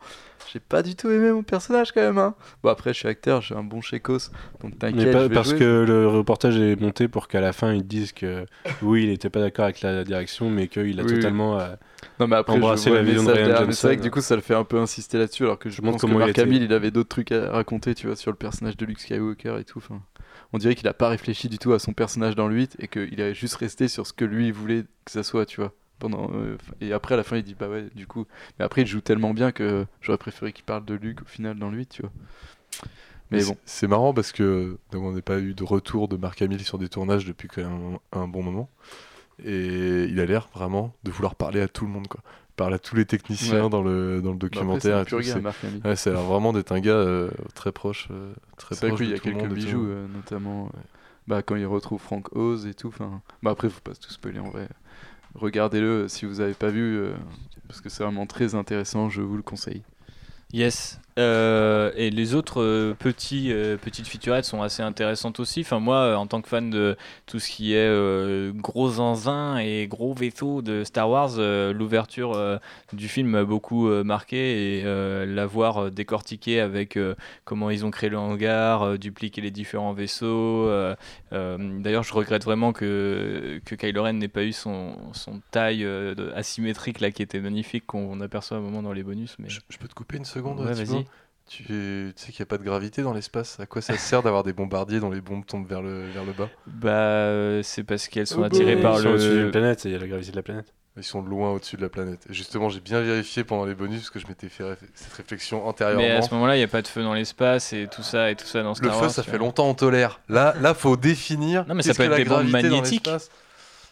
j'ai 0.53 0.61
pas 0.61 0.83
du 0.83 0.95
tout 0.95 1.11
aimé 1.11 1.33
mon 1.33 1.43
personnage 1.43 1.93
quand 1.93 2.01
même. 2.03 2.19
Hein. 2.19 2.35
Bon 2.63 2.69
après, 2.71 2.93
je 2.93 2.99
suis 3.01 3.09
acteur, 3.09 3.43
j'ai 3.43 3.55
un 3.55 3.63
bon 3.65 3.81
chécos, 3.81 4.31
donc 4.61 4.73
Mais 4.73 4.79
t'inquiète. 4.93 5.13
pas 5.13 5.25
je 5.25 5.29
vais 5.29 5.35
parce 5.35 5.49
jouer. 5.51 5.59
que 5.59 5.85
le 5.87 6.07
reportage 6.09 6.57
est 6.59 6.81
monté 6.81 7.09
pour 7.09 7.27
qu'à 7.29 7.41
la 7.41 7.53
fin 7.53 7.73
ils 7.73 7.87
disent 7.87 8.13
que 8.13 8.47
oui, 8.83 9.05
il 9.05 9.11
était 9.11 9.31
pas 9.31 9.41
d'accord 9.41 9.65
avec 9.65 9.81
la 9.81 10.05
direction, 10.05 10.51
mais 10.51 10.69
qu'il 10.69 11.01
a 11.01 11.03
Oui, 11.03 11.09
oui. 11.13 11.17
totalement. 11.17 11.59
euh, 11.59 11.75
Non 12.21 12.27
mais 12.27 12.37
après, 12.37 12.55
je 12.55 12.59
embrasser 12.59 12.91
vois 12.91 12.99
la 12.99 13.05
vision 13.05 13.25
de 13.25 13.33
Ryan 13.33 13.67
mais 13.67 13.73
c'est 13.73 13.87
vrai 13.87 13.97
que 13.97 14.03
du 14.03 14.11
coup, 14.11 14.21
ça 14.21 14.35
le 14.37 14.43
fait 14.43 14.55
un 14.55 14.65
peu 14.65 14.79
insister 14.79 15.19
là-dessus, 15.19 15.45
alors 15.45 15.59
que 15.59 15.71
je, 15.71 15.81
pense 15.81 15.97
que 15.97 16.01
comment 16.03 16.15
il 16.15 16.19
Mark 16.19 16.31
était. 16.31 16.43
Hamill, 16.43 16.63
il 16.63 16.73
avait 16.73 16.91
d'autres 16.91 17.09
trucs 17.09 17.33
à 17.33 17.51
raconter, 17.51 17.95
tu 17.95 18.07
vois, 18.07 18.17
sur 18.17 18.31
le 18.31 18.37
personnage 18.37 18.77
de 18.77 18.85
Luke 18.87 19.01
Skywalker 19.01 19.32
et 19.35 19.65
tout. 19.65 19.79
Enfin, 19.79 20.01
on 20.53 20.59
dirait 20.59 20.75
qu'il 20.75 20.89
a 20.89 20.95
pas 20.95 21.09
réfléchi 21.09 21.49
du 21.49 21.59
tout 21.59 21.73
à 21.73 21.79
son 21.79 21.93
personnage 21.93 22.35
dans 22.37 22.49
le 22.49 22.55
8 22.57 22.77
et 22.79 22.89
qu'il 22.89 23.21
est 23.21 23.35
juste 23.35 23.57
resté 23.57 23.89
sur 23.89 24.07
ce 24.07 24.13
que 24.13 24.25
lui 24.25 24.51
voulait 24.51 24.85
que 25.05 25.11
ça 25.11 25.23
soit, 25.23 25.47
tu 25.47 25.61
vois. 25.61 25.73
Pendant, 25.99 26.31
euh, 26.35 26.57
et 26.81 26.93
après, 26.93 27.15
à 27.15 27.17
la 27.17 27.23
fin, 27.23 27.37
il 27.37 27.45
dit 27.45 27.55
bah 27.59 27.69
ouais, 27.69 27.87
du 27.95 28.07
coup. 28.07 28.27
Mais 28.59 28.65
après, 28.65 28.83
il 28.83 28.87
joue 28.87 29.01
tellement 29.01 29.35
bien 29.35 29.53
que 29.53 29.87
j'aurais 30.01 30.19
préféré 30.19 30.53
qu'il 30.53 30.65
parle 30.65 30.85
de 30.85 30.95
Luke 30.95 31.23
au 31.23 31.27
final 31.27 31.59
dans 31.59 31.71
le 31.71 31.79
8, 31.79 31.89
tu 31.91 32.03
vois. 32.03 32.11
Mais 33.31 33.39
Mais 33.39 33.45
bon. 33.45 33.57
c'est- 33.65 33.87
marrant 33.87 34.13
parce 34.13 34.33
que 34.33 34.79
donc, 34.91 35.03
on 35.05 35.13
n'a 35.13 35.23
pas 35.23 35.39
eu 35.39 35.55
de 35.55 35.65
retour 35.65 36.09
de 36.09 36.17
Mark 36.17 36.41
Hamill 36.43 36.63
sur 36.63 36.79
des 36.79 36.89
tournages 36.89 37.25
depuis 37.25 37.49
quand 37.49 37.63
même 37.63 37.99
un, 38.13 38.21
un 38.21 38.29
bon 38.29 38.43
moment 38.43 38.69
et 39.45 40.05
il 40.05 40.21
a 40.21 40.27
l'air 40.27 40.49
vraiment 40.55 40.95
de 41.05 41.11
vouloir 41.11 41.35
parler 41.35 41.61
à 41.63 41.69
tout 41.69 41.87
le 41.87 41.91
monde 41.91 42.07
quoi 42.09 42.21
parler 42.57 42.75
à 42.77 42.79
tous 42.79 42.95
les 42.97 43.05
techniciens 43.07 43.65
Ouais. 43.65 43.71
dans 43.71 43.83
le 43.83 44.21
dans 44.23 44.33
le 44.33 44.37
Bah 44.37 44.47
après, 44.53 44.81
c'est 44.81 44.89
documentaire 44.91 45.05
gars, 45.05 45.23
c'est- 45.23 45.41
Mark 45.41 45.57
Hamill. 45.65 45.81
Ouais, 45.85 45.97
ça 45.97 46.11
a 46.11 46.13
l'air 46.15 46.23
vraiment 46.23 46.53
d'être 46.53 46.73
un 46.73 46.81
gars 46.81 46.93
euh, 46.93 47.31
très 47.55 47.73
proche 47.73 48.09
euh, 48.11 48.33
très 48.59 48.75
C'est 48.75 48.83
vrai 48.83 48.89
proche 48.91 49.01
qu'il 49.01 49.11
y 49.11 49.15
a 49.15 49.19
quelques 49.19 49.37
monde 49.43 49.53
bijoux, 49.55 49.87
euh, 49.87 50.07
notamment. 50.15 50.71
bah, 51.29 51.43
quand 51.43 51.57
il 51.57 51.67
retrouve 51.67 52.01
Frank 52.01 52.35
Oz 52.37 52.67
et 52.67 52.75
tout. 52.75 52.89
Enfin, 52.89 53.21
bah 53.43 53.51
après, 53.53 53.69
faut 53.71 53.81
pas 53.81 53.95
tout 53.95 54.11
spoiler 54.11 54.39
en 54.41 54.51
vrai. 54.51 54.69
Regardez-le 55.35 56.09
si 56.09 56.27
vous 56.27 56.41
avez 56.41 56.55
pas 56.55 56.69
vu, 56.69 56.97
euh, 56.99 57.13
parce 57.69 57.81
que 57.81 57.89
c'est 57.89 58.03
vraiment 58.05 58.27
très 58.27 58.55
intéressant. 58.55 59.09
Je 59.09 59.23
vous 59.23 59.37
le 59.37 59.43
conseille. 59.43 59.83
Yes. 60.53 61.01
Euh, 61.19 61.91
et 61.95 62.09
les 62.11 62.35
autres 62.35 62.63
euh, 62.63 62.95
petits, 62.99 63.53
euh, 63.53 63.77
petites 63.77 64.07
featurettes 64.09 64.47
sont 64.47 64.63
assez 64.63 64.83
intéressantes 64.83 65.41
aussi. 65.41 65.61
Enfin, 65.61 65.79
moi, 65.79 65.97
euh, 65.97 66.15
en 66.17 66.27
tant 66.27 66.41
que 66.41 66.49
fan 66.49 66.71
de 66.71 66.97
tout 67.27 67.39
ce 67.39 67.51
qui 67.51 67.75
est 67.75 67.87
euh, 67.87 68.51
gros 68.55 68.93
zinzin 68.93 69.59
et 69.59 69.87
gros 69.87 70.15
vaisseaux 70.15 70.63
de 70.63 70.85
Star 70.85 71.11
Wars, 71.11 71.33
euh, 71.37 71.73
l'ouverture 71.75 72.33
euh, 72.35 72.57
du 72.95 73.09
film 73.09 73.29
m'a 73.29 73.45
beaucoup 73.45 73.89
euh, 73.89 74.05
marqué 74.05 74.79
et 74.79 74.83
euh, 74.87 75.27
l'avoir 75.27 75.85
euh, 75.85 75.91
décortiqué 75.91 76.61
avec 76.61 76.97
euh, 76.97 77.15
comment 77.45 77.69
ils 77.69 77.85
ont 77.85 77.91
créé 77.91 78.09
le 78.09 78.19
hangar, 78.19 78.83
euh, 78.83 78.97
dupliqué 78.97 79.41
les 79.43 79.51
différents 79.51 79.93
vaisseaux. 79.93 80.67
euh, 80.67 80.95
euh, 81.35 81.59
D'ailleurs, 81.81 82.05
je 82.05 82.15
regrette 82.15 82.45
vraiment 82.45 82.73
que, 82.73 83.61
que 83.67 83.75
Kylo 83.75 84.03
Ren 84.03 84.15
n'ait 84.15 84.29
pas 84.29 84.45
eu 84.45 84.53
son, 84.53 84.97
son 85.13 85.43
taille 85.51 85.85
euh, 85.85 86.15
asymétrique 86.35 87.01
là 87.01 87.11
qui 87.11 87.23
était 87.23 87.41
magnifique 87.41 87.85
qu'on 87.87 88.21
aperçoit 88.21 88.57
à 88.57 88.61
un 88.61 88.63
moment 88.63 88.83
dans 88.83 88.93
les 88.93 89.03
bonus. 89.03 89.37
Mais... 89.39 89.51
Je, 89.51 89.61
je 89.69 89.77
peux 89.77 89.89
te 89.89 89.95
couper 89.95 90.17
une 90.17 90.25
seconde 90.25 90.61
Ouais. 90.61 91.02
Tu, 91.49 91.65
tu 91.65 92.13
sais 92.17 92.33
qu'il 92.33 92.41
n'y 92.41 92.45
a 92.45 92.47
pas 92.47 92.59
de 92.59 92.65
gravité 92.65 93.03
dans 93.03 93.13
l'espace? 93.13 93.61
À 93.61 93.67
quoi 93.67 93.83
ça 93.83 93.97
sert 93.97 94.23
d'avoir 94.23 94.43
des 94.43 94.53
bombardiers 94.53 95.01
dont 95.01 95.11
les 95.11 95.21
bombes 95.21 95.45
tombent 95.47 95.67
vers 95.69 95.83
le, 95.83 96.11
vers 96.11 96.25
le 96.25 96.33
bas? 96.33 96.53
Bah, 96.67 96.91
euh, 96.91 97.63
c'est 97.63 97.83
parce 97.85 98.09
qu'elles 98.09 98.27
sont 98.27 98.43
Oh, 98.43 98.45
attirées 98.45 98.77
bah, 98.77 98.83
par 98.83 98.99
ils 98.99 98.99
sont 98.99 99.09
au-dessus 99.11 99.35
le. 99.35 99.43
d'une 99.43 99.51
planète, 99.51 99.85
et 99.85 99.89
il 99.89 99.93
y 99.93 99.95
a 99.95 99.99
la 99.99 100.07
gravité 100.09 100.31
de 100.31 100.37
la 100.37 100.43
planète. 100.43 100.73
Ils 100.97 101.03
sont 101.05 101.23
loin 101.23 101.51
au-dessus 101.53 101.77
de 101.77 101.83
la 101.83 101.89
planète. 101.89 102.27
Et 102.29 102.35
justement, 102.35 102.69
j'ai 102.69 102.81
bien 102.81 103.01
vérifié 103.01 103.45
pendant 103.45 103.65
les 103.65 103.75
bonus 103.75 104.01
parce 104.01 104.11
que 104.11 104.19
je 104.19 104.27
m'étais 104.27 104.49
fait 104.49 104.65
réf- 104.65 104.77
cette 104.95 105.13
réflexion 105.15 105.67
antérieurement. 105.67 106.07
Mais 106.07 106.11
à 106.11 106.23
ce 106.23 106.35
moment-là, 106.35 106.55
il 106.57 106.59
n'y 106.59 106.65
a 106.65 106.69
pas 106.69 106.83
de 106.83 106.89
feu 106.89 107.03
dans 107.03 107.15
l'espace 107.15 107.73
et 107.73 107.89
tout 107.89 108.03
ça 108.03 108.31
et 108.31 108.37
tout 108.37 108.47
ça 108.47 108.63
dans 108.63 108.75
Le 108.79 108.89
Star 108.89 108.97
feu, 108.97 109.03
Wars, 109.05 109.11
ça 109.11 109.23
tu 109.23 109.31
fait 109.31 109.39
vois. 109.39 109.39
longtemps 109.39 109.69
on 109.69 109.75
tolère. 109.75 110.21
Là, 110.29 110.55
là, 110.61 110.75
faut 110.75 110.97
définir. 110.97 111.65
Non, 111.67 111.75
mais 111.75 111.83
ça 111.83 111.89
qu'est-ce 111.89 111.99
peut 111.99 112.05
que 112.05 112.09
être 112.09 112.11
la 112.11 112.17
des 112.17 112.25
bombes 112.25 112.49
gravité 112.49 112.69
dans 112.69 112.81
magnétiques. 112.81 113.05
l'espace. 113.05 113.31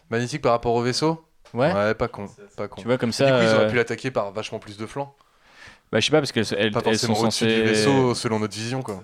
Magnétique 0.09 0.41
par 0.41 0.51
rapport 0.53 0.75
au 0.75 0.81
vaisseau? 0.83 1.23
Ouais. 1.53 1.73
Ouais, 1.73 1.93
pas 1.95 2.07
con, 2.07 2.29
pas 2.55 2.67
con. 2.67 2.81
Tu 2.81 2.87
vois, 2.87 2.97
comme 2.97 3.11
Et 3.11 3.13
ça, 3.13 3.25
Du 3.25 3.33
coup, 3.33 3.43
ils 3.43 3.47
euh, 3.47 3.55
auraient 3.55 3.67
pu 3.67 3.75
l'attaquer 3.75 4.11
par 4.11 4.31
vachement 4.31 4.59
plus 4.59 4.77
de 4.77 4.85
flancs. 4.85 5.15
Bah, 5.91 5.99
je 5.99 6.05
sais 6.05 6.11
pas, 6.11 6.19
parce 6.19 6.31
qu'elles 6.31 6.45
elles, 6.57 6.97
sont 6.97 7.15
censées. 7.15 7.45
du 7.47 7.61
vaisseau, 7.63 8.15
selon 8.15 8.39
notre 8.39 8.55
vision, 8.55 8.81
quoi. 8.81 9.03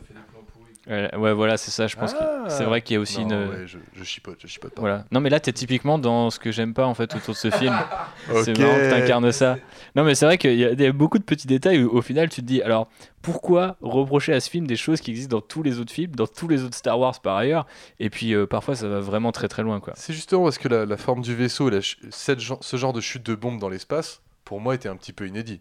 Euh, 0.89 1.09
ouais, 1.17 1.33
voilà, 1.33 1.57
c'est 1.57 1.71
ça. 1.71 1.85
Je 1.87 1.97
pense 1.97 2.13
que 2.13 2.19
c'est 2.47 2.63
vrai 2.63 2.81
qu'il 2.81 2.93
y 2.93 2.97
a 2.97 3.01
aussi 3.01 3.25
Non, 3.25 3.43
une. 3.43 3.49
ouais, 3.49 3.67
je, 3.67 3.77
je 3.93 4.03
chipote, 4.05 4.37
je 4.41 4.47
chipote 4.47 4.73
pas. 4.73 4.79
Voilà. 4.79 5.05
Non, 5.11 5.19
mais 5.19 5.29
là, 5.29 5.41
t'es 5.41 5.51
typiquement 5.51 5.99
dans 5.99 6.29
ce 6.29 6.39
que 6.39 6.49
j'aime 6.51 6.73
pas 6.73 6.85
en 6.85 6.93
fait 6.93 7.13
autour 7.13 7.33
de 7.33 7.37
ce 7.39 7.49
film. 7.51 7.77
C'est 8.45 8.57
marrant 8.57 8.75
que 8.75 8.89
t'incarnes 8.89 9.31
ça. 9.33 9.57
Non, 9.97 10.05
mais 10.05 10.15
c'est 10.15 10.25
vrai 10.25 10.37
qu'il 10.37 10.53
y, 10.53 10.59
y 10.61 10.85
a 10.85 10.91
beaucoup 10.93 11.19
de 11.19 11.25
petits 11.25 11.47
détails 11.47 11.83
où 11.83 11.89
au 11.89 12.01
final 12.01 12.29
tu 12.29 12.39
te 12.41 12.45
dis 12.45 12.61
alors 12.61 12.87
pourquoi 13.21 13.75
reprocher 13.81 14.31
à 14.31 14.39
ce 14.39 14.49
film 14.49 14.65
des 14.65 14.77
choses 14.77 15.01
qui 15.01 15.11
existent 15.11 15.35
dans 15.35 15.41
tous 15.41 15.61
les 15.63 15.79
autres 15.79 15.91
films, 15.91 16.15
dans 16.15 16.27
tous 16.27 16.47
les 16.47 16.63
autres 16.63 16.75
Star 16.75 16.97
Wars 16.97 17.19
par 17.19 17.35
ailleurs, 17.35 17.65
et 17.99 18.09
puis 18.09 18.33
euh, 18.33 18.45
parfois 18.45 18.75
ça 18.75 18.87
va 18.87 19.01
vraiment 19.01 19.33
très 19.33 19.49
très 19.49 19.63
loin 19.63 19.81
quoi. 19.81 19.91
C'est 19.97 20.13
justement 20.13 20.43
parce 20.43 20.57
que 20.57 20.69
la, 20.69 20.85
la 20.85 20.97
forme 20.97 21.21
du 21.21 21.35
vaisseau 21.35 21.69
la 21.69 21.79
cette 22.11 22.39
ce 22.39 22.77
genre 22.77 22.93
de 22.93 23.01
chute 23.01 23.25
de 23.25 23.35
bombe 23.35 23.59
dans 23.59 23.69
l'espace, 23.69 24.21
pour 24.45 24.61
moi, 24.61 24.75
était 24.75 24.87
un 24.87 24.95
petit 24.95 25.11
peu 25.11 25.27
inédit. 25.27 25.59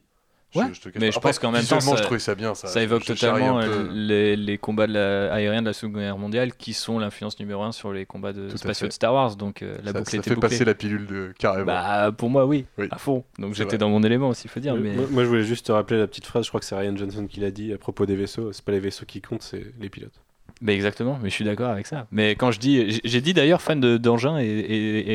Je- 0.56 0.60
Ouais, 0.60 0.74
je 0.74 0.80
te 0.80 0.88
cache 0.88 1.00
mais 1.00 1.10
je 1.12 1.16
Après, 1.18 1.30
pense 1.30 1.38
qu'en 1.38 1.50
même 1.50 1.64
temps, 1.64 1.80
ça, 1.80 1.96
je 1.96 2.02
trouvais 2.02 2.18
ça 2.20 2.34
bien. 2.34 2.54
Ça, 2.54 2.68
ça 2.68 2.82
évoque 2.82 3.04
totalement 3.04 3.60
euh, 3.60 3.88
les, 3.92 4.36
les 4.36 4.58
combats 4.58 4.86
de 4.86 4.92
la, 4.94 5.32
aériens 5.32 5.60
de 5.62 5.66
la 5.66 5.72
Seconde 5.72 5.96
Guerre 5.96 6.18
mondiale 6.18 6.54
qui 6.54 6.72
sont 6.72 6.98
l'influence 6.98 7.38
numéro 7.38 7.62
un 7.62 7.72
sur 7.72 7.92
les 7.92 8.06
combats 8.06 8.32
de 8.32 8.48
spatiaux 8.56 8.88
de 8.88 8.92
Star 8.92 9.12
Wars. 9.14 9.36
Donc 9.36 9.62
euh, 9.62 9.76
la 9.84 9.92
Ça- 9.92 9.98
boucle 9.98 10.10
ça 10.10 10.16
était 10.16 10.30
fait 10.30 10.34
bouclée. 10.34 10.48
passer 10.50 10.64
la 10.64 10.74
pilule 10.74 11.06
de 11.06 11.32
carrément. 11.38 11.66
Bah 11.66 12.10
pour 12.16 12.30
moi 12.30 12.46
oui, 12.46 12.64
Oui. 12.78 12.88
à 12.90 12.98
fond. 12.98 13.24
Donc 13.38 13.54
j'étais 13.54 13.78
dans 13.78 13.88
mon 13.90 14.02
élément 14.02 14.28
aussi, 14.28 14.48
faut 14.48 14.60
dire. 14.60 14.74
Moi- 14.74 14.82
Mais 14.84 14.94
moi, 14.96 15.06
moi, 15.10 15.22
je 15.24 15.28
voulais 15.28 15.44
juste 15.44 15.66
te 15.66 15.72
rappeler 15.72 15.98
la 15.98 16.06
petite 16.06 16.26
phrase, 16.26 16.44
je 16.44 16.50
crois 16.50 16.60
que 16.60 16.66
c'est 16.66 16.76
Ryan 16.76 16.96
Johnson 16.96 17.26
qui 17.26 17.40
l'a 17.40 17.50
dit 17.50 17.72
à 17.72 17.78
propos 17.78 18.06
des 18.06 18.16
vaisseaux. 18.16 18.52
C'est 18.52 18.64
pas 18.64 18.72
les 18.72 18.80
vaisseaux 18.80 19.04
qui 19.06 19.20
comptent, 19.20 19.42
c'est 19.42 19.66
les 19.80 19.88
pilotes. 19.88 20.20
Mais 20.62 20.74
exactement, 20.74 21.18
mais 21.22 21.28
je 21.28 21.34
suis 21.34 21.44
d'accord 21.44 21.68
avec 21.70 21.86
ça. 21.86 22.06
Mais 22.10 22.30
quand 22.34 22.50
je 22.50 22.58
dis, 22.58 23.00
j'ai- 23.04 23.20
dit 23.20 23.34
d'ailleurs 23.34 23.60
fan 23.60 23.78
de- 23.78 23.98
d'engins 23.98 24.38
et, 24.38 24.46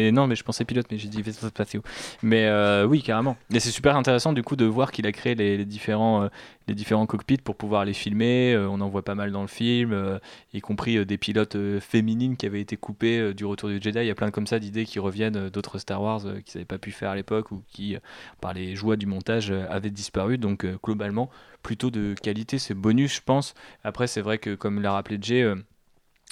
et- 0.08 0.12
non, 0.12 0.28
mais 0.28 0.36
je 0.36 0.44
pensais 0.44 0.66
pilote, 0.66 0.86
mais 0.92 1.00
j'ai 1.00 1.08
dit 1.08 1.24
spatiaux. 1.34 1.82
Mais 2.22 2.46
euh, 2.46 2.86
oui, 2.86 3.02
carrément. 3.02 3.36
Et 3.52 3.60
c'est 3.60 3.72
super 3.72 3.96
intéressant 3.96 4.34
du 4.34 4.44
coup 4.44 4.56
de 4.56 4.66
voir 4.66 4.92
qu'il 4.92 5.08
a 5.08 5.12
créé 5.12 5.34
les, 5.34 5.66
différents, 5.66 6.24
euh, 6.24 6.28
les 6.68 6.76
différents 6.76 7.08
cockpits 7.08 7.38
pour 7.38 7.56
pouvoir 7.56 7.86
les 7.86 7.94
filmer. 7.94 8.54
Euh, 8.54 8.68
on 8.70 8.82
en 8.82 8.90
voit 8.90 9.04
pas 9.04 9.16
mal 9.16 9.32
dans 9.32 9.42
le 9.42 9.48
film, 9.48 10.20
y 10.54 10.62
compris 10.62 11.04
des 11.08 11.18
pilotes 11.18 11.58
féminines 11.80 12.38
qui 12.38 12.46
avaient 12.46 12.62
été 12.62 12.78
coupées 12.78 13.34
du 13.34 13.44
Retour 13.44 13.70
du 13.70 13.82
Jedi. 13.82 13.98
Il 14.00 14.06
y 14.06 14.12
a 14.12 14.16
plein 14.16 14.30
comme 14.30 14.46
ça 14.46 14.60
d'idées 14.60 14.86
qui 14.86 15.00
reviennent 15.00 15.50
d'autres 15.50 15.80
Star 15.80 16.04
Wars 16.04 16.22
qu'ils 16.22 16.58
n'avaient 16.58 16.66
pas 16.66 16.78
pu 16.78 16.92
faire 16.92 17.10
à 17.10 17.16
l'époque 17.16 17.50
ou 17.52 17.64
qui, 17.68 17.98
par 18.42 18.54
les 18.54 18.76
joies 18.76 18.96
du 18.96 19.08
montage, 19.08 19.52
avaient 19.70 19.90
disparu. 19.90 20.38
Donc 20.38 20.68
globalement, 20.84 21.32
plutôt 21.62 21.92
de 21.92 22.16
qualité, 22.22 22.60
c'est 22.60 22.74
bonus, 22.74 23.16
je 23.16 23.22
pense. 23.22 23.54
Après, 23.84 24.08
c'est 24.08 24.22
vrai 24.22 24.38
que 24.38 24.56
comme 24.56 24.82
l'a 24.82 24.94
rappelé 24.94 25.18
Jay. 25.22 25.42
euh, 25.42 25.56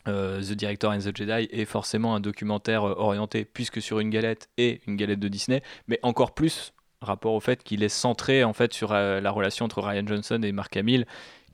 euh, 0.07 0.41
The 0.41 0.53
Director 0.53 0.91
and 0.91 0.99
the 0.99 1.15
Jedi 1.15 1.49
est 1.51 1.65
forcément 1.65 2.15
un 2.15 2.21
documentaire 2.21 2.85
euh, 2.85 2.95
orienté 2.97 3.43
puisque 3.43 3.81
sur 3.81 3.99
une 3.99 4.09
galette 4.09 4.49
et 4.57 4.81
une 4.87 4.95
galette 4.95 5.19
de 5.19 5.27
Disney, 5.27 5.61
mais 5.87 5.99
encore 6.03 6.33
plus 6.33 6.73
rapport 7.01 7.33
au 7.33 7.41
fait 7.41 7.63
qu'il 7.63 7.83
est 7.83 7.89
centré 7.89 8.43
en 8.43 8.53
fait 8.53 8.73
sur 8.73 8.93
la 8.93 9.31
relation 9.31 9.65
entre 9.65 9.81
Ryan 9.81 10.05
Johnson 10.05 10.41
et 10.43 10.51
Mark 10.51 10.75
Hamill 10.75 11.05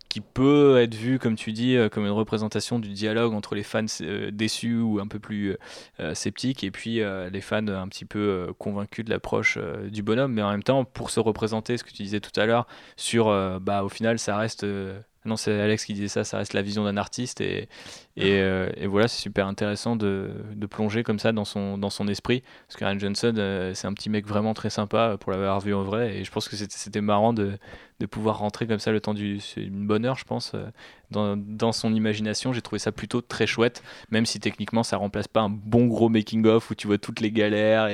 qui 0.10 0.22
peut 0.22 0.80
être 0.82 0.96
vu 0.96 1.20
comme 1.20 1.36
tu 1.36 1.52
dis 1.52 1.76
euh, 1.76 1.90
comme 1.90 2.06
une 2.06 2.12
représentation 2.12 2.80
du 2.80 2.90
dialogue 2.90 3.34
entre 3.34 3.56
les 3.56 3.64
fans 3.64 3.86
euh, 4.02 4.32
déçus 4.32 4.80
ou 4.80 5.00
un 5.00 5.08
peu 5.08 5.20
plus 5.20 5.58
euh, 6.00 6.14
sceptiques 6.14 6.64
et 6.64 6.72
puis 6.72 7.02
les 7.32 7.42
fans 7.42 7.68
un 7.68 7.88
petit 7.88 8.06
peu 8.06 8.54
convaincus 8.58 9.06
de 9.06 9.10
l'approche 9.10 9.58
du 9.90 10.04
bonhomme. 10.04 10.34
Mais 10.34 10.42
en 10.42 10.52
même 10.52 10.64
temps 10.64 10.86
pour 10.86 11.10
se 11.10 11.20
représenter 11.20 11.78
ce 11.78 11.84
que 11.84 11.90
tu 11.90 12.04
disais 12.04 12.20
tout 12.20 12.38
à 12.40 12.46
l'heure 12.46 12.68
sur 12.96 13.26
bah 13.60 13.84
au 13.84 13.90
final 13.90 14.20
ça 14.20 14.38
reste 14.38 14.66
non 15.26 15.36
c'est 15.36 15.60
Alex 15.60 15.86
qui 15.86 15.94
disait 15.94 16.08
ça 16.08 16.24
ça 16.24 16.38
reste 16.38 16.54
la 16.54 16.62
vision 16.62 16.84
d'un 16.84 16.98
artiste 16.98 17.42
et, 17.42 17.68
et, 18.18 18.40
euh, 18.40 18.70
et 18.78 18.88
voilà 18.88 19.10
c'est 19.10 19.22
super 19.22 19.46
intéressant 19.46 19.98
de, 19.98 20.32
plonger 20.70 21.04
comme 21.04 21.20
ça 21.20 21.32
dans 21.32 21.46
son, 21.46 21.78
dans 21.78 21.90
son 21.90 22.08
esprit. 22.08 22.44
Parce 22.68 22.82
Ryan 22.82 22.98
Johnson 22.98 23.34
euh, 23.38 23.74
c'est 23.74 23.88
un 23.88 23.94
petit 23.94 24.10
mec 24.10 24.26
vraiment 24.26 24.54
très 24.54 24.70
sympa 24.70 25.18
pour 25.20 25.32
l'avoir 25.32 25.60
vu 25.60 25.74
en 25.74 25.84
vrai. 25.84 26.18
Et 26.18 26.24
je 26.24 26.32
pense 26.32 26.48
que 26.48 26.56
c'était 26.56 27.02
marrant 27.02 27.34
de, 27.34 27.58
de 28.00 28.06
pouvoir 28.06 28.40
rentrer 28.40 28.68
comme 28.68 28.80
ça 28.80 28.92
le 28.92 29.00
temps 29.00 29.14
du 29.14 29.40
c'est 29.40 29.62
une 29.62 29.86
bonne 29.86 30.06
heure 30.06 30.18
je 30.18 30.26
pense 30.26 30.54
euh, 30.56 30.66
dans, 31.12 31.36
dans 31.38 31.72
son 31.72 31.94
imagination. 31.94 32.54
J'ai 32.54 32.62
trouvé 32.62 32.80
ça 32.80 32.92
plutôt 32.92 33.22
très 33.22 33.48
chouette 33.48 33.84
même 34.10 34.26
si 34.26 34.40
techniquement 34.40 34.84
ça 34.84 34.98
remplace 34.98 35.28
pas 35.28 35.42
un 35.42 35.50
bon 35.50 35.86
gros 35.88 36.10
making 36.10 36.46
of 36.46 36.72
où 36.72 36.76
tu 36.76 36.88
vois 36.88 36.98
toutes 36.98 37.20
les 37.20 37.32
galères 37.32 37.90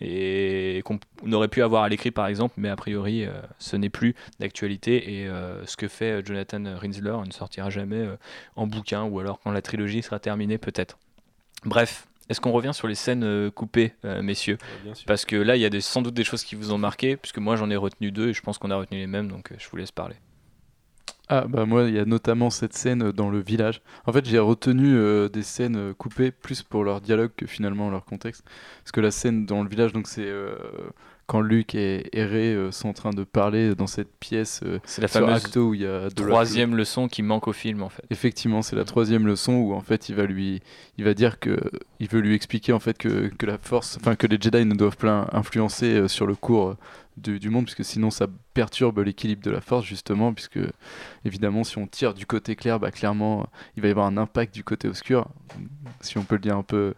et, 0.00 0.82
qu'on 0.84 0.98
on 1.24 1.32
aurait 1.32 1.48
pu 1.48 1.62
avoir 1.62 1.82
à 1.82 1.88
l'écrit 1.88 2.10
par 2.10 2.26
exemple. 2.26 2.54
Mais 2.58 2.68
a 2.68 2.76
priori 2.76 3.24
euh, 3.24 3.32
ce 3.58 3.76
n'est 3.76 3.90
plus 3.90 4.14
d'actualité. 4.38 5.20
Et 5.20 5.28
euh, 5.28 5.64
ce 5.66 5.76
que 5.76 5.88
fait 5.88 6.12
euh, 6.12 6.22
Jonathan 6.24 6.62
Rinsler 6.76 7.16
ne 7.26 7.32
sortira 7.32 7.70
jamais 7.70 7.96
euh, 7.96 8.16
en 8.56 8.66
bouquin 8.66 9.04
ou 9.04 9.20
alors 9.20 9.40
quand 9.40 9.50
la 9.50 9.61
trilogie 9.62 10.02
sera 10.02 10.18
terminée 10.18 10.58
peut-être 10.58 10.98
bref 11.64 12.06
est-ce 12.28 12.40
qu'on 12.40 12.52
revient 12.52 12.72
sur 12.72 12.88
les 12.88 12.94
scènes 12.94 13.24
euh, 13.24 13.50
coupées, 13.50 13.92
euh, 14.04 14.22
messieurs? 14.22 14.56
Parce 15.06 15.24
que 15.26 15.36
là, 15.36 15.56
il 15.56 15.60
y 15.60 15.64
a 15.66 15.70
des- 15.70 15.80
sans 15.80 16.02
doute 16.02 16.14
des 16.14 16.24
choses 16.24 16.44
qui 16.44 16.54
vous 16.54 16.72
ont 16.72 16.78
marqué, 16.78 17.16
puisque 17.16 17.38
moi 17.38 17.56
j'en 17.56 17.68
ai 17.68 17.76
retenu 17.76 18.10
deux 18.10 18.28
et 18.28 18.32
je 18.32 18.40
pense 18.40 18.58
qu'on 18.58 18.70
a 18.70 18.76
retenu 18.76 18.98
les 18.98 19.06
mêmes, 19.06 19.28
donc 19.28 19.52
euh, 19.52 19.56
je 19.58 19.68
vous 19.68 19.76
laisse 19.76 19.90
parler. 19.90 20.14
Ah 21.28 21.46
bah 21.48 21.66
moi 21.66 21.84
il 21.84 21.94
y 21.94 21.98
a 21.98 22.04
notamment 22.04 22.50
cette 22.50 22.74
scène 22.74 23.12
dans 23.12 23.30
le 23.30 23.40
village. 23.40 23.80
En 24.06 24.12
fait 24.12 24.24
j'ai 24.24 24.38
retenu 24.38 24.94
euh, 24.94 25.28
des 25.28 25.42
scènes 25.42 25.94
coupées 25.94 26.30
plus 26.30 26.62
pour 26.62 26.84
leur 26.84 27.00
dialogue 27.00 27.30
que 27.36 27.46
finalement 27.46 27.90
leur 27.90 28.04
contexte. 28.04 28.44
Parce 28.82 28.92
que 28.92 29.00
la 29.00 29.10
scène 29.10 29.46
dans 29.46 29.62
le 29.62 29.68
village 29.68 29.92
donc 29.92 30.08
c'est 30.08 30.26
euh, 30.26 30.56
quand 31.32 31.40
Luke 31.40 31.74
et 31.74 32.10
Ray 32.12 32.54
euh, 32.54 32.70
sont 32.72 32.90
en 32.90 32.92
train 32.92 33.08
de 33.08 33.24
parler 33.24 33.74
dans 33.74 33.86
cette 33.86 34.14
pièce. 34.20 34.60
euh, 34.66 34.80
C'est 34.84 35.00
la 35.00 35.08
sur 35.08 35.20
fameuse 35.20 35.46
Acto 35.46 35.68
où 35.70 35.74
il 35.74 35.80
y 35.80 35.86
a 35.86 36.10
de 36.10 36.14
troisième 36.14 36.76
leçon 36.76 37.08
qui 37.08 37.22
manque 37.22 37.48
au 37.48 37.54
film 37.54 37.82
en 37.82 37.88
fait. 37.88 38.02
Effectivement, 38.10 38.60
c'est 38.60 38.76
la 38.76 38.84
troisième 38.84 39.26
leçon 39.26 39.54
où 39.54 39.72
en 39.72 39.80
fait 39.80 40.10
il 40.10 40.14
va 40.14 40.26
lui, 40.26 40.60
il 40.98 41.04
va 41.04 41.14
dire 41.14 41.38
que, 41.38 41.58
il 42.00 42.08
veut 42.08 42.20
lui 42.20 42.34
expliquer 42.34 42.74
en 42.74 42.80
fait 42.80 42.98
que, 42.98 43.28
que 43.28 43.46
la 43.46 43.56
force, 43.56 43.96
enfin 43.98 44.14
que 44.14 44.26
les 44.26 44.36
Jedi 44.38 44.66
ne 44.66 44.74
doivent 44.74 44.98
pas 44.98 45.26
influencer 45.32 45.94
euh, 45.94 46.06
sur 46.06 46.26
le 46.26 46.34
cours 46.34 46.68
euh, 46.68 46.76
du, 47.16 47.40
du 47.40 47.48
monde 47.48 47.64
puisque 47.64 47.84
sinon 47.84 48.10
ça 48.10 48.26
perturbe 48.52 48.98
l'équilibre 48.98 49.42
de 49.42 49.50
la 49.50 49.62
force 49.62 49.86
justement 49.86 50.34
puisque 50.34 50.58
évidemment 51.24 51.64
si 51.64 51.78
on 51.78 51.86
tire 51.86 52.12
du 52.12 52.26
côté 52.26 52.56
clair, 52.56 52.78
bah 52.78 52.90
clairement 52.90 53.46
il 53.78 53.82
va 53.82 53.88
y 53.88 53.90
avoir 53.90 54.04
un 54.04 54.18
impact 54.18 54.52
du 54.54 54.64
côté 54.64 54.86
obscur, 54.86 55.28
si 56.02 56.18
on 56.18 56.24
peut 56.24 56.34
le 56.34 56.42
dire 56.42 56.58
un 56.58 56.62
peu 56.62 56.92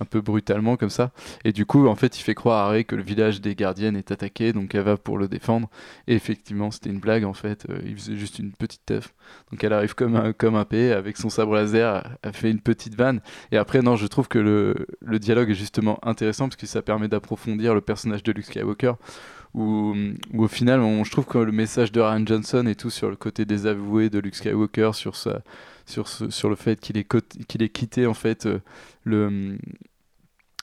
un 0.00 0.04
peu 0.04 0.20
brutalement 0.20 0.76
comme 0.76 0.90
ça. 0.90 1.12
Et 1.44 1.52
du 1.52 1.66
coup, 1.66 1.86
en 1.86 1.94
fait, 1.94 2.18
il 2.18 2.22
fait 2.22 2.34
croire 2.34 2.66
à 2.66 2.70
Rey 2.70 2.84
que 2.84 2.96
le 2.96 3.02
village 3.02 3.40
des 3.40 3.54
gardiennes 3.54 3.96
est 3.96 4.10
attaqué, 4.10 4.52
donc 4.52 4.74
elle 4.74 4.82
va 4.82 4.96
pour 4.96 5.18
le 5.18 5.28
défendre. 5.28 5.68
Et 6.06 6.14
effectivement, 6.14 6.70
c'était 6.70 6.90
une 6.90 7.00
blague, 7.00 7.24
en 7.24 7.34
fait. 7.34 7.66
euh, 7.70 7.78
il 7.84 7.96
faisait 7.96 8.16
juste 8.16 8.38
une 8.38 8.52
petite 8.52 8.84
teuf. 8.86 9.14
Donc 9.50 9.62
elle 9.64 9.72
arrive 9.72 9.94
comme 9.94 10.16
un, 10.16 10.32
comme 10.32 10.56
un 10.56 10.64
P, 10.64 10.92
avec 10.92 11.16
son 11.16 11.30
sabre 11.30 11.54
laser, 11.54 12.16
elle 12.22 12.32
fait 12.32 12.50
une 12.50 12.60
petite 12.60 12.94
vanne. 12.94 13.20
Et 13.52 13.56
après, 13.56 13.82
non, 13.82 13.96
je 13.96 14.06
trouve 14.06 14.28
que 14.28 14.38
le, 14.38 14.86
le 15.00 15.18
dialogue 15.18 15.50
est 15.50 15.54
justement 15.54 15.98
intéressant, 16.06 16.48
parce 16.48 16.56
que 16.56 16.66
ça 16.66 16.82
permet 16.82 17.08
d'approfondir 17.08 17.74
le 17.74 17.80
personnage 17.80 18.22
de 18.22 18.32
Luke 18.32 18.46
Skywalker. 18.46 18.92
Où, 19.54 19.94
au 20.36 20.48
final, 20.48 20.80
je 21.04 21.10
trouve 21.10 21.24
que 21.26 21.38
le 21.38 21.52
message 21.52 21.92
de 21.92 22.00
Ryan 22.00 22.24
Johnson 22.26 22.66
et 22.66 22.74
tout 22.74 22.90
sur 22.90 23.08
le 23.10 23.16
côté 23.16 23.44
désavoué 23.44 24.10
de 24.10 24.18
Luke 24.18 24.34
Skywalker, 24.34 24.90
sur, 24.94 25.16
sa, 25.16 25.42
sur, 25.86 26.08
sur 26.08 26.48
le 26.50 26.56
fait 26.56 26.78
qu'il 26.78 26.98
ait, 26.98 27.06
qu'il 27.48 27.62
ait 27.62 27.68
quitté 27.68 28.06
en 28.06 28.14
fait 28.14 28.46
euh, 28.46 28.58
le, 29.04 29.56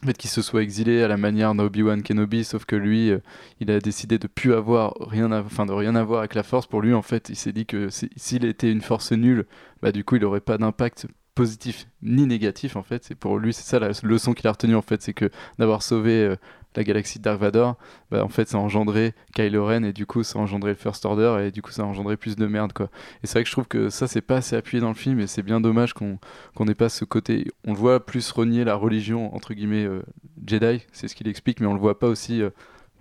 fait 0.05 0.17
qu'il 0.17 0.29
se 0.29 0.41
soit 0.41 0.61
exilé 0.61 1.01
à 1.01 1.07
la 1.07 1.17
manière 1.17 1.55
d'Obi-Wan 1.55 2.03
Kenobi, 2.03 2.43
sauf 2.43 2.65
que 2.65 2.75
lui, 2.75 3.09
euh, 3.09 3.19
il 3.59 3.71
a 3.71 3.79
décidé 3.79 4.19
de 4.19 4.27
plus 4.27 4.53
avoir 4.53 4.93
rien, 4.99 5.31
à, 5.31 5.41
enfin 5.41 5.65
de 5.65 5.71
rien 5.71 5.95
avoir 5.95 6.19
avec 6.19 6.36
la 6.36 6.43
Force. 6.43 6.67
Pour 6.67 6.81
lui, 6.81 6.93
en 6.93 7.01
fait, 7.01 7.29
il 7.29 7.36
s'est 7.36 7.53
dit 7.53 7.65
que 7.65 7.89
si- 7.89 8.09
s'il 8.15 8.45
était 8.45 8.71
une 8.71 8.81
force 8.81 9.11
nulle, 9.13 9.45
bah 9.81 9.91
du 9.91 10.03
coup, 10.03 10.17
il 10.17 10.25
aurait 10.25 10.41
pas 10.41 10.57
d'impact 10.57 11.07
positif 11.36 11.88
ni 12.01 12.27
négatif 12.27 12.75
en 12.75 12.84
fait. 12.84 13.03
C'est 13.05 13.15
pour 13.15 13.39
lui, 13.39 13.53
c'est 13.53 13.63
ça 13.63 13.79
la 13.79 13.89
leçon 14.03 14.34
qu'il 14.34 14.45
a 14.47 14.51
retenue 14.51 14.75
en 14.75 14.81
fait, 14.84 15.01
c'est 15.01 15.13
que 15.13 15.29
d'avoir 15.57 15.81
sauvé 15.81 16.11
euh, 16.23 16.36
la 16.78 16.84
galaxie 16.84 17.19
de 17.19 17.24
Dark 17.24 17.39
Vador, 17.39 17.76
bah, 18.11 18.24
en 18.24 18.30
fait, 18.30 18.47
ça 18.49 18.57
a 18.57 18.59
engendré 18.61 19.13
Kylo 19.36 19.65
Ren 19.65 19.84
et 19.84 19.93
du 19.93 20.05
coup, 20.05 20.24
ça 20.24 20.39
a 20.39 20.41
engendré 20.41 20.71
le 20.71 20.78
First 20.78 21.05
Order 21.05 21.45
et 21.45 21.51
du 21.51 21.61
coup, 21.61 21.71
ça 21.71 21.84
a 21.84 21.86
engendré 21.86 22.17
plus 22.17 22.36
de 22.36 22.45
merde 22.45 22.74
quoi. 22.74 22.89
Et 23.24 23.28
c'est 23.28 23.34
vrai 23.34 23.43
que 23.43 23.49
je 23.49 23.53
trouve 23.53 23.67
que 23.67 23.89
ça, 23.89 24.07
c'est 24.07 24.21
pas 24.21 24.38
assez 24.38 24.55
appuyé 24.55 24.82
dans 24.82 24.89
le 24.89 24.95
film 24.95 25.19
et 25.19 25.28
c'est 25.28 25.43
bien 25.43 25.61
dommage 25.61 25.93
qu'on 25.93 26.19
qu'on 26.55 26.65
n'ait 26.65 26.76
pas 26.76 26.89
ce 26.89 27.05
côté. 27.05 27.47
On 27.65 27.74
le 27.74 27.78
voit 27.78 28.05
plus 28.05 28.32
renier 28.32 28.63
la 28.63 28.76
religion 28.76 29.36
entre 29.36 29.53
guillemets 29.53 29.86
euh, 29.86 30.01
Jedi, 30.45 30.84
c'est 30.91 31.07
ce 31.07 31.15
qu'il 31.15 31.28
explique, 31.28 31.59
mais 31.59 31.67
on 31.67 31.74
le 31.74 31.80
voit 31.80 31.99
pas 31.99 32.07
aussi. 32.07 32.41
euh, 32.41 32.49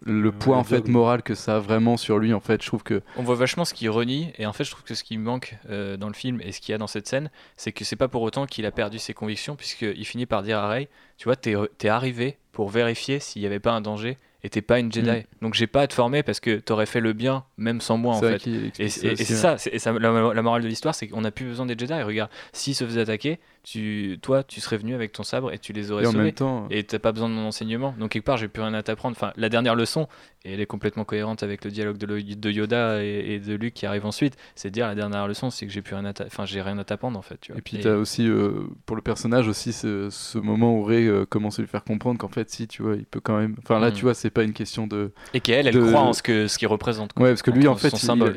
le 0.04 0.32
poids 0.32 0.56
en 0.56 0.64
fait 0.64 0.88
moral 0.88 1.22
que 1.22 1.34
ça 1.34 1.56
a 1.56 1.58
vraiment 1.60 1.96
sur 1.96 2.18
lui 2.18 2.34
en 2.34 2.40
fait 2.40 2.60
je 2.60 2.66
trouve 2.66 2.82
que 2.82 3.02
On 3.16 3.22
voit 3.22 3.36
vachement 3.36 3.64
ce 3.64 3.72
qu'il 3.72 3.88
renie, 3.90 4.32
et 4.36 4.46
en 4.46 4.52
fait, 4.52 4.64
je 4.64 4.70
trouve 4.70 4.82
que 4.82 4.94
ce 4.94 5.04
qui 5.04 5.16
manque 5.16 5.56
euh, 5.70 5.96
dans 5.96 6.08
le 6.08 6.14
film 6.14 6.40
et 6.40 6.52
ce 6.52 6.60
qu'il 6.60 6.72
y 6.72 6.74
a 6.74 6.78
dans 6.78 6.86
cette 6.86 7.06
scène, 7.06 7.30
c'est 7.56 7.72
que 7.72 7.84
c'est 7.84 7.96
pas 7.96 8.08
pour 8.08 8.22
autant 8.22 8.46
qu'il 8.46 8.66
a 8.66 8.72
perdu 8.72 8.98
ses 8.98 9.14
convictions, 9.14 9.54
puisqu'il 9.56 10.04
finit 10.04 10.26
par 10.26 10.42
dire 10.42 10.58
à 10.58 10.68
Rey 10.68 10.88
Tu 11.18 11.24
vois, 11.24 11.36
t'es 11.36 11.54
es 11.82 11.88
arrivé 11.88 12.38
pour 12.52 12.68
vérifier 12.68 13.18
s'il 13.18 13.42
n'y 13.42 13.46
avait 13.46 13.60
pas 13.60 13.72
un 13.72 13.80
danger, 13.80 14.18
et 14.44 14.50
t'es 14.50 14.62
pas 14.62 14.78
une 14.80 14.90
Jedi. 14.92 15.08
Mm. 15.10 15.22
Donc 15.42 15.54
j'ai 15.54 15.66
pas 15.66 15.82
à 15.82 15.86
te 15.86 15.94
former 15.94 16.22
parce 16.22 16.40
que 16.40 16.58
t'aurais 16.58 16.86
fait 16.86 17.00
le 17.00 17.12
bien, 17.12 17.44
même 17.56 17.80
sans 17.80 17.96
moi, 17.96 18.14
en 18.16 18.20
fait. 18.20 18.46
Et, 18.78 18.88
ça 18.88 19.06
et- 19.08 19.16
ça, 19.16 19.56
et 19.72 19.78
ça- 19.78 19.92
la, 19.92 20.32
la 20.34 20.42
morale 20.42 20.62
de 20.62 20.68
l'histoire, 20.68 20.94
c'est 20.94 21.08
qu'on 21.08 21.20
n'a 21.20 21.30
plus 21.30 21.46
besoin 21.46 21.66
des 21.66 21.76
Jedi. 21.78 21.92
Regarde, 22.02 22.30
s'ils 22.52 22.74
se 22.74 22.84
faisaient 22.84 23.00
attaquer, 23.02 23.38
tu, 23.64 24.18
toi, 24.22 24.42
tu 24.42 24.60
serais 24.60 24.76
venu 24.76 24.94
avec 24.94 25.12
ton 25.12 25.22
sabre 25.22 25.52
et 25.52 25.58
tu 25.58 25.72
les 25.72 25.92
aurais 25.92 26.02
Et 26.02 26.06
en 26.06 26.10
sauvés. 26.12 26.24
même 26.24 26.32
temps- 26.32 26.66
Et 26.70 26.82
t'as 26.82 26.98
pas 26.98 27.12
besoin 27.12 27.28
de 27.28 27.34
mon 27.34 27.46
enseignement. 27.46 27.94
Donc 27.98 28.10
quelque 28.10 28.24
part, 28.24 28.36
j'ai 28.36 28.48
plus 28.48 28.62
rien 28.62 28.74
à 28.74 28.82
t'apprendre. 28.82 29.16
Enfin, 29.16 29.32
la 29.36 29.48
dernière 29.48 29.76
leçon, 29.76 30.08
et 30.44 30.54
elle 30.54 30.60
est 30.60 30.66
complètement 30.66 31.04
cohérente 31.04 31.44
avec 31.44 31.64
le 31.64 31.70
dialogue 31.70 31.96
de, 31.98 32.06
le- 32.06 32.22
de 32.22 32.50
Yoda 32.50 33.04
et, 33.04 33.38
de 33.38 33.54
Luke 33.54 33.74
qui 33.74 33.86
arrive 33.86 34.04
ensuite, 34.04 34.36
c'est 34.56 34.70
de 34.70 34.74
dire 34.74 34.88
la 34.88 34.96
dernière 34.96 35.28
leçon, 35.28 35.50
c'est 35.50 35.66
que 35.66 35.72
j'ai 35.72 35.82
plus 35.82 35.94
rien 35.94 36.04
à 36.06 36.12
enfin, 36.26 36.44
j'ai 36.46 36.60
rien 36.60 36.76
à 36.78 36.84
t'apprendre 36.84 37.16
en 37.16 37.22
fait. 37.22 37.38
Tu 37.40 37.52
vois. 37.52 37.58
Et 37.60 37.62
puis 37.62 37.78
t'as 37.78 37.94
aussi 37.94 38.26
euh, 38.26 38.64
pour 38.84 38.96
le 38.96 39.02
personnage 39.02 39.46
aussi 39.46 39.72
ce, 39.72 40.08
ce 40.10 40.38
moment 40.38 40.76
où 40.76 40.82
Ray 40.82 41.06
euh, 41.06 41.24
commence 41.24 41.60
à 41.60 41.62
lui 41.62 41.68
faire 41.68 41.84
comprendre 41.84 42.18
qu'en 42.18 42.26
fait 42.28 42.50
si 42.50 42.66
tu 42.66 42.82
vois 42.82 42.96
il 42.96 43.04
peut 43.04 43.20
quand 43.20 43.38
même. 43.38 43.54
Enfin 43.62 43.78
là 43.78 43.90
Mm. 43.90 43.92
tu 43.94 44.02
vois 44.02 44.14
c'est 44.14 44.30
pas 44.32 44.42
une 44.42 44.52
question 44.52 44.86
de. 44.86 45.12
Et 45.34 45.40
qu'elle, 45.40 45.66
elle 45.66 45.74
de- 45.74 45.80
croit 45.86 46.00
en 46.00 46.12
ce 46.12 46.22
que 46.22 46.48
ce 46.48 46.58
qu'il 46.58 46.68
représente. 46.68 47.12
quoi. 47.12 47.24
Ouais 47.24 47.30
parce 47.30 47.42
que 47.42 47.50
lui 47.50 47.68
en 47.68 47.76
fait 47.76 47.90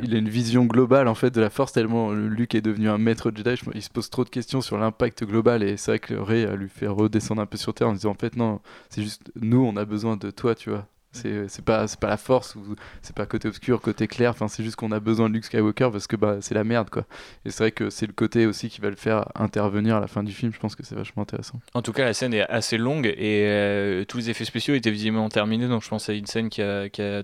il, 0.03 0.15
a 0.15 0.17
une 0.17 0.29
vision 0.29 0.65
globale 0.65 1.07
en 1.07 1.15
fait 1.15 1.31
de 1.31 1.41
la 1.41 1.49
force 1.49 1.71
tellement 1.71 2.11
Luke 2.11 2.53
est 2.55 2.61
devenu 2.61 2.89
un 2.89 2.97
maître 2.97 3.31
Jedi. 3.35 3.55
je- 3.55 3.69
il 3.73 3.81
se 3.81 3.89
pose 3.89 4.09
trop 4.09 4.23
de 4.23 4.29
questions 4.29 4.61
sur 4.61 4.77
l'impact 4.77 5.23
global 5.23 5.63
et 5.63 5.77
c'est 5.77 5.91
vrai 5.91 5.99
que 5.99 6.13
Ray 6.13 6.45
a 6.45 6.55
lui 6.55 6.69
fait 6.69 6.87
redescendre 6.87 7.41
un 7.41 7.45
peu 7.45 7.57
sur 7.57 7.73
terre 7.73 7.89
en 7.89 7.93
disant 7.93 8.11
en 8.11 8.15
fait 8.15 8.35
non 8.35 8.59
c'est 8.89 9.01
juste 9.01 9.31
nous 9.41 9.63
on 9.65 9.75
a 9.77 9.85
besoin 9.85 10.17
de 10.17 10.29
toi 10.31 10.53
tu 10.55 10.69
vois. 10.69 10.87
C'est 11.15 11.47
c'est 11.47 11.63
pas, 11.65 11.85
pas 11.99 12.07
la 12.09 12.17
force, 12.17 12.55
c'est 13.01 13.15
pas 13.15 13.25
côté 13.25 13.47
obscur, 13.47 13.81
côté 13.81 14.07
clair, 14.07 14.31
enfin 14.31 14.47
c'est 14.47 14.63
juste 14.63 14.75
qu'on 14.75 14.91
a 14.91 14.99
besoin 14.99 15.29
de 15.29 15.33
Luke 15.33 15.45
Skywalker 15.45 15.89
parce 15.91 16.07
que 16.07 16.15
bah, 16.15 16.37
c'est 16.41 16.53
la 16.55 16.63
merde 16.63 16.89
quoi. 16.89 17.05
Et 17.45 17.49
c'est 17.51 17.63
vrai 17.63 17.71
que 17.71 17.89
c'est 17.89 18.05
le 18.07 18.13
côté 18.13 18.45
aussi 18.45 18.69
qui 18.69 18.81
va 18.81 18.89
le 18.89 18.95
faire 18.95 19.29
intervenir 19.35 19.95
à 19.95 19.99
la 19.99 20.07
fin 20.07 20.23
du 20.23 20.33
film, 20.33 20.51
je 20.53 20.59
pense 20.59 20.75
que 20.75 20.83
c'est 20.85 20.95
vachement 20.95 21.23
intéressant. 21.23 21.59
En 21.73 21.81
tout 21.81 21.93
cas, 21.93 22.03
la 22.05 22.13
scène 22.13 22.33
est 22.33 22.47
assez 22.49 22.77
longue 22.77 23.05
et 23.07 23.45
euh, 23.47 24.03
tous 24.05 24.17
les 24.17 24.29
effets 24.29 24.45
spéciaux 24.45 24.75
étaient 24.75 24.91
visiblement 24.91 25.29
terminés. 25.29 25.67
Donc, 25.67 25.83
je 25.83 25.89
pense 25.89 26.09
à 26.09 26.13
une 26.13 26.25
scène 26.25 26.49
qui 26.49 26.61
a, 26.61 26.89
qui 26.89 27.01
a- 27.01 27.23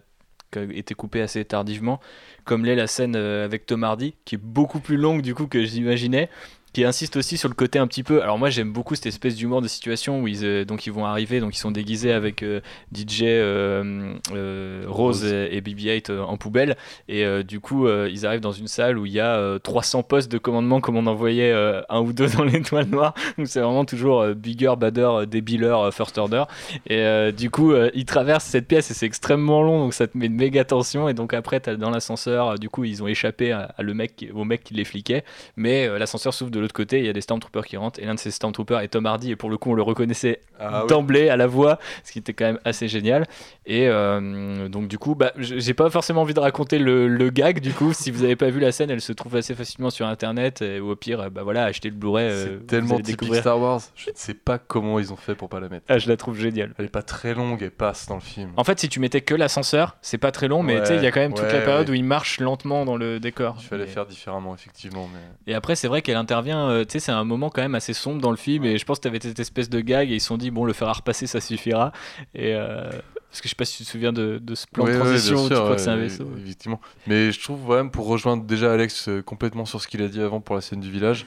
été 0.74 0.96
coupée 0.96 1.22
assez 1.22 1.46
tardivement, 1.46 2.02
comme 2.44 2.66
l'est 2.66 2.76
la 2.76 2.88
scène 2.88 3.16
euh, 3.16 3.46
avec 3.46 3.66
Tom 3.66 3.86
Hardy, 3.86 4.16
qui 4.26 4.36
est 4.36 4.42
beaucoup 4.42 4.82
plus 4.82 4.98
longue 4.98 5.22
du 5.22 5.34
coup 5.34 5.48
que 5.48 5.64
j'imaginais. 5.64 6.30
Qui 6.74 6.86
insiste 6.86 7.18
aussi 7.18 7.38
sur 7.38 7.50
le 7.50 7.54
côté 7.54 7.80
un 7.80 7.88
petit 7.88 8.02
peu. 8.02 8.24
Alors 8.24 8.40
moi 8.40 8.50
j'aime 8.50 8.72
beaucoup 8.72 8.96
cette 8.96 9.08
espèce 9.08 9.36
d'humour 9.36 9.62
de 9.62 9.68
situation 9.68 10.22
où 10.22 10.28
ils 10.30 10.46
euh, 10.46 10.64
donc 10.64 10.86
ils 10.86 10.94
vont 10.94 11.06
arriver 11.06 11.42
donc 11.42 11.54
ils 11.54 11.60
sont 11.60 11.72
déguisés 11.72 12.14
avec 12.14 12.44
euh, 12.44 12.62
DJ 12.96 13.24
euh, 13.24 14.86
Rose 14.88 15.26
et, 15.26 15.50
et 15.58 15.60
BB-8 15.60 16.12
euh, 16.12 16.22
en 16.22 16.38
poubelle. 16.38 16.78
Et 17.10 17.26
du 17.44 17.60
coup 17.60 17.90
ils 17.90 18.26
arrivent 18.26 18.40
dans 18.40 18.54
une 18.54 18.70
salle 18.70 18.98
où 18.98 19.06
il 19.06 19.12
y 19.12 19.20
a 19.20 19.36
euh, 19.36 19.60
300 19.60 20.04
postes 20.04 20.32
de 20.32 20.38
commandement 20.38 20.80
comme 20.80 20.96
on 20.96 21.08
en 21.08 21.14
voyait 21.14 21.52
un 21.90 22.00
ou 22.00 22.14
deux 22.14 22.30
dans 22.38 22.46
l'étoile 22.46 22.88
noire. 22.88 23.16
Donc 23.38 23.48
c'est 23.48 23.60
vraiment 23.60 23.84
toujours 23.84 24.26
bigger, 24.34 24.74
badder, 24.78 25.26
débiler, 25.28 25.90
first 25.92 26.18
order. 26.18 26.44
Et 26.88 27.34
du 27.34 27.50
coup 27.50 27.74
ils 27.94 28.06
traversent 28.06 28.46
cette 28.46 28.70
pièce 28.70 28.90
et 28.92 28.94
c'est 28.94 29.06
extrêmement 29.06 29.62
long 29.62 29.80
donc 29.80 29.94
ça 29.94 30.08
te 30.08 30.18
met 30.18 30.28
une 30.28 30.36
méga 30.36 30.64
tension. 30.64 31.10
Et 31.10 31.14
donc 31.14 31.34
après 31.34 31.60
t'as 31.60 31.76
dans 31.76 31.90
l'ascenseur 31.90 32.58
du 32.58 32.70
coup 32.70 32.86
ils 32.86 33.04
ont 33.04 33.08
échappé 33.08 33.52
à, 33.52 33.74
à 33.78 33.84
le 33.84 33.94
mec 33.94 34.26
au 34.34 34.46
mec 34.46 34.64
qui 34.64 34.74
les 34.74 34.86
fliquait. 34.86 35.26
Mais 35.58 35.88
l'ascenseur 36.00 36.34
s'ouvre 36.34 36.52
de 36.52 36.61
l'autre 36.62 36.74
côté 36.74 37.00
il 37.00 37.06
y 37.06 37.10
a 37.10 37.14
des 37.14 37.22
stormtroopers 37.22 37.66
qui 37.66 37.78
rentrent 37.78 38.00
et 38.00 38.06
l'un 38.06 38.14
de 38.16 38.20
ces 38.20 38.32
stormtroopers 38.32 38.80
est 38.82 38.88
Tom 38.90 39.06
Hardy 39.06 39.32
et 39.32 39.36
pour 39.36 39.50
le 39.50 39.58
coup 39.58 39.72
on 39.72 39.74
le 39.74 39.82
reconnaissait 39.82 40.42
Ah 40.60 40.82
oui. 40.84 40.88
d'emblée 40.90 41.30
à 41.30 41.36
la 41.38 41.48
voix 41.48 41.80
ce 42.04 42.12
qui 42.12 42.20
était 42.20 42.34
quand 42.34 42.46
même 42.46 42.60
assez 42.66 42.88
génial 42.88 43.26
et 43.66 43.88
euh, 43.90 44.68
donc 44.70 44.88
du 44.88 44.98
coup 44.98 45.16
bah, 45.16 45.32
j'ai 45.38 45.74
pas 45.74 45.90
forcément 45.90 46.22
envie 46.22 46.34
de 46.34 46.40
raconter 46.40 46.80
le, 46.80 47.08
le 47.08 47.30
gag 47.30 47.60
du 47.60 47.74
coup 47.74 47.94
si 47.94 48.12
vous 48.12 48.24
avez 48.24 48.36
pas 48.36 48.50
vu 48.50 48.60
la 48.60 48.72
scène 48.72 48.90
elle 48.92 49.02
se 49.02 49.14
trouve 49.14 49.36
assez 49.36 49.56
facilement 49.56 49.90
sur 49.90 50.06
internet 50.06 50.62
et, 50.62 50.80
ou 50.80 50.92
au 50.92 50.96
pire 50.96 51.30
bah 51.32 51.44
voilà 51.44 51.66
achetez 51.66 51.90
le 51.90 51.96
Blu-ray 51.96 52.26
euh, 52.30 52.46
C'est 52.60 52.68
tellement 52.68 52.96
typique 52.98 53.06
découvrir. 53.20 53.42
Star 53.42 53.60
Wars. 53.60 53.82
Je 53.96 54.10
ne 54.10 54.16
sais 54.16 54.34
pas 54.34 54.58
comment 54.58 55.00
ils 55.00 55.12
ont 55.12 55.16
fait 55.16 55.36
pour 55.36 55.50
pas 55.50 55.60
la 55.60 55.70
mettre. 55.70 55.86
Ah, 55.90 55.98
je 55.98 56.08
la 56.10 56.18
trouve 56.18 56.38
géniale. 56.40 56.74
Elle 56.78 56.86
est 56.86 56.90
pas 56.90 57.02
très 57.02 57.34
longue, 57.34 57.62
elle 57.62 57.72
passe 57.72 58.08
dans 58.08 58.16
le 58.16 58.22
film. 58.22 58.52
En 58.58 58.64
fait, 58.64 58.80
si 58.80 58.90
tu 58.90 59.00
mettais 59.00 59.22
que 59.22 59.34
l'ascenseur, 59.36 59.98
c'est 60.02 60.18
pas 60.18 60.32
très 60.32 60.48
long, 60.48 60.64
mais 60.64 60.80
tu 60.82 60.88
sais, 60.88 60.96
il 60.98 61.04
y 61.04 61.08
a 61.08 61.12
quand 61.12 61.20
même 61.20 61.34
toute 61.34 61.46
Ouais, 61.46 61.54
la 61.54 61.62
période 61.62 61.88
ouais. 61.88 61.92
où 61.94 61.96
il 61.96 62.04
marche 62.04 62.40
lentement 62.40 62.86
dans 62.86 62.96
le 62.98 63.20
décor. 63.20 63.56
Il 63.60 63.66
fallait 63.68 63.86
Mais- 63.86 63.90
faire 63.90 64.06
différemment, 64.06 64.54
effectivement. 64.54 65.10
Mais... 65.14 65.52
Et 65.52 65.56
après, 65.56 65.76
c'est 65.76 65.88
vrai 65.88 66.02
qu'elle 66.02 66.18
intervient, 66.18 66.51
euh, 66.58 66.84
tu 66.84 66.94
sais, 66.94 67.00
c'est 67.00 67.12
un 67.12 67.24
moment 67.24 67.50
quand 67.50 67.62
même 67.62 67.76
assez 67.76 67.94
sombre 67.94 68.22
dans 68.22 68.32
le 68.32 68.38
film, 68.38 68.64
et 68.66 68.78
je 68.78 68.86
pense 68.86 69.00
que 69.00 69.04
t'avais 69.04 69.20
cette 69.22 69.40
espèce 69.40 69.70
de 69.70 69.80
gag, 69.82 70.12
et 70.12 70.16
ils 70.16 70.22
se 70.22 70.28
sont 70.28 70.38
dit, 70.38 70.52
bon, 70.52 70.66
le 70.66 70.74
faire 70.74 70.88
à 70.90 70.94
repasser, 70.94 71.28
ça 71.28 71.40
suffira. 71.42 71.92
Et 72.34 72.54
euh, 72.56 72.90
parce 73.30 73.40
que 73.42 73.48
je 73.48 73.50
sais 73.50 73.56
pas 73.56 73.66
si 73.66 73.78
tu 73.78 73.84
te 73.86 73.90
souviens 73.90 74.12
de, 74.12 74.40
de 74.42 74.56
ce 74.56 74.68
plan 74.68 74.84
Ouais, 74.86 74.92
de 74.92 74.98
ouais, 74.98 75.04
transition 75.04 75.44
où 75.46 75.48
tu 75.48 75.56
crois 75.56 75.76
que 75.76 75.82
c'est 75.82 75.90
un 75.90 75.96
ouais, 75.96 76.02
vaisseau. 76.04 76.28
Effectivement. 76.38 76.82
Mais 77.08 77.32
je 77.32 77.42
trouve, 77.42 77.62
vraiment, 77.62 77.90
pour 77.90 78.08
rejoindre 78.08 78.44
déjà 78.44 78.74
Alex 78.74 79.08
euh, 79.08 79.22
complètement 79.22 79.66
sur 79.66 79.82
ce 79.82 79.88
qu'il 79.88 80.02
a 80.02 80.08
dit 80.08 80.22
avant 80.22 80.42
pour 80.42 80.56
la 80.56 80.62
scène 80.62 80.80
du 80.82 80.92
village, 80.92 81.26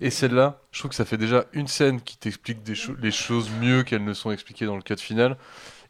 et 0.00 0.10
celle-là, 0.10 0.58
je 0.72 0.80
trouve 0.80 0.88
que 0.90 0.96
ça 0.96 1.04
fait 1.04 1.16
déjà 1.18 1.44
une 1.52 1.68
scène 1.68 2.00
qui 2.00 2.16
t'explique 2.16 2.58
cho- 2.74 2.96
les 3.00 3.12
choses 3.12 3.48
mieux 3.60 3.84
qu'elles 3.84 4.04
ne 4.04 4.14
sont 4.14 4.30
expliquées 4.32 4.66
dans 4.66 4.76
le 4.76 4.82
cut 4.82 4.96
final, 4.98 5.36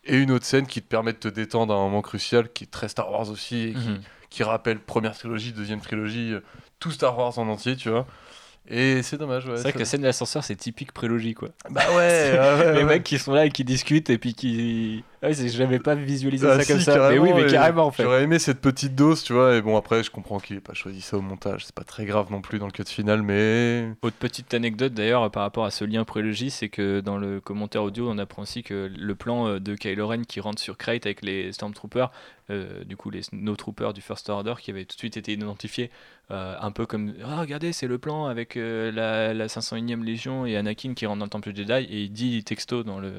et 0.05 0.19
une 0.19 0.31
autre 0.33 0.45
scène 0.45 0.67
qui 0.67 0.83
te 0.83 0.87
permet 0.87 1.15
de 1.15 1.19
te 1.19 1.29
détendre 1.29 1.73
à 1.73 1.77
un 1.79 1.81
moment 1.81 2.03
crucial, 2.03 2.53
qui 2.53 2.65
est 2.65 2.71
très 2.71 2.89
Star 2.89 3.11
Wars 3.11 3.31
aussi, 3.31 3.69
et 3.69 3.73
qui, 3.73 3.89
Mhm. 3.89 4.01
qui 4.29 4.43
rappelle 4.43 4.79
première 4.81 5.17
trilogie, 5.17 5.53
deuxième 5.53 5.81
trilogie, 5.81 6.35
euh, 6.35 6.41
tout 6.79 6.91
Star 6.91 7.17
Wars 7.17 7.39
en 7.39 7.49
entier, 7.49 7.75
tu 7.77 7.89
vois. 7.89 8.07
Et 8.69 9.03
c'est 9.03 9.19
dommage, 9.19 9.47
ouais. 9.47 9.57
C'est 9.57 9.63
vrai 9.63 9.73
que 9.73 9.79
la 9.79 9.85
scène 9.85 10.01
de 10.01 10.07
l'ascenseur, 10.07 10.43
c'est 10.43 10.57
typique 10.57 10.93
prélogie, 10.93 11.35
quoi. 11.35 11.51
Bah 11.71 11.83
ouais, 11.91 12.33
ouais, 12.33 12.39
ouais, 12.59 12.75
Les 12.75 12.85
mecs 12.85 13.05
qui 13.05 13.19
sont 13.19 13.33
là 13.33 13.45
et 13.45 13.51
qui 13.51 13.65
discutent, 13.65 14.11
et 14.11 14.19
puis 14.19 14.35
qui. 14.35 15.05
Ah 15.25 15.29
oui, 15.29 15.35
c'est- 15.35 15.49
j'avais 15.49 15.79
pas 15.79 15.95
visualisé 15.95 16.47
Ah 16.47 16.57
ça 16.59 16.63
si, 16.63 16.73
comme 16.73 16.81
ça. 16.81 17.09
Mais 17.11 17.19
oui, 17.19 17.31
mais 17.35 17.47
carrément, 17.47 17.87
en 17.87 17.91
fait. 17.91 18.03
J'aurais 18.03 18.23
aimé 18.25 18.39
cette 18.39 18.61
petite 18.61 18.95
dose, 18.95 19.23
tu 19.23 19.33
vois. 19.33 19.57
Et 19.57 19.63
bon, 19.63 19.77
après, 19.77 20.03
je 20.03 20.11
comprends 20.11 20.39
qu'il 20.39 20.57
ait 20.57 20.61
pas 20.61 20.75
choisi 20.75 21.01
ça 21.01 21.17
au 21.17 21.23
montage. 21.23 21.65
C'est 21.65 21.75
pas 21.75 21.85
très 21.85 22.05
grave 22.05 22.31
non 22.31 22.41
plus 22.43 22.59
dans 22.59 22.67
le 22.67 22.73
cut 22.73 22.85
final, 22.85 23.23
mais. 23.23 23.89
Autre 24.03 24.17
petite 24.17 24.53
anecdote 24.55 24.93
d'ailleurs 24.93 25.31
par 25.31 25.43
rapport 25.43 25.65
à 25.65 25.71
ce 25.71 25.85
lien 25.85 26.05
prélogie, 26.05 26.51
c'est 26.51 26.69
que 26.69 27.01
dans 27.01 27.17
le 27.17 27.41
commentaire 27.41 27.83
audio, 27.83 28.09
on 28.11 28.19
apprend 28.19 28.43
aussi 28.43 28.63
que 28.63 28.91
le 28.97 29.15
plan 29.15 29.49
euh, 29.49 29.61
de 29.61 29.75
Kylo 29.75 30.07
Ren 30.07 30.23
qui 30.25 30.41
rentre 30.41 30.61
sur 30.61 30.77
Crate 30.77 31.07
avec 31.07 31.23
les 31.23 31.53
Stormtroopers, 31.53 32.11
euh, 32.51 32.85
du 32.85 32.97
coup 32.97 33.09
les 33.11 33.23
Snowtroopers 33.23 33.95
du 33.95 34.03
First 34.03 34.29
Order 34.29 34.55
qui 34.61 34.71
avaient 34.71 34.85
tout 34.85 34.97
de 34.97 34.99
suite 34.99 35.17
été 35.17 35.33
identifiés, 35.33 35.91
euh, 36.31 36.55
un 36.61 36.71
peu 36.71 36.85
comme 36.85 37.15
ah 37.25 37.41
regardez 37.41 37.73
c'est 37.73 37.87
le 37.87 37.97
plan 37.99 38.27
avec 38.27 38.57
euh, 38.57 38.93
la, 38.93 39.33
la 39.33 39.47
501e 39.49 40.05
Légion 40.05 40.45
et 40.45 40.57
Anakin 40.57 40.93
qui 40.95 41.07
rentre 41.07 41.21
dans 41.21 41.25
le 41.27 41.31
Temple 41.31 41.55
Jedi 41.55 41.73
et 41.73 42.03
il 42.03 42.13
dit 42.13 42.45
texto 42.45 42.83
dans 42.83 42.99
le 43.01 43.13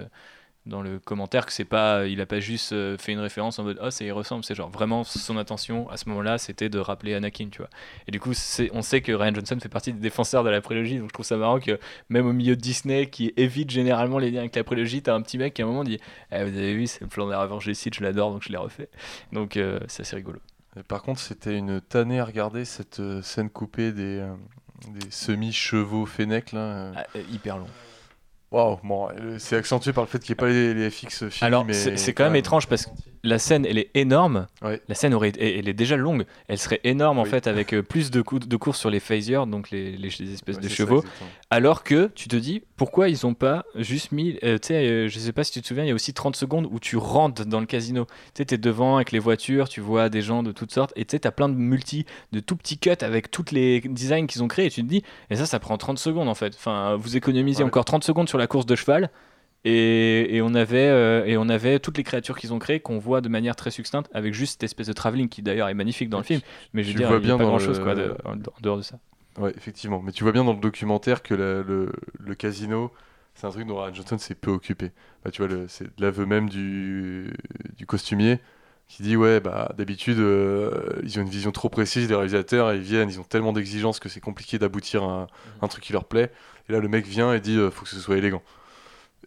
dans 0.66 0.82
le 0.82 1.00
commentaire 1.00 1.46
que 1.46 1.52
c'est 1.54 1.66
pas 1.66 2.08
il 2.08 2.20
a 2.22 2.26
pas 2.26 2.40
juste 2.40 2.74
euh, 2.74 2.98
fait 2.98 3.12
une 3.12 3.20
référence 3.20 3.60
en 3.60 3.64
mode 3.64 3.80
oh 3.82 3.92
ça 3.92 4.04
y 4.04 4.12
ressemble 4.12 4.44
c'est 4.44 4.56
genre 4.56 4.70
vraiment 4.70 5.04
son 5.04 5.38
intention 5.38 5.90
à 5.90 5.98
ce 5.98 6.10
moment-là 6.10 6.38
c'était 6.38 6.70
de 6.70 6.80
rappeler 6.80 7.14
Anakin 7.14 7.50
tu 7.52 7.60
vois 7.60 7.70
et 8.08 8.12
du 8.12 8.20
coup 8.20 8.32
on 8.74 8.82
sait 8.82 9.02
que 9.02 9.12
Ryan 9.12 9.36
Johnson 9.36 9.58
fait 9.62 9.70
partie 9.70 9.94
des 9.94 10.00
défenseurs 10.00 10.44
de 10.44 10.50
la 10.50 10.62
prélogie 10.62 10.98
donc 10.98 11.10
je 11.10 11.14
trouve 11.14 11.26
ça 11.26 11.38
marrant 11.38 11.60
que 11.60 11.80
même 12.10 12.26
au 12.26 12.34
milieu 12.34 12.56
de 12.56 12.62
Disney 12.62 13.10
qui 13.10 13.34
évite 13.38 13.70
généralement 13.70 14.18
les 14.18 14.32
liens 14.32 14.42
avec 14.42 14.56
la 14.56 14.64
prélogie 14.64 15.02
t'as 15.02 15.14
un 15.14 15.22
petit 15.22 15.38
mec 15.38 15.54
qui 15.54 15.62
à 15.62 15.66
un 15.66 15.68
moment 15.68 15.84
dit 15.84 16.00
Eh, 16.32 16.44
vous 16.44 16.58
avez 16.58 16.74
vu 16.74 16.88
c'est 16.88 17.02
le 17.02 17.08
plan 17.08 17.28
des 17.28 17.74
Sith 17.74 17.96
je 17.96 18.04
l'adore 18.04 18.32
donc 18.32 18.44
je 18.44 18.50
l'ai 18.50 18.58
refait 18.58 18.90
donc 19.32 19.58
euh, 19.58 19.80
c'est 19.88 20.02
assez 20.02 20.16
rigolo 20.16 20.40
Et 20.78 20.84
par 20.84 21.02
contre, 21.04 21.20
c'était 21.20 21.58
une 21.58 21.82
tannée 21.82 22.20
à 22.20 22.26
regarder 22.26 22.66
cette 22.66 23.00
euh, 23.00 23.22
scène 23.22 23.50
coupée 23.50 23.92
des, 23.92 24.20
euh, 24.20 24.34
des 24.90 25.10
semi-chevaux 25.10 26.06
Fennec 26.06 26.52
là. 26.52 26.60
euh. 26.60 26.94
Ah, 26.96 27.06
euh, 27.16 27.24
hyper 27.32 27.58
long 27.58 27.68
Waouh, 28.56 28.80
bon, 28.84 29.10
euh, 29.10 29.36
c'est 29.38 29.58
accentué 29.58 29.92
par 29.92 30.04
le 30.06 30.08
fait 30.10 30.20
qu'il 30.20 30.32
n'y 30.32 30.38
ait 30.38 30.44
pas 30.44 30.48
les, 30.48 30.74
les 30.74 30.90
FX 30.90 31.28
finis. 31.30 31.34
Alors, 31.42 31.66
mais 31.66 31.74
c'est 31.74 32.14
quand 32.14 32.24
même 32.24 32.38
étrange 32.38 32.68
parce 32.68 32.86
que 32.86 32.92
la 33.24 33.38
scène, 33.38 33.66
elle 33.66 33.78
est 33.78 33.90
énorme. 33.96 34.48
Ouais. 34.62 34.82
La 34.88 34.96
scène, 34.96 35.14
aurait, 35.14 35.34
elle 35.40 35.58
elle 35.60 35.68
est 35.68 35.74
déjà 35.74 35.98
longue. 35.98 36.26
Elle 36.48 36.58
serait 36.58 36.80
énorme, 36.86 37.20
en 37.20 37.26
fait, 37.26 37.48
avec 37.48 37.74
euh, 37.74 37.82
plus 37.84 38.12
de, 38.12 38.22
coups, 38.22 38.48
de 38.48 38.58
sur 38.78 38.90
les 38.90 39.00
phasers, 39.02 39.46
donc 39.48 39.72
les, 39.72 39.98
les- 39.98 40.10
les 40.20 40.34
espèces 40.34 40.56
Ouais, 40.56 40.62
de 40.62 40.70
ça, 40.70 40.76
chevaux. 40.76 41.04
Alors 41.52 41.84
que 41.84 42.08
tu 42.16 42.28
te 42.28 42.36
dis, 42.36 42.64
pourquoi 42.76 43.08
ils 43.08 43.26
ont 43.26 43.34
pas 43.36 43.66
juste 43.76 44.12
mis. 44.12 44.38
euh, 44.44 44.58
tu 44.58 44.70
sais, 44.70 44.88
euh, 44.88 45.08
je 45.08 45.20
sais 45.20 45.32
pas 45.32 45.44
si 45.44 45.52
tu 45.52 45.62
te 45.62 45.68
souviens, 45.68 45.84
il 45.84 45.88
y 45.88 45.92
a 45.92 45.94
aussi 45.94 46.14
30 46.14 46.36
secondes 46.36 46.68
où 46.72 46.80
tu 46.80 46.98
rentres 46.98 47.46
dans 47.46 47.60
le 47.60 47.66
casino. 47.68 48.06
Tu 48.06 48.12
sais, 48.38 48.46
t'es 48.46 48.58
devant 48.58 48.96
avec 48.96 49.12
les 49.12 49.20
voitures, 49.20 49.70
tu 49.70 49.80
vois 49.80 50.10
des 50.10 50.22
gens 50.22 50.42
de 50.44 50.52
toutes 50.52 50.72
sortes, 50.72 50.92
et 50.96 51.06
tu 51.06 51.12
sais, 51.12 51.20
t'as 51.20 51.32
plein 51.32 51.48
de 51.48 51.54
multi, 51.56 52.06
de 52.32 52.40
tout 52.40 52.56
petits 52.56 52.78
cuts 52.80 52.90
avec 53.02 53.30
tous 53.32 53.46
les 53.52 53.80
designs 53.82 54.26
qu'ils 54.26 54.42
ont 54.44 54.48
créés, 54.48 54.66
et 54.66 54.72
tu 54.72 54.82
te 54.82 54.88
dis, 54.88 55.04
et 55.30 55.36
ça, 55.36 55.46
ça 55.46 55.60
prend 55.60 55.78
30 55.78 56.00
secondes, 56.00 56.28
en 56.30 56.36
fait. 56.36 56.54
Enfin, 56.56 56.96
vous 56.96 57.16
économisez 57.16 57.64
Ouais. 57.64 57.68
encore 57.68 57.86
30 57.86 58.04
secondes 58.04 58.28
sur 58.28 58.38
la 58.40 58.48
course 58.48 58.66
de 58.66 58.76
cheval. 58.76 59.10
Et, 59.68 60.36
et 60.36 60.42
on 60.44 60.54
avait, 60.54 60.78
euh, 60.90 61.26
et 61.26 61.38
on 61.38 61.50
avait 61.50 61.80
toutes 61.80 61.98
les 61.98 62.04
créatures 62.04 62.38
qu'ils 62.38 62.54
ont 62.54 62.60
créées 62.60 62.80
qu'on 62.80 63.00
voit 63.00 63.22
de 63.22 63.30
manière 63.30 63.56
très 63.56 63.72
succincte 63.72 64.10
avec 64.14 64.34
juste 64.36 64.54
cette 64.54 64.64
espèce 64.64 64.86
de 64.86 64.94
travelling 64.94 65.28
qui 65.28 65.42
d'ailleurs 65.42 65.70
est 65.70 65.74
magnifique 65.74 66.08
dans 66.10 66.20
le 66.20 66.24
film 66.24 66.40
mais 66.74 66.84
je 66.84 66.90
veux 66.90 66.94
dire 66.94 67.08
vois 67.08 67.18
il 67.18 67.22
y 67.22 67.24
a 67.24 67.28
bien 67.30 67.38
pas 67.40 67.46
grand 67.46 67.58
chose 67.58 67.80
le- 67.80 67.84
quoi 67.84 67.96
de- 67.96 68.16
en 68.26 68.36
dehors 68.62 68.78
de 68.78 68.84
ça 68.84 69.00
Ouais, 69.38 69.54
effectivement. 69.58 70.02
Mais 70.02 70.12
tu 70.12 70.24
vois 70.24 70.32
bien 70.32 70.44
dans 70.46 70.54
le 70.54 70.60
documentaire 70.60 71.22
que 71.22 71.34
la- 71.34 71.62
le, 71.62 71.92
le 72.20 72.36
casino, 72.36 72.92
c'est 73.34 73.46
un 73.48 73.50
truc 73.52 73.68
dont 73.68 73.78
Ryan 73.82 73.94
Johnson 73.94 74.18
s'est 74.18 74.36
peu 74.36 74.52
occupé. 74.52 74.92
Bah, 75.24 75.32
tu 75.32 75.42
vois, 75.42 75.50
le- 75.54 75.68
c'est 75.68 75.86
de 75.86 76.02
l'aveu 76.06 76.26
même 76.26 76.48
du, 76.50 77.34
du 77.78 77.86
costumier 77.86 78.40
qui 78.88 79.04
dit 79.04 79.18
Ouais, 79.18 79.42
bah, 79.42 79.74
d'habitude, 79.78 80.20
euh, 80.20 81.02
ils 81.04 81.20
ont 81.20 81.24
une 81.24 81.30
vision 81.30 81.52
trop 81.52 81.68
précise 81.70 82.08
des 82.08 82.16
réalisateurs, 82.16 82.72
et 82.72 82.78
ils 82.78 82.82
viennent, 82.82 83.10
ils 83.10 83.20
ont 83.20 83.24
tellement 83.24 83.52
d'exigences 83.52 84.00
que 84.00 84.08
c'est 84.10 84.22
compliqué 84.22 84.58
d'aboutir 84.58 85.04
à 85.04 85.24
un, 85.24 85.28
un 85.62 85.68
truc 85.68 85.84
qui 85.84 85.92
leur 85.94 86.06
plaît. 86.06 86.32
Et 86.70 86.74
là, 86.74 86.80
le 86.80 86.88
mec 86.88 87.06
vient 87.06 87.34
et 87.34 87.42
dit 87.42 87.58
euh, 87.58 87.72
Faut 87.72 87.84
que 87.84 87.90
ce 87.90 88.00
soit 88.00 88.18
élégant. 88.18 88.42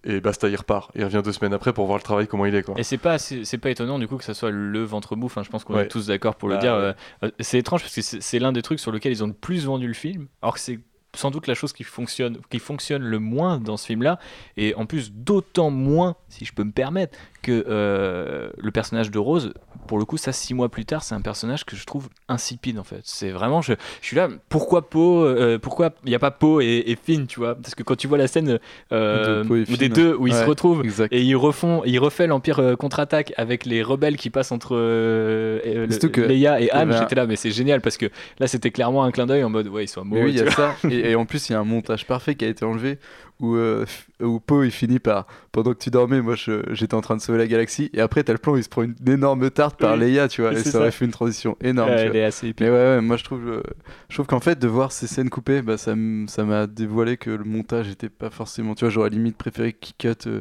Et 0.09 0.21
basta, 0.21 0.49
il 0.49 0.57
repart. 0.57 0.91
Il 0.95 1.05
revient 1.05 1.21
deux 1.23 1.33
semaines 1.33 1.53
après 1.53 1.73
pour 1.73 1.85
voir 1.87 1.99
le 1.99 2.03
travail, 2.03 2.27
comment 2.27 2.47
il 2.47 2.55
est. 2.55 2.63
Quoi. 2.63 2.75
Et 2.79 2.83
c'est 2.83 2.97
pas, 2.99 3.19
c'est 3.19 3.59
pas 3.59 3.71
étonnant 3.71 3.99
du 3.99 4.09
coup 4.09 4.17
que 4.17 4.25
ça 4.25 4.35
soit 4.35 4.51
le 4.51 4.83
ventre 4.83 5.15
mou. 5.17 5.27
Enfin, 5.27 5.43
je 5.43 5.51
pense 5.51 5.65
qu'on 5.65 5.75
Ouais. 5.75 5.85
est 5.85 5.89
tous 5.89 6.07
d'accord 6.07 6.35
pour 6.37 6.49
le 6.49 6.55
Bah, 6.57 6.61
dire. 6.61 6.73
ouais. 6.73 6.79
Euh, 6.79 6.93
euh, 7.25 7.31
c'est 7.41 7.59
étrange 7.59 7.83
parce 7.83 7.95
que 7.95 8.01
c'est 8.01 8.23
c'est 8.23 8.39
l'un 8.39 8.53
des 8.53 8.63
trucs 8.63 8.81
sur 8.81 8.91
lequel 8.91 9.13
ils 9.13 9.23
ont 9.23 9.27
le 9.29 9.33
plus 9.35 9.67
vendu 9.67 9.87
le 9.87 9.93
film, 9.95 10.27
alors 10.43 10.55
que 10.55 10.61
c'est 10.61 10.81
sans 11.19 11.31
doute 11.33 11.47
la 11.49 11.55
chose 11.55 11.73
qui 11.73 11.83
fonctionne, 11.85 12.39
qui 12.49 12.59
fonctionne 12.61 13.03
le 13.03 13.19
moins 13.19 13.59
dans 13.59 13.77
ce 13.77 13.87
film-là, 13.87 14.19
et 14.57 14.75
en 14.77 14.87
plus 14.87 15.13
d'autant 15.13 15.71
moins, 15.71 16.15
si 16.29 16.45
je 16.45 16.53
peux 16.53 16.65
me 16.65 16.71
permettre, 16.73 17.19
que 17.43 17.65
euh, 17.69 18.51
le 18.57 18.71
personnage 18.71 19.11
de 19.11 19.19
Rose, 19.19 19.53
pour 19.87 19.99
le 19.99 20.05
coup, 20.05 20.17
ça 20.17 20.33
six 20.33 20.55
mois 20.55 20.69
plus 20.69 20.85
tard, 20.85 21.03
c'est 21.03 21.15
un 21.15 21.21
personnage 21.21 21.65
que 21.65 21.77
je 21.77 21.85
trouve 21.87 22.09
insipide 22.29 22.79
en 22.79 22.85
fait. 22.85 23.01
C'est 23.05 23.31
vraiment, 23.31 23.63
je, 23.63 23.73
je 24.01 24.07
suis 24.07 24.17
là, 24.17 24.29
pourquoi 24.49 24.89
Poe, 24.91 25.25
euh, 25.25 25.59
pourquoi 25.59 25.91
il 26.05 26.11
n'y 26.11 26.15
a 26.15 26.19
pas 26.19 26.31
Poe 26.31 26.61
et, 26.63 26.91
et 26.91 26.97
Finn, 27.03 27.27
tu 27.27 27.41
vois? 27.41 27.55
Parce 27.55 27.75
que 27.75 27.83
quand 27.83 27.97
tu 27.97 28.07
vois 28.07 28.19
la 28.19 28.27
scène 28.29 28.59
euh, 28.93 29.45
De 29.45 29.77
des 29.77 29.89
deux 29.89 30.15
où 30.15 30.27
ils 30.27 30.35
se 30.35 30.45
retrouvent 30.45 30.85
exact. 30.85 31.13
et 31.13 31.23
ils 31.23 31.37
refont, 31.37 31.83
ils 31.85 31.99
refait 31.99 32.27
l'Empire 32.27 32.77
contre-attaque 32.79 33.33
avec 33.37 33.65
les 33.67 33.83
rebelles 33.83 34.17
qui 34.17 34.31
passent 34.31 34.53
entre 34.53 34.75
le- 34.77 35.87
Leia 36.27 36.61
et 36.61 36.71
Anne. 36.71 36.93
J'étais 36.99 37.15
là, 37.15 37.27
mais 37.27 37.37
c'est 37.37 37.51
génial 37.51 37.81
parce 37.81 37.97
que 37.97 38.07
là 38.39 38.47
c'était 38.47 38.71
clairement 38.71 39.05
un 39.05 39.11
clin 39.11 39.27
d'œil 39.27 39.45
en 39.45 39.51
mode 39.51 39.69
ouais 39.69 39.85
ils 39.85 39.89
sont 39.89 40.03
amoureux. 40.03 40.25
oui, 40.25 40.31
il 40.33 40.37
y 40.37 40.41
a 40.41 40.45
vois. 40.45 40.53
ça. 40.53 40.75
Et, 40.91 41.08
et 41.11 41.15
en 41.17 41.27
plus, 41.27 41.49
il 41.49 41.53
y 41.53 41.55
a 41.55 41.61
un 41.61 41.65
montage 41.65 42.07
parfait 42.07 42.35
qui 42.35 42.45
a 42.45 42.49
été 42.49 42.65
enlevé 42.65 42.99
où, 43.41 43.55
euh, 43.57 43.85
où 44.21 44.41
Poe 44.41 44.65
il 44.65 44.71
finit 44.73 44.99
par 44.99 45.27
pendant 45.53 45.73
que 45.73 45.79
tu 45.79 45.91
dormais, 45.91 46.21
moi 46.21 46.35
j'étais 46.73 46.95
en 46.95 47.01
train 47.01 47.17
de 47.17 47.21
sauver 47.21 47.39
la 47.39 47.47
galaxie. 47.47 47.91
Et 47.93 48.01
après, 48.01 48.23
t'as 48.25 48.33
le 48.33 48.39
plan 48.39 48.53
où 48.55 48.57
il 48.57 48.65
se 48.65 48.69
prend 48.69 48.83
une 48.83 48.97
énorme 49.07 49.51
tarte 49.51 49.79
par 49.79 49.95
Oui, 49.95 49.99
Leia, 49.99 50.29
tu 50.29 50.43
vois. 50.43 50.55
Et 50.55 50.63
c'est 50.63 50.65
ça 50.65 50.79
aurait 50.79 50.91
ça. 50.91 50.91
fait 50.91 51.05
une 51.05 51.13
transition 51.13 51.57
énorme. 51.61 51.95
Ouais, 51.95 51.97
tu 51.97 52.07
elle 52.07 52.13
vois. 52.13 52.21
est 52.21 52.25
assez 52.25 52.49
épique. 52.49 52.61
Mais 52.61 52.69
ouais, 52.71 52.77
ouais, 52.97 53.01
moi 53.01 53.17
je 53.17 53.25
trouve, 53.25 53.49
euh, 53.49 53.63
je 54.09 54.15
trouve 54.17 54.27
qu'en 54.27 54.41
fait, 54.41 54.59
de 54.59 54.67
voir 54.69 54.91
ces 54.93 55.07
scènes 55.07 55.31
coupées, 55.31 55.63
bah, 55.63 55.77
ça 55.79 55.95
ça 56.27 56.45
m'a 56.45 56.67
dévoilé 56.67 57.17
que 57.17 57.31
le 57.31 57.45
montage 57.45 57.89
était 57.89 58.09
pas 58.09 58.31
forcément. 58.31 58.75
Tu 58.75 58.85
vois, 58.85 58.91
j'aurais 58.91 59.11
limite 59.11 59.37
préféré 59.37 59.73
qu'il 59.73 59.95
cut 59.97 60.27
euh, 60.29 60.41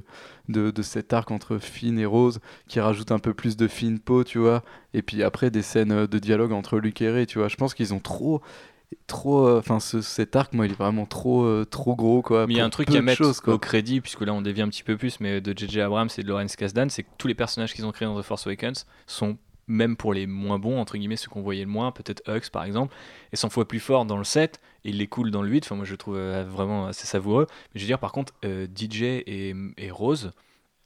de, 0.49 0.71
de 0.71 0.81
cet 0.81 1.13
arc 1.13 1.29
entre 1.31 1.57
Finn 1.59 1.99
et 1.99 2.05
Rose, 2.05 2.39
qui 2.67 2.79
rajoute 2.79 3.11
un 3.11 3.19
peu 3.19 3.33
plus 3.33 3.57
de 3.57 3.67
Finn 3.67 3.99
Poe, 3.99 4.23
tu 4.23 4.39
vois. 4.39 4.63
Et 4.93 5.01
puis 5.03 5.21
après, 5.23 5.51
des 5.51 5.61
scènes 5.61 5.91
euh, 5.91 6.07
de 6.07 6.19
dialogue 6.19 6.51
entre 6.51 6.79
Luke 6.79 7.01
et 7.01 7.09
Rey, 7.11 7.25
tu 7.25 7.37
vois. 7.39 7.47
Je 7.47 7.55
pense 7.57 7.73
qu'ils 7.75 7.93
ont 7.93 7.99
trop. 7.99 8.41
Trop, 9.07 9.47
euh, 9.47 9.59
enfin, 9.59 9.79
ce- 9.79 10.01
cet 10.01 10.35
arc, 10.35 10.53
moi, 10.53 10.65
il 10.65 10.71
est 10.71 10.75
vraiment 10.75 11.05
trop, 11.05 11.43
euh, 11.43 11.65
trop 11.65 11.95
gros, 11.95 12.21
quoi. 12.21 12.47
Mais 12.47 12.53
il 12.53 12.57
y 12.57 12.59
a 12.61 12.65
un 12.65 12.69
truc 12.69 12.89
à 12.89 13.01
mettre 13.01 13.17
au 13.49 13.57
crédit, 13.59 13.99
puisque 14.01 14.21
là 14.21 14.33
on 14.33 14.41
dévie 14.41 14.61
un 14.61 14.69
petit 14.69 14.83
peu 14.83 14.95
plus, 14.97 15.19
mais 15.19 15.41
de 15.41 15.53
JJ 15.57 15.79
Abrams 15.79 16.09
et 16.17 16.23
de 16.23 16.27
Lawrence 16.27 16.55
Kasdan, 16.55 16.89
c'est 16.89 17.03
que 17.03 17.09
tous 17.17 17.27
les 17.27 17.35
personnages 17.35 17.73
qu'ils 17.73 17.85
ont 17.85 17.91
créés 17.91 18.07
dans 18.07 18.19
The 18.19 18.23
Force 18.23 18.47
Awakens 18.47 18.85
sont, 19.05 19.37
même 19.67 19.97
pour 19.97 20.13
les 20.13 20.25
moins 20.27 20.57
bons, 20.59 20.79
entre 20.79 20.97
guillemets, 20.97 21.17
ceux 21.17 21.29
qu'on 21.29 21.41
voyait 21.41 21.63
le 21.65 21.69
moins, 21.69 21.91
peut-être 21.91 22.21
Hux 22.29 22.49
par 22.49 22.63
exemple, 22.63 22.95
et 23.33 23.35
100 23.35 23.49
fois 23.49 23.67
plus 23.67 23.81
fort 23.81 24.05
dans 24.05 24.17
le 24.17 24.23
7, 24.23 24.61
et 24.85 24.89
il 24.89 24.97
les 24.97 25.07
coule 25.07 25.31
dans 25.31 25.41
le 25.41 25.49
8, 25.49 25.65
enfin 25.65 25.75
moi 25.75 25.83
je 25.85 25.91
le 25.91 25.97
trouve 25.97 26.15
euh, 26.17 26.45
vraiment 26.47 26.87
assez 26.87 27.07
savoureux. 27.07 27.47
Mais 27.73 27.79
je 27.79 27.85
veux 27.85 27.87
dire, 27.87 27.99
par 27.99 28.13
contre, 28.13 28.33
euh, 28.45 28.67
DJ 28.73 29.03
et, 29.03 29.53
et 29.77 29.91
Rose, 29.91 30.31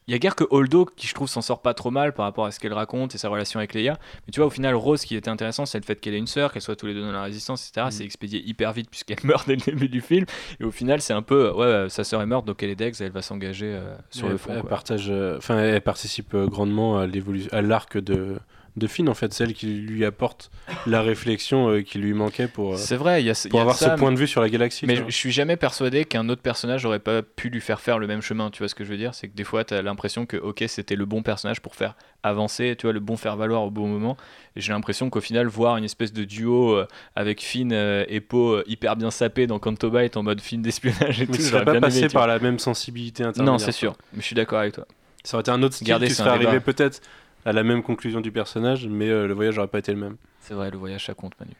il 0.07 0.11
y 0.11 0.15
a 0.15 0.19
guère 0.19 0.35
que 0.35 0.43
Holdo 0.49 0.85
qui 0.95 1.07
je 1.07 1.13
trouve 1.13 1.29
s'en 1.29 1.41
sort 1.41 1.61
pas 1.61 1.73
trop 1.73 1.91
mal 1.91 2.13
par 2.13 2.25
rapport 2.25 2.45
à 2.45 2.51
ce 2.51 2.59
qu'elle 2.59 2.73
raconte 2.73 3.15
et 3.15 3.17
sa 3.17 3.29
relation 3.29 3.59
avec 3.59 3.73
Leia. 3.73 3.97
Mais 4.25 4.31
tu 4.31 4.39
vois, 4.39 4.47
au 4.47 4.49
final, 4.49 4.75
Rose, 4.75 5.01
ce 5.01 5.05
qui 5.05 5.15
était 5.15 5.29
intéressant, 5.29 5.65
c'est 5.65 5.79
le 5.79 5.85
fait 5.85 5.95
qu'elle 5.95 6.13
ait 6.13 6.19
une 6.19 6.27
sœur, 6.27 6.51
qu'elle 6.51 6.61
soit 6.61 6.75
tous 6.75 6.87
les 6.87 6.93
deux 6.93 7.01
dans 7.01 7.11
la 7.11 7.23
résistance, 7.23 7.67
etc. 7.67 7.87
Mm. 7.87 7.91
C'est 7.91 8.03
expédié 8.03 8.41
hyper 8.45 8.73
vite 8.73 8.89
puisqu'elle 8.89 9.19
meurt 9.23 9.47
dès 9.47 9.55
le 9.55 9.61
début 9.61 9.89
du 9.89 10.01
film. 10.01 10.25
Et 10.59 10.63
au 10.63 10.71
final, 10.71 11.01
c'est 11.01 11.13
un 11.13 11.21
peu, 11.21 11.51
ouais, 11.51 11.89
sa 11.89 12.03
sœur 12.03 12.21
est 12.21 12.25
morte, 12.25 12.45
donc 12.45 12.61
elle 12.63 12.69
est 12.69 12.75
Dex, 12.75 12.99
elle 13.01 13.11
va 13.11 13.21
s'engager 13.21 13.73
euh, 13.73 13.95
sur 14.09 14.27
le 14.27 14.37
front. 14.37 14.53
elle 14.55 14.63
partage, 14.63 15.07
euh, 15.09 15.37
enfin, 15.37 15.59
elle 15.59 15.81
participe 15.81 16.33
euh, 16.33 16.47
grandement 16.47 16.97
à 16.97 17.05
l'évolution, 17.05 17.49
à 17.51 17.61
l'arc 17.61 17.97
de 17.97 18.37
de 18.77 18.87
Finn 18.87 19.09
en 19.09 19.13
fait, 19.13 19.33
celle 19.33 19.53
qui 19.53 19.67
lui 19.67 20.05
apporte 20.05 20.49
la 20.87 21.01
réflexion 21.01 21.69
euh, 21.69 21.81
qui 21.81 21.97
lui 21.97 22.13
manquait 22.13 22.47
pour. 22.47 22.73
euh, 22.73 22.77
C'est 22.77 22.95
vrai, 22.95 23.21
y 23.21 23.29
a, 23.29 23.33
pour 23.33 23.45
il 23.45 23.55
y 23.55 23.57
a 23.57 23.61
avoir 23.61 23.75
ça, 23.75 23.95
ce 23.95 23.99
point 23.99 24.11
de 24.11 24.17
vue 24.17 24.27
sur 24.27 24.41
la 24.41 24.49
galaxie. 24.49 24.85
Mais 24.85 24.95
je, 24.95 25.09
suis 25.09 25.31
jamais 25.31 25.57
persuadé 25.57 26.05
qu'un 26.05 26.29
autre 26.29 26.41
personnage 26.41 26.85
aurait 26.85 26.99
pas 26.99 27.21
pu 27.21 27.49
lui 27.49 27.59
faire 27.59 27.81
faire 27.81 27.99
le 27.99 28.07
même 28.07 28.21
chemin. 28.21 28.49
Tu 28.49 28.59
vois 28.59 28.69
ce 28.69 28.75
que 28.75 28.85
je 28.85 28.89
veux 28.89 28.97
dire? 28.97 29.13
C'est 29.13 29.27
que 29.27 29.35
des 29.35 29.43
fois, 29.43 29.65
tu 29.65 29.73
as 29.73 29.81
l'impression 29.81 30.25
que, 30.25 30.37
ok, 30.37 30.63
c'était 30.67 30.95
le 30.95 31.05
bon 31.05 31.21
personnage 31.21 31.61
pour 31.61 31.75
faire 31.75 31.95
avancer, 32.23 32.75
tu 32.77 32.85
vois, 32.85 32.93
le 32.93 33.01
bon 33.01 33.17
faire 33.17 33.35
valoir 33.35 33.63
au 33.63 33.71
bon 33.71 33.87
moment. 33.87 34.15
Et 34.55 34.61
j'ai 34.61 34.71
l'impression 34.71 35.09
qu'au 35.09 35.21
final, 35.21 35.47
voir 35.47 35.75
une 35.75 35.83
espèce 35.83 36.13
de 36.13 36.23
duo 36.23 36.71
euh, 36.71 36.87
avec 37.15 37.41
Finn 37.41 37.73
et 37.73 38.21
Poe 38.21 38.63
hyper 38.67 38.95
bien 38.95 39.11
sapé 39.11 39.47
dans 39.47 39.59
Canto 39.59 39.89
Bight 39.89 40.15
en 40.15 40.23
mode 40.23 40.39
film 40.39 40.61
d'espionnage 40.61 41.21
et 41.21 41.27
Mais 41.27 41.37
tout, 41.37 41.43
serais 41.43 41.65
pas 41.65 41.79
passé 41.79 42.07
par 42.07 42.27
la 42.27 42.39
même 42.39 42.59
sensibilité 42.59 43.23
intermédiaire. 43.23 43.53
Non, 43.53 43.59
c'est 43.59 43.71
sûr. 43.71 43.95
Mais 44.13 44.21
je 44.21 44.25
suis 44.25 44.35
d'accord 44.35 44.59
avec 44.59 44.75
toi. 44.75 44.85
Ça 45.23 45.37
aurait 45.37 45.41
été 45.41 45.51
un 45.51 45.61
autre 45.61 45.75
style 45.75 45.85
Regardez, 45.85 46.07
qui 46.07 46.15
serait 46.15 46.29
arrivé 46.29 46.59
peut-être 46.59 47.01
à 47.45 47.53
la 47.53 47.63
même 47.63 47.83
conclusion 47.83 48.21
du 48.21 48.31
personnage, 48.31 48.87
mais 48.87 49.09
euh, 49.09 49.27
le 49.27 49.33
voyage 49.33 49.55
n'aurait 49.55 49.67
pas 49.67 49.79
été 49.79 49.91
le 49.93 49.99
même. 49.99 50.17
C'est 50.39 50.53
vrai, 50.53 50.71
le 50.71 50.77
voyage, 50.77 51.05
ça 51.05 51.13
compte, 51.13 51.33
Manu. 51.39 51.53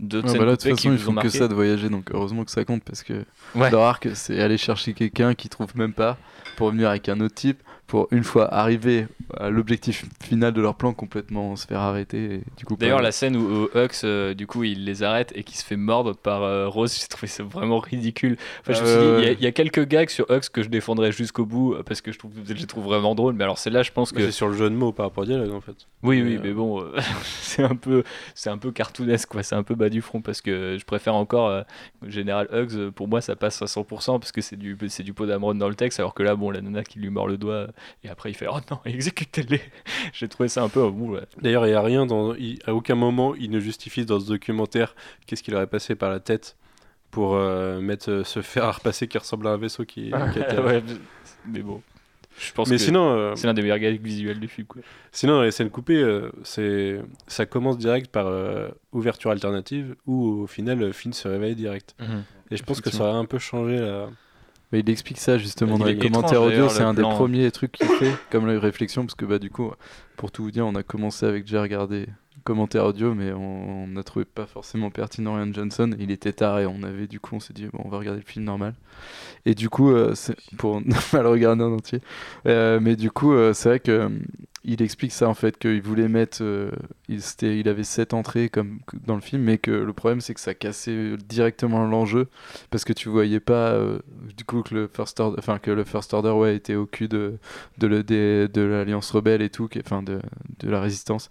Ouais, 0.00 0.38
bah 0.38 0.44
là, 0.44 0.50
de 0.52 0.56
toute 0.56 0.62
façon, 0.76 0.92
ils 0.92 0.98
font 0.98 1.14
que 1.14 1.28
ça 1.28 1.46
de 1.46 1.54
voyager, 1.54 1.88
donc 1.88 2.10
heureusement 2.12 2.44
que 2.44 2.50
ça 2.50 2.64
compte 2.64 2.82
parce 2.82 3.04
que 3.04 3.24
Ouais. 3.54 3.70
leur 3.70 3.82
arc, 3.82 4.08
c'est 4.14 4.40
aller 4.40 4.58
chercher 4.58 4.94
quelqu'un 4.94 5.34
qui 5.34 5.48
trouve 5.48 5.76
même 5.76 5.92
pas 5.92 6.18
pour 6.56 6.70
venir 6.70 6.88
avec 6.88 7.08
un 7.08 7.20
autre 7.20 7.34
type 7.36 7.62
pour 7.92 8.08
une 8.10 8.24
fois 8.24 8.46
arriver 8.54 9.06
à 9.36 9.50
l'objectif 9.50 10.06
final 10.22 10.54
de 10.54 10.62
leur 10.62 10.76
plan 10.76 10.94
complètement 10.94 11.56
se 11.56 11.66
faire 11.66 11.80
arrêter. 11.80 12.36
Et 12.36 12.40
du 12.56 12.64
coup, 12.64 12.74
D'ailleurs, 12.74 12.96
pas- 12.96 13.02
la 13.02 13.12
scène 13.12 13.36
où, 13.36 13.64
où 13.64 13.68
Hux, 13.78 14.00
euh, 14.04 14.32
du 14.32 14.46
coup, 14.46 14.64
il 14.64 14.86
les 14.86 15.02
arrête 15.02 15.30
et 15.34 15.44
qui 15.44 15.58
se 15.58 15.62
fait 15.64 15.76
mordre 15.76 16.14
par 16.16 16.42
euh, 16.42 16.68
Rose, 16.68 16.96
j'ai 16.98 17.06
trouvé 17.06 17.26
ça 17.26 17.42
vraiment 17.42 17.80
ridicule. 17.80 18.38
Enfin, 18.62 18.72
je 18.72 18.80
me 18.80 18.86
suis 18.86 18.96
dit, 18.96 19.04
il 19.04 19.08
y 19.10 19.12
a- 19.12 19.16
ouais. 19.32 19.36
il 19.38 19.44
y, 19.44 19.46
a 19.46 19.52
quelques 19.52 19.86
gags 19.86 20.08
sur 20.08 20.24
Hux 20.30 20.48
que 20.50 20.62
je 20.62 20.70
défendrais 20.70 21.12
jusqu'au 21.12 21.44
bout 21.44 21.74
euh, 21.74 21.82
parce 21.82 22.00
que 22.00 22.12
je, 22.12 22.18
trouve, 22.18 22.32
je 22.48 22.54
les 22.54 22.66
trouve 22.66 22.84
vraiment 22.84 23.14
drôles. 23.14 23.34
Mais 23.34 23.44
alors, 23.44 23.58
celle-là, 23.58 23.82
je 23.82 23.92
pense 23.92 24.10
que. 24.10 24.20
Mais 24.20 24.24
C'est 24.24 24.32
sur 24.32 24.48
le 24.48 24.54
jeu 24.56 24.70
de 24.70 24.74
mots 24.74 24.92
par 24.92 25.04
rapport 25.08 25.24
au 25.24 25.26
dialogue 25.26 25.52
en 25.52 25.60
fait. 25.60 25.76
Oui, 26.02 26.22
Mais, 26.22 26.30
oui, 26.30 26.36
euh, 26.36 26.40
mais 26.44 26.52
bon, 26.52 26.80
euh, 26.80 26.96
c'est 27.42 27.62
un 27.62 27.76
peu, 27.76 28.04
c'est 28.34 28.48
un 28.48 28.56
peu 28.56 28.72
cartoonesque, 28.72 29.28
quoi. 29.28 29.42
C'est 29.42 29.54
un 29.54 29.64
peu 29.64 29.74
bas 29.74 29.90
du 29.90 30.00
front 30.00 30.22
parce 30.22 30.40
que 30.40 30.78
je 30.80 30.84
préfère 30.86 31.14
encore 31.14 31.48
euh, 31.50 31.60
Général 32.06 32.48
Hugs. 32.54 32.72
euh, 32.74 32.90
Pour 32.90 33.06
moi, 33.06 33.20
ça 33.20 33.36
passe 33.36 33.60
à 33.60 33.66
100% 33.66 34.18
parce 34.18 34.32
que 34.32 34.40
c'est 34.40 34.56
du, 34.56 34.78
c'est 34.88 35.02
du 35.02 35.12
pot 35.12 35.26
d'Amron 35.26 35.54
dans 35.56 35.68
le 35.68 35.74
texte, 35.74 36.00
alors 36.00 36.14
que 36.14 36.22
là, 36.22 36.36
bon, 36.36 36.50
la 36.50 36.62
nana 36.62 36.82
qui 36.84 36.98
lui 36.98 37.10
mord 37.10 37.28
le 37.28 37.36
doigt 37.36 37.52
euh, 37.52 37.66
et 38.04 38.08
après 38.08 38.30
il 38.30 38.34
fait 38.34 38.46
oh 38.48 38.58
non, 38.70 38.78
exécutez-les. 38.84 39.60
J'ai 40.12 40.28
trouvé 40.28 40.48
ça 40.48 40.62
un 40.62 40.68
peu, 40.68 40.82
ouais. 40.82 41.20
D'ailleurs, 41.40 41.66
il 41.66 41.70
n'y 41.70 41.74
a 41.76 41.82
rien 41.82 42.06
dans. 42.06 42.34
il- 42.34 42.58
à 42.66 42.74
aucun 42.74 42.94
moment, 42.94 43.34
il 43.34 43.50
ne 43.50 43.60
justifie 43.60 44.04
dans 44.04 44.20
ce 44.20 44.26
documentaire 44.28 44.94
qu'est-ce 45.26 45.42
qu'il 45.42 45.54
aurait 45.54 45.66
passé 45.66 45.94
par 45.94 46.10
la 46.10 46.20
tête 46.20 46.56
pour 47.10 47.34
euh, 47.34 47.80
mettre 47.80 48.22
ce 48.24 48.40
fer 48.42 48.64
à 48.64 48.72
repasser 48.72 49.06
qui 49.08 49.18
ressemble 49.18 49.46
à 49.46 49.50
un 49.50 49.56
vaisseau 49.58 49.84
qui, 49.84 50.08
qui 50.10 50.14
atterrit. 50.14 50.62
Ouais, 50.64 50.82
mais- 51.46 51.60
bon, 51.60 51.82
je 52.38 52.52
pense 52.52 52.68
Mais 52.70 52.76
que 52.76 52.82
sinon, 52.82 53.10
euh, 53.10 53.34
c'est 53.36 53.46
l'un 53.46 53.52
des 53.54 53.60
meilleurs 53.62 53.78
gags 53.78 54.00
visuels 54.00 54.40
du 54.40 54.48
film, 54.48 54.66
quoi. 54.66 54.80
Sinon, 55.10 55.34
dans 55.34 55.42
les 55.42 55.50
scènes 55.50 55.68
coupées, 55.70 56.02
euh, 56.02 56.30
c'est 56.44 57.00
ça 57.26 57.44
commence 57.44 57.76
direct 57.76 58.10
par 58.10 58.26
euh, 58.28 58.68
ouverture 58.92 59.30
alternative 59.30 59.94
où 60.06 60.42
au 60.42 60.46
final 60.46 60.92
Finn 60.94 61.12
se 61.12 61.28
réveille 61.28 61.54
direct. 61.56 61.94
Mhm. 62.00 62.22
Et 62.50 62.56
je 62.56 62.62
pense 62.62 62.80
que 62.80 62.90
ça 62.90 63.04
aurait 63.04 63.18
un 63.18 63.24
peu 63.26 63.38
changé 63.38 63.78
la. 63.78 64.08
Mais 64.72 64.80
il 64.80 64.90
explique 64.90 65.18
ça 65.18 65.38
justement 65.38 65.76
Il 65.76 65.78
dans 65.78 65.84
les 65.84 65.98
commentaires 65.98 66.42
audio, 66.42 66.68
c'est 66.68 66.80
le 66.80 66.86
un 66.86 66.94
des 66.94 67.02
plan. 67.02 67.10
premiers 67.10 67.50
trucs 67.50 67.72
qu'il 67.72 67.86
fait, 67.86 68.12
comme 68.30 68.46
la 68.46 68.58
réflexion, 68.58 69.02
parce 69.02 69.14
que 69.14 69.24
bah 69.26 69.38
du 69.38 69.50
coup, 69.50 69.70
pour 70.16 70.32
tout 70.32 70.42
vous 70.42 70.50
dire, 70.50 70.66
on 70.66 70.74
a 70.74 70.82
commencé 70.82 71.26
avec 71.26 71.44
déjà 71.44 71.62
regarder 71.62 72.06
commentaires 72.42 72.84
audio, 72.84 73.14
mais 73.14 73.32
on 73.32 73.86
n'a 73.86 74.02
trouvé 74.02 74.24
pas 74.24 74.46
forcément 74.46 74.90
pertinent 74.90 75.34
Ryan 75.34 75.52
Johnson. 75.52 75.90
Il 75.98 76.10
était 76.10 76.32
tard 76.32 76.58
et 76.58 76.66
on 76.66 76.82
avait 76.82 77.06
du 77.06 77.20
coup, 77.20 77.36
on 77.36 77.40
s'est 77.40 77.52
dit 77.52 77.66
bon, 77.72 77.82
on 77.84 77.88
va 77.88 77.98
regarder 77.98 78.20
le 78.20 78.26
film 78.26 78.44
normal. 78.44 78.74
Et 79.46 79.54
du 79.54 79.68
coup, 79.68 79.90
euh, 79.92 80.14
pour 80.58 80.80
ne 80.84 81.10
pas 81.10 81.22
le 81.22 81.28
regarder 81.28 81.62
en 81.62 81.72
entier. 81.72 82.00
Euh, 82.46 82.80
mais 82.80 82.96
du 82.96 83.10
coup, 83.10 83.32
euh, 83.32 83.52
c'est 83.52 83.68
vrai 83.68 83.80
que 83.80 83.90
euh, 83.92 84.08
il 84.64 84.80
explique 84.82 85.12
ça 85.12 85.28
en 85.28 85.34
fait 85.34 85.58
qu'il 85.58 85.82
voulait 85.82 86.08
mettre, 86.08 86.38
euh, 86.42 86.70
il, 87.08 87.20
il 87.42 87.68
avait 87.68 87.84
sept 87.84 88.14
entrées 88.14 88.48
comme 88.48 88.80
dans 89.06 89.16
le 89.16 89.20
film, 89.20 89.42
mais 89.42 89.58
que 89.58 89.70
le 89.70 89.92
problème 89.92 90.20
c'est 90.20 90.34
que 90.34 90.40
ça 90.40 90.54
cassait 90.54 91.16
directement 91.28 91.84
l'enjeu 91.84 92.28
parce 92.70 92.84
que 92.84 92.92
tu 92.92 93.08
voyais 93.08 93.40
pas 93.40 93.72
euh, 93.72 93.98
du 94.36 94.44
coup 94.44 94.62
que 94.62 94.74
le 94.74 94.88
first 94.88 95.18
order, 95.20 95.36
enfin 95.38 95.58
que 95.58 95.70
le 95.70 95.84
first 95.84 96.14
order 96.14 96.30
ouais 96.30 96.56
était 96.56 96.76
au 96.76 96.86
cul 96.86 97.08
de 97.08 97.38
de, 97.78 98.60
l'alliance 98.62 99.10
rebelle 99.10 99.42
et 99.42 99.50
tout, 99.50 99.68
enfin 99.84 100.02
de, 100.02 100.20
de 100.60 100.70
la 100.70 100.80
résistance. 100.80 101.28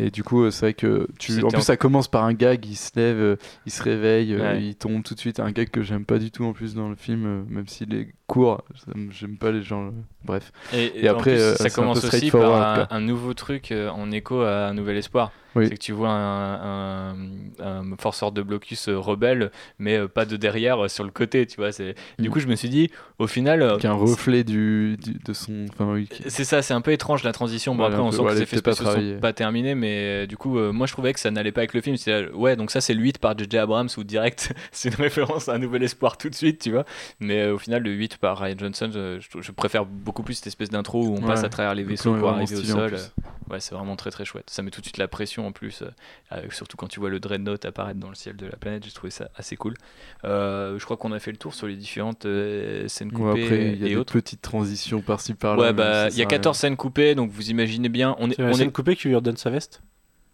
Et 0.00 0.10
du 0.10 0.22
coup, 0.22 0.44
euh, 0.44 0.50
c'est 0.50 0.66
vrai 0.66 0.74
que 0.74 1.08
tu, 1.18 1.32
en 1.42 1.48
plus 1.48 1.56
en- 1.58 1.60
ça 1.60 1.76
commence 1.76 2.06
par 2.08 2.24
un 2.24 2.32
gag, 2.32 2.64
il 2.64 2.76
se 2.76 2.90
lève, 2.96 3.16
euh, 3.18 3.36
il 3.66 3.72
se 3.72 3.82
réveille, 3.82 4.32
euh, 4.34 4.52
Ouais. 4.54 4.62
il 4.62 4.74
tombe 4.76 5.02
tout 5.02 5.14
de 5.14 5.18
suite. 5.20 5.40
Un 5.40 5.50
gag 5.50 5.70
que 5.70 5.82
j'aime 5.82 6.04
pas 6.04 6.18
du 6.18 6.30
tout 6.30 6.44
en 6.44 6.52
plus 6.52 6.74
dans 6.74 6.88
le 6.88 6.94
film, 6.94 7.44
même 7.48 7.66
s'il 7.66 7.92
est 7.94 8.08
court, 8.28 8.62
j'aime 9.10 9.36
pas 9.38 9.50
les 9.50 9.62
gens. 9.62 9.90
bref. 10.24 10.52
Et, 10.72 11.08
après, 11.08 11.34
plus, 11.34 11.56
ça 11.56 11.70
commence 11.70 12.04
aussi 12.04 12.30
par 12.30 12.54
un, 12.54 12.86
un 12.90 13.00
nouveau 13.00 13.34
truc 13.34 13.72
en 13.72 14.10
écho 14.12 14.42
à 14.42 14.68
un 14.68 14.74
nouvel 14.74 14.96
espoir. 14.98 15.32
Oui. 15.54 15.66
C'est 15.68 15.74
que 15.74 15.80
tu 15.80 15.92
vois 15.92 16.10
un, 16.10 17.10
un, 17.12 17.16
un 17.60 17.96
forceur 17.98 18.32
de 18.32 18.42
blocus 18.42 18.88
euh, 18.88 18.98
rebelle, 18.98 19.50
mais 19.78 19.96
euh, 19.96 20.06
pas 20.08 20.24
de 20.26 20.36
derrière 20.36 20.84
euh, 20.84 20.88
sur 20.88 21.04
le 21.04 21.10
côté, 21.10 21.46
tu 21.46 21.56
vois. 21.56 21.72
C'est... 21.72 21.94
Du 22.18 22.28
Mm. 22.28 22.32
coup, 22.32 22.40
je 22.40 22.46
me 22.48 22.54
suis 22.54 22.68
dit, 22.68 22.90
au 23.18 23.26
final. 23.26 23.76
Qui 23.80 23.86
un 23.86 23.92
reflet 23.94 24.44
du, 24.44 24.96
du- 25.02 25.14
de 25.24 25.32
son. 25.32 25.66
Enfin, 25.72 25.90
oui, 25.92 26.06
qui- 26.06 26.22
c'est 26.30 26.44
ça, 26.44 26.60
c'est 26.62 26.74
un 26.74 26.80
peu 26.82 26.92
étrange 26.92 27.22
la 27.24 27.32
transition. 27.32 27.74
Bon, 27.74 27.84
après, 27.84 27.98
on 28.00 28.10
peu, 28.10 28.16
sent 28.16 28.22
que 28.24 28.28
les 28.28 28.42
effets 28.42 28.56
était 28.56 28.62
pas 28.62 28.74
spéciaux 28.74 28.94
sont 29.14 29.20
pas 29.20 29.32
terminés, 29.32 29.74
mais 29.74 30.24
euh, 30.24 30.26
du 30.26 30.36
coup, 30.36 30.58
euh, 30.58 30.72
moi 30.72 30.86
je 30.86 30.92
trouvais 30.92 31.12
que 31.14 31.20
ça 31.20 31.30
n'allait 31.30 31.52
pas 31.52 31.60
avec 31.62 31.74
le 31.74 31.80
film. 31.80 31.96
Là, 32.06 32.30
ouais, 32.34 32.54
donc 32.56 32.70
ça 32.70 32.80
c'est 32.80 32.94
le 32.94 33.00
8 33.00 33.18
par 33.18 33.36
J.J. 33.36 33.56
Abrams 33.58 33.88
ou 33.96 34.04
direct, 34.04 34.52
c'est 34.72 34.90
une 34.90 34.94
référence 34.96 35.48
à 35.48 35.54
un 35.54 35.58
nouvel 35.58 35.82
espoir 35.82 36.18
tout 36.18 36.28
de 36.28 36.34
suite, 36.34 36.60
tu 36.62 36.70
vois. 36.72 36.84
Mais 37.20 37.42
euh, 37.42 37.54
au 37.54 37.58
final, 37.58 37.82
le 37.82 37.90
8 37.90 38.18
par 38.18 38.38
Ryan 38.38 38.56
Johnson, 38.58 38.90
je, 38.92 39.52
préfère 39.52 39.84
beaucoup 39.86 40.22
plus 40.22 40.34
cette 40.34 40.46
espèce 40.48 40.68
d'intro 40.70 41.04
où 41.04 41.14
on 41.14 41.20
Ouais, 41.20 41.26
passe 41.26 41.42
à 41.44 41.48
travers 41.48 41.74
les 41.74 41.82
le 41.82 41.88
vaisseaux 41.88 42.14
pour 42.14 42.28
arriver 42.28 42.56
au 42.56 42.62
sol. 42.62 42.96
Ouais, 43.50 43.60
c'est 43.60 43.74
vraiment 43.74 43.96
très 43.96 44.10
très 44.10 44.24
chouette. 44.26 44.50
Ça 44.50 44.62
met 44.62 44.70
tout 44.70 44.80
de 44.80 44.86
suite 44.86 44.98
la 44.98 45.08
pression 45.08 45.37
en 45.46 45.52
plus, 45.52 45.82
euh, 46.32 46.42
surtout 46.50 46.76
quand 46.76 46.88
tu 46.88 47.00
vois 47.00 47.10
le 47.10 47.20
Dreadnought 47.20 47.64
apparaître 47.64 47.98
dans 48.00 48.08
le 48.08 48.14
ciel 48.14 48.36
de 48.36 48.46
la 48.46 48.56
planète. 48.56 48.84
J'ai 48.84 48.92
trouvé 48.92 49.10
ça 49.10 49.28
assez 49.36 49.56
cool. 49.56 49.74
Euh, 50.24 50.78
je 50.78 50.84
crois 50.84 50.96
qu'on 50.96 51.12
a 51.12 51.18
fait 51.18 51.30
le 51.32 51.36
tour 51.38 51.54
sur 51.54 51.66
les 51.66 51.76
différentes 51.76 52.26
euh, 52.26 52.86
scènes 52.88 53.12
coupées 53.12 53.44
après, 53.44 53.72
il 53.72 53.80
y 53.80 53.84
a 53.84 53.86
et 53.86 53.90
des 53.90 53.96
autres. 53.96 54.12
petites 54.12 54.42
transitions 54.42 55.00
par-ci 55.00 55.34
par-là. 55.34 55.62
Ouais, 55.62 55.72
bah, 55.72 56.08
il 56.08 56.16
y 56.16 56.22
a 56.22 56.24
sert 56.24 56.26
à 56.26 56.30
14 56.30 56.58
scènes 56.58 56.76
coupées, 56.76 57.14
donc 57.14 57.30
vous 57.30 57.50
imaginez 57.50 57.88
bien. 57.88 58.16
On 58.18 58.30
est, 58.30 58.34
C'est 58.34 58.42
la 58.42 58.48
on 58.50 58.54
scène 58.54 58.68
est... 58.68 58.72
coupée 58.72 58.96
qui 58.96 59.08
lui 59.08 59.14
redonne 59.14 59.36
sa 59.36 59.50
veste 59.50 59.82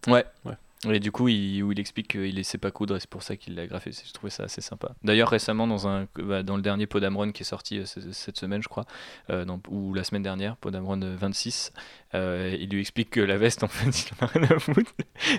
Ouais. 0.07 0.25
Ouais. 0.45 0.53
Et 0.87 0.99
du 0.99 1.11
coup, 1.11 1.29
il, 1.29 1.63
où 1.63 1.71
il 1.71 1.79
explique 1.79 2.09
qu'il 2.09 2.35
ne 2.35 2.43
sait 2.43 2.59
pas 2.59 2.69
coudre 2.69 2.95
et 2.95 2.99
c'est 2.99 3.09
pour 3.09 3.23
ça 3.23 3.35
qu'il 3.37 3.55
l'a 3.55 3.65
graffé. 3.65 3.91
J'ai 3.91 4.11
trouvé 4.13 4.29
ça 4.29 4.43
assez 4.43 4.61
sympa. 4.61 4.91
D'ailleurs, 5.03 5.29
récemment, 5.29 5.65
dans, 5.65 5.87
un, 5.87 6.05
bah, 6.17 6.43
dans 6.43 6.57
le 6.57 6.61
dernier 6.61 6.85
Podamron 6.85 7.31
qui 7.31 7.41
est 7.41 7.45
sorti 7.45 7.79
euh, 7.79 7.85
ce- 7.85 8.11
cette 8.11 8.37
semaine, 8.37 8.61
je 8.61 8.67
crois, 8.67 8.85
euh, 9.31 9.45
ou 9.69 9.93
la 9.95 10.03
semaine 10.03 10.21
dernière, 10.21 10.57
Podamron 10.57 10.99
26, 10.99 11.73
euh, 12.13 12.55
il 12.59 12.69
lui 12.69 12.81
explique 12.81 13.09
que 13.09 13.19
la 13.19 13.37
veste, 13.37 13.63
en 13.63 13.67
fait, 13.67 13.85
il 14.11 14.23
en 14.23 14.27
a 14.27 14.29
rien 14.29 14.43
à 14.55 14.59
foutre 14.59 14.91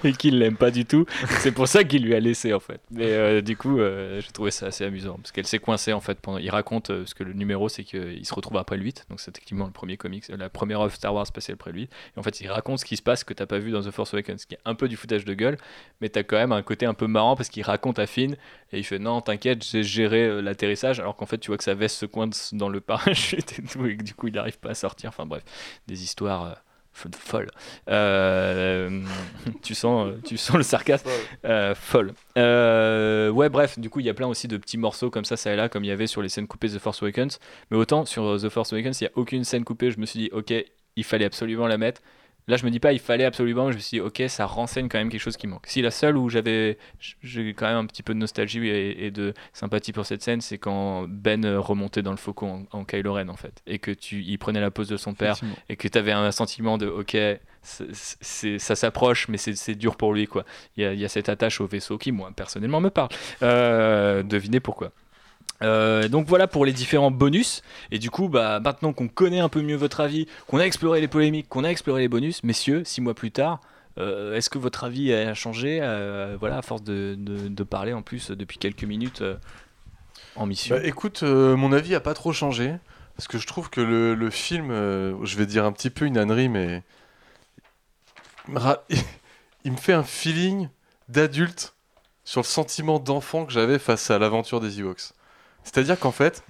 et 0.03 0.12
qu'il 0.14 0.39
l'aime 0.39 0.57
pas 0.57 0.72
du 0.72 0.84
tout. 0.84 1.07
C'est 1.39 1.53
pour 1.53 1.68
ça 1.68 1.84
qu'il 1.84 2.03
lui 2.03 2.14
a 2.14 2.20
laissé, 2.20 2.53
en 2.53 2.59
fait. 2.61 2.80
Euh, 2.99 3.41
du 3.41 3.57
coup, 3.57 3.78
j'ai 3.78 4.32
trouvé 4.32 4.51
ça 4.51 4.66
assez 4.66 4.84
amusant 4.84 5.16
parce 5.16 5.30
qu'elle 5.32 5.47
s'est 5.47 5.61
coincée, 5.61 5.93
en 5.93 6.01
fait. 6.01 6.18
Pendant... 6.20 6.39
Il 6.39 6.51
raconte, 6.51 6.89
parce 6.89 7.14
que 7.14 7.22
le 7.22 7.34
numéro, 7.34 7.68
c'est 7.68 7.84
qu'il 7.84 8.24
se 8.26 8.34
retrouve 8.34 8.57
après 8.57 8.76
le 8.78 8.82
8, 8.82 9.07
donc 9.11 9.20
c'est 9.20 9.30
effectivement 9.37 9.66
le 9.66 9.72
premier 9.72 9.97
comics, 9.97 10.24
la 10.28 10.49
première 10.49 10.80
œuvre 10.80 10.95
Star 10.95 11.14
Wars 11.14 11.30
passée 11.30 11.53
après 11.53 11.70
8. 11.72 11.82
Et 11.84 12.18
en 12.18 12.22
fait, 12.24 12.41
il 12.41 12.49
raconte 12.49 12.80
ce 12.80 12.84
qui 12.84 12.97
se 12.97 13.03
passe 13.03 13.22
que 13.22 13.32
t'as 13.34 13.47
pas 13.47 13.59
vu 13.59 13.70
dans 13.70 13.82
The 13.82 13.91
Force 13.93 14.12
Awakens, 14.14 14.45
qui 14.47 14.55
est 14.55 14.61
un 14.64 14.74
peu 14.74 14.89
du 14.89 14.97
foutage 14.97 15.24
de 15.27 15.35
gueule, 15.35 15.59
mais 16.01 16.09
t'as 16.09 16.22
quand 16.22 16.37
même 16.37 16.53
un 16.53 16.62
côté 16.62 16.87
un 16.87 16.95
peu 16.95 17.07
marrant 17.07 17.37
parce 17.37 17.51
qu'il 17.51 17.62
raconte 17.62 17.99
à 17.99 18.07
Finn 18.07 18.37
et 18.72 18.79
il 18.79 18.85
fait 18.85 18.99
non, 18.99 19.20
t'inquiète, 19.20 19.64
j'ai 19.64 19.83
géré 19.83 20.24
euh, 20.24 20.41
l'atterrissage, 20.41 21.01
alors 21.01 21.16
qu'en 21.16 21.27
fait, 21.27 21.39
tu 21.39 21.49
vois 21.49 21.59
que 21.59 21.64
sa 21.64 21.74
veste 21.74 21.97
se 21.99 22.07
coince 22.07 22.55
dans 22.55 22.68
le 22.70 22.81
parachute 22.81 23.59
et 23.59 23.62
tout, 23.62 23.87
et 23.87 23.97
que 23.99 24.03
du 24.05 24.14
coup, 24.14 24.29
il 24.29 24.35
n'arrive 24.35 24.59
pas 24.59 24.70
à 24.70 24.74
sortir. 24.74 25.11
Enfin 25.11 25.27
bref, 25.27 25.43
des 25.87 26.03
histoires. 26.03 26.45
euh, 26.47 26.55
fo- 26.95 27.14
folles. 27.14 27.51
Euh, 27.91 29.03
tu, 29.62 29.74
sens, 29.74 30.09
euh, 30.09 30.20
tu 30.24 30.37
sens 30.37 30.57
le 30.57 30.62
sarcasme 30.62 31.09
euh, 31.45 31.74
folle. 31.74 32.14
Euh, 32.39 33.31
ouais, 33.31 33.49
bref, 33.49 33.79
du 33.79 33.91
coup, 33.91 34.01
il 34.01 34.07
y 34.07 34.11
a 34.11 34.14
plein 34.14 34.27
aussi 34.29 34.49
de 34.49 34.57
petits 34.57 34.79
morceaux 34.79 35.11
comme 35.11 35.24
ça, 35.24 35.37
ça 35.37 35.53
et 35.53 35.57
là, 35.57 35.68
comme 35.68 35.85
il 35.85 35.89
y 35.89 35.91
avait 35.93 36.07
sur 36.07 36.22
les 36.22 36.29
scènes 36.29 36.47
coupées 36.47 36.68
The 36.68 36.79
Force 36.79 37.03
Awakens. 37.03 37.39
Mais 37.70 37.77
autant 37.77 38.05
sur 38.05 38.24
euh, 38.24 38.39
The 38.39 38.49
Force 38.49 38.72
Awakens, 38.72 39.01
il 39.01 39.05
n'y 39.05 39.09
a 39.09 39.12
aucune 39.16 39.45
scène 39.45 39.64
coupée. 39.64 39.91
Je 39.91 39.99
me 39.99 40.07
suis 40.07 40.18
dit, 40.20 40.31
ok, 40.33 40.53
il 40.97 41.05
fallait 41.05 41.24
absolument 41.27 41.66
la 41.66 41.79
mettre. 41.79 42.01
Là, 42.49 42.57
je 42.57 42.65
me 42.65 42.71
dis 42.71 42.79
pas, 42.79 42.93
il 42.93 43.01
fallait 43.01 43.25
absolument. 43.25 43.73
Je 43.73 43.77
me 43.77 43.81
suis 43.81 43.97
dit, 43.97 44.01
ok, 44.01 44.23
ça 44.29 44.47
renseigne 44.47 44.89
quand 44.89 44.99
même 44.99 45.09
quelque 45.09 45.21
chose 45.21 45.37
qui 45.37 45.49
manque. 45.49 45.67
Si 45.67 45.83
la 45.83 45.91
seule 45.91 46.17
où 46.17 46.29
j'avais, 46.29 46.79
j'ai 47.21 47.55
quand 47.55 47.67
même 47.67 47.77
un 47.79 47.87
petit 47.87 48.05
peu 48.05 48.15
de 48.15 48.19
nostalgie 48.21 48.65
et, 48.69 49.07
et 49.07 49.11
de 49.11 49.35
sympathie 49.53 49.93
pour 49.93 50.07
cette 50.07 50.23
scène, 50.23 50.41
c'est 50.41 50.57
quand 50.59 51.07
Ben 51.09 51.45
euh, 51.45 51.59
remontait 51.59 52.03
dans 52.03 52.13
le 52.13 52.17
faucon 52.17 52.67
en, 52.73 52.79
en 52.79 52.85
Kylo 52.85 53.15
Ren 53.15 53.29
en 53.29 53.37
fait, 53.37 53.63
et 53.67 53.81
que 53.81 53.91
tu, 53.91 54.23
il 54.23 54.39
prenait 54.39 54.61
la 54.61 54.71
pose 54.71 54.89
de 54.89 54.97
son 54.97 55.13
père, 55.15 55.35
et 55.69 55.75
que 55.77 55.89
tu 55.89 55.99
avais 55.99 56.13
un 56.13 56.31
sentiment 56.31 56.79
de, 56.79 56.87
ok, 56.87 57.17
c'est- 57.63 58.59
ça 58.61 58.77
s'approche, 58.77 59.27
mais 59.29 59.39
c'est, 59.39 59.57
c'est 59.57 59.75
dur 59.75 59.97
pour 59.97 60.15
lui 60.15 60.29
quoi. 60.29 60.45
Il 60.77 60.85
y 60.85 60.87
a, 60.87 60.93
il 60.93 61.01
y 61.01 61.05
a 61.05 61.09
cette 61.09 61.29
attache 61.29 61.61
au 61.61 61.67
vaisseau 61.67 61.99
qui, 61.99 62.13
moi, 62.13 62.31
personnellement, 62.37 62.81
me 62.81 62.91
parle. 62.91 63.09
Euh, 63.43 64.23
devinez 64.23 64.61
pourquoi. 64.61 64.93
Euh, 65.63 66.09
donc 66.09 66.27
voilà 66.27 66.47
pour 66.47 66.65
les 66.65 66.73
différents 66.73 67.11
bonus. 67.11 67.63
Et 67.91 67.99
du 67.99 68.11
coup, 68.11 68.29
bah, 68.29 68.61
maintenant 68.61 68.93
qu'on 68.93 69.09
connaît 69.09 69.41
un 69.41 69.49
peu 69.49 69.63
mieux 69.63 69.77
votre 69.77 70.01
avis, 70.01 70.27
qu'on 70.47 70.59
a 70.59 70.65
exploré 70.65 71.01
les 71.01 71.09
polémiques, 71.09 71.49
qu'on 71.49 71.65
a 71.65 71.69
exploré 71.69 72.03
les 72.03 72.09
bonus, 72.09 72.43
messieurs, 72.45 72.83
six 72.85 73.01
mois 73.01 73.15
plus 73.15 73.31
tard, 73.31 73.61
euh, 73.99 74.35
est-ce 74.35 74.51
que 74.51 74.59
votre 74.59 74.85
avis 74.85 75.13
a 75.13 75.33
changé 75.35 75.81
euh, 75.83 76.37
Voilà, 76.39 76.59
à 76.59 76.63
force 76.63 76.83
de, 76.83 77.65
parler 77.65 77.93
en 77.93 78.03
plus 78.03 78.31
depuis 78.31 78.59
quelques 78.59 78.85
minutes 78.85 79.23
en 80.37 80.47
mission. 80.47 80.77
Bah, 80.77 80.83
écoute, 80.85 81.23
mon 81.23 81.73
avis 81.73 81.95
a 81.95 82.01
pas 82.01 82.15
trop 82.15 82.33
changé. 82.33 82.75
Parce 83.17 83.29
que 83.29 83.39
je 83.39 83.47
trouve 83.47 83.71
que 83.71 83.81
le, 83.81 84.15
le 84.15 84.29
film, 84.29 84.69
je 84.69 85.37
vais 85.39 85.47
dire 85.47 85.65
un 85.65 85.73
petit 85.73 85.89
peu 85.89 86.05
une 86.05 86.19
ânerie, 86.19 86.51
mais. 86.51 86.83
Il 89.65 89.73
me 89.73 89.77
fait 89.79 89.95
un 89.95 90.05
feeling 90.05 90.69
d'adulte 91.09 91.75
sur 92.25 92.43
le 92.43 92.47
sentiment 92.47 92.99
d'enfant 92.99 93.47
que 93.47 93.53
j'avais 93.53 93.79
face 93.79 94.11
à 94.11 94.19
l'aventure 94.19 94.61
des 94.61 94.81
Ewoks. 94.81 95.13
C'est-à-dire 95.67 95.99
qu'en 95.99 96.12
fait. 96.12 96.43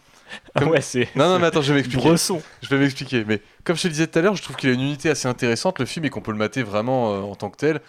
Ah 0.55 0.61
comme- 0.61 0.71
ouais, 0.71 0.81
c'est- 0.81 1.09
Non, 1.17 1.29
non, 1.29 1.39
mais 1.39 1.47
attends, 1.47 1.63
je 1.63 1.73
vais 1.73 1.79
m'expliquer. 1.81 2.09
Bresson. 2.09 2.43
Je 2.63 2.69
vais 2.69 2.79
m'expliquer. 2.79 3.25
Mais 3.25 3.41
comme 3.65 3.77
je 3.77 3.83
te 3.83 3.87
le 3.89 3.93
disais 3.93 4.07
tout 4.07 4.19
à 4.19 4.23
l'heure, 4.23 4.35
je 4.37 4.43
trouve 4.43 4.57
qu'il 4.57 4.69
a 4.71 4.73
une 4.73 4.81
unité 4.81 5.09
assez 5.09 5.29
intéressante, 5.29 5.79
le 5.79 5.87
film, 5.87 6.05
et 6.05 6.11
qu'on 6.11 6.21
peut 6.21 6.33
le 6.33 6.39
mater 6.39 6.63
vraiment 6.63 7.15
euh, 7.15 7.21
en 7.21 7.35
tant 7.37 7.49
que 7.51 7.57
tel. 7.57 7.81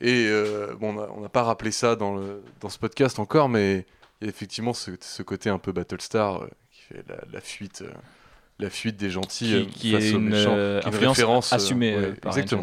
Et 0.00 0.26
euh, 0.28 0.74
bon, 0.78 0.96
on 1.16 1.20
n'a 1.20 1.28
pas 1.28 1.42
rappelé 1.42 1.70
ça 1.72 1.96
dans, 1.96 2.14
le, 2.16 2.42
dans 2.60 2.68
ce 2.68 2.78
podcast 2.78 3.18
encore, 3.18 3.48
mais 3.48 3.86
il 4.20 4.24
y 4.24 4.26
a 4.26 4.30
effectivement 4.30 4.72
ce, 4.74 4.90
ce 5.00 5.22
côté 5.22 5.50
un 5.50 5.58
peu 5.58 5.72
Battlestar 5.72 6.42
euh, 6.42 6.48
qui 6.72 6.82
fait 6.82 7.04
la, 7.08 7.16
la 7.32 7.40
fuite. 7.40 7.82
euh, 7.82 7.90
la 8.60 8.70
fuite 8.70 8.96
des 8.96 9.10
gentils 9.10 9.66
Qui- 9.72 9.80
qui 9.80 9.92
face 9.92 10.04
est 10.04 10.12
aux 10.14 10.18
une, 10.18 10.28
méchants, 10.28 10.54
qui 10.80 10.88
une 10.96 11.06
référence 11.08 11.52
assumée, 11.52 11.96
ouais, 11.96 12.12
par 12.12 12.38
exactement. 12.38 12.62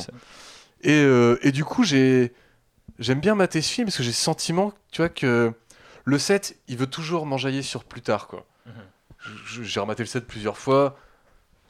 Et, 0.83 1.03
et 1.41 1.51
du 1.51 1.65
coup, 1.65 1.83
j'ai 1.83 2.31
j'aime 2.97 3.19
bien 3.19 3.35
mater 3.35 3.61
ce 3.61 3.69
film 3.73 3.87
parce 3.87 3.97
que 3.97 4.03
j'ai 4.03 4.09
le 4.11 4.13
sentiment, 4.15 4.71
tu 4.93 5.01
vois, 5.01 5.09
que 5.09 5.51
le 6.11 6.19
7, 6.19 6.57
il 6.67 6.77
veut 6.77 6.87
toujours 6.87 7.25
m'enjailler 7.25 7.61
sur 7.61 7.83
plus 7.83 8.01
tard, 8.01 8.27
quoi. 8.27 8.45
Je- 9.45 9.63
J'ai 9.63 9.79
rematé 9.79 10.03
le 10.03 10.07
7 10.07 10.25
plusieurs 10.27 10.57
fois. 10.57 10.97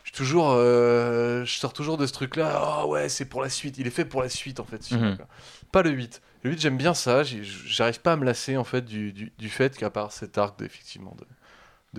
Je 0.03 0.09
suis 0.09 0.17
toujours, 0.17 0.51
euh, 0.51 1.45
je 1.45 1.53
sors 1.53 1.73
toujours 1.73 1.97
de 1.97 2.05
ce 2.07 2.13
truc-là. 2.13 2.49
Ah 2.61 2.87
ouais, 2.87 3.07
c'est 3.07 3.25
pour 3.25 3.41
la 3.41 3.49
suite. 3.49 3.77
Il 3.77 3.85
est 3.87 3.91
fait 3.91 4.05
pour 4.05 4.21
la 4.21 4.29
suite 4.29 4.59
en 4.59 4.65
fait. 4.65 4.89
Mhm. 4.91 5.17
Pas 5.71 5.83
le 5.83 5.91
8. 5.91 6.21
Le 6.43 6.51
8, 6.51 6.59
j'aime 6.61 6.77
bien 6.77 6.93
ça. 6.93 7.23
j'ai- 7.23 7.43
J'arrive 7.43 8.01
pas 8.01 8.13
à 8.13 8.15
me 8.15 8.25
lasser 8.25 8.57
en 8.57 8.63
fait 8.63 8.83
du, 8.83 9.13
du, 9.13 9.31
du 9.37 9.49
fait 9.49 9.77
qu'à 9.77 9.89
part 9.89 10.11
cet 10.11 10.37
arc 10.37 10.57
de, 10.59 10.65
effectivement 10.65 11.15
de, 11.19 11.25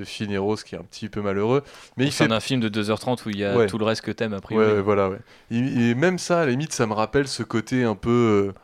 de 0.00 0.04
Finn 0.04 0.30
et 0.32 0.38
Rose 0.38 0.64
qui 0.64 0.74
est 0.74 0.78
un 0.78 0.82
petit 0.84 1.08
peu 1.08 1.20
malheureux, 1.22 1.62
mais 1.96 2.04
il 2.06 2.12
fait 2.12 2.26
d'un 2.28 2.40
film 2.40 2.60
de 2.60 2.68
2h30 2.70 3.24
où 3.26 3.30
il 3.30 3.38
y 3.38 3.44
a 3.44 3.56
Ouais. 3.56 3.66
tout 3.66 3.78
le 3.78 3.84
reste 3.84 4.00
que 4.02 4.10
t'aimes 4.10 4.32
a 4.34 4.40
priori. 4.40 4.66
Ouais, 4.66 4.72
ouais, 4.72 4.80
voilà, 4.80 5.10
ouais. 5.10 5.18
Et, 5.50 5.58
et 5.90 5.94
même 5.94 6.18
ça, 6.18 6.40
à 6.40 6.44
la 6.46 6.50
limite, 6.50 6.72
ça 6.72 6.86
me 6.86 6.94
rappelle 6.94 7.28
ce 7.28 7.42
côté 7.42 7.84
un 7.84 7.94
peu, 7.94 8.52
euh, 8.56 8.60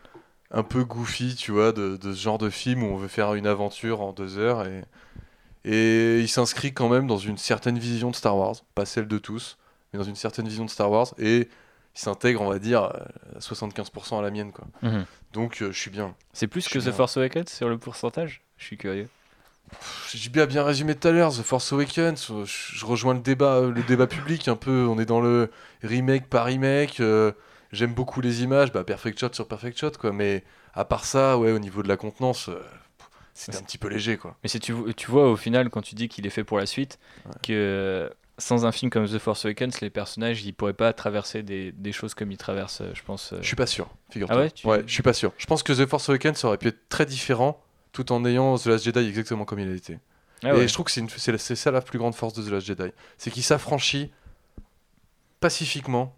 un 0.51 0.63
peu 0.63 0.85
goofy, 0.85 1.35
tu 1.35 1.53
vois, 1.53 1.73
de, 1.73 1.97
de 1.97 2.13
ce 2.13 2.21
genre 2.21 2.39
de 2.39 2.51
film 2.51 2.83
où 2.83 2.87
on 2.87 2.97
veut 2.97 3.09
faire 3.09 3.35
une 3.35 3.47
aventure 3.47 4.01
en 4.01 4.13
deux 4.13 4.39
heures. 4.39 4.67
Et, 4.67 4.85
et 5.65 6.21
il 6.21 6.29
s'inscrit 6.29 6.73
quand 6.73 6.89
même 6.89 7.07
dans 7.07 7.19
une 7.19 7.39
certaine 7.39 7.79
vision 7.79 8.11
de 8.11 8.17
Star 8.17 8.37
Wars, 8.37 8.57
pas 8.75 8.87
celle 8.87 9.07
de 9.09 9.19
tous, 9.19 9.59
mais 9.93 9.99
dans 9.99 10.05
une 10.05 10.17
certaine 10.17 10.49
vision 10.49 10.65
de 10.65 10.71
Star 10.71 10.91
Wars. 10.91 11.09
Et 11.19 11.49
il 11.95 12.01
s'intègre, 12.01 12.41
on 12.43 12.49
va 12.49 12.59
dire, 12.59 12.83
à 12.85 13.39
75% 13.41 14.19
à 14.19 14.23
la 14.23 14.31
mienne, 14.31 14.53
quoi. 14.53 14.67
Mhm. 14.83 15.05
Donc, 15.33 15.63
euh, 15.63 15.73
je 15.73 15.79
suis 15.79 15.91
bien. 15.91 16.15
C'est 16.33 16.47
plus 16.47 16.69
que 16.69 16.79
The. 16.79 16.93
Force 16.93 17.17
Awakens 17.17 17.51
sur 17.51 17.69
le 17.69 17.77
pourcentage? 17.77 18.43
Je 18.57 18.65
suis 18.65 18.77
curieux. 18.79 19.09
J'ai 20.15 20.31
bien 20.31 20.47
bien 20.47 20.65
résumé 20.65 20.95
tout 20.95 21.09
à 21.09 21.11
l'heure, 21.11 21.31
The 21.31 21.43
Force 21.43 21.73
Awakens, 21.75 22.31
euh, 22.31 22.45
je 22.47 22.75
je 22.79 22.87
rejoins 22.87 23.13
le 23.13 23.21
débat, 23.21 23.61
le 23.61 23.83
débat 23.83 24.07
public 24.07 24.49
un 24.49 24.57
peu, 24.57 24.87
on 24.89 24.99
est 24.99 25.05
dans 25.05 25.21
le 25.21 25.51
remake 25.83 26.27
par 26.29 26.47
remake, 26.47 27.01
euh, 27.01 27.33
j'aime 27.73 27.95
beaucoup 27.95 28.21
les 28.21 28.43
images, 28.43 28.73
bah 28.73 28.85
perfect 28.85 29.19
shot 29.19 29.33
sur 29.33 29.47
perfect 29.49 29.79
shot 29.79 29.93
quoi, 29.99 30.13
mais 30.13 30.45
à 30.75 30.85
part 30.85 31.05
ça, 31.05 31.39
ouais, 31.39 31.53
au 31.53 31.59
niveau 31.59 31.83
de 31.83 31.89
la 31.89 31.97
contenance, 31.97 32.49
euh, 32.49 32.61
c'était 33.35 33.57
un 33.59 33.63
petit 33.63 33.79
peu 33.79 33.89
léger 33.89 34.17
quoi. 34.17 34.37
Mais 34.43 34.49
si 34.49 34.61
tu, 34.61 34.75
tu 34.97 35.11
vois 35.11 35.31
au 35.31 35.37
final, 35.37 35.71
quand 35.71 35.83
tu 35.83 35.95
dis 35.95 36.09
qu'il 36.09 36.27
est 36.27 36.31
fait 36.31 36.45
pour 36.45 36.59
la 36.59 36.67
suite, 36.67 36.99
que 37.43 38.11
sans 38.41 38.65
un 38.67 38.71
film 38.73 38.89
comme 38.91 39.07
The 39.09 39.19
Force 39.19 39.45
Awakens, 39.47 39.81
les 39.81 39.91
personnages 39.91 40.45
ils 40.45 40.53
pourraient 40.53 40.73
pas 40.73 40.93
traverser 40.93 41.43
des, 41.43 41.73
des 41.73 41.93
choses 41.93 42.15
comme 42.15 42.31
ils 42.31 42.39
traversent, 42.39 42.81
euh, 42.83 42.93
je 42.95 43.03
pense. 43.03 43.33
euh. 43.33 43.39
Je 43.41 43.47
suis 43.47 43.57
pas 43.57 43.67
sûr, 43.67 43.89
figure-toi. 44.11 44.37
Ah 44.37 44.41
ouais, 44.43 44.51
tu- 44.51 44.67
je 44.87 44.93
suis 44.93 45.03
pas 45.03 45.13
sûr. 45.13 45.33
Je 45.39 45.47
pense 45.47 45.63
que 45.65 45.73
The 45.73 45.87
Force 45.89 46.09
Awakens 46.09 46.45
aurait 46.45 46.59
pu 46.59 46.69
être 46.69 46.89
très 46.89 47.05
différent 47.07 47.61
tout 47.93 48.13
en 48.13 48.25
ayant 48.25 48.57
The 48.57 48.67
Last 48.67 48.85
Jedi 48.85 49.01
exactement 49.09 49.45
comme 49.45 49.59
il 49.59 49.69
a 49.71 49.75
été. 49.75 49.99
Ah 50.45 50.51
et 50.51 50.53
ouais. 50.53 50.69
je 50.69 50.73
trouve 50.73 50.87
que 50.87 50.93
c'est 50.93 51.05
c'est 51.17 51.37
c'est 51.39 51.57
ça 51.57 51.73
la 51.73 51.81
plus 51.81 51.99
grande 51.99 52.15
force 52.15 52.33
de 52.35 52.43
The 52.45 52.51
Last 52.53 52.67
Jedi. 52.69 52.91
C'est 53.17 53.33
qu'il 53.33 53.43
s'affranchit 53.43 54.13
pacifiquement 55.41 56.15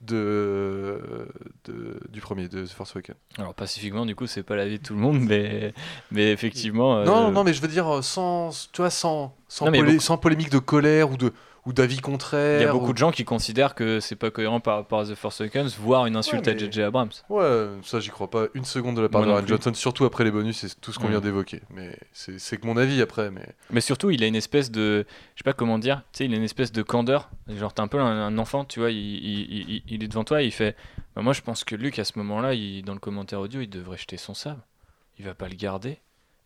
de, 0.00 1.28
de- 1.64 2.00
du 2.10 2.20
premier, 2.20 2.48
de 2.48 2.64
The 2.64 2.70
Force 2.72 2.94
Awakens. 2.96 3.16
Alors 3.38 3.54
pacifiquement, 3.54 4.06
du 4.06 4.14
coup, 4.16 4.26
c'est 4.26 4.42
pas 4.42 4.56
l'avis 4.56 4.78
de 4.78 4.82
tout 4.84 4.94
le 4.94 5.00
monde, 5.00 5.20
mais, 5.20 5.72
mais 6.10 6.32
effectivement. 6.32 6.96
euh, 6.98 7.04
Non, 7.04 7.30
non, 7.30 7.44
mais 7.44 7.52
je 7.52 7.60
veux 7.60 7.68
dire 7.68 8.02
sans, 8.02 8.50
tu 8.72 8.80
vois, 8.80 8.90
sans, 8.90 9.34
sans, 9.48 9.66
Non, 9.66 9.70
mais 9.70 9.78
polé- 9.78 9.92
beaucoup- 9.92 10.00
sans 10.02 10.18
polémique 10.18 10.50
de 10.50 10.58
colère 10.58 11.10
ou 11.10 11.16
de, 11.16 11.32
ou 11.66 11.72
d'avis 11.72 11.98
contraires. 11.98 12.60
Il 12.60 12.64
y 12.64 12.68
a 12.68 12.72
beaucoup 12.72 12.88
ou- 12.88 12.92
de 12.92 12.98
gens 12.98 13.10
qui 13.12 13.24
considèrent 13.24 13.74
que 13.74 14.00
c'est 14.00 14.16
pas 14.16 14.30
cohérent 14.30 14.60
par 14.60 14.76
rapport 14.76 15.00
à 15.00 15.04
The 15.04 15.14
Force 15.14 15.40
Awakens, 15.40 15.76
voire 15.78 16.06
une 16.06 16.16
insulte 16.16 16.46
Ouais, 16.46 16.54
à 16.54 16.56
JJ 16.58 16.78
Abrams. 16.80 17.10
Ouais, 17.28 17.68
ça 17.82 18.00
j'y 18.00 18.10
crois 18.10 18.30
pas 18.30 18.46
une 18.54 18.64
seconde 18.64 18.96
de 18.96 19.02
la 19.02 19.08
part 19.08 19.20
Moi 19.22 19.28
de 19.30 19.36
Ryan. 19.36 19.46
Johnson, 19.46 19.74
surtout 19.74 20.04
après 20.04 20.24
les 20.24 20.30
bonus 20.30 20.64
et 20.64 20.68
tout 20.80 20.92
ce 20.92 20.98
qu'on 20.98 21.08
Mm. 21.08 21.10
vient 21.10 21.20
d'évoquer. 21.20 21.60
Mais 21.70 21.96
c'est 22.12 22.56
que 22.58 22.66
mon 22.66 22.76
avis 22.76 23.00
après. 23.02 23.30
Mais 23.30 23.46
Mais 23.70 23.80
surtout, 23.80 24.10
il 24.10 24.22
a 24.24 24.26
une 24.26 24.36
espèce 24.36 24.70
de. 24.70 25.04
Je 25.34 25.40
sais 25.40 25.44
pas 25.44 25.52
comment 25.52 25.78
dire. 25.78 25.98
Tu 26.12 26.18
sais, 26.18 26.24
il 26.24 26.32
a 26.34 26.36
une 26.36 26.42
espèce 26.44 26.72
de 26.72 26.82
candeur. 26.82 27.30
Genre, 27.48 27.72
t'es 27.74 27.80
un 27.82 27.88
peu 27.88 27.98
un, 28.00 28.26
un 28.26 28.38
enfant, 28.38 28.64
tu 28.64 28.80
vois. 28.80 28.90
Il, 28.90 28.96
il- 28.98 29.70
il- 29.70 29.82
il 29.88 30.04
est 30.04 30.08
devant 30.08 30.24
toi 30.24 30.42
et 30.42 30.46
il 30.46 30.52
fait. 30.52 30.76
Bah, 31.14 31.22
moi, 31.22 31.32
je 31.32 31.40
pense 31.42 31.64
que 31.64 31.74
Luc, 31.74 31.98
à 31.98 32.04
ce 32.04 32.12
moment-là, 32.18 32.54
dans 32.84 32.94
le 32.94 33.00
commentaire 33.00 33.40
audio, 33.40 33.60
il 33.60 33.68
devrait 33.68 33.96
jeter 33.98 34.16
son 34.16 34.32
sabre. 34.34 34.60
Il 35.18 35.24
va 35.26 35.34
pas 35.34 35.48
le 35.48 35.54
garder. 35.56 35.98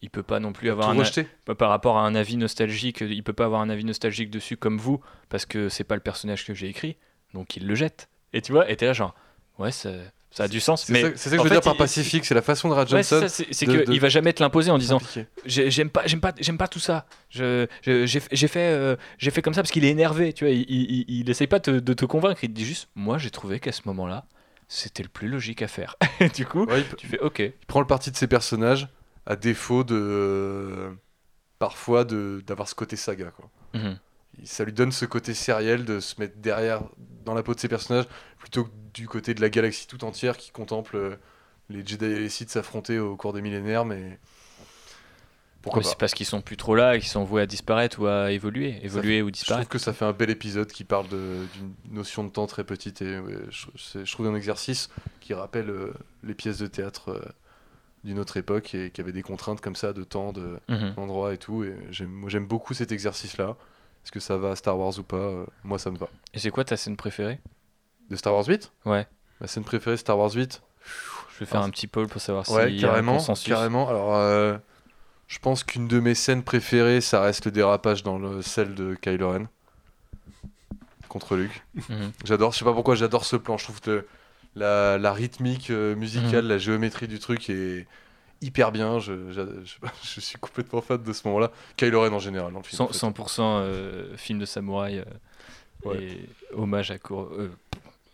Il 0.04 0.10
peut 0.10 0.22
pas 0.22 0.38
non 0.38 0.52
plus 0.52 0.68
avoir 0.70 0.88
Tout 0.92 1.00
un. 1.00 1.02
a-. 1.02 1.24
Bah, 1.46 1.54
par 1.54 1.70
rapport 1.70 1.96
à 1.96 2.02
un 2.02 2.14
avis 2.14 2.36
nostalgique, 2.36 3.00
il 3.00 3.22
peut 3.22 3.32
pas 3.32 3.46
avoir 3.46 3.62
un 3.62 3.70
avis 3.70 3.84
nostalgique 3.84 4.28
dessus 4.30 4.58
comme 4.58 4.76
vous, 4.76 5.00
parce 5.30 5.46
que 5.46 5.70
c'est 5.70 5.82
pas 5.84 5.94
le 5.94 6.02
personnage 6.02 6.44
que 6.44 6.52
j'ai 6.52 6.68
écrit. 6.68 6.96
Donc, 7.32 7.56
il 7.56 7.66
le 7.66 7.74
jette. 7.74 8.08
Et 8.34 8.42
tu 8.42 8.52
vois, 8.52 8.70
et 8.70 8.76
t'es 8.76 8.84
là, 8.86 8.92
genre. 8.92 9.14
Ouais, 9.58 9.72
ça, 9.72 9.90
ça 10.30 10.44
a 10.44 10.48
du 10.48 10.60
sens. 10.60 10.84
c'est 10.84 10.92
Mais 10.92 11.00
ça, 11.02 11.08
c'est 11.16 11.30
ça 11.30 11.36
que 11.36 11.36
je 11.38 11.42
veux 11.42 11.48
fait, 11.48 11.54
dire 11.54 11.62
par 11.62 11.76
pacifique, 11.76 12.24
c'est 12.26 12.34
la 12.34 12.42
façon 12.42 12.68
de 12.68 12.74
c'est 12.74 12.88
Johnson. 12.90 13.26
c'est 13.28 13.66
qu'il 13.66 13.84
de- 13.84 13.98
va 13.98 14.08
jamais 14.10 14.32
te 14.34 14.42
l'imposer 14.42 14.70
en 14.70 14.78
disant 14.78 15.00
j'aime 15.46 15.88
pas 15.90 16.02
j'aime 16.06 16.20
pas 16.20 16.32
j'aime 16.38 16.58
pas 16.58 16.68
tout 16.68 16.80
ça 16.80 17.06
j'ai 17.30 17.68
fait 18.48 18.58
euh, 18.72 18.96
j'ai 19.18 19.30
fait 19.30 19.42
comme 19.42 19.54
ça 19.54 19.62
parce 19.62 19.70
qu'il 19.70 19.84
est 19.84 19.90
énervé 19.90 20.32
tu 20.32 20.44
vois 20.44 20.52
il, 20.52 20.62
il, 20.68 20.90
il- 21.08 21.20
il 21.20 21.30
essaye 21.30 21.46
pas 21.46 21.60
te- 21.60 21.70
de 21.70 21.92
te 21.94 22.04
convaincre 22.04 22.42
il 22.44 22.48
te 22.48 22.54
dit 22.54 22.64
juste 22.64 22.88
moi 22.94 23.18
j'ai 23.18 23.30
trouvé 23.30 23.60
qu'à 23.60 23.72
ce 23.72 23.82
moment-là 23.86 24.26
c'était 24.68 25.02
le 25.02 25.08
plus 25.08 25.28
logique 25.28 25.62
à 25.62 25.68
faire 25.68 25.96
Et 26.20 26.28
du 26.28 26.46
coup 26.46 26.64
Ouais, 26.66 26.84
tu 26.96 27.06
fais 27.06 27.20
ok 27.20 27.38
il 27.40 27.52
prend 27.66 27.80
le 27.80 27.86
parti 27.86 28.10
de 28.10 28.16
ses 28.16 28.26
personnages 28.26 28.88
à 29.26 29.36
défaut 29.36 29.84
de 29.84 30.94
parfois 31.58 32.04
de 32.04 32.42
d'avoir 32.46 32.68
ce 32.68 32.74
côté 32.74 32.96
saga 32.96 33.30
quoi. 33.30 33.50
Mhm. 33.74 33.98
Ça 34.44 34.64
lui 34.64 34.72
donne 34.72 34.90
ce 34.92 35.04
côté 35.06 35.32
sériel 35.32 35.84
de 35.84 36.00
se 36.00 36.20
mettre 36.20 36.36
derrière 36.38 36.82
dans 37.24 37.34
la 37.34 37.42
peau 37.44 37.54
de 37.54 37.60
ses 37.60 37.68
personnages 37.68 38.06
plutôt 38.38 38.64
que 38.64 38.70
du 38.92 39.06
côté 39.08 39.32
de 39.34 39.40
la 39.40 39.48
galaxie 39.48 39.86
tout 39.86 40.04
entière 40.04 40.36
qui 40.36 40.50
contemple 40.50 40.96
euh, 40.96 41.16
les 41.70 41.86
Jedi 41.86 42.04
et 42.06 42.18
les 42.18 42.28
Sith 42.28 42.50
s'affronter 42.50 42.98
au 42.98 43.16
cours 43.16 43.32
des 43.32 43.40
millénaires 43.42 43.84
mais 43.84 44.18
pourquoi 45.62 45.82
c'est 45.82 45.96
parce 45.96 46.12
qu'ils 46.12 46.26
sont 46.26 46.42
plus 46.42 46.58
trop 46.58 46.74
là 46.74 46.96
et 46.96 47.00
qu'ils 47.00 47.08
sont 47.08 47.24
voués 47.24 47.40
à 47.40 47.46
disparaître 47.46 48.00
ou 48.02 48.06
à 48.06 48.32
évoluer 48.32 48.78
évoluer 48.84 49.18
fait- 49.18 49.22
ou 49.22 49.26
Je 49.28 49.30
trouve 49.30 49.32
disparaître 49.32 49.70
que 49.70 49.78
ça 49.78 49.92
fait 49.94 50.04
un 50.04 50.12
bel 50.12 50.28
épisode 50.30 50.70
qui 50.70 50.84
parle 50.84 51.06
d'une 51.08 51.74
notion 51.90 52.22
de 52.24 52.28
temps 52.28 52.46
très 52.46 52.64
petite 52.64 53.00
et 53.02 53.18
ouais, 53.18 53.38
je, 53.50 53.66
c'est- 53.78 54.04
je 54.04 54.12
trouve 54.12 54.26
un 54.26 54.34
exercice 54.34 54.90
qui 55.20 55.32
rappelle 55.32 55.70
euh, 55.70 55.94
les 56.22 56.34
pièces 56.34 56.58
de 56.58 56.66
théâtre 56.66 57.10
euh, 57.12 57.22
d'une 58.04 58.18
autre 58.18 58.36
époque 58.36 58.74
et 58.74 58.90
qui 58.90 59.00
avait 59.00 59.12
des 59.12 59.22
contraintes 59.22 59.60
comme 59.60 59.76
ça 59.76 59.92
de 59.92 60.04
temps, 60.04 60.32
de 60.32 60.58
Mhm. 60.68 60.92
d'endroit 60.94 61.32
et 61.34 61.38
tout. 61.38 61.64
Et 61.64 61.74
j'aime, 61.90 62.10
moi 62.10 62.28
j'aime 62.30 62.46
beaucoup 62.46 62.74
cet 62.74 62.92
exercice-là. 62.92 63.56
Est-ce 64.04 64.12
que 64.12 64.20
ça 64.20 64.36
va 64.36 64.50
à 64.50 64.56
Star 64.56 64.78
Wars 64.78 64.98
ou 64.98 65.02
pas 65.02 65.16
Euh, 65.16 65.46
Moi 65.64 65.78
ça 65.78 65.90
me 65.90 65.96
va. 65.96 66.08
et 66.34 66.38
c'est 66.38 66.50
quoi 66.50 66.64
ta 66.64 66.76
scène 66.76 66.96
préférée? 66.96 67.40
De 68.10 68.16
Star 68.16 68.34
Wars 68.34 68.44
8 68.46 68.70
ouais 68.84 69.06
Ma 69.40 69.46
scène 69.46 69.64
préférée 69.64 69.96
Star 69.96 70.18
Wars 70.18 70.32
8 70.32 70.62
je 71.34 71.40
vais 71.40 71.46
faire 71.46 71.62
un 71.62 71.70
petit 71.70 71.86
poll 71.86 72.06
pour 72.06 72.20
savoir 72.20 72.48
Ouais, 72.50 72.66
s'il 72.68 72.80
y 72.80 72.84
a 72.84 72.88
un 72.88 72.90
carrément, 72.90 73.14
consensus 73.14 73.48
carrément. 73.48 73.88
Alors, 73.88 74.14
euh, 74.14 74.56
je 75.26 75.38
pense 75.38 75.64
qu'une 75.64 75.88
de 75.88 75.98
mes 75.98 76.14
scènes 76.14 76.42
préférées, 76.44 77.00
ça 77.00 77.22
reste 77.22 77.46
le 77.46 77.50
dérapage 77.50 78.02
dans 78.04 78.18
le 78.18 78.42
celle 78.42 78.74
de 78.74 78.94
Kylo 78.94 79.30
Ren 79.32 79.46
contre 81.08 81.36
Luke. 81.36 81.62
Mhm. 81.88 82.12
J'adore, 82.24 82.52
je 82.52 82.58
sais 82.58 82.64
pas 82.64 82.72
pourquoi, 82.74 82.94
j'adore 82.94 83.24
ce 83.24 83.36
plan. 83.36 83.56
Je 83.56 83.64
trouve 83.64 83.80
que 83.80 84.06
la, 84.56 84.98
la 84.98 85.12
rythmique 85.12 85.70
euh, 85.70 85.94
musicale, 85.96 86.44
Mhm. 86.44 86.48
la 86.50 86.58
géométrie 86.58 87.08
du 87.08 87.18
truc 87.18 87.48
est 87.50 87.86
hyper 88.42 88.72
bien. 88.72 88.98
Je, 88.98 89.30
je, 89.30 89.40
je- 89.64 89.76
je 90.14 90.20
suis 90.20 90.38
complètement 90.38 90.80
fan 90.80 91.02
de 91.02 91.12
ce 91.12 91.26
moment-là. 91.28 91.50
Kylo 91.76 92.02
Ren 92.02 92.12
en 92.12 92.18
général 92.18 92.52
dans 92.52 92.58
le 92.60 92.64
film. 92.64 92.82
en 92.82 92.86
100%, 92.86 93.12
fait. 93.14 93.22
100% 93.22 93.40
euh, 93.40 94.16
film 94.16 94.38
de 94.38 94.44
samouraï 94.46 94.98
euh, 94.98 95.04
Ouais. 95.84 96.02
et 96.02 96.28
hommage 96.56 96.90
à 96.90 96.98
Kuro- 96.98 97.30
euh, 97.38 97.50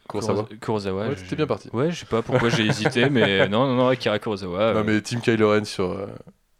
Kurosawa. 0.09 0.43
Kurosa- 0.43 0.59
Kurosawa. 0.59 1.09
Ouais, 1.09 1.15
bien 1.37 1.47
parti. 1.47 1.69
Ouais, 1.73 1.91
je 1.93 2.01
sais 2.01 2.07
pas 2.07 2.21
pourquoi 2.23 2.49
j'ai 2.49 2.65
hésité, 2.67 3.09
mais 3.11 3.49
non, 3.49 3.67
non, 3.69 3.77
non, 3.77 3.89
Akira 3.89 4.19
Kurosawa. 4.19 4.75
Non 4.75 4.83
mais 4.85 5.01
Team 5.03 5.21
Kylo 5.21 5.51
Ren 5.53 5.65
sur. 5.65 5.91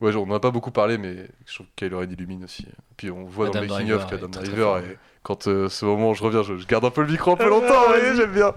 Ouais, 0.01 0.15
on 0.15 0.23
en 0.23 0.35
a 0.35 0.41
pas 0.41 0.51
beaucoup 0.53 0.71
parlé, 0.71 0.97
mais 0.99 1.29
je 1.47 1.55
trouve 1.55 1.67
que 1.77 1.85
Kylo 1.87 1.99
Ren 1.99 2.11
illumine 2.11 2.45
aussi. 2.45 2.65
Puis 2.97 3.11
on 3.11 3.25
voit 3.25 3.47
dans 3.51 3.59
Adam 3.59 3.63
le 3.63 3.69
making 3.69 3.87
Driver 3.89 4.05
of 4.05 4.11
qu'Adam 4.11 4.29
Driver, 4.29 4.79
et 4.79 4.99
quand 5.25 5.49
euh, 5.49 5.69
ce 5.69 5.85
moment 5.85 6.11
où 6.11 6.15
je 6.15 6.23
reviens, 6.23 6.43
je, 6.43 6.57
je 6.57 6.67
garde 6.67 6.85
un 6.85 6.91
peu 6.91 7.03
le 7.03 7.09
micro 7.11 7.33
un 7.33 7.37
peu 7.37 7.49
longtemps, 7.49 7.83
vous 7.83 7.89
voyez, 7.89 8.15
j'aime 8.17 8.33
bien. 8.33 8.55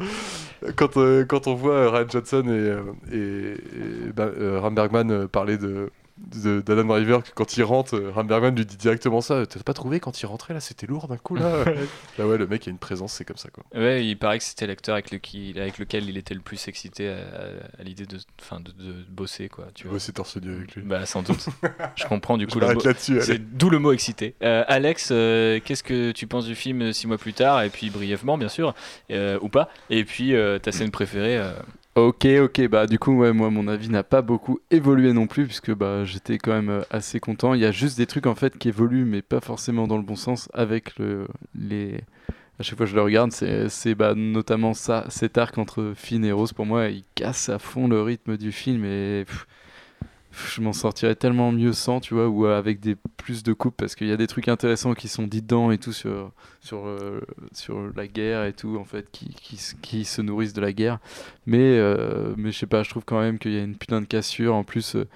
Quand, 0.75 0.97
euh, 0.97 1.25
quand 1.25 1.47
on 1.47 1.55
voit 1.55 1.73
euh, 1.75 1.89
Ryan 1.89 2.07
Johnson 2.09 2.43
et, 2.45 3.15
euh, 3.15 3.55
euh, 4.19 4.59
Ram 4.59 4.75
Bergman 4.75 5.27
parler 5.27 5.57
de- 5.57 5.89
d'Adam 6.25 6.85
Driver, 6.85 7.23
que 7.23 7.29
quand 7.35 7.57
il 7.57 7.63
rentre, 7.63 7.95
euh, 7.95 8.11
Ram 8.11 8.25
Bergman 8.27 8.55
lui 8.55 8.65
dit 8.65 8.77
directement 8.77 9.21
ça. 9.21 9.45
T'as 9.45 9.59
pas 9.61 9.73
trouvé 9.73 9.99
quand 9.99 10.21
il 10.21 10.25
rentrait 10.25 10.53
là, 10.53 10.59
c'était 10.59 10.87
lourd 10.87 11.07
d'un 11.07 11.17
coup 11.17 11.35
là? 11.35 11.65
bah 12.17 12.25
ouais, 12.25 12.37
le 12.37 12.47
mec 12.47 12.67
a 12.67 12.71
une 12.71 12.77
présence, 12.77 13.13
c'est 13.13 13.25
comme 13.25 13.37
ça 13.37 13.49
quoi. 13.49 13.63
Ouais, 13.75 14.05
il 14.05 14.15
paraît 14.17 14.37
que 14.37 14.43
c'était 14.43 14.67
l'acteur 14.67 14.93
avec, 14.93 15.11
le 15.11 15.17
qui- 15.17 15.53
avec 15.57 15.77
lequel 15.77 16.07
il 16.09 16.17
était 16.17 16.33
le 16.33 16.39
plus 16.39 16.67
excité 16.67 17.09
à, 17.09 17.13
à- 17.15 17.81
à 17.81 17.83
l'idée 17.83 18.05
de, 18.05 18.17
enfin, 18.41 18.59
de, 18.59 18.71
de 18.71 18.93
bosser, 19.09 19.49
quoi. 19.49 19.67
Tu 19.75 19.87
c'est 19.99 20.13
torse 20.13 20.37
nu 20.37 20.53
avec 20.55 20.75
lui. 20.75 20.83
Bah, 20.83 21.05
sans 21.05 21.23
doute. 21.23 21.45
Je 21.95 22.05
comprends 22.05 22.37
du 22.37 22.47
coup. 22.47 22.59
C'est 22.99 23.57
d'où 23.57 23.69
le 23.69 23.79
mot 23.79 23.91
excité. 23.91 24.35
Euh, 24.43 24.63
Alex, 24.67 25.09
euh, 25.11 25.59
qu'est-ce 25.63 25.83
que 25.83 26.11
tu 26.11 26.27
penses 26.27 26.45
du 26.45 26.55
film 26.55 26.81
euh, 26.81 26.93
six 26.93 27.07
mois 27.07 27.17
plus 27.17 27.33
tard 27.33 27.61
Et 27.63 27.69
puis 27.69 27.89
brièvement, 27.89 28.37
bien 28.37 28.49
sûr, 28.49 28.73
euh, 29.11 29.37
ou 29.41 29.49
pas. 29.49 29.69
Et 29.89 30.03
puis 30.05 30.33
euh, 30.35 30.59
ta 30.59 30.71
scène 30.71 30.91
préférée 30.91 31.37
euh, 31.37 31.53
Ok, 31.95 32.25
ok, 32.41 32.67
bah 32.69 32.87
du 32.87 32.97
coup, 32.97 33.15
ouais, 33.19 33.33
moi, 33.33 33.51
mon 33.51 33.67
avis 33.67 33.87
n'a 33.87 34.03
pas 34.03 34.23
beaucoup 34.23 34.59
évolué 34.71 35.13
non 35.13 35.27
plus, 35.27 35.45
puisque 35.45 35.71
bah, 35.75 36.03
j'étais 36.05 36.39
quand 36.39 36.51
même 36.51 36.69
euh, 36.69 36.81
assez 36.89 37.19
content. 37.19 37.53
Il 37.53 37.61
y 37.61 37.65
a 37.65 37.71
juste 37.71 37.97
des 37.97 38.07
trucs 38.07 38.25
en 38.25 38.33
fait 38.33 38.57
qui 38.57 38.69
évoluent, 38.69 39.05
mais 39.05 39.21
pas 39.21 39.41
forcément 39.41 39.85
dans 39.85 39.97
le 39.97 40.03
bon 40.03 40.15
sens, 40.15 40.49
avec 40.55 40.97
le, 40.97 41.27
les. 41.53 42.01
À 42.59 42.63
chaque 42.63 42.77
fois 42.77 42.87
que 42.87 42.91
je 42.91 42.95
le 42.95 43.03
regarde, 43.03 43.31
c'est 43.31 43.95
bah, 43.95 44.15
notamment 44.15 44.73
ça, 44.73 45.05
cet 45.09 45.37
arc 45.37 45.57
entre 45.59 45.93
Finn 45.95 46.25
et 46.25 46.31
Rose. 46.31 46.53
Pour 46.53 46.65
moi, 46.65 46.87
il 46.87 47.03
casse 47.13 47.49
à 47.49 47.59
fond 47.59 47.87
le 47.87 48.01
rythme 48.01 48.37
du 48.37 48.51
film 48.51 48.85
et 48.85 49.25
je 50.33 50.61
m'en 50.61 50.73
sortirais 50.73 51.15
tellement 51.15 51.51
mieux 51.51 51.73
sans, 51.73 51.99
tu 51.99 52.15
vois, 52.15 52.27
ou 52.27 52.45
avec 52.45 52.79
des 52.79 52.95
plus 53.17 53.43
de 53.43 53.53
coupes, 53.53 53.75
parce 53.77 53.95
qu'il 53.95 54.07
y 54.07 54.11
a 54.11 54.17
des 54.17 54.27
trucs 54.27 54.47
intéressants 54.47 54.93
qui 54.95 55.07
sont 55.07 55.27
dits 55.27 55.41
dedans 55.41 55.71
et 55.71 55.77
tout 55.77 55.93
sur, 55.93 56.31
sur, 56.59 56.87
euh, 56.87 57.21
sur 57.51 57.79
la 57.95 58.07
guerre 58.07 58.45
et 58.45 58.53
tout, 58.53 58.77
en 58.79 58.85
fait, 58.85 59.09
qui, 59.11 59.29
qui, 59.29 59.59
qui 59.81 60.05
se 60.05 60.21
nourrissent 60.21 60.53
de 60.53 60.61
la 60.61 60.73
guerre. 60.73 60.99
Mais, 61.45 61.77
euh, 61.77 62.33
mais 62.35 62.51
je 62.51 62.57
sais 62.57 62.65
pas, 62.65 62.83
je 62.83 62.89
trouve 62.89 63.03
quand 63.05 63.19
même 63.19 63.37
qu'il 63.37 63.53
y 63.53 63.59
a 63.59 63.63
une 63.63 63.75
putain 63.75 64.01
de 64.01 64.07
cassure. 64.07 64.55
En 64.55 64.63
plus, 64.63 64.95
euh, 64.95 65.07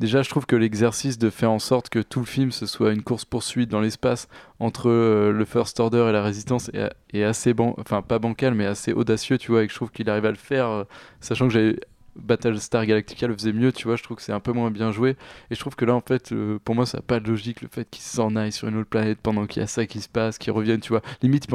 déjà, 0.00 0.22
je 0.22 0.30
trouve 0.30 0.46
que 0.46 0.56
l'exercice 0.56 1.18
de 1.18 1.30
faire 1.30 1.50
en 1.50 1.58
sorte 1.58 1.88
que 1.90 1.98
tout 1.98 2.20
le 2.20 2.26
film 2.26 2.50
ce 2.50 2.66
soit 2.66 2.92
une 2.92 3.02
course-poursuite 3.02 3.70
dans 3.70 3.80
l'espace 3.80 4.28
entre 4.60 4.88
euh, 4.88 5.30
le 5.30 5.44
First 5.44 5.78
Order 5.78 6.06
et 6.08 6.12
la 6.12 6.22
Résistance 6.22 6.70
est, 6.72 6.90
est 7.12 7.24
assez 7.24 7.54
ban 7.54 7.74
enfin 7.78 8.02
pas 8.02 8.18
bancal, 8.18 8.54
mais 8.54 8.66
assez 8.66 8.92
audacieux, 8.92 9.36
tu 9.38 9.50
vois, 9.52 9.62
et 9.62 9.66
que 9.66 9.72
je 9.72 9.76
trouve 9.76 9.90
qu'il 9.90 10.08
arrive 10.08 10.24
à 10.24 10.30
le 10.30 10.36
faire, 10.36 10.68
euh, 10.68 10.84
sachant 11.20 11.48
que 11.48 11.52
j'avais 11.52 11.78
Battlestar 12.16 12.86
Galactica 12.86 13.26
le 13.26 13.34
faisait 13.34 13.52
mieux, 13.52 13.72
tu 13.72 13.86
vois, 13.86 13.96
je 13.96 14.02
trouve 14.02 14.16
que 14.16 14.22
c'est 14.22 14.32
un 14.32 14.40
peu 14.40 14.52
moins 14.52 14.70
bien 14.70 14.92
joué. 14.92 15.16
Et 15.50 15.54
je 15.54 15.60
trouve 15.60 15.74
que 15.76 15.84
là, 15.84 15.94
en 15.94 16.00
fait, 16.00 16.32
euh, 16.32 16.58
pour 16.64 16.74
moi, 16.74 16.86
ça 16.86 16.98
n'a 16.98 17.02
pas 17.02 17.20
de 17.20 17.28
logique 17.28 17.62
le 17.62 17.68
fait 17.68 17.88
qu'ils 17.88 18.02
s'en 18.02 18.36
aillent 18.36 18.52
sur 18.52 18.68
une 18.68 18.76
autre 18.76 18.88
planète 18.88 19.18
pendant 19.22 19.46
qu'il 19.46 19.60
y 19.60 19.64
a 19.64 19.66
ça 19.66 19.86
qui 19.86 20.00
se 20.00 20.08
passe, 20.08 20.38
qu'ils 20.38 20.52
reviennent, 20.52 20.80
tu 20.80 20.90
vois. 20.90 21.02
Limite, 21.22 21.46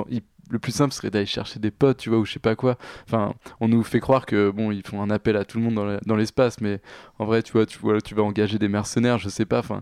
le 0.50 0.60
plus 0.60 0.72
simple 0.72 0.94
serait 0.94 1.12
d'aller 1.12 1.26
chercher 1.26 1.60
des 1.60 1.72
potes, 1.72 1.98
tu 1.98 2.10
vois, 2.10 2.20
ou 2.20 2.26
je 2.26 2.34
sais 2.34 2.40
pas 2.40 2.56
quoi. 2.56 2.78
Enfin, 3.06 3.34
on 3.60 3.68
nous 3.68 3.84
fait 3.84 4.00
croire 4.00 4.26
que, 4.26 4.50
bon, 4.50 4.72
ils 4.72 4.86
font 4.86 5.02
un 5.02 5.10
appel 5.10 5.36
à 5.38 5.46
tout 5.46 5.60
le 5.60 5.64
monde 5.64 6.00
dans 6.06 6.16
l'espace, 6.16 6.60
mais 6.62 6.82
en 7.20 7.26
vrai, 7.26 7.44
tu 7.44 7.54
vois, 7.54 7.66
tu 7.66 7.78
vois, 7.80 8.02
tu 8.02 8.16
vas 8.16 8.24
engager 8.24 8.60
des 8.60 8.68
mercenaires, 8.70 9.18
je 9.18 9.30
sais 9.30 9.46
pas, 9.46 9.60
enfin. 9.60 9.82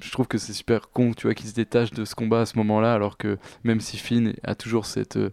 Je 0.00 0.12
trouve 0.12 0.28
que 0.28 0.38
c'est 0.38 0.52
super 0.52 0.90
con, 0.90 1.12
tu 1.12 1.26
vois, 1.26 1.34
qu'ils 1.34 1.48
se 1.48 1.54
détachent 1.54 1.90
de 1.90 2.04
ce 2.04 2.14
combat 2.14 2.42
à 2.42 2.46
ce 2.46 2.56
moment-là, 2.58 2.94
alors 2.94 3.16
que 3.16 3.36
même 3.64 3.80
si 3.80 3.96
Finn 3.96 4.32
a 4.44 4.54
toujours 4.54 4.86
cette, 4.86 5.16
euh, 5.16 5.30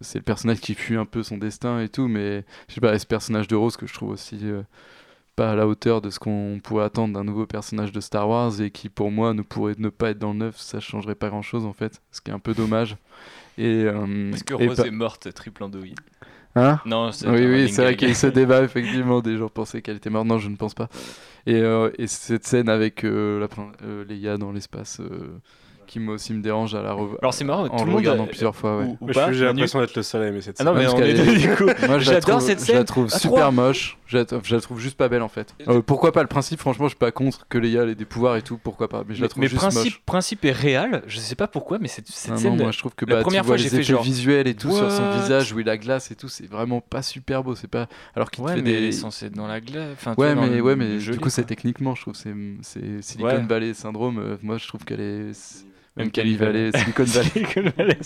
c'est 0.00 0.18
le 0.18 0.24
personnage 0.24 0.60
qui 0.60 0.74
fuit 0.74 0.96
un 0.96 1.04
peu 1.04 1.22
son 1.22 1.38
destin 1.38 1.80
et 1.80 1.88
tout, 1.88 2.08
mais 2.08 2.44
je 2.68 2.74
sais 2.74 2.80
pas, 2.80 2.94
et 2.94 2.98
ce 2.98 3.06
personnage 3.06 3.48
de 3.48 3.56
Rose 3.56 3.76
que 3.76 3.86
je 3.86 3.94
trouve 3.94 4.10
aussi 4.10 4.38
euh, 4.42 4.62
pas 5.36 5.52
à 5.52 5.54
la 5.54 5.66
hauteur 5.68 6.00
de 6.00 6.10
ce 6.10 6.18
qu'on 6.18 6.60
pourrait 6.62 6.84
attendre 6.84 7.14
d'un 7.14 7.24
nouveau 7.24 7.46
personnage 7.46 7.92
de 7.92 8.00
Star 8.00 8.28
Wars 8.28 8.60
et 8.60 8.70
qui 8.70 8.88
pour 8.88 9.10
moi 9.10 9.34
ne 9.34 9.42
pourrait 9.42 9.74
ne 9.78 9.88
pas 9.88 10.10
être 10.10 10.18
dans 10.18 10.32
le 10.32 10.38
neuf, 10.38 10.58
ça 10.58 10.80
changerait 10.80 11.14
pas 11.14 11.28
grand 11.28 11.42
chose 11.42 11.64
en 11.64 11.72
fait, 11.72 12.00
ce 12.12 12.20
qui 12.20 12.30
est 12.30 12.34
un 12.34 12.38
peu 12.40 12.54
dommage. 12.54 12.96
Et, 13.56 13.84
euh, 13.84 14.32
Est-ce 14.32 14.44
que 14.44 14.54
Rose 14.54 14.76
pas- 14.76 14.86
est 14.86 14.90
morte 14.90 15.32
triple 15.34 15.64
andouille 15.64 15.94
Hein? 16.54 16.80
Non, 16.86 17.12
c'est 17.12 17.28
oui, 17.28 17.46
oui, 17.46 17.68
c'est 17.68 17.82
vrai 17.82 17.94
qu'il 17.94 18.08
y 18.08 18.10
a 18.10 18.12
eu 18.12 18.16
ce 18.16 18.26
débat, 18.26 18.62
effectivement. 18.62 19.20
Des 19.20 19.36
gens 19.36 19.48
pensaient 19.48 19.80
qu'elle 19.82 19.96
était 19.98 20.10
morte. 20.10 20.26
Non, 20.26 20.38
je 20.38 20.48
ne 20.48 20.56
pense 20.56 20.74
pas. 20.74 20.88
Et, 21.46 21.54
euh, 21.54 21.90
et 21.98 22.06
cette 22.08 22.46
scène 22.46 22.68
avec 22.68 23.04
euh, 23.04 23.38
la, 23.38 23.48
euh, 23.86 24.04
Leia 24.04 24.38
dans 24.38 24.50
l'espace, 24.50 25.00
qui 25.88 25.98
moi 25.98 26.14
aussi 26.14 26.32
me 26.32 26.40
dérange 26.42 26.74
à 26.76 26.82
la 26.82 26.92
revo- 26.92 27.16
Alors, 27.20 27.34
c'est 27.34 27.42
marrant, 27.44 27.64
en 27.64 27.68
tout 27.68 27.74
le 27.78 27.80
le 27.80 27.86
monde 27.86 27.96
regardant 27.96 28.24
a- 28.24 28.26
plusieurs 28.28 28.54
fois. 28.54 28.78
Ouais. 28.78 28.84
ou- 28.84 28.96
ou 29.00 29.04
Moi, 29.06 29.12
pas, 29.14 29.32
J'ai 29.32 29.44
l'impression 29.46 29.80
d'être 29.80 29.96
le 29.96 30.02
seul 30.04 30.22
à 30.22 30.26
aimer 30.28 30.40
cette 30.40 30.60
Ah 30.60 30.64
non, 30.64 30.74
scène. 30.76 30.82
mais 30.82 30.88
on 30.94 30.98
est 31.02 31.14
du 31.38 31.48
coup. 31.56 31.64
Moi, 31.86 31.98
J'adore 31.98 32.20
trouve, 32.38 32.40
cette 32.42 32.64
je 32.64 32.70
la 32.72 32.78
scène. 32.78 32.84
trouve 32.84 33.06
à 33.06 33.18
super 33.18 33.50
moche. 33.50 33.96
Je 34.06 34.16
la, 34.18 34.24
je 34.42 34.54
la 34.54 34.60
trouve 34.62 34.80
juste 34.80 34.96
pas 34.96 35.08
belle 35.10 35.20
en 35.20 35.28
fait. 35.28 35.54
Euh, 35.68 35.82
pourquoi 35.82 36.12
pas 36.12 36.22
le 36.22 36.28
principe? 36.28 36.60
Franchement, 36.60 36.86
je 36.86 36.90
suis 36.90 36.98
pas 36.98 37.10
contre 37.12 37.46
que 37.48 37.58
Leia 37.58 37.84
ait 37.84 37.94
des 37.94 38.06
pouvoirs 38.06 38.36
et 38.36 38.42
tout. 38.42 38.56
Pourquoi 38.56 38.88
pas 38.88 39.04
Mais 39.06 39.14
je 39.14 39.20
la 39.20 39.28
trouve 39.28 39.42
mais 39.42 39.48
juste 39.48 39.60
principe, 39.60 39.84
moche. 39.84 40.02
principe 40.06 40.44
est 40.46 40.52
réel, 40.52 41.02
je 41.06 41.18
sais 41.18 41.34
pas 41.34 41.46
pourquoi, 41.46 41.78
mais 41.78 41.88
cette, 41.88 42.08
cette 42.08 42.28
Non, 42.30 42.36
non, 42.36 42.40
scène. 42.42 42.56
moi 42.62 42.70
je 42.70 42.78
trouve 42.78 42.94
que 42.94 43.04
la 43.04 43.16
bah, 43.16 43.20
première 43.22 43.42
tu 43.42 43.48
fois 43.48 43.56
vois 43.56 43.62
j'ai 43.62 43.68
les 43.68 43.76
fait 43.76 43.82
genre. 43.82 44.02
visuels 44.02 44.46
et 44.48 44.54
tout 44.54 44.70
sur 44.70 44.90
son 44.90 45.02
What? 45.02 45.20
visage 45.20 45.52
où 45.52 45.60
il 45.60 45.68
a 45.68 45.76
glace 45.76 46.10
et 46.10 46.14
tout, 46.14 46.28
c'est 46.28 46.46
vraiment 46.50 46.80
pas 46.80 47.02
super 47.02 47.44
beau. 47.44 47.54
C'est 47.54 47.68
pas 47.68 47.86
alors 48.16 48.30
qu'il 48.30 48.42
te 48.42 48.48
Ouais, 48.48 48.56
fait 48.56 48.62
mais 48.62 48.72
des 48.72 48.78
il 48.78 48.84
est 48.84 48.92
censé 48.92 49.26
être 49.26 49.34
dans 49.34 49.46
la 49.46 49.60
glace. 49.60 49.90
Enfin, 49.92 50.14
Ouais, 50.16 50.34
mais, 50.34 50.48
le- 50.56 50.62
ouais, 50.62 50.74
mais 50.74 51.00
joli, 51.00 51.18
du 51.18 51.22
coup, 51.22 51.28
c'est 51.28 51.44
techniquement, 51.44 51.94
je 51.94 52.00
trouve, 52.00 52.14
c'est 52.14 52.32
c'est 52.62 53.02
Silicon 53.02 53.28
Ouais. 53.28 53.42
Valley 53.46 53.74
syndrome. 53.74 54.18
euh, 54.18 54.36
moi, 54.42 54.56
je 54.56 54.66
trouve 54.68 54.84
qu'elle 54.86 55.00
est. 55.00 55.32
c'est- 55.98 56.02
Uncanny 56.04 56.36
Valley, 56.40 56.70
Silicon 56.72 57.04
Valley. 57.76 57.98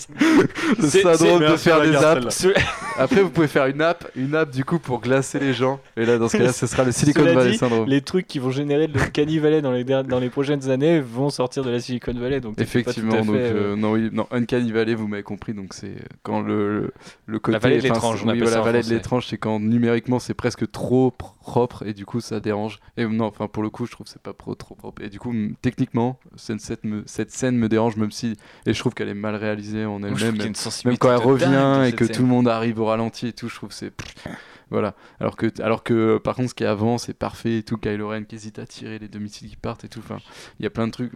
Le 0.79 0.89
C'est- 0.89 1.01
syndrome 1.01 1.41
de 1.51 1.57
faire 1.57 1.81
des 1.81 1.95
apps. 1.95 2.47
Après, 2.97 3.21
vous 3.21 3.29
pouvez 3.31 3.47
faire 3.47 3.65
une 3.65 3.81
app, 3.81 4.07
une 4.15 4.35
app 4.35 4.51
du 4.51 4.63
coup 4.63 4.77
pour 4.77 5.01
glacer 5.01 5.39
les 5.39 5.53
gens. 5.53 5.79
Et 5.97 6.05
là, 6.05 6.17
dans 6.19 6.27
ce 6.29 6.37
cas-là, 6.37 6.53
ce 6.53 6.67
sera 6.67 6.83
le 6.83 6.91
Silicon 6.93 7.21
Cela 7.21 7.33
Valley 7.33 7.51
dit, 7.51 7.57
syndrome. 7.57 7.87
les 7.89 8.01
trucs 8.01 8.27
qui 8.27 8.37
vont 8.39 8.51
générer 8.51 8.87
de 8.87 8.97
l'Uncanny 8.97 9.39
Valley 9.39 9.61
dans 9.61 9.71
les, 9.71 9.83
dans 9.83 10.19
les 10.19 10.29
prochaines 10.29 10.69
années 10.69 10.99
vont 10.99 11.29
sortir 11.31 11.63
de 11.63 11.71
la 11.71 11.79
Silicon 11.79 12.13
Valley. 12.13 12.39
Donc 12.39 12.55
t'es 12.55 12.65
pas 12.65 12.69
tout 12.71 12.77
Effectivement, 12.79 13.15
donc 13.15 13.25
fait, 13.35 13.41
euh, 13.41 13.73
euh, 13.73 13.75
non, 13.75 13.93
oui, 13.93 14.09
non, 14.11 14.27
Uncanny 14.31 14.71
Valley, 14.71 14.93
vous 14.93 15.07
m'avez 15.07 15.23
compris, 15.23 15.53
donc 15.53 15.73
c'est 15.73 15.95
quand 16.21 16.41
le, 16.41 16.91
le 17.25 17.39
côté. 17.39 17.57
vallée 17.57 17.77
de 17.77 17.81
l'étrange, 17.83 18.19
c'est- 18.19 18.23
on 18.25 18.27
oui, 18.27 18.31
appelle 18.33 18.43
voilà, 18.43 18.51
ça 18.57 18.61
en 18.61 18.65
la 18.65 18.71
vallée 18.71 18.83
de 18.87 18.93
l'étrange, 18.93 19.25
c'est 19.27 19.37
quand 19.37 19.59
numériquement 19.59 20.19
c'est 20.19 20.33
presque 20.35 20.69
trop 20.71 21.09
pr- 21.17 21.33
propre 21.41 21.83
et 21.87 21.93
du 21.93 22.05
coup 22.05 22.21
ça 22.21 22.39
dérange. 22.39 22.79
Et 22.97 23.05
non, 23.05 23.25
enfin 23.25 23.47
pour 23.47 23.63
le 23.63 23.69
coup, 23.71 23.85
je 23.87 23.91
trouve 23.91 24.05
que 24.05 24.11
c'est 24.11 24.21
pas 24.21 24.33
pro- 24.33 24.55
trop 24.55 24.75
propre. 24.75 25.01
Et 25.01 25.09
du 25.09 25.17
coup, 25.19 25.33
techniquement, 25.63 26.19
cette, 26.35 26.61
cette, 26.61 26.83
me- 26.83 27.03
cette 27.07 27.31
scène 27.31 27.57
me 27.57 27.67
dérange, 27.69 27.95
même 27.97 28.11
si. 28.11 28.37
Et 28.67 28.73
je 28.73 28.79
trouve 28.79 28.93
qu'elle 28.93 29.09
est 29.09 29.13
mal 29.15 29.35
réalisée 29.35 29.85
en 29.85 30.01
elle-même. 30.03 30.37
Même, 30.85 30.97
quand 30.97 31.09
elle 31.11 31.17
revient 31.17 31.85
et 31.87 31.93
que 31.93 32.05
tout 32.05 32.21
le 32.21 32.27
monde 32.27 32.47
arrive 32.47 32.82
ralenti 32.85 33.27
et 33.27 33.33
tout, 33.33 33.49
je 33.49 33.55
trouve 33.55 33.71
c'est. 33.71 33.91
Voilà. 34.73 34.95
Alors 35.19 35.35
que, 35.35 35.47
alors 35.61 35.83
que 35.83 36.17
par 36.17 36.35
contre, 36.35 36.49
ce 36.49 36.55
qui 36.55 36.63
est 36.63 36.67
avant, 36.67 36.97
c'est 36.97 37.13
parfait 37.13 37.59
et 37.59 37.63
tout. 37.63 37.77
Kylo 37.77 38.09
Ren 38.09 38.23
qui 38.25 38.35
hésite 38.35 38.59
à 38.59 38.65
tirer 38.65 38.99
les 38.99 39.07
deux 39.07 39.19
missiles 39.19 39.47
qui 39.49 39.55
partent 39.55 39.83
et 39.85 39.87
tout. 39.87 39.99
Enfin, 39.99 40.17
il 40.59 40.63
y 40.63 40.65
a 40.65 40.69
plein 40.69 40.87
de 40.87 40.91
trucs. 40.91 41.11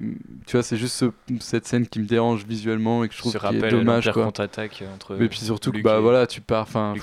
Tu 0.46 0.54
vois, 0.54 0.64
c'est 0.64 0.78
juste 0.78 0.96
ce- 0.96 1.12
cette 1.42 1.66
scène 1.66 1.88
qui 1.88 2.00
me 2.00 2.06
dérange 2.06 2.46
visuellement 2.46 3.04
et 3.04 3.10
que 3.10 3.14
je 3.16 3.20
trouve 3.20 3.36
qui 3.38 3.56
est 3.56 3.70
dommage. 3.70 4.12
Quoi. 4.12 4.24
contre-attaque 4.26 4.84
entre 4.94 5.16
Mais 5.16 5.28
puis 5.28 5.40
surtout 5.40 5.72
que 5.72 5.78
Luke 5.78 5.86
bah 5.86 5.98
et- 5.98 6.02
voilà, 6.02 6.28
tu 6.28 6.40
pars, 6.42 6.62
enfin, 6.64 6.94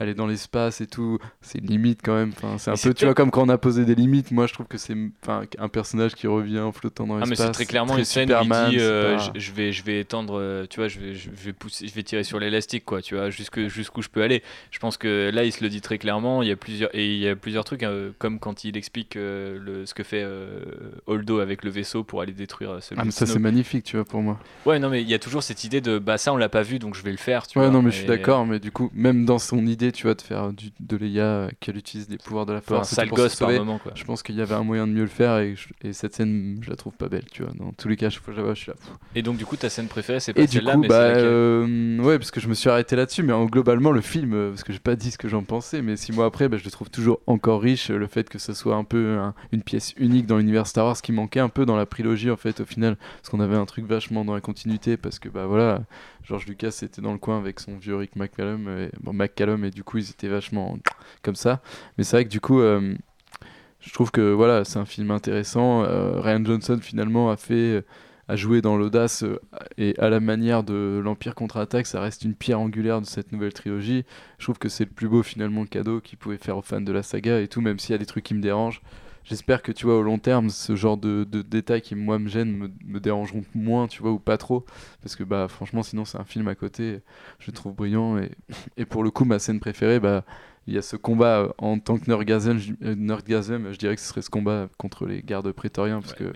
aller 0.00 0.14
dans 0.14 0.26
l'espace 0.26 0.80
et 0.80 0.86
tout, 0.86 1.18
c'est 1.40 1.58
limite 1.60 2.00
quand 2.04 2.14
même. 2.14 2.32
Enfin, 2.36 2.58
c'est 2.58 2.70
un 2.70 2.74
peu, 2.76 2.94
tu 2.94 3.04
vois, 3.06 3.14
comme 3.14 3.30
quand 3.30 3.42
on 3.42 3.48
a 3.48 3.58
posé 3.58 3.84
des 3.84 3.94
limites. 3.94 4.30
Moi, 4.30 4.46
je 4.46 4.52
trouve 4.52 4.66
que 4.66 4.78
c'est, 4.78 4.94
enfin, 5.22 5.42
un 5.58 5.68
personnage 5.68 6.14
qui 6.14 6.26
revient 6.26 6.60
en 6.60 6.72
flottant 6.72 7.06
dans 7.06 7.16
Ah 7.16 7.20
l'espace. 7.20 7.38
mais 7.38 7.44
c'est 7.46 7.52
très 7.52 7.64
clairement 7.66 7.92
très 7.94 8.00
une 8.00 8.04
scène 8.04 8.28
où 8.30 8.32
il 8.32 8.42
Superman, 8.42 8.70
dit 8.70 8.76
euh, 8.80 9.16
pas- 9.16 9.32
je, 9.34 9.52
vais 9.52 9.72
je 9.72 9.82
vais 9.82 10.00
étendre 10.00 10.38
euh, 10.38 10.66
tu 10.68 10.80
vois 10.80 10.88
je 10.88 10.98
vais 11.00 11.14
je 11.14 11.30
vais 11.30 11.52
pousser 11.52 11.86
je 11.86 11.94
vais 11.94 12.02
tirer 12.02 12.24
sur 12.24 12.38
l'élastique 12.38 12.84
quoi 12.84 13.00
tu 13.00 13.14
vois 13.14 13.30
jusque 13.30 13.68
jusqu'où 13.68 14.02
je 14.02 14.08
peux 14.08 14.22
aller 14.22 14.42
je 14.70 14.78
pense 14.78 14.96
que 14.96 15.30
là 15.32 15.44
il 15.44 15.52
se 15.52 15.62
le 15.62 15.70
dit 15.70 15.80
très 15.80 15.98
clairement 16.02 16.42
il 16.42 16.48
y 16.48 16.52
a 16.52 16.56
plusieurs 16.56 16.90
et 16.94 17.06
il 17.14 17.18
y 17.20 17.28
a 17.28 17.36
plusieurs 17.36 17.64
trucs 17.64 17.84
euh, 17.84 18.10
comme 18.18 18.38
quand 18.40 18.64
il 18.64 18.76
explique 18.76 19.14
euh, 19.16 19.58
le 19.58 19.86
ce 19.86 19.94
que 19.94 20.02
fait 20.02 20.22
euh, 20.24 20.60
Holdo 21.06 21.38
avec 21.38 21.62
le 21.62 21.70
vaisseau 21.70 22.02
pour 22.02 22.20
aller 22.20 22.32
détruire 22.32 22.70
euh, 22.72 22.80
celui 22.80 23.00
Ah, 23.00 23.04
mais 23.04 23.10
ça 23.12 23.24
c'est 23.26 23.38
magnifique, 23.38 23.84
tu 23.84 23.96
vois, 23.96 24.04
pour 24.04 24.20
moi. 24.20 24.38
ouais 24.66 24.78
non 24.78 24.90
mais 24.90 25.00
il 25.02 25.08
y 25.08 25.14
a 25.14 25.18
toujours 25.18 25.42
cette 25.42 25.62
idée 25.64 25.80
de 25.80 25.98
bah 25.98 26.18
ça 26.18 26.32
on 26.32 26.36
l'a 26.36 26.48
pas 26.48 26.62
vu 26.62 26.78
donc 26.78 26.94
je 26.96 27.02
vais 27.02 27.12
le 27.12 27.16
faire 27.16 27.46
tu 27.46 27.58
ouais, 27.58 27.64
vois 27.64 27.70
non, 27.70 27.82
mais 27.82 27.90
je 27.90 27.96
suis 27.98 28.06
d'accord, 28.06 28.46
mais 28.46 28.58
du 28.58 28.70
coup, 28.72 28.90
même 28.94 29.24
dans 29.24 29.38
son 29.38 29.64
idée, 29.66 29.92
tu 29.92 30.04
vois, 30.04 30.14
de 30.14 30.22
faire 30.22 30.52
du, 30.52 30.70
de 30.80 30.96
Leia 30.96 31.50
qu'elle 31.60 31.76
utilise 31.76 32.08
les 32.08 32.18
pouvoirs 32.18 32.46
de 32.46 32.52
la 32.52 32.58
un 32.58 32.60
force, 32.62 32.88
sale 32.90 33.04
tout 33.04 33.10
pour 33.10 33.18
se 33.18 33.22
gosse 33.24 33.36
par 33.36 33.50
moment 33.50 33.78
quoi 33.78 33.92
Je 33.94 34.04
pense 34.04 34.22
qu'il 34.22 34.34
y 34.36 34.40
avait 34.40 34.54
un 34.54 34.64
moyen 34.64 34.86
de 34.86 34.92
mieux 34.92 35.02
le 35.02 35.06
faire 35.08 35.38
et, 35.38 35.54
je- 35.56 35.68
et 35.88 35.92
cette 35.92 36.14
scène, 36.14 36.58
je 36.62 36.70
la 36.70 36.76
trouve 36.76 36.94
pas 36.94 37.08
belle, 37.08 37.24
tu 37.30 37.42
vois. 37.42 37.52
Dans 37.54 37.72
tous 37.72 37.88
les 37.88 37.96
cas, 37.96 38.08
je 38.08 38.18
je 38.18 38.54
suis 38.54 38.70
là. 38.70 38.74
pff. 38.74 38.92
et 39.14 39.22
donc 39.22 39.36
du 39.36 39.44
coup 39.46 39.56
ta 39.56 39.68
scène 39.68 39.88
préférée 39.88 40.20
c'est 40.20 40.32
pas 40.32 40.46
celle-là 40.46 40.76
mais 40.76 40.88
bah, 40.88 41.06
laquelle? 41.08 42.00
ouais, 42.00 42.18
parce 42.18 42.30
que 42.30 42.40
je 42.40 42.48
me 42.48 42.54
suis 42.54 42.68
arrêté 42.70 42.96
là-dessus, 42.96 43.22
mais 43.22 43.32
en, 43.32 43.46
globalement, 43.46 43.92
le 43.92 44.00
film, 44.00 44.50
parce 44.50 44.64
que 44.64 44.72
j'ai 44.72 44.78
pas 44.78 44.96
dit 44.96 45.10
ce 45.10 45.18
que 45.18 45.28
j'en 45.28 45.42
pensais, 45.44 45.82
mais 45.82 45.91
six 45.96 46.12
mois 46.12 46.26
après, 46.26 46.48
bah, 46.48 46.56
je 46.56 46.64
le 46.64 46.70
trouve 46.70 46.90
toujours 46.90 47.20
encore 47.26 47.60
riche. 47.62 47.90
euh, 47.90 47.98
Le 47.98 48.06
fait 48.06 48.28
que 48.28 48.38
ce 48.38 48.52
soit 48.52 48.76
un 48.76 48.84
peu 48.84 49.18
un- 49.18 49.34
une 49.52 49.62
pièce 49.62 49.94
unique 49.96 50.26
dans 50.26 50.38
l'univers 50.38 50.66
Star 50.66 50.86
Wars, 50.86 51.00
qui 51.00 51.12
manquait 51.12 51.40
un 51.40 51.48
peu 51.48 51.64
dans 51.66 51.76
la 51.76 51.86
prélogie, 51.86 52.30
en 52.30 52.36
fait, 52.36 52.60
au 52.60 52.64
final, 52.64 52.96
parce 53.16 53.28
qu'on 53.30 53.40
avait 53.40 53.56
un 53.56 53.66
truc 53.66 53.86
vachement 53.86 54.24
dans 54.24 54.34
la 54.34 54.40
continuité, 54.40 54.96
parce 54.96 55.18
que, 55.18 55.28
bah 55.28 55.46
voilà, 55.46 55.82
George 56.24 56.46
Lucas 56.46 56.78
était 56.82 57.02
dans 57.02 57.12
le 57.12 57.18
coin 57.18 57.38
avec 57.38 57.60
son 57.60 57.76
vieux 57.76 57.96
Rick 57.96 58.16
McCallum, 58.16 58.68
et, 58.68 58.90
bon, 59.00 59.12
McCallum, 59.12 59.64
et 59.64 59.70
du 59.70 59.84
coup, 59.84 59.98
ils 59.98 60.10
étaient 60.10 60.28
vachement 60.28 60.78
comme 61.22 61.36
ça. 61.36 61.60
Mais 61.98 62.04
c'est 62.04 62.16
vrai 62.16 62.24
que 62.24 62.30
du 62.30 62.40
coup. 62.40 62.60
euh, 62.60 62.94
je 63.80 63.92
trouve 63.92 64.12
que 64.12 64.32
voilà, 64.32 64.64
c'est 64.64 64.78
un 64.78 64.84
film 64.84 65.10
intéressant. 65.10 65.82
Euh, 65.82 66.20
Ryan 66.20 66.44
Johnson 66.44 66.78
finalement 66.80 67.30
a 67.32 67.36
fait 67.36 67.84
a 68.28 68.36
joué 68.36 68.62
dans 68.62 68.76
l'audace 68.76 69.24
euh, 69.24 69.38
et 69.78 69.94
à 69.98 70.08
la 70.08 70.20
manière 70.20 70.62
de 70.62 71.00
l'Empire 71.02 71.34
contre-attaque, 71.34 71.86
ça 71.86 72.00
reste 72.00 72.24
une 72.24 72.34
pierre 72.34 72.60
angulaire 72.60 73.00
de 73.00 73.06
cette 73.06 73.32
nouvelle 73.32 73.52
trilogie. 73.52 74.04
Je 74.38 74.44
trouve 74.44 74.58
que 74.58 74.68
c'est 74.68 74.84
le 74.84 74.90
plus 74.90 75.08
beau 75.08 75.22
finalement 75.22 75.64
cadeau 75.66 76.00
qu'il 76.00 76.18
pouvait 76.18 76.38
faire 76.38 76.56
aux 76.56 76.62
fans 76.62 76.80
de 76.80 76.92
la 76.92 77.02
saga 77.02 77.40
et 77.40 77.48
tout, 77.48 77.60
même 77.60 77.78
s'il 77.78 77.92
y 77.92 77.94
a 77.94 77.98
des 77.98 78.06
trucs 78.06 78.24
qui 78.24 78.34
me 78.34 78.42
dérangent. 78.42 78.82
J'espère 79.24 79.62
que 79.62 79.70
tu 79.70 79.86
vois 79.86 79.98
au 79.98 80.02
long 80.02 80.18
terme, 80.18 80.50
ce 80.50 80.74
genre 80.74 80.96
de, 80.96 81.22
détails 81.24 81.80
qui 81.80 81.94
moi 81.94 82.18
me 82.18 82.28
gênent 82.28 82.56
me, 82.56 82.70
me 82.84 82.98
dérangeront 82.98 83.44
moins, 83.54 83.86
tu 83.86 84.02
vois, 84.02 84.10
ou 84.10 84.18
pas 84.18 84.36
trop, 84.36 84.66
parce 85.00 85.14
que 85.14 85.22
bah 85.22 85.46
franchement 85.46 85.84
sinon 85.84 86.04
c'est 86.04 86.18
un 86.18 86.24
film 86.24 86.48
à 86.48 86.56
côté, 86.56 87.02
je 87.38 87.46
le 87.46 87.52
trouve 87.52 87.72
brillant 87.72 88.18
et, 88.18 88.32
et 88.76 88.84
pour 88.84 89.04
le 89.04 89.12
coup 89.12 89.24
ma 89.24 89.38
scène 89.38 89.60
préférée, 89.60 90.00
bah 90.00 90.24
il 90.66 90.74
y 90.74 90.78
a 90.78 90.82
ce 90.82 90.96
combat 90.96 91.40
euh, 91.40 91.48
en 91.58 91.78
tant 91.78 91.98
que 91.98 92.08
Nerdgasm, 92.08 92.58
je, 92.58 92.72
euh, 92.84 93.72
je 93.72 93.78
dirais 93.78 93.94
que 93.94 94.00
ce 94.00 94.08
serait 94.08 94.22
ce 94.22 94.30
combat 94.30 94.68
contre 94.78 95.06
les 95.06 95.22
gardes 95.22 95.50
prétoriens 95.52 96.00
parce 96.00 96.14
que 96.14 96.32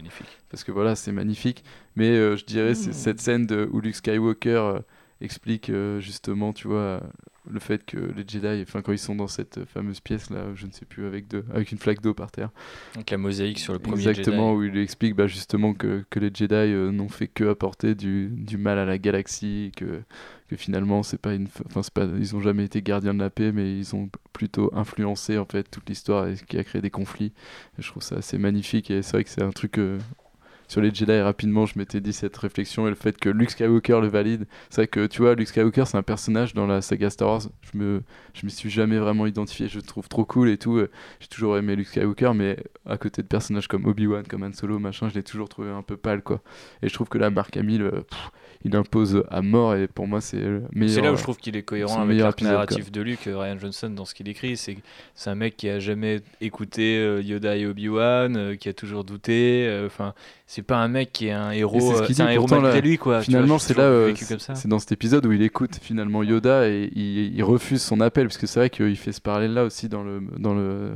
parce 0.51 0.65
que 0.65 0.73
voilà 0.73 0.97
c'est 0.97 1.13
magnifique. 1.13 1.65
Mais 1.95 2.11
euh, 2.11 2.37
je 2.37 2.45
dirais 2.45 2.75
c'est 2.75 2.93
cette 2.93 3.21
scène 3.21 3.47
de, 3.47 3.69
où 3.73 3.81
Luke 3.81 3.95
Skywalker 3.95 4.51
euh, 4.51 4.79
explique 5.21 5.71
euh, 5.71 6.01
justement 6.01 6.53
tu 6.53 6.69
vois 6.69 6.79
euh, 6.79 7.01
le 7.51 7.61
fait 7.61 7.85
que 7.85 7.97
les 7.97 8.25
Jedi 8.27 8.63
enfin 8.63 8.83
quand 8.83 8.93
ils 8.93 8.99
sont 8.99 9.15
dans 9.15 9.29
cette 9.29 9.65
fameuse 9.67 10.01
pièce 10.01 10.31
là 10.31 10.47
je 10.55 10.67
ne 10.67 10.73
sais 10.73 10.85
plus 10.85 11.07
avec 11.07 11.29
de, 11.29 11.45
avec 11.53 11.73
une 11.73 11.79
flaque 11.79 12.01
d'eau 12.01 12.15
par 12.15 12.31
terre 12.31 12.51
donc 12.95 13.11
la 13.11 13.19
mosaïque 13.19 13.59
sur 13.59 13.73
le 13.73 13.79
premier 13.79 14.09
exactement 14.09 14.59
Jedi. 14.61 14.71
où 14.71 14.77
il 14.77 14.83
explique 14.83 15.15
bah, 15.15 15.27
justement 15.27 15.75
que, 15.75 16.05
que 16.11 16.19
les 16.19 16.31
Jedi 16.33 16.55
euh, 16.55 16.91
n'ont 16.91 17.09
fait 17.09 17.29
que 17.29 17.45
apporter 17.45 17.95
du, 17.95 18.29
du 18.29 18.59
mal 18.59 18.79
à 18.79 18.85
la 18.85 18.99
galaxie 18.99 19.73
que 19.77 20.03
que 20.49 20.57
finalement 20.57 21.03
c'est 21.03 21.21
pas 21.21 21.35
une 21.35 21.49
enfin 21.67 21.83
c'est 21.83 21.93
pas 21.93 22.07
ils 22.19 22.37
ont 22.37 22.41
jamais 22.41 22.65
été 22.65 22.81
gardiens 22.83 23.15
de 23.15 23.19
la 23.19 23.31
paix 23.31 23.53
mais 23.53 23.77
ils 23.77 23.95
ont 23.97 24.09
plutôt 24.33 24.71
influencé 24.75 25.39
en 25.39 25.45
fait 25.45 25.65
toute 25.65 25.89
l'histoire 25.89 26.29
et 26.29 26.37
ce 26.37 26.45
qui 26.45 26.59
a 26.59 26.65
créé 26.65 26.81
des 26.81 26.91
conflits 26.91 27.33
et 27.79 27.83
je 27.83 27.89
trouve 27.89 28.03
ça 28.03 28.17
assez 28.17 28.39
magnifique 28.39 28.91
et 28.91 29.03
c'est 29.03 29.13
vrai 29.13 29.25
que 29.25 29.31
c'est 29.31 29.43
un 29.43 29.51
truc 29.51 29.79
euh, 29.79 29.99
sur 30.69 30.81
les 30.81 30.95
Jedi 30.95 31.21
rapidement 31.21 31.67
je 31.67 31.79
m'étais 31.79 32.01
dit 32.01 32.13
cette 32.13 32.37
réflexion 32.37 32.87
et 32.87 32.91
le 32.91 32.97
fait 32.97 33.19
que 33.19 33.29
Luke 33.29 33.51
Skywalker 33.51 34.01
le 34.01 34.09
valide. 34.09 34.47
C'est 34.71 34.83
vrai 34.83 34.89
que 34.89 35.07
tu 35.07 35.23
vois 35.23 35.35
Luke 35.35 35.49
Skywalker 35.49 35.85
c'est 35.87 35.97
un 35.97 36.03
personnage 36.03 36.55
dans 36.55 36.67
la 36.67 36.81
saga 36.81 37.11
Star 37.11 37.29
Wars. 37.29 37.43
Je 37.73 37.79
me 37.79 38.03
je 38.35 38.47
m'y 38.47 38.53
suis 38.53 38.71
jamais 38.71 38.99
vraiment 38.99 39.27
identifié. 39.27 39.69
Je 39.69 39.77
le 39.77 39.83
trouve 39.83 40.09
trop 40.09 40.25
cool 40.25 40.49
et 40.49 40.59
tout. 40.59 40.81
J'ai 41.21 41.29
toujours 41.29 41.57
aimé 41.57 41.77
Luke 41.77 41.89
Skywalker 41.89 42.33
mais 42.35 42.57
à 42.85 42.97
côté 42.99 43.23
de 43.23 43.27
personnages 43.27 43.69
comme 43.69 43.87
Obi-Wan 43.87 44.27
comme 44.27 44.43
Han 44.43 44.53
Solo 44.53 44.79
machin 44.79 45.09
je 45.09 45.15
l'ai 45.15 45.23
toujours 45.23 45.49
trouvé 45.49 45.71
un 45.71 45.83
peu 45.83 45.97
pâle 45.97 46.23
quoi. 46.23 46.43
Et 46.83 46.89
je 46.89 46.95
trouve 46.95 47.09
que 47.09 47.19
là 47.19 47.31
Mark 47.31 47.57
Hamill 47.57 47.83
euh, 47.83 48.03
il 48.67 48.75
impose 48.75 49.23
à 49.31 49.43
mort 49.43 49.77
et 49.77 49.87
pour 49.87 50.09
moi 50.09 50.21
c'est 50.21 50.41
le 50.41 50.63
meilleur 50.73 50.95
C'est 50.95 51.01
là 51.01 51.13
où 51.13 51.17
je 51.17 51.23
trouve 51.23 51.37
qu'il 51.37 51.57
est 51.57 51.63
cohérent 51.63 52.03
avec 52.03 52.19
l'arc 52.19 52.43
narratif 52.43 52.91
de 52.91 53.01
Luke, 53.01 53.27
euh, 53.29 53.39
Ryan 53.39 53.59
Johnson, 53.59 53.91
dans 53.91 54.05
ce 54.05 54.15
qu'il 54.15 54.29
écrit. 54.29 54.57
C'est 54.57 54.77
c'est 55.15 55.31
un 55.31 55.35
mec 55.35 55.57
qui 55.57 55.69
a 55.69 55.79
jamais 55.79 56.21
écouté 56.41 56.99
euh, 56.99 57.23
Yoda 57.23 57.57
et 57.57 57.67
Obi-Wan, 57.67 58.37
euh, 58.37 58.57
qui 58.57 58.69
a 58.69 58.73
toujours 58.73 59.05
douté. 59.05 59.83
Enfin, 59.87 60.15
c'est 60.47 60.63
pas 60.63 60.79
un 60.79 60.89
mec 60.89 61.13
qui 61.13 61.29
est 61.29 61.33
un 61.33 61.53
héros, 61.53 61.95
c'est 62.07 62.13
ce 62.13 62.23
un 62.23 62.29
héros 62.29 62.47
malgré 62.51 62.73
là, 62.73 62.81
lui, 62.81 62.99
quoi. 62.99 63.21
Finalement, 63.21 63.59
c'est 63.59 63.77
là, 63.77 64.13
c'est 64.55 64.69
dans 64.69 64.79
cet 64.79 64.93
épisode 64.93 65.25
où 65.27 65.33
il 65.33 65.43
écoute 65.43 65.79
finalement 65.81 66.23
Yoda 66.23 66.69
et 66.69 66.91
il, 66.95 67.35
il 67.35 67.43
refuse 67.45 67.83
son 67.83 68.01
appel, 68.01 68.27
parce 68.27 68.39
que 68.39 68.47
c'est 68.47 68.59
vrai 68.59 68.71
qu'il 68.71 68.97
fait 68.97 69.13
ce 69.13 69.21
parallèle-là 69.21 69.65
aussi 69.65 69.89
dans 69.89 70.03
le, 70.03 70.21
dans 70.39 70.55
le, 70.55 70.93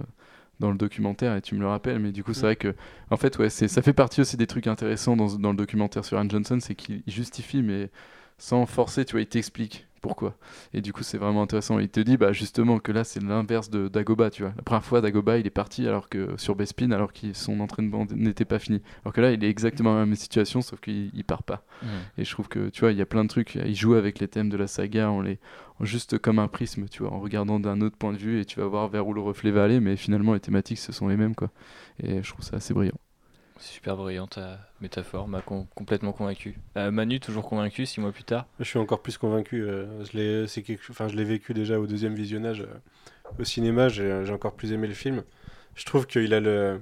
dans 0.60 0.70
le 0.70 0.76
documentaire, 0.76 1.34
et 1.34 1.42
tu 1.42 1.54
me 1.54 1.60
le 1.60 1.66
rappelles, 1.66 1.98
mais 1.98 2.12
du 2.12 2.22
coup, 2.22 2.34
c'est 2.34 2.42
vrai 2.42 2.56
que, 2.56 2.74
en 3.10 3.16
fait, 3.16 3.38
ouais, 3.38 3.50
c'est, 3.50 3.66
ça 3.66 3.82
fait 3.82 3.94
partie 3.94 4.20
aussi 4.20 4.36
des 4.36 4.46
trucs 4.46 4.66
intéressants 4.66 5.16
dans, 5.16 5.34
dans 5.36 5.50
le 5.50 5.56
documentaire 5.56 6.04
sur 6.04 6.18
Anne 6.18 6.30
Johnson, 6.30 6.58
c'est 6.60 6.74
qu'il 6.74 7.02
justifie, 7.06 7.62
mais 7.62 7.90
sans 8.38 8.66
forcer, 8.66 9.04
tu 9.04 9.12
vois, 9.12 9.22
il 9.22 9.26
t'explique 9.26 9.86
pourquoi. 10.00 10.34
Et 10.72 10.80
du 10.80 10.92
coup, 10.92 11.02
c'est 11.02 11.18
vraiment 11.18 11.42
intéressant. 11.42 11.78
Il 11.78 11.88
te 11.88 12.00
dit, 12.00 12.16
bah, 12.16 12.32
justement, 12.32 12.78
que 12.78 12.90
là, 12.90 13.04
c'est 13.04 13.22
l'inverse 13.22 13.70
de 13.70 13.88
Dagoba, 13.88 14.30
tu 14.30 14.42
vois. 14.42 14.52
La 14.56 14.62
première 14.62 14.84
fois, 14.84 15.00
Dagoba, 15.00 15.38
il 15.38 15.46
est 15.46 15.50
parti 15.50 15.86
alors 15.86 16.08
que, 16.08 16.34
sur 16.38 16.56
Bespin, 16.56 16.90
alors 16.90 17.12
que 17.12 17.32
son 17.34 17.60
entraînement 17.60 18.06
n'était 18.10 18.46
pas 18.46 18.58
fini. 18.58 18.80
Alors 19.04 19.12
que 19.12 19.20
là, 19.20 19.32
il 19.32 19.44
est 19.44 19.50
exactement 19.50 19.92
dans 19.92 19.98
la 19.98 20.06
même 20.06 20.16
situation, 20.16 20.62
sauf 20.62 20.80
qu'il 20.80 21.10
il 21.14 21.24
part 21.24 21.42
pas. 21.42 21.64
Mhm. 21.82 21.88
Et 22.18 22.24
je 22.24 22.30
trouve 22.30 22.48
que, 22.48 22.70
tu 22.70 22.80
vois, 22.80 22.92
il 22.92 22.98
y 22.98 23.02
a 23.02 23.06
plein 23.06 23.24
de 23.24 23.28
trucs. 23.28 23.56
Il 23.56 23.74
joue 23.74 23.94
avec 23.94 24.18
les 24.18 24.28
thèmes 24.28 24.48
de 24.48 24.56
la 24.56 24.66
saga 24.66 25.10
en 25.10 25.20
les, 25.20 25.38
juste 25.82 26.18
comme 26.18 26.38
un 26.38 26.48
prisme, 26.48 26.86
tu 26.88 27.02
vois, 27.02 27.12
en 27.12 27.20
regardant 27.20 27.60
d'un 27.60 27.80
autre 27.80 27.96
point 27.96 28.12
de 28.12 28.18
vue 28.18 28.40
et 28.40 28.44
tu 28.44 28.60
vas 28.60 28.66
voir 28.66 28.88
vers 28.88 29.06
où 29.06 29.14
le 29.14 29.20
reflet 29.20 29.50
va 29.50 29.64
aller, 29.64 29.80
mais 29.80 29.96
finalement, 29.96 30.34
les 30.34 30.40
thématiques, 30.40 30.78
ce 30.78 30.92
sont 30.92 31.08
les 31.08 31.16
mêmes, 31.16 31.34
quoi. 31.34 31.50
Et 32.02 32.22
je 32.22 32.28
trouve 32.30 32.44
ça 32.44 32.56
assez 32.56 32.74
brillant. 32.74 32.98
C'est 33.58 33.74
super 33.74 33.96
brillant 33.96 34.26
ta 34.26 34.58
métaphore, 34.80 35.28
m'a 35.28 35.42
complètement 35.42 36.12
convaincu. 36.12 36.56
Euh, 36.78 36.90
Manu, 36.90 37.20
toujours 37.20 37.46
convaincu, 37.46 37.84
six 37.84 38.00
mois 38.00 38.10
plus 38.12 38.24
tard? 38.24 38.46
Je 38.58 38.64
suis 38.64 38.78
encore 38.78 39.02
plus 39.02 39.18
convaincu. 39.18 39.62
euh, 39.62 40.02
je 40.04 40.16
l'ai, 40.16 40.46
c'est 40.48 40.62
quelque, 40.62 40.90
enfin, 40.90 41.08
je 41.08 41.16
l'ai 41.16 41.24
vécu 41.24 41.52
déjà 41.52 41.78
au 41.78 41.86
deuxième 41.86 42.14
visionnage 42.14 42.62
euh, 42.62 43.32
au 43.38 43.44
cinéma. 43.44 43.88
J'ai, 43.90 44.30
encore 44.30 44.54
plus 44.54 44.72
aimé 44.72 44.86
le 44.86 44.94
film. 44.94 45.24
Je 45.74 45.84
trouve 45.84 46.06
qu'il 46.06 46.32
a 46.32 46.40
le, 46.40 46.80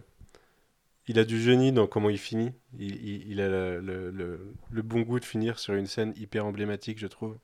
il 1.09 1.19
a 1.19 1.25
du 1.25 1.41
génie 1.41 1.73
dans 1.73 1.87
comment 1.87 2.11
il 2.11 2.19
finit. 2.19 2.53
Il, 2.79 2.95
il- 3.05 3.29
il 3.33 3.41
a 3.41 3.49
le, 3.49 3.81
le- 3.81 4.11
le- 4.11 4.55
le 4.71 4.83
bon 4.83 5.01
goût 5.01 5.19
de 5.19 5.25
finir 5.25 5.59
sur 5.59 5.75
une 5.75 5.87
scène 5.87 6.13
hyper 6.17 6.45
emblématique, 6.47 6.99
je 6.99 7.07
trouve. 7.07 7.37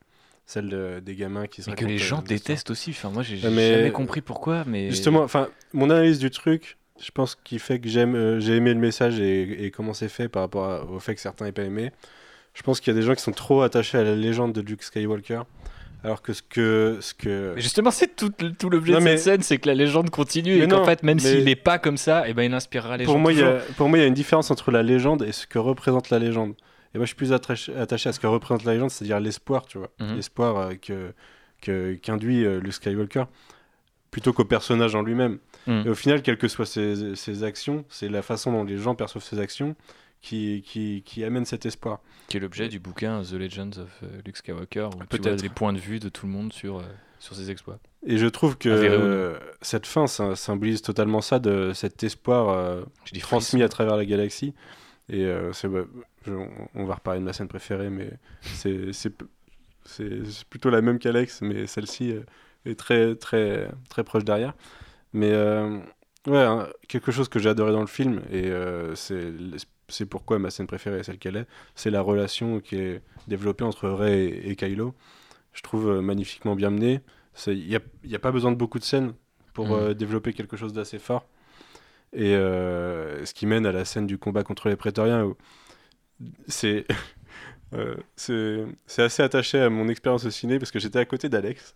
Celle 0.46 0.68
de- 0.68 1.00
des 1.00 1.14
gamins 1.14 1.46
qui 1.46 1.62
se 1.62 1.70
Mais 1.70 1.76
que 1.76 1.84
les 1.86 1.96
gens 1.98 2.18
euh, 2.18 2.22
détestent 2.22 2.70
aussi. 2.70 2.90
Enfin, 2.90 3.10
moi, 3.10 3.22
j'ai 3.22 3.38
jamais 3.38 3.90
compris 3.92 4.20
pourquoi, 4.20 4.64
mais. 4.66 4.90
Justement, 4.90 5.22
enfin, 5.22 5.48
mon 5.72 5.88
analyse 5.90 6.18
du 6.18 6.30
truc, 6.30 6.76
je 7.02 7.10
pense 7.10 7.34
qu'il 7.34 7.58
fait 7.58 7.78
que 7.80 7.88
j'aime, 7.88 8.14
euh, 8.14 8.40
j'ai 8.40 8.56
aimé 8.56 8.74
le 8.74 8.80
message 8.80 9.18
et, 9.20 9.64
et 9.64 9.70
comment 9.70 9.94
c'est 9.94 10.08
fait 10.10 10.28
par 10.28 10.42
rapport 10.42 10.64
à- 10.70 10.84
au 10.84 11.00
fait 11.00 11.14
que 11.14 11.20
certains 11.20 11.46
n'aient 11.46 11.52
pas 11.52 11.62
aimé. 11.62 11.92
Je 12.52 12.62
pense 12.62 12.80
qu'il 12.80 12.92
y 12.94 12.96
a 12.96 13.00
des 13.00 13.04
gens 13.06 13.14
qui 13.14 13.22
sont 13.22 13.32
trop 13.32 13.62
attachés 13.62 13.96
à 13.98 14.04
la 14.04 14.14
légende 14.14 14.52
de 14.52 14.60
Luke 14.60 14.82
Skywalker, 14.82 15.40
alors 16.04 16.20
que 16.20 16.32
ce 16.34 16.42
que, 16.42 16.98
ce 17.00 17.14
que 17.14 17.54
Mais 17.56 17.62
justement, 17.62 17.90
c'est 17.90 18.14
tout, 18.14 18.30
tout 18.58 18.68
l'objet 18.70 18.92
de 18.92 18.98
mais- 18.98 19.16
cette 19.16 19.24
scène, 19.24 19.42
c'est 19.42 19.56
que 19.58 19.66
la 19.66 19.74
légende 19.74 20.10
continue 20.10 20.58
Mais 20.58 20.66
et 20.66 20.68
qu'en 20.68 20.84
fait, 20.84 21.02
même 21.02 21.16
mais- 21.22 21.22
s'il 21.36 21.44
n'est 21.44 21.56
pas 21.56 21.78
comme 21.78 21.96
ça, 21.96 22.28
et 22.28 22.34
ben, 22.34 22.42
il 22.42 22.52
inspirera 22.52 22.98
les 22.98 23.06
pour 23.06 23.14
gens. 23.14 23.18
moi, 23.20 23.32
y 23.32 23.42
a, 23.42 23.60
pour 23.78 23.88
moi, 23.88 23.98
il 23.98 24.02
y 24.02 24.04
a 24.04 24.08
une 24.08 24.14
différence 24.14 24.50
entre 24.50 24.70
la 24.70 24.82
légende 24.82 25.22
et 25.22 25.32
ce 25.32 25.46
que 25.46 25.58
représente 25.58 26.10
la 26.10 26.18
légende. 26.18 26.52
Et 26.94 26.98
moi, 26.98 27.04
je 27.04 27.08
suis 27.08 27.16
plus 27.16 27.32
attaché, 27.32 27.74
attaché 27.76 28.08
à 28.08 28.12
ce 28.12 28.20
que 28.20 28.26
représente 28.26 28.64
la 28.64 28.74
légende, 28.74 28.90
c'est-à-dire 28.90 29.20
l'espoir, 29.20 29.66
tu 29.66 29.78
vois. 29.78 29.90
Mhm. 30.00 30.16
L'espoir 30.16 30.56
euh, 30.56 30.74
que, 31.60 31.94
qu'induit 31.94 32.44
euh, 32.44 32.60
Luke 32.60 32.74
Skywalker, 32.74 33.24
plutôt 34.10 34.32
qu'au 34.32 34.44
personnage 34.44 34.94
en 34.94 35.02
lui-même. 35.02 35.38
Mhm. 35.66 35.86
Et 35.86 35.90
au 35.90 35.94
final, 35.94 36.22
quelles 36.22 36.38
que 36.38 36.48
soient 36.48 36.66
ses, 36.66 37.16
ses 37.16 37.42
actions, 37.42 37.84
c'est 37.88 38.08
la 38.08 38.22
façon 38.22 38.52
dont 38.52 38.64
les 38.64 38.78
gens 38.78 38.94
perçoivent 38.94 39.24
ses 39.24 39.38
actions 39.38 39.74
qui, 40.24 40.62
qui, 40.66 41.02
qui 41.04 41.22
amène 41.22 41.44
cet 41.44 41.66
espoir. 41.66 42.00
Qui 42.28 42.38
est 42.38 42.40
l'objet 42.40 42.68
du 42.68 42.78
bouquin 42.78 43.22
The 43.22 43.32
Legends 43.32 43.78
of 43.78 43.90
euh, 44.02 44.20
Luke 44.24 44.36
Skywalker, 44.36 44.86
où 44.86 44.90
tu 44.90 44.96
vois 44.96 45.06
Peut-être. 45.06 45.42
les 45.42 45.48
points 45.50 45.72
de 45.72 45.78
vue 45.78 45.98
de 46.00 46.08
tout 46.08 46.26
le 46.26 46.32
monde 46.32 46.52
sur, 46.52 46.78
euh, 46.78 46.82
sur 47.18 47.36
ses 47.36 47.50
exploits. 47.50 47.78
Et 48.06 48.18
je 48.18 48.26
trouve 48.26 48.56
que 48.56 48.68
euh, 48.70 49.38
cette 49.62 49.86
fin 49.86 50.06
ça 50.06 50.36
symbolise 50.36 50.82
totalement 50.82 51.20
ça, 51.20 51.38
de 51.38 51.72
cet 51.74 52.02
espoir 52.02 52.50
euh, 52.50 52.82
transmis 53.20 53.62
à 53.62 53.68
travers 53.68 53.96
la 53.96 54.04
galaxie. 54.04 54.54
Et 55.08 55.24
euh, 55.24 55.52
c'est, 55.52 55.68
bah, 55.68 55.84
on- 56.28 56.84
va 56.86 56.94
reparler 56.94 57.20
de 57.20 57.24
ma 57.24 57.32
scène 57.32 57.48
préférée, 57.48 57.90
mais 57.90 58.10
c'est, 58.52 58.92
c'est, 58.92 59.10
p- 59.10 59.24
c'est, 59.84 60.24
c'est 60.26 60.44
plutôt 60.48 60.70
la 60.70 60.82
même 60.82 60.98
qu'Alex, 60.98 61.42
mais 61.42 61.66
celle-ci 61.66 62.12
euh, 62.12 62.22
est 62.66 62.78
très, 62.78 63.16
très, 63.16 63.68
très 63.90 64.04
proche 64.04 64.24
derrière. 64.24 64.54
Mais 65.12 65.32
euh, 65.32 65.78
ouais, 66.26 66.38
hein, 66.42 66.68
quelque 66.88 67.12
chose 67.12 67.28
que 67.28 67.38
j'ai 67.38 67.48
adoré 67.50 67.72
dans 67.72 67.80
le 67.82 67.86
film, 67.88 68.22
et 68.30 68.46
euh, 68.48 68.94
c'est, 68.94 69.32
c'est 69.88 70.06
pourquoi 70.06 70.38
ma 70.38 70.50
scène 70.50 70.66
préférée 70.66 71.00
est 71.00 71.02
celle 71.04 71.18
qu'elle 71.18 71.36
est, 71.36 71.46
c'est 71.74 71.90
la 71.90 72.00
relation 72.02 72.60
qui 72.60 72.76
est 72.76 73.02
développée 73.28 73.64
entre 73.64 73.88
Rey 73.88 74.24
et, 74.26 74.50
et 74.50 74.56
Kylo. 74.56 74.94
Je 75.52 75.62
trouve 75.62 76.00
magnifiquement 76.00 76.56
bien 76.56 76.70
menée. 76.70 77.00
Il 77.46 77.66
n'y 77.68 77.76
a, 77.76 77.80
y 78.04 78.14
a 78.14 78.18
pas 78.18 78.32
besoin 78.32 78.52
de 78.52 78.56
beaucoup 78.56 78.78
de 78.78 78.84
scènes 78.84 79.14
pour 79.54 79.74
euh, 79.74 79.94
développer 79.94 80.32
quelque 80.32 80.56
chose 80.56 80.72
d'assez 80.72 80.98
fort. 80.98 81.26
Et 82.14 82.34
euh, 82.34 83.24
ce 83.24 83.34
qui 83.34 83.46
mène 83.46 83.66
à 83.66 83.72
la 83.72 83.84
scène 83.84 84.06
du 84.06 84.18
combat 84.18 84.44
contre 84.44 84.68
les 84.68 84.76
prétoriens, 84.76 85.24
où 85.24 85.36
c'est 86.46 86.86
euh, 87.74 87.96
c'est 88.16 89.02
assez 89.02 89.22
attaché 89.22 89.60
à 89.60 89.68
mon 89.68 89.88
expérience 89.88 90.24
au 90.24 90.30
ciné 90.30 90.58
parce 90.58 90.70
que 90.70 90.78
j'étais 90.78 90.98
à 90.98 91.04
côté 91.04 91.28
d'Alex. 91.28 91.74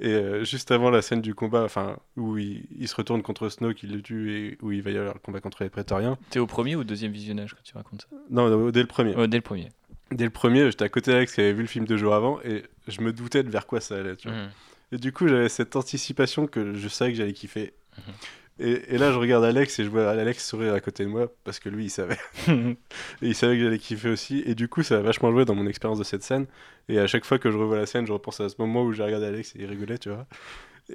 Et 0.00 0.08
euh, 0.08 0.42
juste 0.44 0.70
avant 0.72 0.90
la 0.90 1.00
scène 1.00 1.20
du 1.20 1.34
combat, 1.34 1.62
enfin, 1.62 1.96
où 2.16 2.36
il, 2.36 2.66
il 2.76 2.88
se 2.88 2.94
retourne 2.94 3.22
contre 3.22 3.48
Snoke, 3.48 3.82
il 3.84 3.92
le 3.92 4.02
tue 4.02 4.32
et 4.32 4.58
où 4.60 4.72
il 4.72 4.82
va 4.82 4.90
y 4.90 4.96
avoir 4.96 5.14
le 5.14 5.20
combat 5.20 5.40
contre 5.40 5.62
les 5.62 5.70
prétoriens. 5.70 6.18
T'es 6.30 6.40
au 6.40 6.46
premier 6.46 6.74
ou 6.74 6.80
au 6.80 6.84
deuxième 6.84 7.12
visionnage 7.12 7.54
quand 7.54 7.62
tu 7.62 7.76
racontes 7.76 8.02
ça? 8.02 8.16
Non, 8.30 8.48
non, 8.48 8.70
dès 8.70 8.80
le 8.80 8.88
premier. 8.88 9.14
Dès 9.28 9.36
le 9.36 9.42
premier. 9.42 9.68
Dès 10.10 10.24
le 10.24 10.30
premier, 10.30 10.70
j'étais 10.70 10.84
à 10.84 10.88
côté 10.88 11.12
d'Alex 11.12 11.34
qui 11.34 11.40
avait 11.40 11.52
vu 11.52 11.62
le 11.62 11.68
film 11.68 11.86
deux 11.86 11.96
jours 11.96 12.14
avant 12.14 12.40
et 12.42 12.64
je 12.88 13.00
me 13.00 13.12
doutais 13.12 13.42
de 13.42 13.50
vers 13.50 13.66
quoi 13.66 13.80
ça 13.80 13.96
allait. 13.96 14.16
Tu 14.16 14.28
vois. 14.28 14.36
Mhm. 14.36 14.50
Et 14.92 14.98
du 14.98 15.12
coup, 15.12 15.28
j'avais 15.28 15.48
cette 15.48 15.76
anticipation 15.76 16.46
que 16.46 16.74
je 16.74 16.88
savais 16.88 17.12
que 17.12 17.18
j'allais 17.18 17.32
kiffer. 17.32 17.72
Mhm. 17.96 18.14
Et, 18.62 18.94
et 18.94 18.98
là, 18.98 19.12
je 19.12 19.18
regarde 19.18 19.44
Alex 19.44 19.78
et 19.80 19.84
je 19.84 19.88
vois 19.90 20.08
Alex 20.10 20.46
sourire 20.46 20.74
à 20.74 20.80
côté 20.80 21.04
de 21.04 21.08
moi 21.08 21.32
parce 21.44 21.58
que 21.58 21.68
lui, 21.68 21.84
il 21.86 21.90
savait. 21.90 22.18
et 22.48 22.76
il 23.22 23.34
savait 23.34 23.56
que 23.56 23.64
j'allais 23.64 23.78
kiffer 23.78 24.08
aussi. 24.10 24.42
Et 24.46 24.54
du 24.54 24.68
coup, 24.68 24.82
ça 24.82 24.98
a 24.98 25.00
vachement 25.00 25.30
joué 25.32 25.44
dans 25.44 25.54
mon 25.54 25.66
expérience 25.66 25.98
de 25.98 26.04
cette 26.04 26.22
scène. 26.22 26.46
Et 26.88 26.98
à 26.98 27.06
chaque 27.06 27.24
fois 27.24 27.38
que 27.38 27.50
je 27.50 27.58
revois 27.58 27.76
la 27.76 27.86
scène, 27.86 28.06
je 28.06 28.12
repense 28.12 28.40
à 28.40 28.48
ce 28.48 28.54
moment 28.58 28.82
où 28.84 28.92
j'ai 28.92 29.02
regardé 29.02 29.26
Alex 29.26 29.54
et 29.56 29.60
il 29.62 29.66
rigolait, 29.66 29.98
tu 29.98 30.10
vois. 30.10 30.26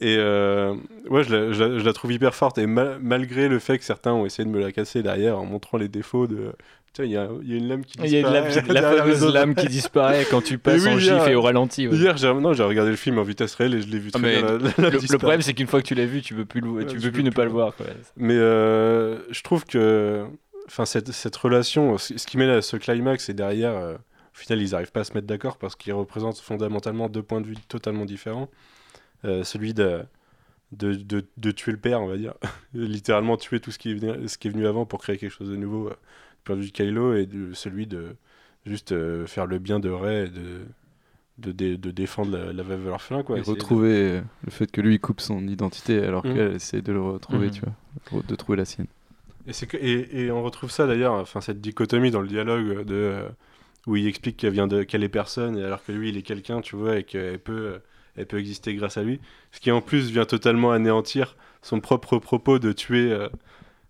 Et 0.02 0.18
euh, 0.18 0.76
ouais, 1.10 1.24
je 1.24 1.36
la, 1.36 1.52
je 1.54 1.64
la- 1.64 1.80
je 1.80 1.84
la 1.86 1.94
trouve 1.94 2.12
hyper 2.12 2.36
forte. 2.36 2.58
Et 2.58 2.68
ma- 2.68 3.00
malgré 3.00 3.48
le 3.50 3.60
fait 3.60 3.78
que 3.80 3.86
certains 3.86 4.14
ont 4.14 4.26
essayé 4.26 4.46
de 4.46 4.52
me 4.54 4.60
la 4.60 4.72
casser 4.72 5.04
derrière 5.04 5.40
en 5.40 5.46
montrant 5.46 5.78
les 5.78 5.88
défauts 5.90 6.28
de. 6.28 6.54
Il 7.00 7.06
y 7.12 7.18
a, 7.18 7.30
il 7.44 7.50
y 7.52 7.54
a 7.54 7.58
une 7.58 7.68
lame 7.68 7.86
qui 7.86 7.98
Il 8.04 8.10
y 8.10 8.18
a 8.18 8.22
lame 8.30 8.46
disparaît 8.48 8.68
qui- 8.68 8.74
la 8.74 8.82
fameuse 8.82 9.34
lame 9.34 9.54
qui 9.56 9.68
disparaît 9.68 10.26
quand 10.32 10.42
tu 10.42 10.58
passes 10.58 10.82
oui, 10.84 10.90
en 10.90 10.98
hier- 10.98 11.20
gif 11.20 11.28
et 11.30 11.36
au 11.36 11.42
ralenti. 11.44 11.88
ouais. 11.88 11.96
Hier, 11.96 12.18
j'ai 12.18 12.34
non, 12.34 12.54
j'ai 12.54 12.64
regardé 12.64 12.90
le 12.90 12.98
film 12.98 13.20
en 13.20 13.24
vitesse 13.24 13.54
réelle 13.54 13.76
et 13.76 13.82
je 13.82 13.88
l'ai 13.88 14.00
vu 14.00 14.10
Ah, 14.16 14.18
très 14.20 14.32
bien. 14.40 14.42
la- 14.42 14.52
la- 14.58 14.90
le, 14.90 15.18
problème, 15.20 15.42
c'est 15.44 15.54
qu'une 15.54 15.68
fois 15.68 15.82
que 15.82 15.88
tu 15.88 15.94
l'as 15.94 16.06
vu, 16.08 16.22
tu 16.24 16.34
peux 16.34 16.46
plus, 16.46 16.60
le- 16.62 16.86
tu 16.88 16.98
peux 17.00 17.12
plus 17.12 17.24
ne 17.24 17.30
plus 17.30 17.36
pas 17.36 17.46
le 17.46 17.52
voir. 17.52 17.76
quoi. 17.76 17.86
Mais 18.16 18.34
euh, 18.36 19.20
je 19.30 19.42
trouve 19.44 19.64
que 19.66 20.26
enfin, 20.68 20.86
cette, 20.86 21.12
cette 21.12 21.36
relation, 21.36 21.98
ce 22.00 22.14
qui 22.26 22.38
mène 22.38 22.50
à 22.50 22.62
ce 22.64 22.78
climax, 22.78 23.30
et 23.30 23.34
derrière, 23.36 23.76
euh, 23.76 23.94
au 23.94 23.98
final, 24.40 24.62
ils 24.62 24.72
n'arrivent 24.72 24.92
pas 24.92 25.02
à 25.02 25.04
se 25.04 25.14
mettre 25.14 25.28
d'accord 25.28 25.58
parce 25.60 25.76
qu'ils 25.76 25.94
représentent 25.94 26.40
fondamentalement 26.40 27.10
deux 27.10 27.22
points 27.24 27.42
de 27.42 27.48
vue 27.48 27.56
totalement 27.68 28.06
différents. 28.06 28.50
Euh, 29.26 29.44
celui 29.44 29.74
de, 29.76 30.00
de, 30.72 30.94
de, 30.94 31.26
de 31.38 31.52
tuer 31.52 31.72
le 31.74 31.78
père, 31.78 32.02
on 32.02 32.08
va 32.08 32.18
dire. 32.18 32.34
Littéralement 32.74 33.38
tuer 33.38 33.60
tout 33.60 33.72
ce 33.72 33.78
qui, 33.78 33.92
est 33.92 33.94
venu, 33.94 34.28
ce 34.28 34.38
qui 34.40 34.48
est 34.48 34.52
venu 34.52 34.66
avant 34.68 34.86
pour 34.86 35.00
créer 35.02 35.18
quelque 35.18 35.32
chose 35.32 35.50
de 35.50 35.56
nouveau, 35.56 35.92
point 36.48 36.56
de 36.56 36.62
vue 36.62 36.68
de 36.68 36.74
Kylo, 36.74 37.16
et 37.16 37.26
de, 37.26 37.54
celui 37.54 37.86
de 37.88 38.16
juste 38.66 38.92
euh, 38.92 39.26
faire 39.28 39.46
le 39.46 39.60
bien 39.60 39.80
de 39.80 39.90
Rey 39.90 40.26
et 40.26 40.30
de, 40.30 40.62
de, 41.38 41.52
dé- 41.52 41.78
de 41.78 41.92
défendre 41.92 42.32
la, 42.38 42.52
la 42.54 42.64
veuve 42.64 42.86
et 42.86 42.90
l'orphelin. 42.90 43.24
Quoi, 43.24 43.38
Et 43.38 43.42
de- 43.42 43.46
retrouver 43.50 44.12
euh, 44.18 44.22
le 44.44 44.52
fait 44.52 44.70
que 44.72 44.82
lui 44.82 44.96
il 44.96 45.00
coupe 45.00 45.22
son 45.22 45.48
identité 45.48 46.02
alors 46.04 46.26
Mhm. 46.26 46.34
qu'elle 46.34 46.54
essaie 46.56 46.82
de 46.82 46.92
le 46.92 47.02
retrouver, 47.02 47.48
Mhm. 47.48 47.52
tu 47.52 47.62
vois, 48.12 48.22
de 48.28 48.36
trouver 48.36 48.58
la 48.58 48.66
sienne. 48.66 48.88
Et, 49.46 49.54
c'est 49.54 49.68
que- 49.68 49.78
et, 49.78 50.24
et 50.26 50.32
on 50.32 50.44
retrouve 50.44 50.72
ça 50.72 50.88
d'ailleurs, 50.88 51.14
enfin 51.14 51.40
cette 51.42 51.62
dichotomie 51.62 52.12
dans 52.12 52.22
le 52.22 52.28
dialogue 52.28 52.84
de 52.86 52.96
euh, 52.96 53.30
où 53.86 53.96
il 53.96 54.06
explique 54.08 54.36
qu'elle 54.38 54.52
vient 54.54 54.68
de 54.68 54.84
qu'elle 54.84 55.04
est 55.04 55.10
personne, 55.10 55.58
alors 55.58 55.84
que 55.84 55.92
lui 55.94 56.10
il 56.10 56.18
est 56.18 56.22
quelqu'un, 56.24 56.60
tu 56.62 56.76
vois, 56.76 56.98
et 56.98 57.04
qu'elle 57.04 57.40
peut, 57.40 57.80
elle 58.18 58.26
peut 58.26 58.40
exister 58.40 58.74
grâce 58.76 58.98
à 58.98 59.04
lui. 59.04 59.20
Ce 59.54 59.60
qui 59.62 59.72
en 59.72 59.80
plus 59.82 60.10
vient 60.12 60.26
totalement 60.26 60.72
anéantir 60.72 61.38
son 61.62 61.80
propre 61.80 62.18
propos 62.20 62.60
de 62.60 62.74
tuer, 62.74 63.12
euh, 63.14 63.30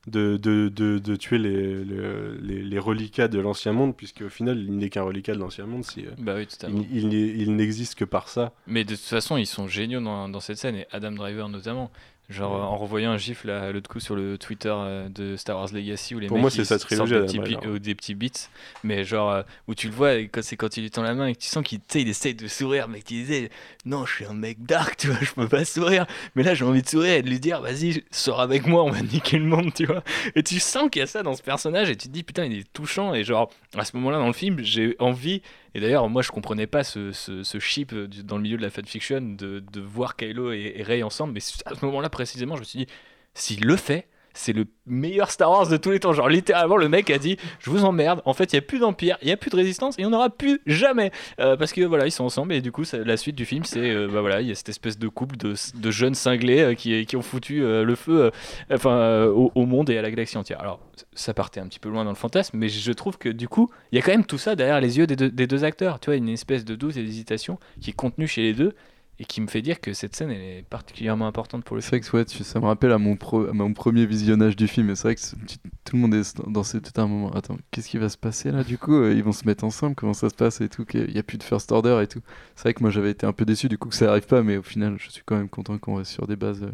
de, 0.08 0.38
de, 0.38 0.70
de, 0.70 0.98
de 1.00 1.16
tuer 1.16 1.38
les, 1.38 1.84
le- 1.84 2.40
les, 2.42 2.64
les 2.64 2.80
reliquats 2.80 3.28
de 3.28 3.40
l'ancien 3.40 3.74
monde, 3.74 3.96
puisque 3.96 4.22
au 4.22 4.30
final 4.30 4.58
il 4.60 4.76
n'est 4.78 4.90
qu'un 4.90 5.04
reliquat 5.04 5.34
de 5.34 5.40
l'ancien 5.40 5.66
monde. 5.66 5.84
Si, 5.84 6.06
euh, 6.06 6.12
Bah 6.18 6.36
oui, 6.38 6.48
il, 6.92 7.14
il 7.14 7.42
il 7.42 7.56
n'existe 7.56 7.96
que 7.96 8.06
par 8.06 8.30
ça. 8.30 8.54
Mais 8.68 8.84
de 8.84 8.96
toute 8.96 9.04
façon, 9.06 9.38
ils 9.38 9.46
sont 9.46 9.68
géniaux 9.68 10.02
dans, 10.02 10.30
dans 10.30 10.40
cette 10.40 10.58
scène, 10.58 10.76
et 10.76 10.88
Adam 10.92 11.12
Driver 11.12 11.50
notamment. 11.50 11.92
Genre, 12.30 12.52
Ouais. 12.52 12.60
euh, 12.60 12.64
en 12.64 12.76
revoyant 12.76 13.12
un 13.12 13.18
gif 13.18 13.46
là, 13.46 13.72
l'autre 13.72 13.90
coup 13.90 14.02
sur 14.02 14.14
le 14.14 14.38
Twitter 14.38 14.74
euh, 14.76 15.08
de 15.08 15.38
Star 15.38 15.56
Wars 15.58 15.70
Legacy, 15.72 16.14
où 16.14 16.20
les 16.20 16.28
Pour 16.28 16.36
mecs 16.36 16.42
moi, 16.42 16.52
c'est 16.52 16.66
sa 16.66 16.78
trilogie, 16.78 17.14
sortent 17.14 17.26
des 17.26 17.30
Adam 17.40 17.44
petits, 17.44 17.56
bi- 17.56 17.68
euh, 17.68 17.80
des 17.80 17.96
petits 17.96 18.16
beats, 18.16 18.50
mais 18.84 19.06
genre, 19.06 19.32
euh, 19.32 19.44
où 19.70 19.76
tu 19.76 19.88
le 19.88 19.94
vois, 19.94 20.16
quand 20.18 20.44
c'est 20.44 20.58
quand 20.58 20.76
il 20.76 20.84
lui 20.84 20.92
tend 20.92 21.04
la 21.04 21.14
main 21.14 21.28
et 21.28 21.36
que 21.36 21.40
tu 21.40 21.48
sens 21.48 21.64
qu'il 21.64 21.80
il 21.96 22.10
essaye 22.10 22.36
de 22.36 22.50
sourire, 22.50 22.90
mais 22.90 23.00
que 23.00 23.06
tu 23.06 23.14
disais, 23.14 23.50
non, 23.86 24.06
je 24.06 24.14
suis 24.14 24.26
un 24.26 24.34
mec 24.34 24.66
dark, 24.66 24.98
tu 24.98 25.08
vois, 25.08 25.18
je 25.22 25.32
peux 25.32 25.48
pas 25.48 25.64
sourire. 25.64 26.06
Mais 26.36 26.44
là, 26.44 26.54
j'ai 26.54 26.66
envie 26.66 26.82
de 26.82 26.90
sourire 26.90 27.14
et 27.14 27.22
de 27.22 27.30
lui 27.30 27.40
dire, 27.40 27.62
vas-y, 27.62 28.04
sors 28.12 28.42
avec 28.42 28.68
moi, 28.68 28.84
on 28.84 28.90
va 28.92 29.02
niquer 29.02 29.38
le 29.40 29.46
monde, 29.46 29.74
tu 29.74 29.86
vois. 29.86 30.04
Et 30.36 30.44
tu 30.44 30.60
sens 30.60 30.90
qu'il 30.92 31.00
y 31.00 31.04
a 31.04 31.08
ça 31.08 31.24
dans 31.24 31.34
ce 31.34 31.42
personnage, 31.42 31.90
et 31.90 31.96
tu 31.96 32.10
te 32.10 32.14
dis, 32.14 32.24
putain, 32.24 32.44
il 32.44 32.58
est 32.60 32.74
touchant, 32.74 33.14
et 33.14 33.24
genre, 33.24 33.50
à 33.78 33.86
ce 33.86 33.96
moment-là 33.96 34.18
dans 34.18 34.28
le 34.28 34.34
film, 34.34 34.58
j'ai 34.62 34.98
envie 35.00 35.42
et 35.78 35.80
d'ailleurs, 35.80 36.10
moi, 36.10 36.24
je 36.24 36.32
comprenais 36.32 36.66
pas 36.66 36.84
ce, 36.84 37.12
ce, 37.12 37.60
chip 37.60 37.94
euh, 37.94 38.08
dans 38.08 38.38
le 38.38 38.42
milieu 38.42 38.58
de 38.58 38.64
la 38.64 38.72
fanfiction 38.72 39.22
de, 39.22 39.60
de 39.60 39.80
voir 39.80 40.16
Kylo 40.16 40.52
et, 40.52 40.74
et 40.76 40.82
Rey 40.82 41.04
ensemble. 41.04 41.34
Mais 41.34 41.40
à 41.68 41.76
ce 41.76 41.86
moment-là, 41.86 42.10
précisément, 42.10 42.56
je 42.56 42.62
me 42.62 42.66
suis 42.66 42.80
dit, 42.80 42.88
s'il 43.36 43.64
le 43.64 43.76
fait, 43.76 44.08
c'est 44.38 44.54
le 44.54 44.66
meilleur 44.86 45.32
Star 45.32 45.50
Wars 45.50 45.68
de 45.68 45.78
tous 45.78 45.92
les 45.92 46.00
temps. 46.00 46.14
Genre, 46.14 46.30
littéralement, 46.30 46.78
le 46.78 46.88
mec 46.88 47.10
a 47.10 47.18
dit 47.18 47.38
Je 47.60 47.70
vous 47.70 47.84
emmerde. 47.84 48.22
En 48.26 48.34
fait, 48.34 48.54
il 48.54 48.56
n'y 48.56 48.60
a 48.60 48.62
plus 48.62 48.80
d'empire, 48.80 49.18
il 49.22 49.26
n'y 49.26 49.32
a 49.32 49.38
plus 49.38 49.50
de 49.50 49.56
résistance 49.56 49.96
et 49.98 50.06
on 50.06 50.12
n'aura 50.12 50.30
plus 50.30 50.62
jamais. 50.68 51.12
Euh, 51.40 51.58
parce 51.58 51.74
que 51.74 51.82
voilà, 51.82 52.06
ils 52.06 52.12
sont 52.12 52.24
ensemble 52.24 52.54
et 52.54 52.62
du 52.62 52.72
coup, 52.72 52.84
la 52.94 53.18
suite 53.18 53.36
du 53.36 53.46
film, 53.46 53.64
c'est 53.64 53.80
euh, 53.80 54.08
bah 54.08 54.22
voilà, 54.22 54.42
il 54.42 54.48
y 54.48 54.52
a 54.52 54.56
cette 54.56 54.70
espèce 54.70 55.00
de 55.00 55.08
couple 55.08 55.38
de, 55.38 55.56
jeunes 55.92 56.14
cinglés 56.14 56.62
euh, 56.62 56.74
qui, 56.76 57.16
ont 57.16 57.22
foutu 57.22 57.62
le 57.62 57.96
feu 57.96 58.32
au, 58.70 59.66
monde 59.66 59.90
et 59.90 59.98
à 59.98 60.02
la 60.02 60.12
galaxie 60.12 60.38
entière. 60.38 60.62
Alors, 60.62 60.80
ça 61.14 61.34
partait 61.34 61.60
un 61.60 61.68
petit 61.68 61.80
peu 61.80 61.90
loin 61.90 62.04
dans 62.04 62.12
le 62.12 62.16
fantasme, 62.16 62.58
mais 62.58 62.70
je 62.70 62.92
trouve 62.92 63.18
que 63.18 63.30
du 63.30 63.48
coup, 63.48 63.70
il 63.92 63.96
y 63.96 64.00
a 64.00 64.02
quand 64.02 64.12
même 64.12 64.26
tout 64.26 64.38
ça 64.38 64.56
derrière 64.56 64.80
les 64.80 65.00
yeux 65.00 65.08
des 65.08 65.16
deux, 65.16 65.30
des 65.30 65.48
deux 65.48 65.64
acteurs. 65.64 66.00
Tu 66.00 66.08
vois, 66.08 66.16
une 66.16 66.30
espèce 66.30 66.64
de 66.64 66.76
doute 66.76 66.96
et 66.98 67.04
d'hésitation 67.04 67.58
qui 67.82 67.90
est 67.90 67.94
contenue 67.94 68.28
chez 68.28 68.44
les 68.44 68.54
deux 68.54 68.76
et 69.20 69.26
qui 69.26 69.42
me 69.42 69.48
fait 69.48 69.62
dire 69.64 69.82
que 69.82 69.94
cette 69.94 70.16
scène 70.16 70.30
elle 70.30 70.42
est 70.42 70.66
particulièrement 70.70 71.26
importante 71.28 71.64
pour 71.64 71.76
le 71.76 71.82
C'est 71.82 71.90
film. 71.90 72.02
vrai 72.02 72.10
que 72.12 72.18
ouais, 72.18 72.26
tu- 72.26 72.44
ça 72.44 72.60
me 72.60 72.66
rappelle 72.66 72.92
à 72.92 72.98
mon, 73.00 73.16
pro- 73.16 73.48
à 73.48 73.54
mon 73.54 73.74
premier 73.74 74.06
visionnage 74.06 74.56
du 74.56 74.68
film. 74.68 74.90
Et 74.92 74.96
c'est 74.96 75.04
vrai 75.04 75.16
que 75.16 75.22
c'est- 75.22 75.36
tu- 75.48 75.58
tout 75.86 75.96
le 75.96 76.02
monde 76.02 76.14
est 76.14 76.40
dans 76.48 76.64
ce 76.64 76.78
tout 76.78 77.02
un 77.02 77.08
moment. 77.08 77.32
Attends, 77.32 77.58
qu'est-ce 77.72 77.90
qui 77.90 77.98
va 77.98 78.10
se 78.10 78.18
passer 78.18 78.52
là 78.52 78.64
du 78.64 78.78
coup 78.78 78.94
Euh, 78.94 79.14
Ils 79.14 79.24
vont 79.24 79.32
se 79.32 79.46
mettre 79.46 79.64
ensemble 79.64 79.96
Comment 79.96 80.14
ça 80.14 80.30
se 80.30 80.36
passe 80.36 80.62
et 80.62 80.70
tout 80.70 80.86
qu'il 80.86 81.08
n'y 81.12 81.18
a 81.18 81.24
plus 81.24 81.38
de 81.40 81.44
first 81.44 81.72
order 81.72 82.00
et 82.04 82.08
tout. 82.08 82.22
C'est 82.56 82.64
vrai 82.64 82.74
que 82.76 82.82
moi 82.82 82.92
j'avais 82.92 83.10
été 83.12 83.26
un 83.26 83.34
peu 83.34 83.46
déçu 83.46 83.68
du 83.70 83.78
coup 83.78 83.90
que 83.90 83.96
ça 83.96 84.10
arrive 84.12 84.28
pas, 84.28 84.44
mais 84.44 84.58
au 84.58 84.64
final 84.64 84.98
je 85.00 85.10
suis 85.10 85.24
quand 85.26 85.36
même 85.38 85.50
content 85.50 85.78
qu'on 85.80 85.96
reste 85.96 86.12
sur 86.12 86.28
des 86.28 86.36
bases. 86.36 86.62
euh, 86.64 86.72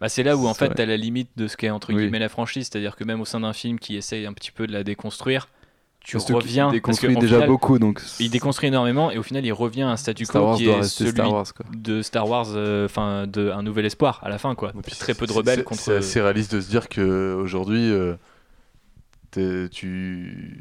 Bah, 0.00 0.08
c'est 0.08 0.22
là 0.22 0.36
où 0.36 0.46
en 0.46 0.52
C'est 0.52 0.60
fait 0.60 0.66
vrai. 0.66 0.74
t'as 0.76 0.86
la 0.86 0.96
limite 0.96 1.30
de 1.36 1.46
ce 1.48 1.56
qu'est 1.56 1.70
entre 1.70 1.92
Oui. 1.92 2.00
guillemets 2.02 2.18
la 2.18 2.28
franchise, 2.28 2.68
c'est-à-dire 2.70 2.96
que 2.96 3.04
même 3.04 3.20
au 3.20 3.24
sein 3.24 3.40
d'un 3.40 3.52
film 3.52 3.78
qui 3.78 3.96
essaye 3.96 4.26
un 4.26 4.32
petit 4.32 4.50
peu 4.50 4.66
de 4.66 4.72
la 4.72 4.82
déconstruire, 4.84 5.48
tu 6.04 6.16
reviens 6.16 6.64
parce 6.64 6.74
déconstruit 6.74 7.14
qu'au 7.14 7.20
déjà 7.20 7.36
final, 7.36 7.48
beaucoup, 7.48 7.78
donc 7.78 8.02
il 8.20 8.30
déconstruit 8.30 8.68
énormément 8.68 9.10
et 9.10 9.18
au 9.18 9.22
final 9.22 9.44
il 9.46 9.52
revient 9.52 9.82
à 9.82 9.90
un 9.90 9.96
statu 9.96 10.26
quo 10.26 10.54
qui 10.56 10.68
est 10.68 10.82
celui 10.82 11.10
Star 11.12 11.32
Wars, 11.32 11.54
quoi. 11.54 11.66
de 11.74 12.02
Star 12.02 12.28
Wars, 12.28 12.46
euh, 12.54 12.86
enfin 12.86 13.26
de 13.26 13.50
un 13.50 13.62
nouvel 13.62 13.86
espoir 13.86 14.20
à 14.22 14.28
la 14.28 14.38
fin 14.38 14.54
quoi. 14.54 14.72
Très 14.98 15.14
peu 15.14 15.26
de 15.26 15.32
rebelles 15.32 15.64
contre. 15.64 15.80
C'est 15.80 15.96
assez 15.96 16.20
réaliste 16.20 16.54
de 16.54 16.60
se 16.60 16.68
dire 16.68 16.88
que 16.88 17.34
aujourd'hui, 17.34 17.90
euh, 17.92 18.14
tu 19.70 20.60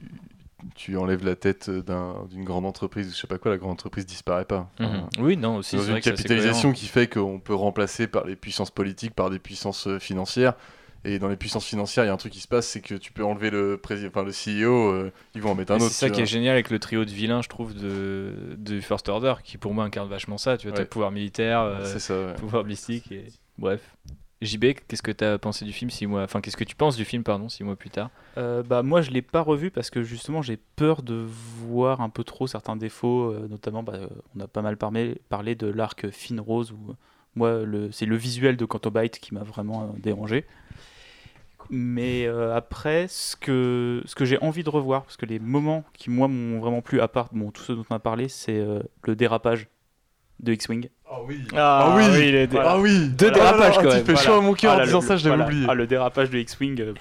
tu 0.76 0.96
enlèves 0.96 1.26
la 1.26 1.36
tête 1.36 1.72
d'un- 1.72 2.16
d'une 2.30 2.44
grande 2.44 2.68
entreprise, 2.68 3.12
je 3.16 3.20
sais 3.20 3.26
pas 3.28 3.40
quoi, 3.40 3.50
la 3.50 3.58
grande 3.58 3.72
entreprise 3.72 4.06
disparaît 4.06 4.46
pas. 4.46 4.70
Mhm. 4.80 5.08
Oui, 5.20 5.36
non, 5.36 5.56
aussi, 5.58 5.76
Dans 5.76 5.82
c'est 5.82 5.88
une 5.88 5.92
vrai 5.94 6.02
capitalisation 6.02 6.72
qui 6.72 6.86
fait 6.86 7.08
qu'on 7.08 7.40
peut 7.40 7.56
remplacer 7.56 8.06
par 8.06 8.26
les 8.26 8.36
puissances 8.36 8.70
politiques, 8.70 9.16
par 9.16 9.32
des 9.32 9.40
puissances 9.40 9.88
euh, 9.88 9.98
financières. 9.98 10.54
Et 11.04 11.18
dans 11.18 11.30
les 11.30 11.36
puissances 11.36 11.66
financières, 11.66 12.04
il 12.04 12.08
y 12.08 12.10
a 12.12 12.14
un 12.14 12.18
truc 12.18 12.32
qui 12.34 12.40
se 12.42 12.48
passe, 12.48 12.68
c'est 12.68 12.82
que 12.82 12.94
tu 12.96 13.12
peux 13.12 13.24
enlever 13.26 13.50
le 13.50 13.78
président, 13.78 14.10
enfin 14.14 14.24
le 14.24 14.32
CEO, 14.32 14.92
euh, 14.92 15.12
ils 15.34 15.42
vont 15.42 15.52
en 15.52 15.56
mettre 15.56 15.72
un 15.72 15.78
Et 15.80 15.82
autre. 15.82 15.92
C'est 15.92 16.08
ça 16.08 16.10
qui 16.12 16.22
est 16.22 16.26
génial 16.28 16.54
avec 16.54 16.70
le 16.70 16.78
trio 16.78 17.06
de 17.06 17.10
vilains, 17.10 17.42
je 17.42 17.50
trouve, 17.50 17.74
de, 17.74 18.34
de 18.58 18.80
First 18.80 19.10
Order, 19.10 19.36
qui 19.44 19.58
pour 19.58 19.74
moi 19.74 19.84
incarne 19.84 20.08
vachement 20.10 20.38
ça. 20.38 20.58
Tu 20.58 20.68
vois, 20.68 20.76
Ouais. 20.78 20.84
le 20.84 20.88
pouvoir 20.90 21.12
militaire, 21.12 21.62
euh, 21.62 21.86
C'est 21.86 22.00
ça, 22.00 22.14
ouais. 22.14 22.34
pouvoir 22.36 22.64
mystique, 22.66 23.12
et 23.12 23.26
bref. 23.58 23.82
JB, 24.44 24.74
qu'est-ce 24.88 25.04
que 25.04 25.12
tu 25.12 25.24
as 25.24 25.38
pensé 25.38 25.66
du 25.66 25.72
film 25.72 25.92
six 25.92 26.08
mois 26.08 26.24
Enfin, 26.24 26.42
qu'est-ce 26.42 26.58
que 26.58 26.64
tu 26.64 26.76
penses 26.76 26.96
du 26.96 27.06
film, 27.06 27.24
pardon, 27.24 27.48
six 27.48 27.64
mois 27.64 27.76
plus 27.76 27.92
tard? 27.92 28.10
Euh, 28.38 28.64
bah, 28.64 28.82
moi, 28.82 29.02
je 29.04 29.12
l'ai 29.12 29.22
pas 29.22 29.42
revu 29.42 29.70
parce 29.70 29.92
que 29.92 30.02
justement, 30.02 30.42
j'ai 30.42 30.58
peur 30.76 31.04
de 31.04 31.14
voir 31.16 32.02
un 32.02 32.10
peu 32.10 32.24
trop 32.24 32.48
certains 32.48 32.76
défauts, 32.76 33.32
euh, 33.32 33.48
notamment, 33.50 33.84
bah, 33.84 33.94
euh, 33.98 34.08
on 34.36 34.40
a 34.40 34.48
pas 34.48 34.64
mal 34.64 34.78
parlé, 34.78 35.22
parlé 35.30 35.54
de 35.56 35.68
l'arc 35.68 36.10
Fine 36.12 36.40
Rose, 36.40 36.72
où 36.72 36.96
moi, 37.36 37.62
le, 37.64 37.92
c'est 37.92 38.08
le 38.08 38.16
visuel 38.16 38.58
de 38.58 38.66
Canto 38.66 38.90
Bight 38.90 39.20
qui 39.20 39.34
m'a 39.36 39.44
vraiment 39.44 39.84
euh, 39.84 40.00
dérangé. 40.00 40.46
Mais 41.74 42.26
euh, 42.28 42.54
après, 42.54 43.08
ce 43.08 43.36
que, 43.38 44.02
ce 44.06 44.14
que 44.14 44.26
j'ai 44.26 44.38
envie 44.42 44.64
de 44.64 44.70
revoir, 44.70 45.04
parce 45.04 45.16
que 45.16 45.26
les 45.26 45.40
moments 45.40 45.86
qui, 45.94 46.10
moi, 46.10 46.28
m'ont 46.28 46.60
vraiment 46.60 46.82
plu, 46.82 47.00
à 47.00 47.08
part 47.08 47.30
bon, 47.32 47.50
tout 47.52 47.64
ce 47.64 47.72
dont 47.72 47.86
on 47.90 47.96
a 47.96 48.00
parlé, 48.00 48.28
c'est 48.28 48.60
euh, 48.60 48.80
le 49.08 49.16
dérapage 49.16 49.68
de 50.42 50.52
X-Wing. 50.52 50.90
Ah 51.10 51.20
oui. 51.26 51.40
Ah, 51.56 51.94
oui. 51.96 52.04
oui, 52.12 52.32
les 52.34 52.48
dé- 52.48 52.58
Ah 52.62 52.78
oui. 52.78 53.08
Deux 53.10 53.28
Ah 53.28 53.30
là 53.30 53.36
dérapages 53.36 53.78
là, 53.78 53.84
quand 53.84 53.90
tu 53.90 53.96
même. 53.96 54.06
fais 54.06 54.16
chaud 54.18 54.34
à 54.34 54.42
mon 54.42 54.54
cœur 54.54 54.72
Ah, 54.74 54.76
en 54.76 54.80
là, 54.80 54.86
disant 54.86 55.00
le- 55.00 55.06
ça, 55.08 55.16
je 55.16 55.24
l'avais 55.24 55.38
voilà. 55.38 55.50
oublié. 55.52 55.66
Ah, 55.70 55.74
le 55.74 55.88
dérapage 55.88 56.30
de 56.30 56.40
X-Wing, 56.40 56.82
euh, 56.82 56.94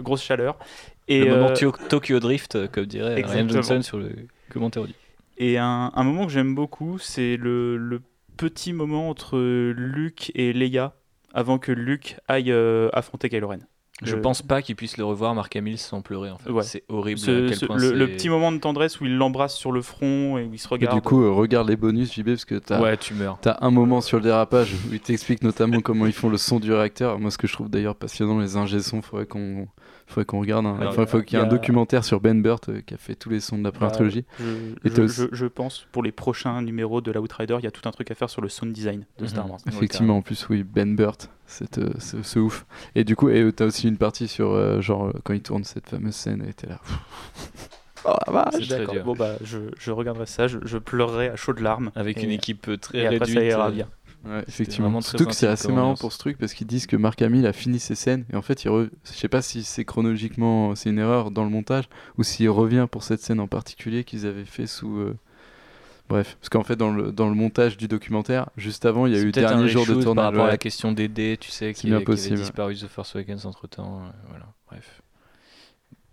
grosse 0.00 0.22
chaleur. 0.24 0.58
Et, 1.06 1.24
le 1.24 1.36
moment 1.36 1.50
euh, 1.62 1.70
Tokyo 1.88 2.18
Drift, 2.20 2.68
comme 2.72 2.86
dirait 2.86 3.14
Ryan. 3.22 3.48
Johnson 3.48 3.80
sur 3.82 3.98
le 3.98 4.10
commentaire 4.50 4.82
audio. 4.82 4.94
Et 5.38 5.56
un, 5.56 5.92
un 5.94 6.02
moment 6.02 6.26
que 6.26 6.32
j'aime 6.32 6.54
beaucoup, 6.54 6.98
c'est 6.98 7.36
le, 7.36 7.76
le 7.76 8.02
petit 8.36 8.72
moment 8.72 9.08
entre 9.08 9.38
Luke 9.38 10.32
et 10.34 10.52
Leia 10.52 10.94
avant 11.34 11.58
que 11.58 11.72
Luke 11.72 12.16
aille 12.28 12.50
euh, 12.52 12.88
affronter 12.92 13.28
Kylo 13.28 13.48
Ren. 13.48 13.58
Je 14.00 14.14
Le- 14.14 14.20
pense 14.22 14.42
pas 14.42 14.62
qu'il 14.62 14.76
puisse 14.76 14.96
le 14.96 15.04
revoir, 15.04 15.34
Mark 15.34 15.56
Hamill, 15.56 15.76
sans 15.76 16.02
pleurer. 16.02 16.30
En 16.30 16.38
fait. 16.38 16.50
Ouais. 16.50 16.62
C'est 16.62 16.84
horrible. 16.88 17.18
Ce- 17.18 17.46
à 17.46 17.48
quel 17.48 17.56
ce- 17.56 17.66
point 17.66 17.76
le, 17.76 18.06
petit 18.06 18.28
moment 18.28 18.52
de 18.52 18.58
tendresse 18.58 19.00
où 19.00 19.06
il 19.06 19.16
l'embrasse 19.16 19.56
sur 19.56 19.72
le 19.72 19.82
front 19.82 20.38
et 20.38 20.44
où 20.44 20.52
il 20.54 20.58
se 20.58 20.66
Et 20.66 20.70
regarde. 20.70 20.94
du 20.94 21.00
coup, 21.02 21.20
euh, 21.24 21.32
regarde 21.32 21.68
les 21.68 21.74
bonus, 21.76 22.14
JB, 22.14 22.26
parce 22.28 22.44
que 22.44 22.54
t'as 22.54 22.80
Ouais, 22.80 22.96
tu 22.96 23.14
meurs. 23.14 23.40
as 23.44 23.66
un 23.66 23.70
moment 23.72 24.00
sur 24.00 24.18
le 24.18 24.22
dérapage 24.22 24.72
où 24.72 24.92
il 24.94 25.00
t'explique 25.00 25.42
notamment 25.42 25.80
comment 25.80 26.06
ils 26.06 26.12
font 26.12 26.28
le 26.28 26.36
son 26.36 26.60
du 26.60 26.72
réacteur. 26.72 27.18
Moi, 27.18 27.32
ce 27.32 27.38
que 27.38 27.48
je 27.48 27.52
trouve 27.54 27.68
d'ailleurs 27.68 27.96
passionnant, 27.96 28.38
les 28.38 28.56
ingé 28.56 28.78
sons, 28.78 29.02
faudrait 29.02 29.26
qu'on 29.26 29.66
faudrait 30.08 30.24
qu'on 30.24 30.40
regarde. 30.40 30.66
un- 30.66 30.76
Alors, 30.76 30.92
enfin, 30.92 31.02
il 31.02 31.08
faut 31.08 31.22
qu'il 31.22 31.38
y 31.38 31.40
ait 31.42 31.44
un 31.44 31.48
documentaire 31.48 32.04
sur 32.04 32.20
Ben 32.20 32.40
Burt 32.42 32.68
euh, 32.68 32.80
qui 32.80 32.94
a 32.94 32.96
fait 32.96 33.14
tous 33.14 33.28
les 33.30 33.40
sons 33.40 33.58
de 33.58 33.64
la 33.64 33.72
première 33.72 33.90
Bah, 33.90 33.94
trilogie. 33.96 34.24
Je, 34.38 34.90
je- 34.90 35.06
je- 35.06 35.26
je 35.32 35.46
pense 35.46 35.86
pour 35.92 36.02
les 36.02 36.12
prochains 36.12 36.62
numéros 36.62 37.00
de 37.00 37.10
la 37.12 37.20
Outrider, 37.20 37.56
il 37.58 37.64
y 37.64 37.68
a 37.68 37.70
tout 37.70 37.86
un 37.88 37.92
truc 37.92 38.10
à 38.10 38.14
faire 38.14 38.30
sur 38.30 38.40
le 38.42 38.48
sound 38.48 38.72
design 38.72 39.04
de 39.18 39.26
Star 39.26 39.44
Mhm. 39.44 39.50
Wars. 39.50 39.60
Effectivement, 39.68 40.16
en 40.16 40.22
plus, 40.22 40.48
oui, 40.48 40.62
Ben 40.64 40.96
Burt, 40.96 41.28
c'est 41.46 41.78
euh, 41.78 41.90
c'est- 41.98 42.38
ouf. 42.38 42.66
Et 42.94 43.04
du 43.04 43.16
coup, 43.16 43.28
et 43.28 43.52
t'as 43.52 43.66
aussi 43.66 43.86
une 43.88 43.98
partie 43.98 44.28
sur, 44.28 44.50
euh, 44.50 44.80
genre, 44.80 45.08
euh, 45.08 45.12
quand 45.24 45.34
il 45.34 45.42
tourne 45.42 45.64
cette 45.64 45.88
fameuse 45.88 46.14
scène, 46.14 46.44
et 46.48 46.52
t'es 46.54 46.66
là. 46.68 46.80
Oh 48.04 48.14
D'accord. 48.70 48.94
dur. 48.94 49.04
Bon 49.04 49.14
bah 49.14 49.32
je, 49.42 49.58
je 49.76 49.90
regarderai 49.90 50.24
ça, 50.26 50.46
je, 50.46 50.58
je 50.64 50.78
pleurerai 50.78 51.28
à 51.30 51.36
chaudes 51.36 51.58
larmes. 51.58 51.90
Avec 51.96 52.18
Et- 52.18 52.22
une 52.22 52.30
équipe 52.30 52.68
euh, 52.68 52.76
très 52.76 52.98
et 52.98 53.06
après, 53.06 53.18
réduite. 53.18 53.34
ça 53.38 53.44
ira 53.44 53.68
euh, 53.68 53.70
bien. 53.72 53.88
Ouais, 54.28 54.44
effectivement. 54.46 54.88
Surtout 55.00 55.24
que 55.26 55.34
c'est 55.34 55.46
assez 55.52 55.68
marrant 55.76 55.94
pour 56.00 56.12
ce 56.12 56.18
truc 56.18 56.36
parce 56.38 56.52
qu'ils 56.54 56.66
disent 56.66 56.86
que 56.86 56.96
Mark 56.96 57.20
Hamill 57.22 57.46
a 57.46 57.52
fini 57.52 57.78
ses 57.80 57.94
scènes 57.94 58.24
et 58.32 58.36
en 58.36 58.42
fait, 58.42 58.64
il 58.64 58.68
re- 58.68 58.90
je 59.04 59.12
sais 59.12 59.28
pas 59.28 59.40
si 59.42 59.64
c'est 59.64 59.84
chronologiquement, 59.84 60.74
c'est 60.74 60.90
une 60.90 60.98
erreur 60.98 61.30
dans 61.30 61.44
le 61.44 61.50
montage 61.50 61.88
ou 62.18 62.22
s'il 62.22 62.50
revient 62.50 62.86
pour 62.90 63.02
cette 63.04 63.20
scène 63.22 63.40
en 63.40 63.46
particulier 63.48 64.04
qu'ils 64.04 64.26
avaient 64.26 64.44
fait 64.44 64.66
sous. 64.66 64.98
euh, 64.98 65.16
Bref, 66.08 66.36
parce 66.40 66.48
qu'en 66.48 66.64
fait, 66.64 66.76
dans 66.76 66.90
le, 66.90 67.12
dans 67.12 67.28
le 67.28 67.34
montage 67.34 67.76
du 67.76 67.86
documentaire, 67.86 68.48
juste 68.56 68.86
avant, 68.86 69.04
il 69.06 69.12
y 69.12 69.16
a 69.16 69.20
eu 69.20 69.30
dernier 69.30 69.68
jour 69.68 69.84
de 69.86 69.92
tournage. 70.02 70.14
Par 70.24 70.24
rapport 70.32 70.46
à 70.46 70.48
la 70.48 70.56
question 70.58 70.92
des 70.92 71.06
dés, 71.08 71.36
tu 71.38 71.50
sais, 71.50 71.74
qui, 71.74 71.82
qui 71.82 71.88
avait 71.92 72.14
disparu 72.36 72.74
The 72.76 72.86
Force 72.88 73.14
Awakens 73.14 73.44
entre 73.44 73.66
temps. 73.66 74.02
voilà, 74.30 74.46
bref. 74.70 75.02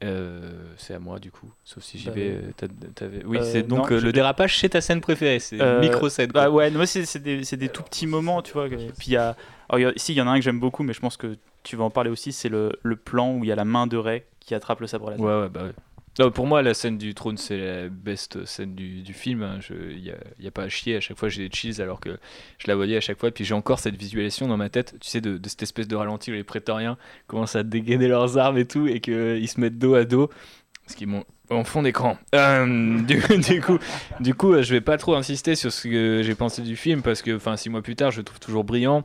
Euh, 0.04 0.52
c'est 0.78 0.94
à 0.94 1.00
moi 1.00 1.20
du 1.20 1.32
coup, 1.32 1.50
sauf 1.64 1.82
si 1.84 1.98
JB. 1.98 2.06
Bah, 2.16 2.20
euh, 2.24 2.52
t'avais- 2.94 3.24
Oui, 3.26 3.38
euh, 3.38 3.42
c'est 3.44 3.64
donc 3.64 3.90
non, 3.92 3.96
euh, 3.96 4.02
le 4.02 4.12
dérapage, 4.12 4.60
c'est 4.60 4.70
ta 4.70 4.82
scène 4.82 5.00
préférée, 5.00 5.40
c'est 5.40 5.58
micro 5.80 6.10
scène. 6.10 6.32
Bah 6.32 6.50
ouais, 6.50 6.70
moi 6.70 6.86
c'est 6.86 7.18
des, 7.20 7.44
c'est 7.46 7.56
des 7.58 7.70
tout 7.70 7.82
petits 7.84 8.06
moments, 8.06 8.42
tu 8.42 8.52
vois. 8.54 8.70
que- 8.70 8.76
Puis 8.76 9.08
il 9.08 9.14
y 9.14 9.18
a, 9.18 9.36
alors, 9.70 9.80
y 9.80 9.86
a- 9.86 9.94
si 9.96 10.12
il 10.14 10.18
y 10.18 10.22
en 10.22 10.28
a 10.28 10.32
un 10.32 10.36
que 10.36 10.42
j'aime 10.42 10.60
beaucoup, 10.60 10.84
mais 10.84 10.92
je 10.94 11.00
pense 11.00 11.16
que 11.16 11.38
tu 11.64 11.78
vas 11.78 11.86
en 11.86 11.90
parler 11.90 12.10
aussi, 12.10 12.34
c'est 12.34 12.50
le, 12.50 12.74
le 12.84 12.96
plan 12.98 13.32
où 13.36 13.44
il 13.46 13.48
y 13.48 13.52
a 13.52 13.56
la 13.56 13.66
main 13.66 13.88
de 13.88 13.96
Rey 13.98 14.26
qui 14.42 14.54
attrape 14.54 14.82
le 14.82 14.88
sabre 14.88 15.10
laser. 15.12 15.26
Ouais, 15.26 15.42
ouais, 15.44 15.50
bah 15.50 15.64
ouais. 15.64 15.72
Non, 16.18 16.32
pour 16.32 16.48
moi, 16.48 16.62
la 16.62 16.74
scène 16.74 16.98
du 16.98 17.14
trône, 17.14 17.38
c'est 17.38 17.58
la 17.58 17.90
best 17.90 18.46
scène 18.46 18.74
du, 18.74 19.02
du 19.02 19.14
film. 19.14 19.44
hein. 19.44 19.60
Il 19.70 20.16
n'y 20.40 20.48
a, 20.48 20.52
pas 20.52 20.64
à 20.64 20.70
chier. 20.70 20.96
À 20.96 21.02
chaque 21.02 21.18
fois, 21.18 21.28
j'ai 21.28 21.48
des 21.48 21.54
chills 21.54 21.82
alors 21.82 22.00
que 22.00 22.18
je 22.58 22.68
la 22.68 22.76
voyais 22.76 22.96
à 22.96 23.02
chaque 23.02 23.20
fois. 23.20 23.32
Puis 23.32 23.44
j'ai 23.44 23.54
encore 23.54 23.80
cette 23.80 23.98
visualisation 23.98 24.48
dans 24.48 24.56
ma 24.56 24.70
tête, 24.70 24.96
tu 25.02 25.10
sais, 25.10 25.20
de, 25.20 25.40
cette 25.46 25.64
espèce 25.64 25.88
de 25.88 25.96
ralenti 25.96 26.32
où 26.32 26.34
les 26.34 26.46
prétoriens 26.46 26.98
commencent 27.28 27.58
à 27.58 27.64
dégainer 27.64 28.08
leurs 28.08 28.38
armes 28.38 28.58
et 28.58 28.66
tout, 28.66 28.88
et 28.88 29.02
qu'ils 29.02 29.50
se 29.50 29.60
mettent 29.60 29.78
dos 29.78 29.96
à 29.96 30.06
dos. 30.06 30.30
Ce 30.88 30.96
qui 30.96 31.06
mon, 31.06 31.26
en 31.50 31.64
fond 31.64 31.82
d'écran. 31.82 32.18
Euh, 32.34 33.00
du, 33.02 33.22
du 33.40 33.62
coup, 33.62 33.80
du 34.20 34.36
coup, 34.36 34.54
euh, 34.54 34.64
je 34.64 34.74
vais 34.74 34.82
pas 34.82 34.98
trop 34.98 35.16
insister 35.16 35.56
sur 35.56 35.72
ce 35.72 35.88
que 35.88 36.22
j'ai 36.24 36.36
pensé 36.36 36.62
du 36.62 36.76
film 36.76 37.02
parce 37.02 37.22
que, 37.22 37.36
enfin, 37.36 37.58
six 37.58 37.70
mois 37.70 37.82
plus 37.82 37.96
tard, 37.96 38.12
je 38.12 38.20
le 38.20 38.24
trouve 38.24 38.40
toujours 38.40 38.64
brillant. 38.64 39.04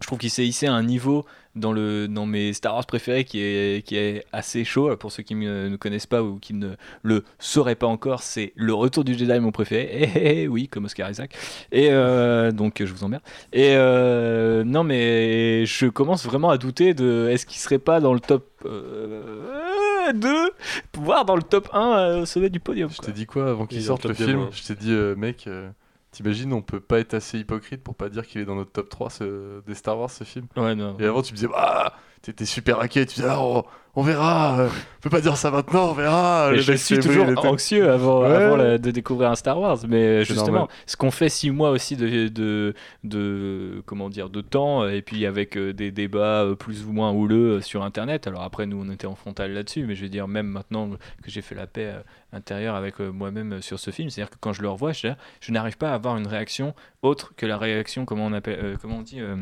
Je 0.00 0.06
trouve 0.06 0.18
qu'il 0.18 0.30
s'est 0.30 0.46
hissé 0.46 0.66
à 0.66 0.72
un 0.72 0.82
niveau 0.84 1.26
dans, 1.58 1.72
le, 1.72 2.08
dans 2.08 2.24
mes 2.26 2.52
Star 2.52 2.74
Wars 2.74 2.86
préférés 2.86 3.24
qui 3.24 3.40
est, 3.40 3.84
qui 3.86 3.96
est 3.96 4.24
assez 4.32 4.64
chaud. 4.64 4.96
Pour 4.96 5.12
ceux 5.12 5.22
qui 5.22 5.34
me- 5.34 5.68
ne 5.68 5.76
connaissent 5.76 6.06
pas 6.06 6.22
ou 6.22 6.38
qui 6.38 6.54
ne 6.54 6.70
le 7.02 7.24
sauraient 7.38 7.74
pas 7.74 7.86
encore, 7.86 8.22
c'est 8.22 8.52
Le 8.56 8.72
Retour 8.74 9.04
du 9.04 9.14
Jedi, 9.16 9.38
mon 9.40 9.50
préféré. 9.52 9.88
Eh, 9.92 10.04
eh, 10.14 10.42
eh, 10.42 10.48
oui, 10.48 10.68
comme 10.68 10.84
Oscar 10.86 11.10
Isaac. 11.10 11.34
Et 11.72 11.88
euh, 11.90 12.52
donc, 12.52 12.82
je 12.84 12.92
vous 12.92 13.04
emmerde. 13.04 13.22
Et 13.52 13.70
euh, 13.76 14.64
non, 14.64 14.84
mais 14.84 15.66
je 15.66 15.86
commence 15.86 16.24
vraiment 16.24 16.50
à 16.50 16.58
douter 16.58 16.94
de 16.94 17.28
est-ce 17.30 17.44
qu'il 17.46 17.58
serait 17.58 17.78
pas 17.78 18.00
dans 18.00 18.14
le 18.14 18.20
top 18.20 18.46
euh, 18.64 20.12
2, 20.14 20.50
voire 20.96 21.24
dans 21.24 21.36
le 21.36 21.42
top 21.42 21.68
1 21.72 21.80
euh, 21.98 22.22
au 22.22 22.26
sommet 22.26 22.48
du 22.50 22.60
podium. 22.60 22.90
Je 22.90 22.98
t'ai 22.98 23.12
dit 23.12 23.26
quoi 23.26 23.50
avant 23.50 23.66
qu'il 23.66 23.82
sorte 23.82 24.04
le 24.06 24.14
film? 24.14 24.46
Je 24.52 24.62
t'ai 24.62 24.74
dit, 24.74 24.90
euh, 24.92 25.14
mec, 25.14 25.44
euh, 25.46 25.68
t'imagines, 26.10 26.52
on 26.52 26.62
peut 26.62 26.80
pas 26.80 27.00
être 27.00 27.14
assez 27.14 27.38
hypocrite 27.38 27.82
pour 27.84 27.94
pas 27.96 28.08
dire 28.08 28.26
qu'il 28.26 28.40
est 28.40 28.44
dans 28.44 28.54
notre 28.56 28.72
top 28.72 28.88
3 28.88 29.10
ce- 29.10 29.60
des 29.66 29.74
Star 29.74 29.98
Wars 29.98 30.10
ce 30.10 30.24
film. 30.24 30.46
Ouais, 30.56 30.74
non. 30.74 30.96
Et 30.98 31.04
avant, 31.06 31.22
tu 31.22 31.32
me 31.32 31.36
disais, 31.36 31.48
bah, 31.48 31.94
t'étais 32.22 32.44
super 32.46 32.80
inquiet, 32.80 33.06
tu 33.06 33.16
disais, 33.16 33.28
ah, 33.30 33.40
on, 33.40 33.64
on 33.96 34.02
verra, 34.02 34.60
euh, 34.60 34.68
on 34.68 35.00
peut 35.02 35.10
pas 35.10 35.20
dire 35.20 35.36
ça 35.36 35.50
maintenant, 35.50 35.90
on 35.90 35.92
verra. 35.92 36.50
Le 36.52 36.58
je 36.58 36.72
suis 36.74 36.98
toujours 37.00 37.26
anxieux 37.44 37.90
avant, 37.90 38.20
Ouais. 38.22 38.34
avant 38.34 38.56
la- 38.56 38.78
de 38.78 38.90
découvrir 38.92 39.30
un 39.30 39.34
Star 39.34 39.58
Wars, 39.58 39.78
mais 39.88 40.18
C'est 40.24 40.34
justement, 40.34 40.58
normal. 40.58 40.68
ce 40.86 40.96
qu'on 40.96 41.10
fait 41.10 41.28
six 41.28 41.50
mois 41.50 41.70
aussi 41.70 41.96
de, 41.96 42.28
de, 42.28 42.74
de- 43.04 43.82
comment 43.86 44.08
dire 44.08 44.28
de 44.30 44.40
temps, 44.40 44.86
et 44.86 45.02
puis 45.02 45.26
avec 45.26 45.56
euh, 45.56 45.72
des 45.72 45.90
débats 45.90 46.42
euh, 46.44 46.54
plus 46.54 46.84
ou 46.84 46.92
moins 46.92 47.10
houleux 47.12 47.56
euh, 47.56 47.60
sur 47.60 47.82
Internet. 47.82 48.26
Alors 48.26 48.42
après, 48.42 48.66
nous, 48.66 48.80
on 48.86 48.90
était 48.92 49.06
en 49.06 49.14
frontal 49.16 49.52
là-dessus, 49.52 49.84
mais 49.86 49.94
je 49.94 50.02
veux 50.02 50.08
dire 50.10 50.28
même 50.28 50.46
maintenant 50.48 50.90
que 50.90 51.30
j'ai 51.30 51.42
fait 51.42 51.54
la 51.54 51.66
paix 51.66 51.86
euh, 51.94 52.00
intérieure 52.32 52.74
avec 52.76 53.00
euh, 53.00 53.10
moi-même 53.10 53.54
euh, 53.54 53.60
sur 53.60 53.78
ce 53.80 53.90
film, 53.90 54.10
c'est-à-dire 54.10 54.30
que 54.30 54.36
quand 54.40 54.52
je 54.52 54.62
le 54.62 54.68
revois, 54.68 54.92
je, 54.92 55.08
je 55.40 55.50
n'arrive 55.52 55.76
pas 55.76 55.90
à 55.90 55.94
avoir 55.94 56.16
une 56.18 56.26
réaction 56.26 56.74
autre 57.02 57.32
que 57.36 57.46
la 57.46 57.58
réaction, 57.58 58.04
comment 58.04 58.26
on 58.26 58.32
appelle, 58.32 58.58
euh, 58.62 58.76
comment 58.80 58.98
on 58.98 59.02
dit. 59.02 59.20
euh, 59.20 59.36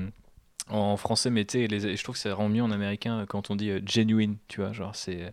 en 0.68 0.96
français, 0.96 1.30
mais 1.30 1.44
tu 1.44 1.66
les- 1.66 1.96
je 1.96 2.02
trouve 2.02 2.14
que 2.14 2.20
ça 2.20 2.34
rend 2.34 2.48
mieux 2.48 2.62
en 2.62 2.70
américain 2.70 3.24
quand 3.28 3.50
on 3.50 3.56
dit 3.56 3.70
euh, 3.70 3.80
genuine, 3.86 4.36
tu 4.48 4.60
vois, 4.60 4.72
genre 4.72 4.94
c'est 4.94 5.32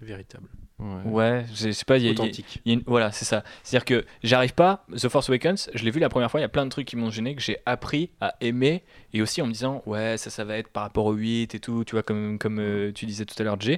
Véritable. 0.00 0.46
Ouais. 0.78 1.02
Ouais, 1.04 1.46
je 1.54 1.70
sais 1.72 1.84
pas, 1.84 1.98
il 1.98 2.04
y 2.04 2.08
a- 2.08 2.12
il 2.12 2.16
y 2.16 2.20
a- 2.20 2.22
Authentique. 2.24 2.60
il 2.64 2.72
y 2.72 2.74
a 2.74 2.78
une- 2.78 2.84
voilà, 2.86 3.12
c'est 3.12 3.26
ça. 3.26 3.44
C'est-à-dire 3.62 3.84
que 3.84 4.06
j'arrive 4.22 4.54
pas, 4.54 4.86
The 4.96 5.08
Force 5.08 5.28
Awakens, 5.28 5.68
je 5.74 5.84
l'ai 5.84 5.90
vu 5.90 6.00
la 6.00 6.08
première 6.08 6.30
fois, 6.30 6.40
il 6.40 6.42
y 6.42 6.46
a 6.46 6.48
plein 6.48 6.64
de 6.64 6.70
trucs 6.70 6.86
qui 6.86 6.96
m'ont 6.96 7.10
gêné, 7.10 7.34
que 7.34 7.42
j'ai 7.42 7.58
appris 7.66 8.10
à 8.22 8.34
aimer, 8.40 8.82
et 9.12 9.20
aussi 9.20 9.42
en 9.42 9.46
me 9.46 9.52
disant, 9.52 9.82
ouais, 9.84 10.16
ça, 10.16 10.30
ça 10.30 10.44
va 10.44 10.56
être 10.56 10.68
par 10.68 10.84
rapport 10.84 11.04
au 11.04 11.12
8 11.12 11.54
et 11.54 11.60
tout, 11.60 11.84
tu 11.84 11.96
vois, 11.96 12.02
comme, 12.02 12.38
comme 12.38 12.58
euh, 12.60 12.92
tu 12.92 13.04
disais 13.04 13.26
tout 13.26 13.34
à 13.38 13.42
l'heure, 13.42 13.60
Jay. 13.60 13.76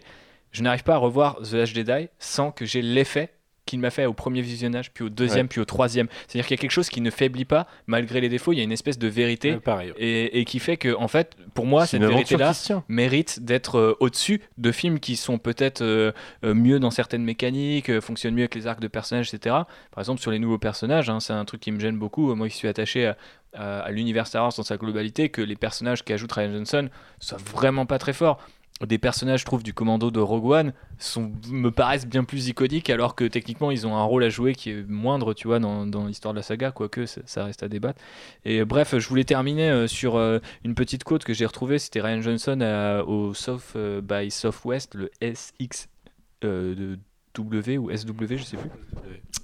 Je 0.53 0.63
n'arrive 0.63 0.85
pas 0.85 0.95
à 0.95 0.99
revoir 0.99 1.39
The 1.43 1.55
Last 1.55 1.75
Jedi 1.75 2.09
sans 2.21 2.53
que 2.53 2.67
j'ai 2.67 2.83
l'effet 2.83 3.33
qu'il 3.73 3.81
m'a 3.81 3.91
fait 3.91 4.07
au 4.07 4.13
premier 4.13 4.41
visionnage, 4.43 4.93
puis 4.93 5.05
au 5.05 5.09
deuxième, 5.09 5.45
Ouais. 5.45 5.49
puis 5.49 5.61
au 5.61 5.65
troisième. 5.65 6.09
C'est-à-dire 6.27 6.47
qu'il 6.47 6.57
y 6.57 6.61
a 6.61 6.61
quelque 6.61 6.71
chose 6.71 6.89
qui 6.89 7.01
ne 7.01 7.11
faiblit 7.11 7.45
pas, 7.45 7.67
malgré 7.87 8.21
les 8.21 8.29
défauts, 8.29 8.53
il 8.53 8.59
y 8.59 8.61
a 8.61 8.65
une 8.65 8.73
espèce 8.73 8.99
de 8.99 9.09
vérité, 9.09 9.59
Ouais, 9.67 9.93
et, 9.99 10.41
et 10.41 10.45
qui 10.45 10.59
fait 10.59 10.77
que, 10.77 10.95
en 10.97 11.09
fait, 11.09 11.37
pour 11.55 11.67
moi, 11.67 11.87
cette 11.87 12.03
vérité-là, 12.03 12.53
mérite 12.89 13.41
d'être 13.45 13.77
euh, 13.79 13.97
au-dessus 14.01 14.41
de 14.59 14.73
films 14.73 15.01
qui 15.01 15.17
sont 15.17 15.39
peut-être 15.39 15.83
euh, 15.83 16.13
euh, 16.45 16.55
mieux 16.55 16.79
dans 16.79 16.91
certaines 16.91 17.25
mécaniques, 17.25 18.01
fonctionnent 18.01 18.35
mieux 18.35 18.43
avec 18.43 18.55
les 18.55 18.67
arcs 18.67 18.81
de 18.81 18.89
personnages, 18.89 19.33
etc. 19.33 19.57
Par 19.91 19.99
exemple, 20.01 20.21
sur 20.21 20.31
les 20.31 20.39
nouveaux 20.39 20.59
personnages, 20.59 21.09
hein, 21.11 21.21
c'est 21.21 21.33
un 21.33 21.45
truc 21.45 21.61
qui 21.61 21.73
me 21.73 21.81
gêne 21.81 21.97
beaucoup. 21.99 22.35
Moi 22.35 22.49
qui 22.49 22.57
suis 22.57 22.69
attaché 22.69 23.07
à, 23.07 23.17
à- 23.55 23.81
à 23.81 23.91
l'univers 23.91 24.27
Star 24.27 24.43
Wars 24.45 24.53
dans 24.57 24.63
sa 24.63 24.77
globalité, 24.77 25.29
que 25.29 25.43
les 25.43 25.57
personnages 25.57 26.03
qu'ajoute 26.05 26.33
Ryan 26.33 26.53
Johnson 26.53 26.89
soient 27.21 27.39
vraiment 27.55 27.87
pas 27.87 27.99
très 27.99 28.13
forts. 28.13 28.39
Des 28.87 28.99
personnages, 28.99 29.41
je 29.41 29.45
trouve, 29.45 29.63
du 29.63 29.73
commando 29.73 30.11
de 30.11 30.21
Rogue 30.21 30.47
One 30.47 30.73
sont, 30.99 31.33
me 31.51 31.71
paraissent 31.71 32.07
bien 32.07 32.25
plus 32.25 32.49
iconiques, 32.49 32.91
alors 32.91 33.15
que 33.15 33.25
techniquement, 33.25 33.71
ils 33.71 33.87
ont 33.87 33.97
un 33.97 34.03
rôle 34.03 34.25
à 34.25 34.29
jouer 34.29 34.55
qui 34.55 34.71
est 34.71 34.89
moindre, 34.89 35.35
tu 35.35 35.47
vois, 35.47 35.59
dans, 35.59 35.87
dans 35.87 36.07
l'histoire 36.07 36.35
de 36.35 36.39
la 36.39 36.43
saga, 36.43 36.71
quoique 36.71 37.07
ça, 37.07 37.21
ça 37.25 37.45
reste 37.45 37.63
à 37.63 37.69
débattre. 37.69 38.01
Et 38.45 38.61
euh, 38.61 38.65
bref, 38.65 38.97
je 38.99 39.09
voulais 39.09 39.25
terminer 39.25 39.71
euh, 39.71 39.87
sur 39.87 40.17
euh, 40.17 40.39
une 40.65 40.75
petite 40.75 41.05
quote 41.05 41.25
que 41.25 41.33
j'ai 41.33 41.47
retrouvée, 41.47 41.79
c'était 41.79 42.01
Ryan 42.01 42.21
Johnson 42.23 43.03
au 43.07 43.35
South 43.35 43.77
by 44.03 44.31
Southwest, 44.31 44.95
le 44.95 45.11
SX 45.23 45.89
euh, 46.45 46.97
W 47.35 47.79
ou 47.79 47.91
SW, 47.97 48.37
je 48.37 48.43
sais 48.43 48.57
plus. 48.57 48.71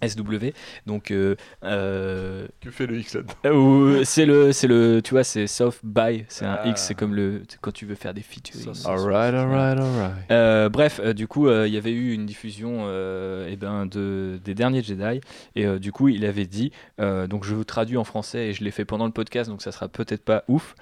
SW. 0.07 0.53
Donc, 0.87 1.11
euh, 1.11 1.35
euh, 1.65 2.47
Que 2.61 2.71
fait 2.71 2.87
le 2.87 2.99
X 2.99 3.15
là 3.17 3.23
euh, 3.47 4.05
c'est 4.05 4.27
le, 4.27 4.53
c'est 4.53 4.67
le, 4.69 5.01
tu 5.03 5.11
vois, 5.13 5.25
c'est 5.25 5.47
South 5.47 5.81
by, 5.83 6.25
c'est 6.29 6.45
un 6.45 6.59
Ah. 6.63 6.69
X, 6.69 6.83
c'est 6.83 6.95
comme 6.95 7.15
le, 7.15 7.43
quand 7.61 7.73
tu 7.73 7.85
veux 7.87 7.95
faire 7.95 8.15
des 8.15 8.23
featuring. 8.23 8.69
Alright, 8.85 9.35
alright, 9.35 9.79
alright. 9.79 10.31
Euh, 10.31 10.69
bref, 10.69 11.01
euh, 11.03 11.13
du 11.15 11.27
coup, 11.27 11.49
euh, 11.49 11.67
il 11.67 11.75
y 11.75 11.77
avait 11.77 11.93
eu 11.93 12.13
une 12.13 12.27
diffusion 12.27 12.83
euh, 12.83 13.49
eh 13.51 13.57
ben, 13.57 13.87
de, 13.87 14.39
des 14.45 14.55
derniers 14.55 14.83
Jedi, 14.83 15.21
et 15.57 15.67
euh, 15.67 15.79
du 15.79 15.91
coup, 15.91 16.09
il 16.09 16.25
avait 16.25 16.47
dit, 16.47 16.71
euh, 17.01 17.27
donc 17.27 17.45
je 17.45 17.55
vous 17.55 17.65
traduis 17.65 17.97
en 17.97 18.05
français 18.05 18.49
et 18.49 18.53
je 18.53 18.63
l'ai 18.63 18.71
fait 18.71 18.85
pendant 18.85 19.07
le 19.07 19.13
podcast, 19.13 19.51
donc 19.51 19.63
ça 19.63 19.73
sera 19.73 19.89
peut-être 19.89 20.25
pas 20.25 20.45
ouf. 20.49 20.75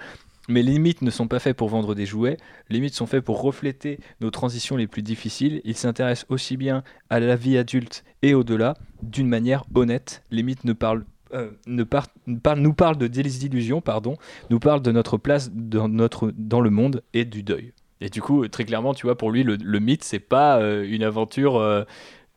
Mais 0.47 0.63
les 0.63 0.79
mythes 0.79 1.01
ne 1.01 1.11
sont 1.11 1.27
pas 1.27 1.39
faits 1.39 1.57
pour 1.57 1.69
vendre 1.69 1.93
des 1.93 2.05
jouets, 2.05 2.37
les 2.69 2.79
mythes 2.79 2.93
sont 2.93 3.05
faits 3.05 3.23
pour 3.23 3.41
refléter 3.41 3.99
nos 4.21 4.31
transitions 4.31 4.77
les 4.77 4.87
plus 4.87 5.01
difficiles. 5.01 5.61
Ils 5.65 5.75
s'intéressent 5.75 6.25
aussi 6.29 6.57
bien 6.57 6.83
à 7.09 7.19
la 7.19 7.35
vie 7.35 7.57
adulte 7.57 8.03
et 8.21 8.33
au-delà, 8.33 8.75
d'une 9.03 9.27
manière 9.27 9.65
honnête. 9.75 10.23
Les 10.31 10.43
mythes 10.43 10.63
ne 10.63 10.73
parlent 10.73 11.03
euh, 11.33 11.51
nous 11.67 12.73
parlent 12.73 12.97
de 12.97 13.07
désillusion, 13.07 13.81
pardon, 13.81 14.15
nous 14.49 14.59
parlent 14.59 14.81
de 14.81 14.91
notre 14.91 15.17
place 15.17 15.51
dans, 15.53 16.61
le 16.61 16.69
monde 16.69 17.03
et 17.13 17.25
du 17.25 17.43
deuil. 17.43 17.73
Et 17.99 18.09
du 18.09 18.21
coup, 18.21 18.47
très 18.47 18.63
clairement, 18.63 18.93
tu 18.93 19.07
vois, 19.07 19.17
pour 19.17 19.31
lui, 19.31 19.43
le, 19.43 19.57
le 19.61 19.79
mythe, 19.79 20.03
c'est 20.03 20.19
pas 20.19 20.59
euh, 20.59 20.85
une 20.87 21.03
aventure, 21.03 21.57
euh, 21.57 21.83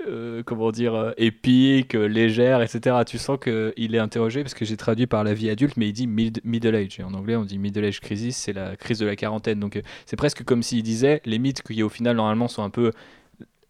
euh, 0.06 0.43
comment 0.44 0.70
dire, 0.72 0.94
euh, 0.94 1.12
épique, 1.16 1.94
euh, 1.94 2.06
légère, 2.06 2.62
etc. 2.62 3.05
Tu 3.06 3.18
sens 3.18 3.39
qu'il 3.43 3.94
est 3.94 3.98
interrogé 3.98 4.43
parce 4.43 4.55
que 4.55 4.64
j'ai 4.64 4.77
traduit 4.77 5.06
par 5.06 5.24
la 5.24 5.35
vie 5.35 5.51
adulte, 5.51 5.77
mais 5.77 5.89
il 5.89 5.93
dit 5.93 6.06
mid- 6.06 6.40
middle 6.44 6.74
age. 6.74 7.01
En 7.01 7.14
anglais, 7.14 7.36
on 7.36 7.44
dit 7.44 7.59
middle 7.59 7.85
age 7.85 8.01
crisis, 8.01 8.36
c'est 8.36 8.52
la 8.52 8.77
crise 8.77 8.98
de 8.98 9.06
la 9.06 9.16
quarantaine. 9.16 9.60
Donc, 9.60 9.81
c'est 10.06 10.16
presque 10.16 10.44
comme 10.44 10.62
s'il 10.62 10.82
disait 10.82 11.20
les 11.24 11.39
mythes 11.39 11.62
qui, 11.62 11.82
au 11.82 11.89
final, 11.89 12.16
normalement, 12.16 12.48
sont 12.48 12.62
un 12.62 12.70
peu 12.70 12.93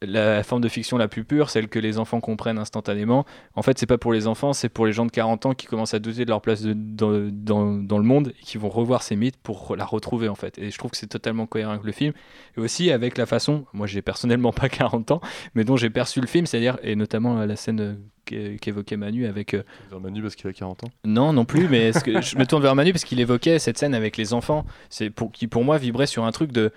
la 0.03 0.43
forme 0.43 0.63
de 0.63 0.69
fiction 0.69 0.97
la 0.97 1.09
plus 1.09 1.25
pure, 1.25 1.51
celle 1.51 1.69
que 1.69 1.79
les 1.79 1.99
enfants 1.99 2.21
comprennent 2.21 2.59
instantanément. 2.59 3.27
En 3.55 3.61
fait, 3.63 3.79
c'est 3.79 3.87
pas 3.87 3.99
pour 3.99 4.13
les 4.15 4.27
enfants, 4.27 4.53
c'est 4.55 4.71
pour 4.71 4.87
les 4.87 4.93
gens 4.93 5.05
de 5.05 5.11
40 5.11 5.45
ans 5.47 5.53
qui 5.55 5.67
commencent 5.67 5.93
à 5.93 5.99
douter 5.99 6.25
de 6.25 6.31
leur 6.31 6.41
place 6.41 6.63
de- 6.63 6.73
dans, 6.73 7.29
dans- 7.31 7.75
dans 7.77 7.99
le 7.99 8.05
monde 8.05 8.29
et 8.41 8.43
qui 8.43 8.57
vont 8.57 8.71
revoir 8.71 9.03
ces 9.03 9.15
mythes 9.17 9.37
pour 9.37 9.77
la 9.77 9.85
retrouver 9.85 10.29
en 10.29 10.35
fait. 10.35 10.59
Et 10.59 10.71
je 10.71 10.79
trouve 10.79 10.91
que 10.91 10.97
c'est 10.97 11.07
totalement 11.07 11.47
cohérent 11.47 11.73
avec 11.73 11.85
le 11.85 11.93
film 11.93 12.15
et 12.57 12.61
aussi 12.61 12.91
avec 12.91 13.19
la 13.19 13.27
façon, 13.27 13.67
moi 13.75 13.87
j'ai 13.87 14.01
personnellement 14.01 14.53
pas 14.55 14.69
40 14.71 15.11
ans, 15.11 15.21
mais 15.55 15.65
dont 15.65 15.77
j'ai 15.77 15.91
perçu 15.91 16.21
le 16.23 16.27
film, 16.27 16.47
c'est-à-dire 16.47 16.79
et 16.83 16.97
notamment 16.97 17.45
la 17.45 17.57
scène 17.57 17.99
qu'é- 18.25 18.57
qu'évoquait 18.59 18.97
Manu 18.97 19.27
avec 19.27 19.53
euh, 19.53 19.63
Vers 19.91 20.01
Manu 20.01 20.23
parce 20.23 20.35
qu'il 20.35 20.49
a 20.49 20.53
40 20.55 20.85
ans? 20.85 20.89
non, 21.05 21.35
non 21.35 21.45
plus, 21.45 21.69
mais 21.69 21.89
est-ce 21.89 22.03
que 22.03 22.23
je 22.23 22.37
me 22.39 22.47
tourne 22.47 22.63
vers 22.63 22.75
Manu 22.75 22.93
parce 22.93 23.05
qu'il 23.05 23.21
évoquait 23.21 23.59
cette 23.59 23.77
scène 23.77 23.95
avec 23.95 24.17
les 24.17 24.33
enfants, 24.33 24.65
c'est 24.89 25.11
pour 25.11 25.31
qui 25.31 25.47
pour 25.47 25.63
moi 25.63 25.77
vibrait 25.77 26.07
sur 26.07 26.25
un 26.25 26.33
truc 26.33 26.53
de. 26.53 26.73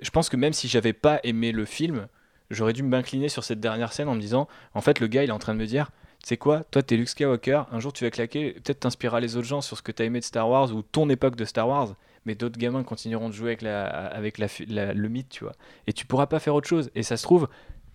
Je 0.00 0.10
pense 0.10 0.28
que 0.28 0.36
même 0.36 0.52
si 0.52 0.68
j'avais 0.68 0.92
pas 0.92 1.18
aimé 1.24 1.50
le 1.50 1.64
film, 1.64 2.06
j'aurais 2.50 2.72
dû 2.72 2.82
m'incliner 2.82 3.28
sur 3.28 3.44
cette 3.44 3.60
dernière 3.60 3.92
scène 3.92 4.08
en 4.08 4.14
me 4.14 4.20
disant, 4.20 4.48
en 4.74 4.80
fait, 4.80 5.00
le 5.00 5.06
gars 5.06 5.24
il 5.24 5.30
est 5.30 5.32
en 5.32 5.38
train 5.38 5.54
de 5.54 5.58
me 5.58 5.66
dire, 5.66 5.90
tu 6.22 6.28
sais 6.28 6.36
quoi, 6.36 6.64
toi 6.70 6.82
t'es 6.82 6.96
Luke 6.96 7.08
Skywalker, 7.08 7.64
un 7.70 7.80
jour 7.80 7.92
tu 7.92 8.04
vas 8.04 8.10
claquer, 8.10 8.52
peut-être 8.52 8.80
t'inspireras 8.80 9.20
les 9.20 9.36
autres 9.36 9.46
gens 9.46 9.60
sur 9.60 9.76
ce 9.76 9.82
que 9.82 9.92
t'as 9.92 10.04
aimé 10.04 10.20
de 10.20 10.24
Star 10.24 10.48
Wars 10.48 10.74
ou 10.74 10.82
ton 10.82 11.08
époque 11.10 11.36
de 11.36 11.44
Star 11.44 11.68
Wars, 11.68 11.94
mais 12.24 12.34
d'autres 12.34 12.58
gamins 12.58 12.82
continueront 12.82 13.28
de 13.28 13.34
jouer 13.34 13.50
avec, 13.50 13.62
la, 13.62 13.86
avec 13.86 14.38
le 14.38 15.08
mythe, 15.08 15.28
tu 15.28 15.44
vois. 15.44 15.54
Et 15.86 15.92
tu 15.92 16.06
pourras 16.06 16.26
pas 16.26 16.38
faire 16.38 16.54
autre 16.54 16.68
chose. 16.68 16.90
Et 16.94 17.02
ça 17.02 17.16
se 17.16 17.22
trouve, 17.22 17.48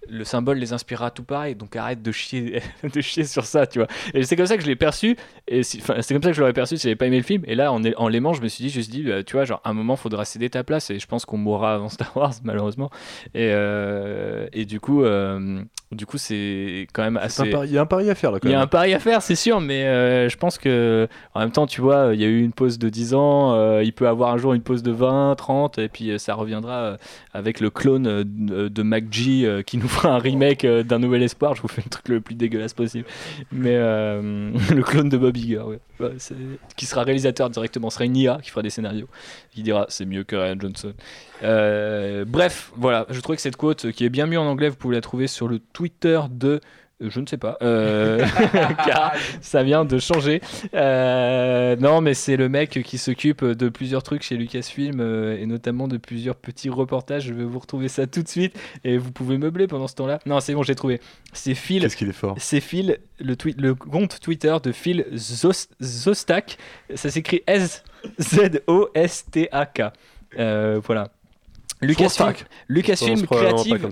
le 0.08 0.24
symbole 0.24 0.58
les 0.58 0.74
inspirera 0.74 1.12
tout 1.12 1.24
pareil, 1.24 1.56
donc 1.56 1.76
arrête 1.76 2.02
de 2.02 2.12
chier, 2.12 2.62
de 2.94 3.02
chier 3.02 3.26
sur 3.26 3.44
ça, 3.46 3.68
tu 3.68 3.80
vois. 3.80 3.88
Et 4.14 4.24
c'est 4.24 4.36
comme 4.36 4.46
ça 4.48 4.56
que 4.58 4.64
je 4.64 4.68
l'ai 4.68 4.76
perçu, 4.76 5.16
et 5.48 5.62
si- 5.64 5.82
c'est 6.02 6.14
comme 6.14 6.24
ça 6.24 6.30
que 6.30 6.36
je 6.36 6.40
l'aurais 6.40 6.54
perçu 6.54 6.78
si 6.78 6.84
j'avais 6.84 6.96
pas 6.96 7.06
aimé 7.08 7.18
le 7.18 7.24
film. 7.24 7.44
Et 7.48 7.56
là, 7.56 7.72
en, 7.72 7.82
en 7.84 8.08
l'aimant, 8.08 8.34
je 8.34 8.42
me 8.42 8.48
suis 8.48 8.64
dit, 8.64 8.70
je 8.70 8.78
me 8.78 8.84
suis 8.84 8.92
dit, 8.92 9.04
bah, 9.04 9.24
tu 9.24 9.34
vois, 9.34 9.46
genre, 9.46 9.62
à 9.64 9.70
un 9.70 9.74
moment, 9.74 9.96
faudra 9.96 10.26
céder 10.26 10.50
ta 10.50 10.64
place, 10.64 10.90
et 10.90 11.00
je 11.00 11.06
pense 11.08 11.26
qu'on 11.26 11.38
mourra 11.38 11.76
avant 11.76 11.90
Star 11.90 12.16
Wars, 12.16 12.34
malheureusement. 12.44 12.90
Et, 13.34 13.50
euh, 13.52 14.48
et 14.54 14.66
du 14.66 14.80
coup, 14.80 15.04
euh, 15.04 15.62
du 15.92 16.06
coup, 16.06 16.18
c'est 16.18 16.88
quand 16.94 17.04
même 17.04 17.18
assez. 17.18 17.44
pari- 17.52 17.68
Il 17.68 17.74
y 17.74 17.78
a 17.78 17.82
un 17.82 17.86
pari 17.86 18.10
à 18.10 18.16
faire 18.16 18.32
là 18.32 18.40
quand 18.40 18.48
Il 18.48 18.52
y 18.52 18.56
a 18.56 18.62
un 18.62 18.68
pari 18.68 18.94
à 18.94 19.00
faire, 19.00 19.22
c'est 19.22 19.36
sûr, 19.36 19.60
mais 19.60 19.86
euh, 19.86 20.30
je 20.30 20.38
pense 20.38 20.58
que 20.58 21.08
en 21.34 21.40
même 21.42 21.52
temps, 21.52 21.68
tu 21.68 21.82
vois, 21.82 22.12
il 22.14 22.22
y 22.22 22.24
a 22.24 22.28
eu 22.28 22.42
une 22.42 22.54
pause 22.54 22.80
de 22.80 22.90
10 22.90 23.14
ans, 23.16 23.80
il 23.82 23.92
peut 23.94 24.08
avoir 24.08 24.34
un 24.34 24.38
jour 24.38 24.54
une 24.54 24.62
pause 24.62 24.84
de 24.84 24.92
20, 24.92 25.36
30, 25.36 25.78
et 25.80 25.90
puis 25.90 26.18
ça 26.20 26.36
reviendra 26.36 26.98
avec 27.34 27.60
le 27.60 27.70
clone 27.70 28.24
de 28.24 28.84
MacG 28.84 29.64
qui 29.66 29.78
nous 29.78 29.88
fera 29.90 30.10
un 30.10 30.20
remake 30.20 30.66
euh, 30.66 30.84
d'un 30.84 31.00
Nouvel 31.00 31.24
Espoir. 31.24 31.56
Je 31.56 31.62
vous 31.62 31.68
fais 31.68 31.82
le 31.84 31.90
truc 31.90 32.08
le 32.08 32.22
plus 32.22 32.36
dégueulasse 32.36 32.74
possible. 32.74 33.06
Mais 33.52 33.76
euh, 33.76 34.52
le 34.74 34.84
clone 34.84 35.10
de 35.10 35.18
Bob 35.18 35.36
Iger, 35.36 35.64
qui 36.76 36.86
sera 36.86 37.04
réalisateur 37.04 37.50
directement, 37.50 37.90
ce 37.90 37.96
sera 37.96 38.06
une 38.06 38.16
IA 38.16 38.40
qui 38.42 38.50
fera 38.50 38.62
des 38.62 38.70
scénarios. 38.70 39.08
Il 39.56 39.64
dira 39.64 39.86
c'est 39.90 40.06
mieux 40.06 40.24
que 40.24 40.36
Ryan 40.36 40.56
Johnson. 40.60 40.94
Euh, 41.44 42.26
bref, 42.26 42.72
voilà, 42.76 43.06
je 43.10 43.20
trouvais 43.20 43.36
que 43.36 43.42
cette 43.42 43.58
quote 43.58 43.92
qui 43.92 44.06
est 44.06 44.10
bien 44.10 44.26
mieux 44.26 44.40
en 44.40 44.46
anglais, 44.46 44.70
vous 44.70 44.76
pouvez 44.76 44.96
la 44.96 45.02
trouver 45.02 45.28
sur 45.28 45.48
le 45.48 45.60
Twitter 45.60 46.20
de. 46.30 46.62
Euh, 47.02 47.10
Je 47.10 47.20
ne 47.20 47.26
sais 47.26 47.38
pas, 47.38 47.58
euh, 47.62 48.26
car 48.86 49.14
ça 49.42 49.64
vient 49.64 49.84
de 49.86 49.98
changer. 50.00 50.42
Euh, 50.74 51.76
non, 51.78 52.02
mais 52.02 52.14
c'est 52.14 52.38
le 52.38 52.50
mec 52.50 52.82
qui 52.84 52.98
s'occupe 52.98 53.44
de 53.44 53.70
plusieurs 53.70 54.04
trucs 54.04 54.24
chez 54.24 54.36
Lucasfilm 54.38 55.00
euh, 55.00 55.38
et 55.38 55.46
notamment 55.46 55.88
de 55.88 55.98
plusieurs 55.98 56.36
petits 56.36 56.70
reportages. 56.70 57.26
Je 57.26 57.34
vais 57.34 57.46
vous 57.46 57.60
retrouver 57.60 57.88
ça 57.88 58.08
tout 58.08 58.24
de 58.24 58.28
suite 58.28 58.58
et 58.84 58.98
vous 58.98 59.12
pouvez 59.12 59.38
meubler 59.38 59.68
pendant 59.68 59.88
ce 59.88 59.96
temps-là. 59.96 60.20
Non, 60.26 60.40
c'est 60.40 60.54
bon, 60.54 60.64
j'ai 60.64 60.76
trouvé. 60.76 61.00
C'est 61.34 61.56
Phil. 61.56 61.82
Qu'est-ce 61.84 61.98
qu'il 61.98 62.10
est 62.10 62.14
fort 62.14 62.36
C'est 62.38 62.62
Phil, 62.62 63.00
le, 63.20 63.74
compte 63.74 64.20
Twitter 64.20 64.56
de 64.62 64.72
Phil 64.72 65.06
Zos- 65.14 65.70
Zostak. 65.80 66.58
Ça 66.96 67.10
s'écrit 67.10 67.42
S-Z-O-S-T-A-K. 67.48 69.82
Voilà. 70.86 71.10
Lucasfilm. 71.82 72.34
Lucasfilm 72.68 73.26
Creative, 73.26 73.90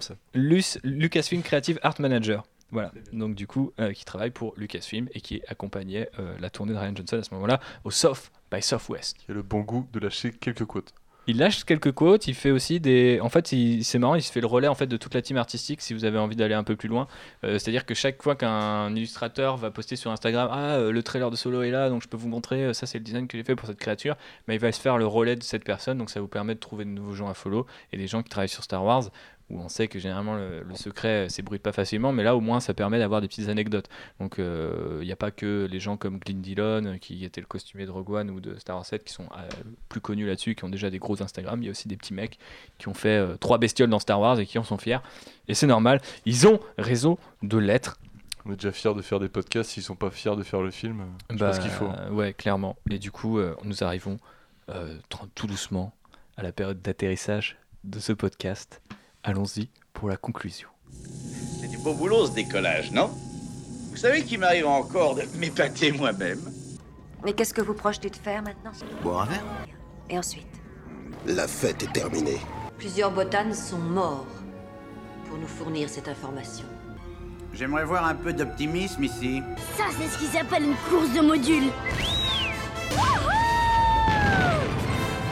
Lucasfilm 0.84 1.42
Creative 1.42 1.80
Art 1.82 1.96
Manager. 2.00 2.44
Voilà. 2.72 2.92
Donc 3.14 3.36
du 3.36 3.48
coup, 3.48 3.72
euh, 3.80 3.94
qui 3.94 4.04
travaille 4.06 4.32
pour 4.32 4.54
Lucasfilm 4.58 5.08
et 5.14 5.22
qui 5.22 5.42
accompagnait 5.48 6.10
euh, 6.20 6.36
la 6.40 6.50
tournée 6.50 6.74
de 6.74 6.78
Ryan 6.78 6.94
Johnson 6.96 7.18
à 7.20 7.24
ce 7.24 7.34
moment-là 7.34 7.60
au 7.84 7.92
South 7.92 8.32
by 8.52 8.62
Southwest. 8.62 9.16
Il 9.28 9.32
a 9.32 9.36
le 9.36 9.42
bon 9.44 9.62
goût 9.62 9.88
de 9.94 10.00
lâcher 10.00 10.32
quelques 10.32 10.66
quotes. 10.66 10.94
Il 11.30 11.40
lâche 11.40 11.66
quelques 11.66 11.92
quotes, 11.92 12.30
il 12.30 12.36
fait 12.36 12.52
aussi 12.52 12.80
des. 12.80 13.20
En 13.22 13.28
fait, 13.28 13.52
il- 13.52 13.84
c'est 13.84 14.00
marrant, 14.00 14.16
il 14.16 14.22
se 14.24 14.32
fait 14.32 14.40
le 14.40 14.48
relais 14.48 14.70
en 14.70 14.76
fait 14.76 14.88
de 14.88 14.96
toute 14.96 15.14
la 15.14 15.22
team 15.22 15.36
artistique 15.36 15.82
si 15.82 15.94
vous 15.94 16.06
avez 16.06 16.18
envie 16.18 16.38
d'aller 16.38 16.54
un 16.54 16.64
peu 16.64 16.78
plus 16.78 16.88
loin. 16.88 17.06
Euh, 17.44 17.60
C'est-à-dire 17.60 17.86
que 17.86 17.94
chaque 17.94 18.24
fois 18.24 18.38
qu'un 18.38 18.96
illustrateur 18.96 19.58
va 19.58 19.70
poster 19.70 19.98
sur 19.98 20.10
Instagram, 20.10 20.48
ah 20.50 20.80
le 20.90 21.04
trailer 21.04 21.30
de 21.30 21.36
Solo 21.36 21.64
est 21.64 21.72
là, 21.72 21.90
donc 21.90 22.02
je 22.02 22.08
peux 22.08 22.16
vous 22.16 22.30
montrer, 22.30 22.74
ça 22.74 22.86
c'est 22.86 22.98
le 22.98 23.04
design 23.04 23.28
que 23.28 23.38
j'ai 23.38 23.44
fait 23.44 23.58
pour 23.58 23.68
cette 23.68 23.78
créature, 23.80 24.16
mais 24.48 24.56
il 24.56 24.60
va 24.62 24.72
se 24.72 24.80
faire 24.80 24.98
le 24.98 25.06
relais 25.06 25.36
de 25.36 25.44
cette 25.44 25.66
personne, 25.66 25.98
donc 25.98 26.10
ça 26.10 26.22
vous 26.22 26.30
permet 26.30 26.56
de 26.56 26.60
trouver 26.62 26.86
de 26.86 26.92
nouveaux 26.92 27.14
gens 27.14 27.28
à 27.28 27.34
follow 27.34 27.66
et 27.92 27.98
des 27.98 28.08
gens 28.08 28.24
qui 28.24 28.30
travaillent 28.30 28.48
sur 28.48 28.64
Star 28.64 28.82
Wars 28.86 29.10
où 29.50 29.60
on 29.62 29.70
sait 29.70 29.88
que 29.88 29.98
généralement 29.98 30.36
le, 30.36 30.62
le 30.64 30.76
secret 30.76 31.26
euh, 31.26 31.30
s'ébruite 31.30 31.62
pas 31.64 31.72
facilement, 31.72 32.12
mais 32.12 32.24
là 32.24 32.36
au 32.36 32.42
moins 32.42 32.60
ça 32.60 32.74
permet 32.74 33.00
d'avoir 33.00 33.22
des 33.22 33.28
petites 33.28 33.48
anecdotes. 33.50 33.88
Donc 34.20 34.40
euh, 34.40 34.98
il 35.02 35.06
n'y 35.06 35.12
a 35.14 35.16
pas 35.16 35.32
que 35.32 35.68
les 35.72 35.80
gens 35.80 35.96
comme 35.96 36.20
Glyn 36.20 36.40
Dillon 36.42 36.86
euh, 36.86 36.98
qui 36.98 37.24
était 37.24 37.40
le 37.42 37.48
costumier 37.48 37.86
de 37.86 37.92
Rogue 37.92 38.10
One 38.10 38.30
ou 38.30 38.40
de 38.42 38.56
Star 38.60 38.76
Wars 38.76 38.86
7 38.86 39.04
qui 39.06 39.14
sont 39.14 39.24
euh, 39.38 39.48
plus 39.90 40.02
connus 40.02 40.28
là-dessus, 40.28 40.56
qui 40.56 40.64
ont 40.66 40.70
déjà 40.70 40.90
des 40.90 41.00
gros 41.00 41.22
Instagram. 41.24 41.62
Il 41.62 41.66
y 41.66 41.68
a 41.70 41.72
aussi 41.72 41.88
des 41.88 41.96
petits 41.98 42.14
mecs 42.14 42.40
qui 42.78 42.90
ont 42.90 42.94
fait 42.94 43.18
euh, 43.18 43.38
trois 43.38 43.58
bestioles 43.58 43.90
dans 43.90 44.00
Star 44.00 44.20
Wars 44.20 44.40
et 44.40 44.46
qui 44.46 44.58
en 44.60 44.64
sont 44.64 44.78
fiers. 44.78 45.00
Et 45.48 45.54
c'est 45.54 45.68
normal, 45.68 46.02
ils 46.26 46.46
ont 46.48 46.60
raison 46.78 47.18
de 47.42 47.58
l'être. 47.58 47.98
On 48.46 48.52
est 48.52 48.56
déjà 48.56 48.72
fiers 48.72 48.94
de 48.94 49.02
faire 49.02 49.20
des 49.20 49.28
podcasts, 49.30 49.72
s'ils 49.72 49.84
sont 49.84 49.96
pas 49.96 50.10
fiers 50.10 50.36
de 50.38 50.44
faire 50.44 50.62
le 50.62 50.72
film, 50.72 51.02
euh, 51.02 51.06
je 51.32 51.36
Bah, 51.38 51.48
pense 51.52 51.60
qu'il 51.60 51.70
faut. 51.72 51.90
Ouais, 52.12 52.34
clairement. 52.34 52.78
Et 52.90 52.98
du 53.00 53.12
coup, 53.12 53.40
euh, 53.40 53.56
nous 53.64 53.84
arrivons 53.84 54.18
euh, 54.70 54.98
tout 55.36 55.48
doucement 55.48 55.94
à 56.38 56.44
la 56.44 56.52
période 56.54 56.82
d'atterrissage 56.82 57.58
de 57.84 58.00
ce 58.00 58.14
podcast. 58.14 58.82
Allons-y 59.24 59.70
pour 59.94 60.10
la 60.10 60.18
conclusion. 60.18 60.70
C'est 61.60 61.68
du 61.68 61.78
beau 61.78 61.94
boulot 61.94 62.28
ce 62.28 62.32
décollage, 62.34 62.92
non? 62.92 63.10
Vous 63.92 63.98
savez 63.98 64.24
qu'il 64.24 64.40
m'arrive 64.40 64.68
encore 64.68 65.16
de 65.16 65.24
m'épater 65.38 65.92
moi-même 65.92 66.40
Mais 67.26 67.34
qu'est-ce 67.34 67.54
que 67.54 67.62
vous 67.62 67.74
projetez 67.74 68.10
de 68.10 68.16
faire 68.16 68.42
maintenant? 68.44 68.72
Boire 69.02 69.24
un 69.24 69.26
verre 69.26 69.44
Et 70.10 70.18
ensuite? 70.18 70.46
La 71.26 71.48
fête 71.48 71.84
est 71.84 71.92
terminée. 71.92 72.40
Plusieurs 72.78 73.12
botanes 73.12 73.54
sont 73.54 73.80
morts 73.80 74.28
pour 75.28 75.38
nous 75.38 75.48
fournir 75.48 75.90
cette 75.90 76.08
information. 76.08 76.66
J'aimerais 77.54 77.86
voir 77.86 78.06
un 78.06 78.16
peu 78.16 78.34
d'optimisme 78.34 79.04
ici. 79.04 79.42
Ça, 79.78 79.86
c'est 79.98 80.08
ce 80.08 80.20
qui 80.20 80.26
s'appelle 80.28 80.64
une 80.64 80.76
course 80.90 81.12
de 81.14 81.22
modules. 81.22 81.72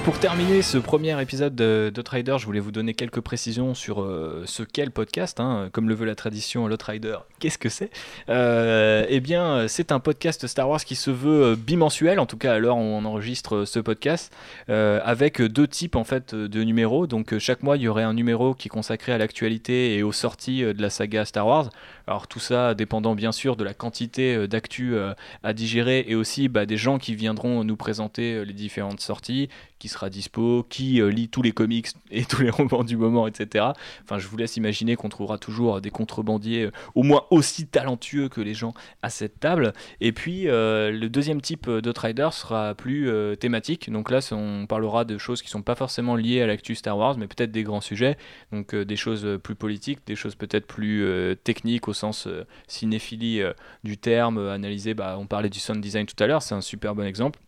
Pour 0.06 0.20
terminer 0.20 0.62
ce 0.62 0.78
premier 0.78 1.20
épisode 1.20 1.56
de 1.56 1.92
d'Outrider, 1.94 2.36
je 2.38 2.46
voulais 2.46 2.60
vous 2.60 2.72
donner 2.72 2.94
quelques 2.94 3.22
précisions 3.22 3.74
sur 3.74 4.04
euh, 4.04 4.44
ce 4.46 4.62
qu'est 4.62 4.86
le 4.86 4.92
podcast. 4.92 5.40
hein. 5.40 5.70
Comme 5.72 5.90
le 5.90 5.96
veut 5.96 6.06
la 6.06 6.14
tradition, 6.14 6.68
l'Outrider, 6.68 7.18
qu'est-ce 7.46 7.58
que 7.60 7.70
c'est 7.70 7.92
Euh, 8.30 9.06
Eh 9.08 9.20
bien, 9.20 9.68
c'est 9.68 9.92
un 9.92 10.00
podcast 10.00 10.48
Star 10.48 10.68
Wars 10.68 10.84
qui 10.84 10.96
se 10.96 11.12
veut 11.12 11.44
euh, 11.52 11.56
bimensuel, 11.56 12.20
en 12.20 12.26
tout 12.26 12.38
cas 12.38 12.54
à 12.54 12.60
l'heure 12.60 12.78
où 12.78 12.80
on 12.82 13.06
enregistre 13.06 13.56
euh, 13.58 13.66
ce 13.66 13.80
podcast, 13.80 14.34
euh, 14.70 15.00
avec 15.04 15.42
deux 15.42 15.68
types 15.68 15.96
en 15.96 16.04
fait 16.04 16.34
de 16.34 16.64
numéros. 16.64 17.06
Donc 17.06 17.34
euh, 17.34 17.40
chaque 17.40 17.62
mois, 17.62 17.78
il 17.78 17.84
y 17.84 17.88
aurait 17.88 18.04
un 18.04 18.14
numéro 18.14 18.56
qui 18.56 18.68
est 18.68 18.70
consacré 18.70 19.12
à 19.12 19.18
l'actualité 19.20 19.96
et 19.96 20.02
aux 20.04 20.12
sorties 20.12 20.64
euh, 20.64 20.74
de 20.74 20.82
la 20.82 20.90
saga 20.90 21.24
Star 21.26 21.46
Wars. 21.46 21.70
Alors 22.08 22.28
tout 22.28 22.40
ça 22.40 22.74
dépendant 22.76 23.16
bien 23.16 23.32
sûr 23.32 23.56
de 23.56 23.64
la 23.64 23.74
quantité 23.74 24.36
euh, 24.36 24.48
d'actu 24.48 24.96
euh, 24.96 25.14
à 25.44 25.54
digérer 25.54 26.06
et 26.08 26.16
aussi 26.16 26.48
bah, 26.50 26.66
des 26.66 26.78
gens 26.78 26.98
qui 26.98 27.16
viendront 27.16 27.64
nous 27.64 27.76
présenter 27.76 28.34
euh, 28.34 28.44
les 28.44 28.54
différentes 28.54 29.02
sorties, 29.02 29.50
qui 29.80 29.88
sera 29.88 30.10
dispo, 30.10 30.66
qui 30.70 31.02
euh, 31.02 31.08
lit 31.10 31.30
tous 31.30 31.42
les 31.42 31.52
comics 31.52 31.88
et 32.12 32.24
tous 32.30 32.42
les 32.42 32.50
romans 32.50 32.84
du 32.84 32.96
moment, 32.98 33.28
etc. 33.28 33.66
Enfin, 34.04 34.20
je 34.20 34.28
vous 34.28 34.38
laisse 34.38 34.56
imaginer 34.58 34.96
qu'on 34.96 35.10
trouvera 35.10 35.38
toujours 35.38 35.82
des 35.82 35.90
contrebandiers 35.92 36.64
euh, 36.66 36.72
au 36.96 37.02
moins 37.04 37.24
aussi 37.36 37.68
talentueux 37.68 38.30
que 38.30 38.40
les 38.40 38.54
gens 38.54 38.74
à 39.02 39.10
cette 39.10 39.40
table. 39.42 39.74
Et 40.00 40.14
puis, 40.14 40.48
euh, 40.48 40.90
le 40.90 41.10
deuxième 41.10 41.42
type 41.42 41.70
d'Outrider 41.70 42.30
sera 42.32 42.74
plus 42.76 43.10
euh, 43.10 43.36
thématique. 43.36 43.92
Donc 43.92 44.10
là, 44.10 44.20
on 44.32 44.66
parlera 44.68 45.04
de 45.04 45.18
choses 45.18 45.42
qui 45.42 45.50
sont 45.50 45.62
pas 45.62 45.76
forcément 45.76 46.16
liées 46.16 46.42
à 46.42 46.48
l'actu 46.48 46.76
Star 46.76 46.98
Wars, 46.98 47.18
mais 47.18 47.28
peut-être 47.28 47.52
des 47.52 47.64
grands 47.64 47.82
sujets. 47.82 48.18
Donc 48.54 48.74
euh, 48.74 48.86
des 48.86 48.96
choses 48.96 49.28
plus 49.44 49.56
politiques, 49.56 50.00
des 50.08 50.16
choses 50.16 50.36
peut-être 50.36 50.66
plus 50.66 51.06
techniques 51.44 51.88
au 51.88 51.94
sens 51.94 52.28
cinéphilie 52.68 53.42
du 53.84 53.98
terme, 53.98 54.38
analysé. 54.38 54.94
Bah, 54.94 55.18
on 55.20 55.28
parlait 55.28 55.50
du 55.50 55.60
sound 55.60 55.82
design 55.82 56.06
tout 56.06 56.22
à 56.24 56.28
l'heure, 56.28 56.42
c'est 56.42 56.56
un 56.56 56.62
super 56.62 56.96
bon 56.96 57.04
exemple. 57.04 57.40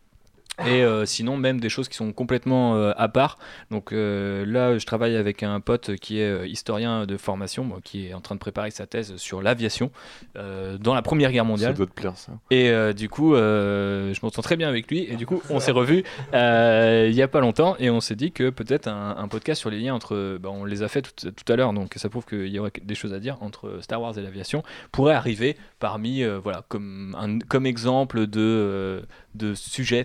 Et 0.66 0.84
euh, 0.84 1.06
sinon, 1.06 1.38
même 1.38 1.60
des 1.60 1.70
choses 1.70 1.88
qui 1.88 1.96
sont 1.96 2.12
complètement 2.12 2.76
euh, 2.76 2.92
à 2.98 3.08
part. 3.10 3.38
Donc 3.70 3.92
euh, 3.92 4.46
là, 4.46 4.78
je 4.78 4.86
travaille 4.86 5.16
avec 5.16 5.44
un 5.44 5.60
pote 5.60 5.96
qui 5.98 6.20
est 6.20 6.30
euh, 6.30 6.48
historien 6.48 7.06
de 7.06 7.16
formation, 7.18 7.80
qui 7.84 8.08
est 8.08 8.14
en 8.14 8.22
train 8.22 8.36
de 8.36 8.40
préparer 8.40 8.72
sa 8.72 8.88
thèse 8.88 9.16
sur 9.18 9.42
l'aviation 9.42 9.92
euh, 10.36 10.78
dans 10.78 10.96
la 10.96 11.02
Première 11.04 11.32
Guerre 11.32 11.46
mondiale. 11.46 11.74
Ça 11.74 11.78
doit 11.78 11.86
te 11.86 11.92
plaire, 11.92 12.18
ça. 12.18 12.32
Et 12.50 12.70
euh, 12.72 12.94
du 12.94 13.08
coup, 13.08 13.36
euh, 13.36 14.14
je 14.14 14.20
m'entends 14.24 14.42
très 14.42 14.56
bien 14.56 14.68
avec 14.68 14.90
lui. 14.90 15.06
Et 15.10 15.16
du 15.16 15.26
coup, 15.28 15.42
on 15.50 15.60
s'est 15.60 15.72
revus 15.78 16.04
euh, 16.34 17.08
il 17.10 17.16
y 17.16 17.22
a 17.22 17.28
pas 17.28 17.40
longtemps 17.40 17.76
et 17.80 17.90
on 17.90 18.02
s'est 18.02 18.16
dit 18.16 18.32
que 18.32 18.50
peut-être 18.50 18.88
un, 18.88 19.16
un 19.18 19.28
podcast 19.28 19.60
sur 19.62 19.70
les 19.70 19.80
liens 19.80 19.94
entre. 19.94 20.38
bah, 20.38 20.50
on 20.52 20.66
les 20.66 20.82
a 20.82 20.88
fait 20.88 21.02
tout, 21.04 21.32
tout 21.32 21.54
à 21.54 21.56
l'heure, 21.56 21.74
donc 21.74 21.94
ça 21.98 22.10
prouve 22.10 22.26
qu'il 22.26 22.48
y 22.48 22.60
aurait 22.60 22.72
des 22.82 22.96
choses 22.96 23.14
à 23.14 23.20
dire 23.20 23.38
entre 23.42 23.78
Star 23.82 24.02
Wars 24.02 24.18
et 24.18 24.22
l'aviation. 24.22 24.64
Pourrait 24.92 25.14
arriver 25.14 25.56
parmi, 25.80 26.24
euh, 26.24 26.40
voilà, 26.40 26.64
comme, 26.68 27.16
un, 27.20 27.40
comme 27.40 27.66
exemple 27.66 28.28
de, 28.28 29.04
de 29.36 29.54
sujets 29.54 30.04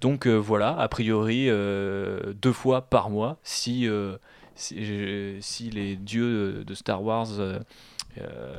Donc 0.00 0.26
euh, 0.26 0.36
voilà, 0.36 0.78
a 0.78 0.88
priori, 0.88 1.46
euh, 1.48 2.32
deux 2.34 2.52
fois 2.52 2.82
par 2.82 3.10
mois, 3.10 3.38
si, 3.42 3.88
euh, 3.88 4.16
si, 4.54 5.70
les 5.70 5.96
dieux 5.96 6.64
de 6.64 6.74
Star 6.74 7.02
Wars. 7.02 7.28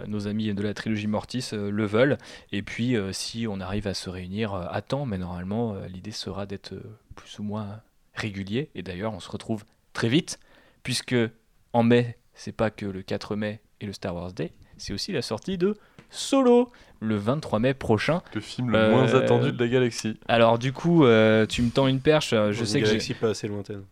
nos 0.08 0.28
amis 0.28 0.54
de 0.54 0.62
la 0.62 0.74
trilogie 0.74 1.08
Mortis 1.08 1.50
le 1.54 1.86
veulent. 1.86 2.18
Et 2.52 2.62
puis, 2.62 2.96
si 3.12 3.48
on 3.48 3.60
arrive 3.60 3.88
à 3.88 3.94
se 3.94 4.10
réunir 4.10 4.54
à 4.54 4.82
temps, 4.82 5.06
mais 5.06 5.18
normalement, 5.18 5.76
l'idée 5.88 6.12
sera 6.12 6.46
d'être 6.46 6.76
plus 7.16 7.40
ou 7.40 7.44
moins 7.44 7.82
régulier. 8.14 8.70
Et 8.76 8.84
d'ailleurs, 8.84 9.14
on 9.14 9.20
se 9.20 9.32
retrouve 9.32 9.66
très 9.94 10.10
vite, 10.10 10.40
puisque 10.84 11.16
en 11.74 11.82
mai, 11.82 12.18
c'est 12.36 12.52
pas 12.52 12.70
que 12.70 12.86
le 12.86 13.02
4 13.02 13.36
mai 13.36 13.60
et 13.82 13.88
le 13.88 13.94
Star 13.94 14.14
Wars 14.14 14.32
Day, 14.32 14.52
c'est 14.78 14.94
aussi 14.94 15.12
la 15.12 15.24
sortie 15.24 15.58
de 15.58 15.76
Solo 16.10 16.72
le 17.00 17.16
23 17.18 17.60
mai 17.60 17.74
prochain. 17.74 18.22
Le 18.34 18.42
film 18.42 18.72
le 18.72 18.90
moins 18.90 19.14
attendu 19.14 19.52
de 19.52 19.64
la 19.64 19.70
galaxie. 19.70 20.18
Alors, 20.28 20.58
du 20.58 20.74
coup, 20.74 21.06
euh, 21.06 21.46
tu 21.46 21.62
me 21.62 21.70
tends 21.70 21.88
une 21.88 22.00
perche. 22.00 22.34
euh, 22.34 22.52
Je 22.52 22.60
Dans 22.60 22.66
sais 22.66 22.78
une 22.80 22.84
que 22.84 22.90
galaxie 22.90 23.14
pas 23.14 23.30
assez 23.30 23.48
lointaine. 23.48 23.84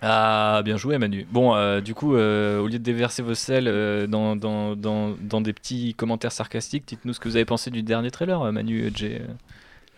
ah, 0.00 0.62
bien 0.64 0.76
joué 0.78 0.96
Manu. 0.98 1.26
Bon, 1.30 1.54
euh, 1.54 1.80
du 1.80 1.94
coup, 1.94 2.16
euh, 2.16 2.60
au 2.60 2.66
lieu 2.66 2.78
de 2.78 2.84
déverser 2.84 3.22
vos 3.22 3.34
sels 3.34 3.68
euh, 3.68 4.06
dans, 4.06 4.34
dans, 4.36 4.76
dans, 4.76 5.14
dans 5.20 5.40
des 5.42 5.52
petits 5.52 5.94
commentaires 5.94 6.32
sarcastiques, 6.32 6.84
dites-nous 6.86 7.12
ce 7.12 7.20
que 7.20 7.28
vous 7.28 7.36
avez 7.36 7.44
pensé 7.44 7.70
du 7.70 7.82
dernier 7.82 8.10
trailer, 8.10 8.40
euh, 8.42 8.52
Manu 8.52 8.84
euh, 8.86 8.90
Jay. 8.94 9.20
euh. 9.20 9.32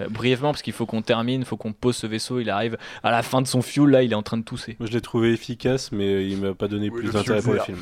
Euh, 0.03 0.09
brièvement, 0.11 0.51
parce 0.51 0.61
qu'il 0.61 0.75
faut 0.75 0.85
qu'on 0.85 1.01
termine, 1.01 1.41
il 1.41 1.47
faut 1.47 1.57
qu'on 1.57 1.73
pose 1.73 1.97
ce 1.97 2.07
vaisseau, 2.07 2.39
il 2.39 2.51
arrive 2.51 2.77
à 3.03 3.11
la 3.11 3.23
fin 3.23 3.41
de 3.41 3.47
son 3.47 3.63
fuel, 3.63 3.89
là, 3.89 4.03
il 4.03 4.13
est 4.13 4.17
en 4.17 4.23
train 4.23 4.37
de 4.37 4.43
tousser. 4.43 4.77
Moi, 4.79 4.87
je 4.91 4.93
l'ai 4.95 5.01
trouvé 5.01 5.33
efficace, 5.33 5.91
mais 5.91 6.29
il 6.29 6.37
m'a 6.39 6.53
pas 6.53 6.69
donné 6.69 6.91
Oui, 6.91 7.01
plus 7.01 7.13
d'intérêt 7.13 7.41
pour 7.41 7.55
le 7.55 7.61
film. 7.61 7.79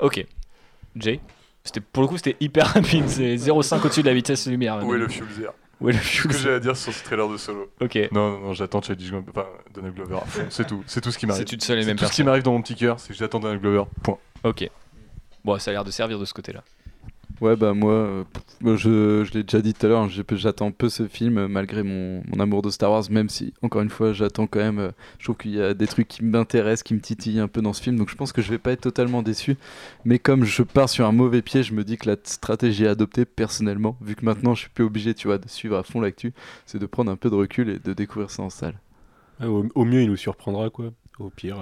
Ok. 0.00 0.24
Jay 0.96 1.20
c'était, 1.68 1.80
Pour 1.80 2.02
le 2.02 2.08
coup, 2.08 2.16
c'était 2.16 2.36
hyper 2.40 2.66
rapide, 2.74 3.04
c'est 3.08 3.36
0,5 3.36 3.84
au-dessus 3.84 4.02
de 4.02 4.08
la 4.08 4.14
vitesse 4.14 4.46
de 4.46 4.50
lumière. 4.50 4.80
Où 4.84 4.94
est 4.94 4.98
le 4.98 5.08
fuel 5.08 5.28
zero 5.36 5.52
Où 5.80 5.88
est 5.88 5.92
le 5.92 5.98
C'est 5.98 6.22
ce 6.22 6.28
que 6.28 6.36
j'ai 6.36 6.52
à 6.52 6.60
dire 6.60 6.76
sur 6.76 6.92
ce 6.92 7.04
trailer 7.04 7.28
de 7.28 7.36
solo. 7.36 7.70
Ok. 7.80 7.96
Non, 8.12 8.30
non, 8.32 8.38
non, 8.40 8.52
j'attends 8.54 8.82
Chadwick 8.82 9.08
Glover, 9.10 9.26
enfin 9.30 9.46
Donald 9.74 9.94
Glover 9.94 10.18
c'est 10.50 10.66
tout, 10.66 10.82
c'est 10.86 11.00
tout 11.00 11.10
ce 11.10 11.18
qui 11.18 11.26
m'arrive. 11.26 11.44
C'est 11.46 11.54
une 11.54 11.60
seule 11.60 11.78
et 11.80 11.84
même 11.86 11.96
tout 11.96 12.04
ce 12.04 12.10
qui 12.10 12.16
personne. 12.16 12.26
m'arrive 12.26 12.42
dans 12.42 12.52
mon 12.52 12.62
petit 12.62 12.74
cœur, 12.74 12.98
c'est 12.98 13.08
que 13.12 13.14
j'attends 13.18 13.40
Donald 13.40 13.60
Glover, 13.60 13.84
point. 14.02 14.18
Ok. 14.44 14.68
Bon, 15.44 15.58
ça 15.58 15.70
a 15.70 15.74
l'air 15.74 15.84
de 15.84 15.90
servir 15.90 16.18
de 16.18 16.24
ce 16.24 16.34
côté-là. 16.34 16.62
Ouais, 17.40 17.54
bah 17.54 17.72
moi, 17.72 17.92
euh, 17.92 18.24
je, 18.64 19.22
je 19.24 19.32
l'ai 19.32 19.44
déjà 19.44 19.60
dit 19.60 19.72
tout 19.72 19.86
à 19.86 19.88
l'heure, 19.88 20.08
j'attends 20.08 20.72
peu 20.72 20.88
ce 20.88 21.06
film 21.06 21.38
euh, 21.38 21.46
malgré 21.46 21.84
mon, 21.84 22.20
amour 22.36 22.62
de 22.62 22.70
Star 22.70 22.90
Wars, 22.90 23.04
même 23.10 23.28
si, 23.28 23.54
encore 23.62 23.80
une 23.80 23.90
fois, 23.90 24.12
j'attends 24.12 24.48
quand 24.48 24.58
même. 24.58 24.80
euh, 24.80 24.90
je 25.20 25.24
trouve 25.24 25.36
qu'il 25.36 25.52
y 25.52 25.62
a 25.62 25.72
des 25.72 25.86
trucs 25.86 26.08
qui 26.08 26.24
m'intéressent, 26.24 26.82
qui 26.82 26.94
me 26.94 27.00
titillent 27.00 27.38
un 27.38 27.46
peu 27.46 27.62
dans 27.62 27.72
ce 27.72 27.80
film, 27.80 27.96
donc 27.96 28.10
je 28.10 28.16
pense 28.16 28.32
que 28.32 28.42
je 28.42 28.50
vais 28.50 28.58
pas 28.58 28.72
être 28.72 28.80
totalement 28.80 29.22
déçu. 29.22 29.56
Mais 30.04 30.18
comme 30.18 30.44
je 30.44 30.64
pars 30.64 30.88
sur 30.88 31.06
un 31.06 31.12
mauvais 31.12 31.40
pied, 31.40 31.62
je 31.62 31.74
me 31.74 31.84
dis 31.84 31.96
que 31.96 32.10
la 32.10 32.16
stratégie 32.24 32.88
à 32.88 32.90
adopter 32.90 33.24
personnellement, 33.24 33.96
vu 34.00 34.16
que 34.16 34.24
maintenant 34.24 34.56
je 34.56 34.62
suis 34.62 34.70
plus 34.70 34.84
obligé, 34.84 35.14
tu 35.14 35.28
vois, 35.28 35.38
de 35.38 35.48
suivre 35.48 35.76
à 35.76 35.84
fond 35.84 36.00
l'actu, 36.00 36.32
c'est 36.66 36.78
de 36.78 36.86
prendre 36.86 37.12
un 37.12 37.16
peu 37.16 37.30
de 37.30 37.36
recul 37.36 37.68
et 37.68 37.78
de 37.78 37.92
découvrir 37.92 38.30
ça 38.30 38.42
en 38.42 38.50
salle. 38.50 38.80
Au, 39.40 39.84
mieux, 39.84 40.02
il 40.02 40.08
nous 40.08 40.16
surprendra, 40.16 40.70
quoi. 40.70 40.90
Au 41.20 41.30
pire, 41.30 41.58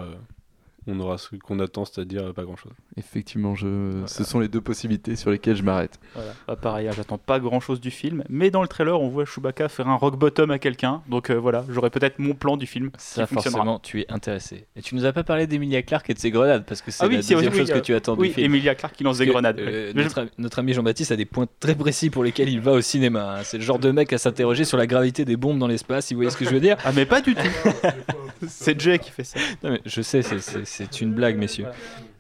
on 0.87 0.99
aura 1.01 1.19
ce 1.19 1.35
qu'on 1.37 1.59
attend, 1.61 1.85
c'est-à-dire 1.85 2.27
euh, 2.27 2.33
pas 2.33 2.45
grand-chose. 2.45 2.73
Effectivement, 2.97 3.55
je... 3.55 4.03
ce 4.07 4.25
sont 4.25 4.39
les 4.41 4.49
deux 4.49 4.61
possibilités 4.61 5.17
sur 5.17 5.31
lesquelles 5.31 5.57
je 5.57 5.63
m'arrête. 5.63 5.99
Voilà. 6.15 6.33
Bah, 6.47 6.57
pareil, 6.57 6.89
hein, 6.89 6.93
j'attends 6.97 7.19
pas 7.19 7.39
grand 7.41 7.61
chose 7.61 7.81
du 7.81 7.91
film, 7.91 8.23
mais 8.29 8.51
dans 8.51 8.63
le 8.63 8.69
trailer, 8.69 9.01
on 9.01 9.09
voit 9.09 9.25
Chewbacca 9.25 9.69
faire 9.69 9.89
un 9.89 9.97
rock 9.97 10.17
bottom 10.19 10.51
à 10.51 10.59
quelqu'un, 10.59 11.03
donc 11.09 11.31
euh, 11.31 11.35
voilà, 11.35 11.65
j'aurai 11.69 11.91
peut-être 11.91 12.19
mon 12.19 12.35
plan 12.35 12.57
du 12.57 12.67
film. 12.67 12.91
Ça, 12.99 13.27
forcément, 13.27 13.79
tu 13.79 14.01
es 14.01 14.07
intéressé. 14.13 14.67
Et 14.77 14.83
tu 14.83 14.95
nous 14.95 15.05
as 15.05 15.13
pas 15.13 15.25
parlé 15.25 15.47
d'Emilia 15.47 15.83
Clarke 15.83 16.11
et 16.11 16.15
de 16.15 16.19
ses 16.19 16.31
grenades, 16.31 16.65
parce 16.67 16.83
que 16.83 16.91
c'est 16.91 17.05
Ah 17.05 17.07
oui, 17.09 17.15
la 17.17 17.21
deuxième 17.21 17.53
oui, 17.53 17.59
chose 17.59 17.71
que 17.71 17.79
tu 17.79 17.95
attends 17.95 18.17
oui, 18.17 18.29
du 18.29 18.35
film. 18.35 18.47
Emilia 18.47 18.75
Clarke 18.75 18.95
qui 18.95 19.05
lance 19.05 19.19
des 19.19 19.27
grenades. 19.27 19.59
euh, 19.59 19.93
notre 20.39 20.59
ami 20.59 20.73
Jean-Baptiste 20.73 21.13
a 21.13 21.17
des 21.17 21.25
points 21.27 21.47
très 21.61 21.75
précis 21.75 22.11
pour 22.11 22.23
lesquels 22.25 22.49
il 22.49 22.61
va 22.61 22.73
au 22.73 22.81
cinéma. 22.81 23.39
hein. 23.39 23.43
C'est 23.45 23.59
le 23.59 23.65
genre 23.65 23.79
de 23.79 23.91
mec 23.91 24.13
à 24.13 24.19
s'interroger 24.19 24.65
sur 24.65 24.79
la 24.79 24.87
gravité 24.87 25.25
des 25.25 25.37
bombes 25.37 25.59
dans 25.59 25.67
l'espace, 25.67 26.07
si 26.07 26.15
vous 26.15 26.19
voyez 26.19 26.31
ce 26.31 26.37
que 26.37 26.45
je 26.45 26.51
veux 26.51 26.61
dire. 26.61 26.77
Ah 26.85 26.93
mais 26.93 27.07
pas 27.07 27.21
du 27.21 27.35
tout. 27.35 27.41
c'est 28.49 28.81
Jay 28.81 28.99
qui 28.99 29.11
fait 29.11 29.25
ça. 29.25 29.39
Non, 29.63 29.71
mais 29.71 29.81
je 29.85 30.03
sais, 30.03 30.23
c'est- 30.23 31.01
une 31.01 31.13
blague, 31.13 31.37
messieurs. 31.37 31.67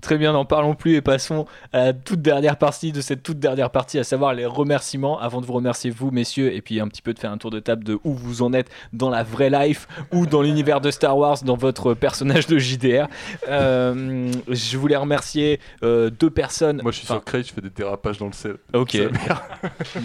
Très 0.03 0.19
bien, 0.19 0.33
n'en 0.35 0.45
parlons 0.45 0.75
plus 0.75 0.95
et 0.95 1.01
passons 1.01 1.47
à 1.73 1.87
la 1.87 1.93
toute 1.93 2.21
dernière 2.23 2.59
partie 2.59 2.93
de 2.93 3.01
cette 3.01 3.23
toute 3.25 3.39
dernière 3.41 3.71
partie, 3.71 3.99
à 3.99 4.05
savoir 4.05 4.35
les 4.35 4.47
remerciements. 4.47 5.19
Avant 5.19 5.41
de 5.41 5.47
vous 5.47 5.55
remercier, 5.55 5.91
vous, 5.91 6.11
messieurs, 6.13 6.53
et 6.55 6.61
puis 6.61 6.79
un 6.81 6.87
petit 6.87 7.03
peu 7.03 7.13
de 7.13 7.19
faire 7.19 7.33
un 7.33 7.39
tour 7.39 7.51
de 7.51 7.59
table 7.59 7.83
de 7.83 7.99
où 8.05 8.13
vous 8.13 8.43
en 8.43 8.53
êtes 8.53 8.71
dans 8.93 9.11
la 9.11 9.23
vraie 9.25 9.51
life 9.51 9.89
ou 10.13 10.27
dans 10.27 10.43
l'univers 10.43 10.81
de 10.81 10.91
Star 10.91 11.17
Wars, 11.17 11.43
dans 11.43 11.57
votre 11.57 11.95
personnage 11.95 12.47
de 12.47 12.59
JDR. 12.59 13.09
Euh, 13.49 14.31
je 14.49 14.77
voulais 14.77 14.97
remercier 14.97 15.61
euh, 15.83 16.11
deux 16.11 16.31
personnes. 16.31 16.83
Moi 16.83 16.93
je 16.93 16.99
suis 16.99 17.07
Enfin, 17.07 17.15
sur 17.15 17.25
Crate, 17.25 17.49
je 17.49 17.53
fais 17.55 17.61
des 17.63 17.71
dérapages 17.71 18.19
dans 18.19 18.27
le 18.27 18.33
sel. 18.33 18.57
Ok. 18.75 18.97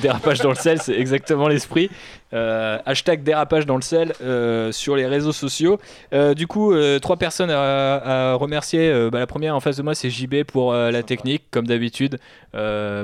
Dérapage 0.01 0.39
dans 0.39 0.49
le 0.49 0.55
sel, 0.55 0.81
c'est 0.81 0.95
exactement 0.97 1.47
l'esprit. 1.47 1.89
Euh, 2.33 2.79
hashtag 2.85 3.23
dérapage 3.23 3.65
dans 3.65 3.75
le 3.75 3.81
sel 3.81 4.13
euh, 4.21 4.71
sur 4.71 4.95
les 4.95 5.05
réseaux 5.05 5.33
sociaux. 5.33 5.79
Euh, 6.13 6.33
du 6.33 6.47
coup, 6.47 6.73
trois 7.01 7.17
personnes 7.17 7.51
à, 7.51 8.31
à 8.31 8.33
remercier. 8.35 9.09
Bah, 9.11 9.19
la 9.19 9.27
première 9.27 9.55
en 9.55 9.59
face 9.59 9.77
de 9.77 9.83
moi, 9.83 9.95
c'est 9.95 10.09
JB 10.09 10.43
pour 10.43 10.73
la 10.73 11.03
technique, 11.03 11.43
comme 11.51 11.67
d'habitude. 11.67 12.19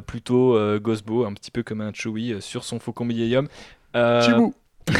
Plutôt 0.08 0.58
Gosbo, 0.80 1.26
un 1.26 1.34
petit 1.34 1.52
peu 1.52 1.64
comme 1.64 1.82
un 1.82 1.91
euh, 2.06 2.41
sur 2.41 2.64
son 2.64 2.80
Faucon. 2.80 3.08
Euh, 3.95 4.22
Chibou. 4.22 4.54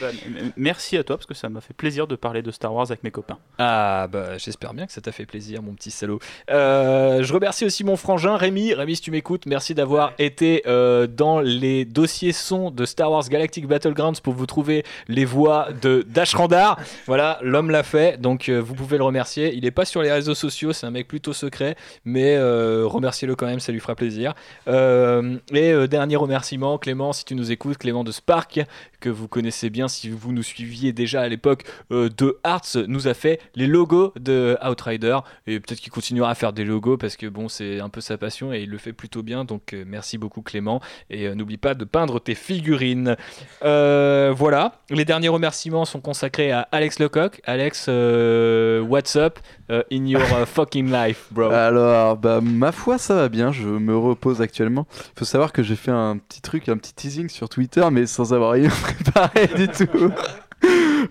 Bah, 0.00 0.08
m- 0.26 0.52
merci 0.56 0.96
à 0.96 1.04
toi 1.04 1.16
parce 1.16 1.26
que 1.26 1.34
ça 1.34 1.48
m'a 1.48 1.60
fait 1.60 1.74
plaisir 1.74 2.06
de 2.06 2.16
parler 2.16 2.42
de 2.42 2.50
Star 2.50 2.72
Wars 2.74 2.86
avec 2.90 3.02
mes 3.04 3.10
copains. 3.10 3.38
Ah 3.58 4.06
bah 4.10 4.38
j'espère 4.38 4.74
bien 4.74 4.86
que 4.86 4.92
ça 4.92 5.00
t'a 5.00 5.12
fait 5.12 5.26
plaisir 5.26 5.62
mon 5.62 5.72
petit 5.74 5.90
salaud. 5.90 6.18
Euh, 6.50 7.22
je 7.22 7.32
remercie 7.32 7.64
aussi 7.64 7.84
mon 7.84 7.96
frangin 7.96 8.36
Rémi. 8.36 8.74
Rémi 8.74 8.96
si 8.96 9.02
tu 9.02 9.10
m'écoutes, 9.10 9.46
merci 9.46 9.74
d'avoir 9.74 10.12
été 10.18 10.62
euh, 10.66 11.06
dans 11.06 11.40
les 11.40 11.84
dossiers 11.84 12.32
sons 12.32 12.70
de 12.70 12.84
Star 12.84 13.10
Wars 13.10 13.28
Galactic 13.28 13.66
Battlegrounds 13.66 14.20
pour 14.22 14.34
vous 14.34 14.46
trouver 14.46 14.84
les 15.08 15.24
voix 15.24 15.68
de 15.82 16.04
Dash 16.08 16.34
Randar. 16.34 16.78
Voilà, 17.06 17.38
l'homme 17.42 17.70
l'a 17.70 17.82
fait, 17.84 18.20
donc 18.20 18.48
euh, 18.48 18.58
vous 18.60 18.74
pouvez 18.74 18.98
le 18.98 19.04
remercier. 19.04 19.54
Il 19.54 19.64
est 19.64 19.70
pas 19.70 19.84
sur 19.84 20.02
les 20.02 20.10
réseaux 20.10 20.34
sociaux, 20.34 20.72
c'est 20.72 20.86
un 20.86 20.90
mec 20.90 21.06
plutôt 21.06 21.32
secret, 21.32 21.76
mais 22.04 22.36
remerciez-le 22.38 23.36
quand 23.36 23.46
même, 23.46 23.60
ça 23.60 23.70
lui 23.72 23.80
fera 23.80 23.94
plaisir. 23.94 24.34
Et 24.66 25.88
dernier 25.88 26.16
remerciement, 26.16 26.78
Clément, 26.78 27.12
si 27.12 27.24
tu 27.24 27.34
nous 27.34 27.52
écoutes, 27.52 27.78
Clément 27.78 28.04
de 28.04 28.12
Spark, 28.12 28.60
que 29.00 29.08
vous 29.08 29.28
connaissez 29.36 29.68
bien 29.68 29.86
si 29.86 30.08
vous 30.08 30.32
nous 30.32 30.42
suiviez 30.42 30.94
déjà 30.94 31.20
à 31.20 31.28
l'époque 31.28 31.64
euh, 31.92 32.08
de 32.08 32.38
Hearts, 32.42 32.78
nous 32.88 33.06
a 33.06 33.12
fait 33.12 33.38
les 33.54 33.66
logos 33.66 34.14
de 34.18 34.56
Outrider. 34.66 35.18
Et 35.46 35.60
peut-être 35.60 35.78
qu'il 35.78 35.92
continuera 35.92 36.30
à 36.30 36.34
faire 36.34 36.54
des 36.54 36.64
logos 36.64 36.96
parce 36.96 37.18
que 37.18 37.26
bon, 37.26 37.50
c'est 37.50 37.80
un 37.80 37.90
peu 37.90 38.00
sa 38.00 38.16
passion 38.16 38.54
et 38.54 38.62
il 38.62 38.70
le 38.70 38.78
fait 38.78 38.94
plutôt 38.94 39.22
bien. 39.22 39.44
Donc 39.44 39.74
euh, 39.74 39.84
merci 39.86 40.16
beaucoup 40.16 40.40
Clément. 40.40 40.80
Et 41.10 41.26
euh, 41.26 41.34
n'oublie 41.34 41.58
pas 41.58 41.74
de 41.74 41.84
peindre 41.84 42.18
tes 42.18 42.34
figurines. 42.34 43.16
Voilà, 43.60 44.80
les 44.88 45.04
derniers 45.04 45.28
remerciements 45.28 45.84
sont 45.84 46.00
consacrés 46.00 46.50
à 46.50 46.66
Alex 46.72 46.98
Lecoq. 46.98 47.42
Alex, 47.44 47.88
what's 47.88 49.16
up 49.16 49.38
in 49.68 50.06
your 50.06 50.22
fucking 50.46 50.90
life, 50.90 51.26
bro? 51.30 51.50
Alors, 51.50 52.16
bah, 52.16 52.40
ma 52.40 52.72
foi, 52.72 52.96
ça 52.96 53.14
va 53.16 53.28
bien. 53.28 53.52
Je 53.52 53.68
me 53.68 53.96
repose 53.96 54.40
actuellement. 54.40 54.86
Il 54.94 55.18
faut 55.18 55.24
savoir 55.26 55.52
que 55.52 55.62
j'ai 55.62 55.76
fait 55.76 55.90
un 55.90 56.16
petit 56.16 56.40
truc, 56.40 56.70
un 56.70 56.78
petit 56.78 56.94
teasing 56.94 57.28
sur 57.28 57.50
Twitter, 57.50 57.86
mais 57.92 58.06
sans 58.06 58.32
avoir 58.32 58.52
rien 58.52 58.70
préparé 58.82 59.25
du 59.56 59.68
tout. 59.68 60.10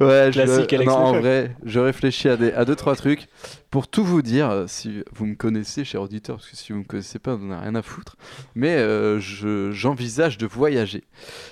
Ouais, 0.01 0.31
je- 0.31 0.39
non, 0.85 0.93
en 0.93 1.13
vrai, 1.21 1.55
je 1.65 1.79
réfléchis 1.79 2.27
à, 2.29 2.35
des, 2.37 2.51
à 2.51 2.65
deux, 2.65 2.75
trois 2.75 2.95
trucs. 2.95 3.27
Pour 3.75 3.89
tout 3.89 4.05
vous 4.05 4.21
dire, 4.21 4.51
euh, 4.51 4.67
si 4.67 5.03
vous 5.11 5.25
me 5.25 5.35
connaissez, 5.35 5.83
cher 5.83 6.01
auditeur, 6.01 6.37
parce 6.37 6.49
que 6.49 6.55
si 6.55 6.71
vous 6.71 6.79
me 6.79 6.85
connaissez 6.85 7.19
pas, 7.19 7.35
vous 7.35 7.45
n'en 7.45 7.55
avez 7.55 7.63
rien 7.63 7.75
à 7.75 7.81
foutre, 7.81 8.15
mais 8.55 8.77
euh, 8.77 9.19
je- 9.19 9.73
j'envisage 9.73 10.37
de 10.37 10.45
voyager. 10.45 11.03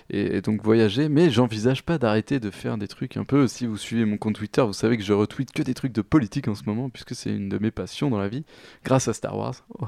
Et, 0.10 0.40
donc 0.40 0.64
voyager, 0.64 1.10
mais 1.10 1.30
j'envisage 1.30 1.84
pas 1.84 1.98
d'arrêter 1.98 2.40
de 2.40 2.50
faire 2.50 2.78
des 2.78 2.88
trucs 2.88 3.18
un 3.18 3.26
peu. 3.26 3.50
Si 3.50 3.66
vous 3.66 3.76
suivez 3.76 4.06
mon 4.06 4.16
compte 4.16 4.36
Twitter, 4.36 4.62
vous 4.62 4.72
savez 4.72 4.95
que 4.95 5.04
je 5.04 5.12
retweete 5.12 5.52
que 5.52 5.64
des 5.64 5.74
trucs 5.74 5.91
de 5.91 6.02
politique 6.02 6.48
en 6.48 6.56
ce 6.56 6.64
moment, 6.66 6.90
puisque 6.90 7.14
c'est 7.14 7.30
une 7.30 7.50
de 7.50 7.58
mes 7.58 7.72
passions 7.72 8.10
dans 8.10 8.20
la 8.20 8.30
vie, 8.30 8.45
grâce 8.86 9.10
à 9.10 9.14
Star 9.14 9.38
Wars. 9.38 9.56
Oh. 9.80 9.88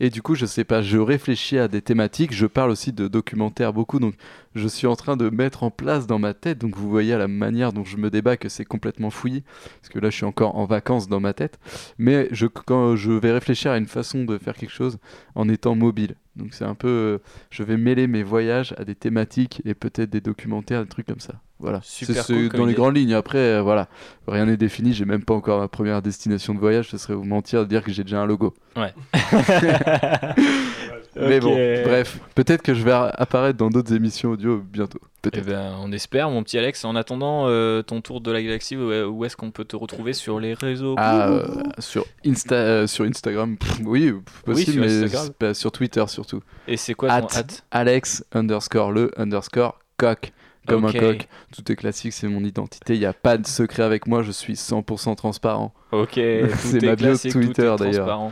Et 0.00 0.10
du 0.10 0.22
coup, 0.22 0.34
je 0.34 0.46
sais 0.46 0.64
pas, 0.64 0.82
je 0.82 0.98
réfléchis 0.98 1.58
à 1.58 1.68
des 1.68 1.82
thématiques, 1.82 2.34
je 2.34 2.46
parle 2.46 2.70
aussi 2.70 2.92
de 2.92 3.06
documentaires 3.06 3.72
beaucoup, 3.72 4.00
donc 4.00 4.14
je 4.54 4.66
suis 4.66 4.86
en 4.86 4.96
train 4.96 5.16
de 5.16 5.30
mettre 5.30 5.62
en 5.62 5.70
place 5.70 6.06
dans 6.06 6.18
ma 6.18 6.34
tête, 6.34 6.58
donc 6.58 6.76
vous 6.76 6.90
voyez 6.90 7.12
à 7.12 7.18
la 7.18 7.28
manière 7.28 7.72
dont 7.72 7.84
je 7.84 7.96
me 7.96 8.10
débat 8.10 8.36
que 8.36 8.48
c'est 8.48 8.64
complètement 8.64 9.10
fouillis, 9.10 9.44
parce 9.80 9.92
que 9.92 9.98
là 9.98 10.10
je 10.10 10.16
suis 10.16 10.24
encore 10.24 10.56
en 10.56 10.64
vacances 10.64 11.08
dans 11.08 11.20
ma 11.20 11.34
tête, 11.34 11.59
mais 11.98 12.28
je, 12.32 12.46
quand 12.46 12.96
je 12.96 13.12
vais 13.12 13.32
réfléchir 13.32 13.70
à 13.72 13.78
une 13.78 13.86
façon 13.86 14.24
de 14.24 14.38
faire 14.38 14.54
quelque 14.54 14.72
chose 14.72 14.98
en 15.34 15.48
étant 15.48 15.74
mobile. 15.74 16.14
Donc 16.36 16.54
c'est 16.54 16.64
un 16.64 16.74
peu, 16.74 16.88
euh, 16.88 17.18
je 17.50 17.62
vais 17.62 17.76
mêler 17.76 18.06
mes 18.06 18.22
voyages 18.22 18.74
à 18.78 18.84
des 18.84 18.94
thématiques 18.94 19.60
et 19.64 19.74
peut-être 19.74 20.10
des 20.10 20.20
documentaires, 20.20 20.82
des 20.82 20.88
trucs 20.88 21.06
comme 21.06 21.20
ça. 21.20 21.34
Voilà. 21.58 21.80
Super 21.82 22.24
C'est- 22.24 22.32
cool 22.32 22.48
dans 22.48 22.64
les 22.64 22.72
grandes 22.72 22.96
lignes. 22.96 23.12
Après, 23.12 23.36
euh, 23.36 23.60
voilà, 23.62 23.88
rien 24.26 24.46
n'est 24.46 24.56
défini. 24.56 24.94
J'ai 24.94 25.04
même 25.04 25.24
pas 25.24 25.34
encore 25.34 25.60
ma 25.60 25.68
première 25.68 26.00
destination 26.00 26.54
de 26.54 26.58
voyage. 26.58 26.88
Ce 26.88 26.96
serait 26.96 27.14
vous 27.14 27.24
mentir 27.24 27.60
de 27.60 27.66
dire 27.68 27.82
que 27.84 27.92
j'ai 27.92 28.02
déjà 28.04 28.22
un 28.22 28.26
logo. 28.26 28.54
Ouais. 28.76 28.94
Mais 31.16 31.40
bon, 31.40 31.54
bref, 31.84 32.18
peut-être 32.34 32.62
que 32.62 32.74
je 32.74 32.82
vais 32.84 32.92
apparaître 32.92 33.58
dans 33.58 33.70
d'autres 33.70 33.94
émissions 33.94 34.30
audio 34.30 34.58
bientôt. 34.58 35.00
Eh 35.32 35.40
ben, 35.42 35.74
on 35.80 35.92
espère, 35.92 36.30
mon 36.30 36.42
petit 36.42 36.56
Alex. 36.56 36.84
En 36.84 36.96
attendant 36.96 37.44
euh, 37.46 37.82
ton 37.82 38.00
tour 38.00 38.20
de 38.20 38.30
la 38.30 38.42
galaxie, 38.42 38.76
où, 38.76 39.24
est-ce 39.24 39.36
qu'on 39.36 39.50
peut 39.50 39.64
te 39.64 39.76
retrouver 39.76 40.12
sur 40.12 40.40
les 40.40 40.54
réseaux? 40.54 40.94
Ah, 40.96 41.28
euh, 41.28 41.46
sur, 41.78 42.06
Insta, 42.24 42.54
euh, 42.54 42.86
sur 42.86 43.04
Instagram, 43.04 43.56
pff, 43.56 43.80
oui, 43.84 44.14
possible, 44.44 45.08
sur 45.08 45.32
mais 45.40 45.54
sur 45.54 45.72
Twitter 45.72 46.04
surtout. 46.08 46.40
Et 46.66 46.76
c'est 46.76 46.94
quoi 46.94 47.20
ton 47.20 47.26
At 47.26 47.44
Alex 47.70 48.24
underscore 48.32 48.92
le 48.92 49.10
underscore 49.16 49.78
coq. 49.96 50.32
Comme 50.66 50.84
un 50.84 50.92
coq. 50.92 51.26
Tout 51.52 51.72
est 51.72 51.76
classique, 51.76 52.12
c'est 52.12 52.28
mon 52.28 52.44
identité. 52.44 52.94
Il 52.94 53.00
n'y 53.00 53.06
a 53.06 53.12
pas 53.12 53.38
de 53.38 53.46
secret 53.46 53.82
avec 53.82 54.06
moi, 54.06 54.22
je 54.22 54.30
suis 54.30 54.54
100% 54.54 55.16
transparent. 55.16 55.72
Ok, 55.90 56.12
c'est 56.14 56.82
est 56.82 56.86
ma 56.86 56.96
bio 56.96 57.16
Twitter 57.16 57.74
d'ailleurs. 57.78 58.30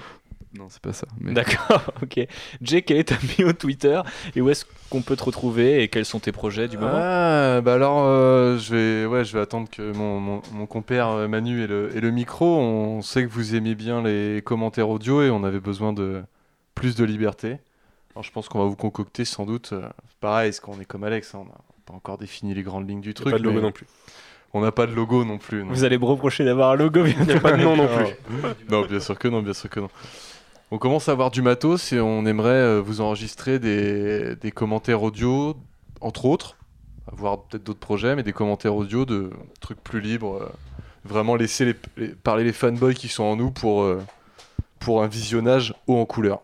Non, 0.58 0.66
c'est 0.68 0.82
pas 0.82 0.92
ça. 0.92 1.06
mais- 1.20 1.32
D'accord, 1.32 1.82
ok. 2.02 2.26
Jay, 2.60 2.82
quelle 2.82 2.96
est 2.96 3.04
ta 3.08 3.14
bio 3.16 3.52
Twitter 3.52 4.00
et 4.34 4.40
où 4.40 4.50
est-ce 4.50 4.64
qu'on 4.90 5.02
peut 5.02 5.14
te 5.16 5.22
retrouver 5.24 5.82
et 5.82 5.88
quels 5.88 6.04
sont 6.04 6.18
tes 6.18 6.32
projets 6.32 6.66
du 6.66 6.76
moment? 6.78 6.90
Ah, 6.94 7.60
bah 7.60 7.74
alors, 7.74 8.00
euh, 8.04 8.58
je, 8.58 8.74
vais, 8.74 9.06
ouais, 9.06 9.24
je 9.24 9.32
vais 9.36 9.40
attendre 9.40 9.68
que 9.70 9.92
mon, 9.96 10.18
mon, 10.18 10.42
mon 10.52 10.66
compère 10.66 11.08
euh, 11.10 11.28
Manu 11.28 11.62
ait 11.62 11.66
le, 11.68 11.96
ait 11.96 12.00
le 12.00 12.10
micro. 12.10 12.58
On 12.58 13.02
sait 13.02 13.22
que 13.24 13.28
vous 13.30 13.54
aimez 13.54 13.74
bien 13.76 14.02
les 14.02 14.42
commentaires 14.44 14.88
audio 14.88 15.22
et 15.22 15.30
on 15.30 15.44
avait 15.44 15.60
besoin 15.60 15.92
de 15.92 16.22
plus 16.74 16.96
de 16.96 17.04
liberté. 17.04 17.58
Alors, 18.14 18.24
je 18.24 18.32
pense 18.32 18.48
qu'on 18.48 18.58
va 18.58 18.64
vous 18.64 18.74
concocter 18.76 19.24
sans 19.24 19.46
doute. 19.46 19.70
euh, 19.72 19.88
pareil, 20.20 20.48
est-ce 20.48 20.60
qu'on 20.60 20.80
est 20.80 20.84
comme 20.84 21.04
Alex 21.04 21.34
hein, 21.34 21.40
On 21.42 21.44
n'a 21.44 21.54
pas 21.86 21.94
encore 21.94 22.18
défini 22.18 22.52
les 22.54 22.62
grandes 22.62 22.88
lignes 22.88 23.00
du 23.00 23.14
truc. 23.14 23.30
pas 23.30 23.38
de 23.38 23.44
logo 23.44 23.56
mais 23.56 23.62
non 23.62 23.70
plus. 23.72 23.86
On 24.54 24.62
n'a 24.62 24.72
pas 24.72 24.86
de 24.86 24.94
logo 24.94 25.24
non 25.26 25.36
plus. 25.36 25.62
non. 25.62 25.68
Vous 25.70 25.84
allez 25.84 25.98
me 25.98 26.06
reprocher 26.06 26.42
d'avoir 26.42 26.70
un 26.70 26.74
logo 26.76 27.04
Il 27.04 27.18
n'y 27.26 27.32
a 27.32 27.38
pas 27.38 27.52
de 27.52 27.62
nom 27.62 27.76
non 27.76 27.86
plus. 27.86 28.06
Non. 28.42 28.80
non, 28.80 28.86
bien 28.86 28.98
sûr 28.98 29.18
que 29.18 29.28
non, 29.28 29.42
bien 29.42 29.52
sûr 29.52 29.68
que 29.68 29.78
non. 29.78 29.90
On 30.70 30.78
commence 30.78 31.08
à 31.08 31.12
avoir 31.12 31.30
du 31.30 31.40
matos 31.42 31.92
et 31.92 32.00
on 32.00 32.26
aimerait 32.26 32.50
euh, 32.50 32.80
vous 32.84 33.00
enregistrer 33.00 33.58
des, 33.58 34.36
des 34.36 34.50
commentaires 34.50 35.02
audio, 35.02 35.56
entre 36.00 36.26
autres, 36.26 36.56
avoir 37.10 37.38
peut-être 37.44 37.64
d'autres 37.64 37.78
projets, 37.80 38.14
mais 38.14 38.22
des 38.22 38.34
commentaires 38.34 38.74
audio 38.74 39.04
de 39.06 39.30
trucs 39.60 39.82
plus 39.82 40.00
libres. 40.00 40.42
euh, 40.42 40.48
vraiment 41.04 41.36
laisser 41.36 41.64
les, 41.64 41.74
les- 41.96 42.08
parler 42.08 42.44
les 42.44 42.52
fanboys 42.52 42.92
qui 42.94 43.08
sont 43.08 43.22
en 43.24 43.36
nous 43.36 43.50
pour, 43.50 43.82
euh, 43.82 44.02
pour 44.78 45.02
un 45.02 45.06
visionnage 45.06 45.74
haut 45.86 45.96
en 45.96 46.04
couleur. 46.04 46.40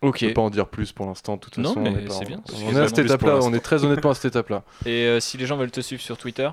Ok. 0.00 0.18
Je 0.20 0.26
peux 0.28 0.34
pas 0.34 0.40
en 0.42 0.50
dire 0.50 0.66
plus 0.68 0.92
pour 0.92 1.04
l'instant, 1.06 1.34
de 1.34 1.40
toute 1.40 1.58
Non, 1.58 1.70
façon. 1.70 1.80
mais 1.82 1.90
on 1.90 2.20
est 2.22 2.24
bien. 2.24 2.40
On 2.64 2.74
est 2.74 2.80
à 2.80 2.88
cette 2.88 3.00
étape-là, 3.00 3.40
on 3.42 3.52
est 3.52 3.60
très 3.60 3.84
honnêtement 3.84 4.10
à 4.10 4.14
cette 4.14 4.26
étape-là. 4.26 4.62
Et 4.86 5.04
euh, 5.06 5.20
si 5.20 5.36
les 5.36 5.44
gens 5.46 5.58
veulent 5.58 5.70
te 5.70 5.80
suivre 5.82 6.00
sur 6.00 6.16
Twitter? 6.16 6.48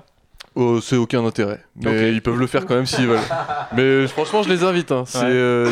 Oh, 0.54 0.80
c'est 0.82 0.96
aucun 0.96 1.24
intérêt. 1.24 1.64
Mais 1.76 2.12
ils 2.12 2.20
peuvent 2.20 2.38
le 2.38 2.46
faire 2.46 2.66
quand 2.66 2.74
même 2.74 2.86
s'ils 2.86 3.06
veulent. 3.06 3.18
Mais 3.72 3.82
euh, 3.82 4.08
franchement, 4.08 4.42
je 4.42 4.48
les 4.50 4.62
invite. 4.64 4.92
hein. 4.92 5.04
C'est 5.06 5.18
Ouais. 5.24 5.70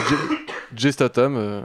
J- 0.76 0.92
Statham. 0.92 1.36
euh, 1.36 1.62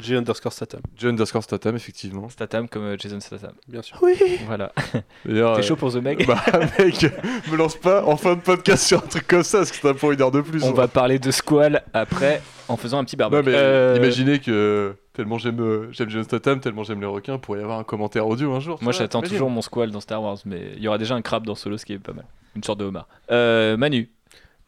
J 0.00 0.16
underscore 0.16 0.52
Statham. 0.54 0.80
J 0.96 1.08
underscore 1.08 1.42
Statham, 1.42 1.76
effectivement. 1.76 2.28
Statham 2.30 2.66
comme 2.66 2.84
euh, 2.84 2.96
Jason 2.98 3.20
Statham. 3.20 3.52
Bien 3.68 3.82
sûr. 3.82 3.98
Oui. 4.00 4.14
Voilà. 4.46 4.72
T'es 5.24 5.28
euh, 5.28 5.60
chaud 5.60 5.76
pour 5.76 5.92
The 5.92 5.96
Meg 5.96 6.26
Bah, 6.26 6.42
mec, 6.78 7.02
me 7.50 7.56
lance 7.56 7.76
pas 7.76 8.02
en 8.06 8.16
fin 8.16 8.34
de 8.34 8.40
podcast 8.40 8.84
sur 8.86 8.98
un 9.04 9.06
truc 9.06 9.26
comme 9.26 9.42
ça, 9.42 9.58
parce 9.58 9.70
que 9.70 9.76
c'est 9.82 9.94
pour 9.94 10.12
une 10.12 10.22
heure 10.22 10.30
de 10.30 10.40
plus. 10.40 10.64
On 10.64 10.70
hein. 10.70 10.72
va 10.72 10.88
parler 10.88 11.18
de 11.18 11.30
Squall 11.30 11.82
après 11.92 12.40
en 12.68 12.78
faisant 12.78 12.98
un 13.00 13.04
petit 13.04 13.16
Non, 13.18 13.28
barbecue. 13.28 13.50
mais 13.50 13.56
Euh, 13.58 13.96
imaginez 13.98 14.38
que 14.38 14.94
tellement 15.12 15.36
j'aime 15.36 15.88
j'aime 15.92 16.08
Jason 16.08 16.24
Statham, 16.24 16.60
tellement 16.60 16.84
j'aime 16.84 17.00
les 17.00 17.06
requins, 17.06 17.36
pour 17.36 17.58
y 17.58 17.60
avoir 17.60 17.78
un 17.78 17.84
commentaire 17.84 18.26
audio 18.26 18.50
un 18.54 18.60
jour. 18.60 18.78
Moi 18.80 18.92
j'attends 18.92 19.20
toujours 19.20 19.50
mon 19.50 19.60
Squall 19.60 19.90
dans 19.90 20.00
Star 20.00 20.22
Wars, 20.22 20.38
mais 20.46 20.72
il 20.76 20.82
y 20.82 20.88
aura 20.88 20.96
déjà 20.96 21.14
un 21.16 21.20
crabe 21.22 21.44
dans 21.44 21.54
Solo, 21.54 21.76
ce 21.76 21.84
qui 21.84 21.92
est 21.92 21.98
pas 21.98 22.14
mal. 22.14 22.24
Une 22.56 22.62
sorte 22.64 22.80
de 22.80 22.86
homard. 22.86 23.08
Euh, 23.30 23.76
Manu. 23.76 24.08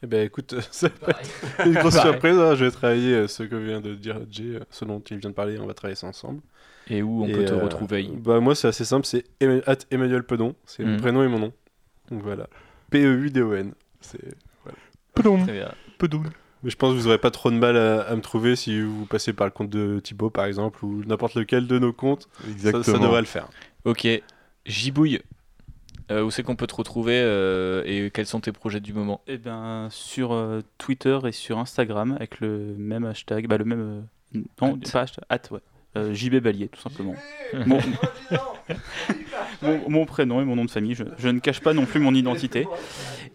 Eh 0.05 0.07
ben 0.07 0.27
écoute, 0.27 0.55
ça 0.71 0.89
va 1.01 1.09
être 1.13 1.67
une 1.67 1.73
grosse 1.75 1.99
surprise. 1.99 2.37
hein. 2.39 2.55
Je 2.55 2.67
vais 2.67 2.71
travailler 2.71 3.15
euh, 3.15 3.27
ce 3.27 3.43
que 3.43 3.57
vient 3.57 3.81
de 3.81 3.95
dire 3.95 4.21
Jay, 4.31 4.57
euh, 4.57 4.61
ce 4.71 4.85
dont 4.85 5.01
il 5.11 5.17
vient 5.17 5.31
de 5.31 5.35
parler, 5.35 5.59
on 5.59 5.67
va 5.67 5.73
travailler 5.75 5.97
ça 5.97 6.07
ensemble. 6.07 6.41
Et 6.91 7.03
où 7.03 7.25
on 7.25 7.29
Et, 7.29 7.33
peut 7.33 7.45
te 7.47 7.53
euh, 7.55 7.65
retrouver 7.65 8.07
Bah 8.15 8.41
moi 8.41 8.55
c'est 8.55 8.69
assez 8.69 8.85
simple, 8.85 9.07
c'est 9.07 9.25
Emma- 9.41 9.63
at 9.67 9.77
Emmanuel 9.91 10.23
Pedon, 10.25 10.55
c'est 10.67 10.85
Mhm. 10.85 10.91
mon 10.93 10.97
prénom 10.99 11.23
et 11.25 11.29
mon 11.29 11.39
nom. 11.39 11.53
Donc 12.11 12.23
voilà. 12.23 12.47
P-E-U-D-O-N. 12.91 13.73
C'est 14.03 14.21
voilà. 14.63 14.79
Pedon. 15.15 15.43
Très 15.45 15.53
bien. 15.55 15.73
Pedon. 15.99 16.23
Mais 16.63 16.71
je 16.71 16.77
pense 16.77 16.93
que 16.93 16.99
vous 16.99 17.07
aurez 17.07 17.19
pas 17.19 17.31
trop 17.31 17.51
de 17.51 17.57
mal 17.57 17.77
à, 17.77 18.03
à 18.03 18.15
me 18.17 18.21
trouver 18.21 18.55
si 18.57 18.81
vous 18.83 19.07
passez 19.07 19.33
par 19.33 19.47
le 19.47 19.51
compte 19.53 19.71
de 19.71 20.01
Thibaut 20.01 20.29
par 20.31 20.45
exemple 20.45 20.85
ou 20.85 21.03
n'importe 21.07 21.35
lequel 21.35 21.67
de 21.67 21.79
nos 21.79 21.93
comptes. 21.95 22.29
Ça- 22.59 22.83
Ça, 22.83 22.93
devrait 22.99 23.21
le 23.21 23.27
faire. 23.27 23.49
Ok. 23.87 24.07
Gibouille. 24.67 25.21
Euh, 26.11 26.23
où 26.23 26.31
c'est 26.31 26.43
qu'on 26.43 26.57
peut 26.57 26.67
te 26.67 26.75
retrouver 26.75 27.19
euh, 27.19 27.83
et 27.87 28.11
quels 28.11 28.27
sont 28.27 28.41
tes 28.41 28.53
projets 28.53 28.81
du 28.81 28.93
moment? 28.93 29.23
Eh 29.27 29.39
bien, 29.39 29.89
sur 29.91 30.33
euh, 30.33 30.61
Twitter 30.77 31.19
et 31.25 31.33
sur 31.33 31.59
Instagram 31.59 32.13
avec 32.13 32.41
le 32.41 32.75
même 32.77 33.05
hashtag, 33.05 33.47
bah 33.47 33.57
le 33.57 33.65
même. 33.65 34.07
non, 34.61 34.79
pas 34.93 35.01
hashtag, 35.01 35.25
at, 35.31 35.41
ouais. 35.51 35.61
Euh, 35.97 36.13
JB 36.13 36.37
Balier, 36.41 36.69
tout 36.69 36.81
simplement. 36.81 37.15
mon, 37.67 37.79
mon- 39.63 39.89
mon 39.89 40.07
prénom 40.07 40.41
et 40.41 40.45
mon 40.45 40.57
nom 40.57 40.65
de 40.65 40.71
famille. 40.71 40.95
Je, 40.95 41.05
je 41.19 41.29
ne 41.29 41.39
cache 41.39 41.61
pas 41.61 41.73
non 41.73 41.87
plus 41.87 42.01
mon 42.01 42.15
identité. 42.15 42.67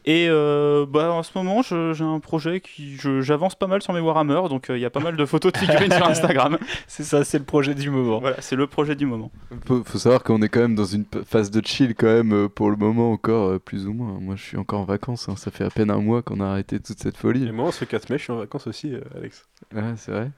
Et 0.05 0.27
euh, 0.29 0.85
bah, 0.87 1.11
en 1.11 1.23
ce 1.23 1.31
moment, 1.35 1.61
j'ai 1.61 2.03
un 2.03 2.19
projet 2.19 2.61
qui. 2.61 2.97
J'avance 3.21 3.55
pas 3.55 3.67
mal 3.67 3.81
sur 3.81 3.93
mes 3.93 3.99
Warhammer, 3.99 4.41
donc 4.49 4.69
euh, 4.69 4.77
il 4.77 4.81
y 4.81 4.85
a 4.85 4.89
pas 4.89 4.99
mal 4.99 5.15
de 5.15 5.25
photos 5.25 5.51
de 5.53 5.57
figurines 5.57 5.91
sur 5.91 6.07
Instagram. 6.09 6.57
C'est 6.87 7.03
ça, 7.03 7.23
c'est 7.23 7.37
le 7.39 7.43
projet 7.45 7.75
du 7.75 7.89
moment. 7.89 8.19
Voilà, 8.19 8.41
c'est 8.41 8.55
le 8.55 8.67
projet 8.67 8.95
du 8.95 9.05
moment. 9.05 9.31
Faut, 9.65 9.83
faut 9.83 9.97
savoir 9.97 10.23
qu'on 10.23 10.41
est 10.41 10.49
quand 10.49 10.61
même 10.61 10.75
dans 10.75 10.85
une 10.85 11.05
phase 11.25 11.51
de 11.51 11.65
chill 11.65 11.95
quand 11.95 12.07
même 12.07 12.33
euh, 12.33 12.49
pour 12.49 12.69
le 12.71 12.75
moment 12.77 13.11
encore, 13.11 13.59
plus 13.59 13.87
ou 13.87 13.93
moins. 13.93 14.17
Moi 14.19 14.35
je 14.35 14.43
suis 14.43 14.57
encore 14.57 14.81
en 14.81 14.85
vacances, 14.85 15.29
hein. 15.29 15.35
ça 15.37 15.51
fait 15.51 15.63
à 15.63 15.69
peine 15.69 15.91
un 15.91 15.99
mois 15.99 16.21
qu'on 16.21 16.39
a 16.39 16.45
arrêté 16.47 16.79
toute 16.79 16.99
cette 16.99 17.17
folie. 17.17 17.45
Et 17.47 17.51
moi, 17.51 17.71
ce 17.71 17.85
4 17.85 18.09
mai, 18.09 18.17
je 18.17 18.23
suis 18.23 18.33
en 18.33 18.37
vacances 18.37 18.67
aussi, 18.67 18.93
euh, 18.93 19.01
Alex. 19.15 19.45
Ouais, 19.73 19.81
c'est 19.97 20.11
vrai. 20.11 20.31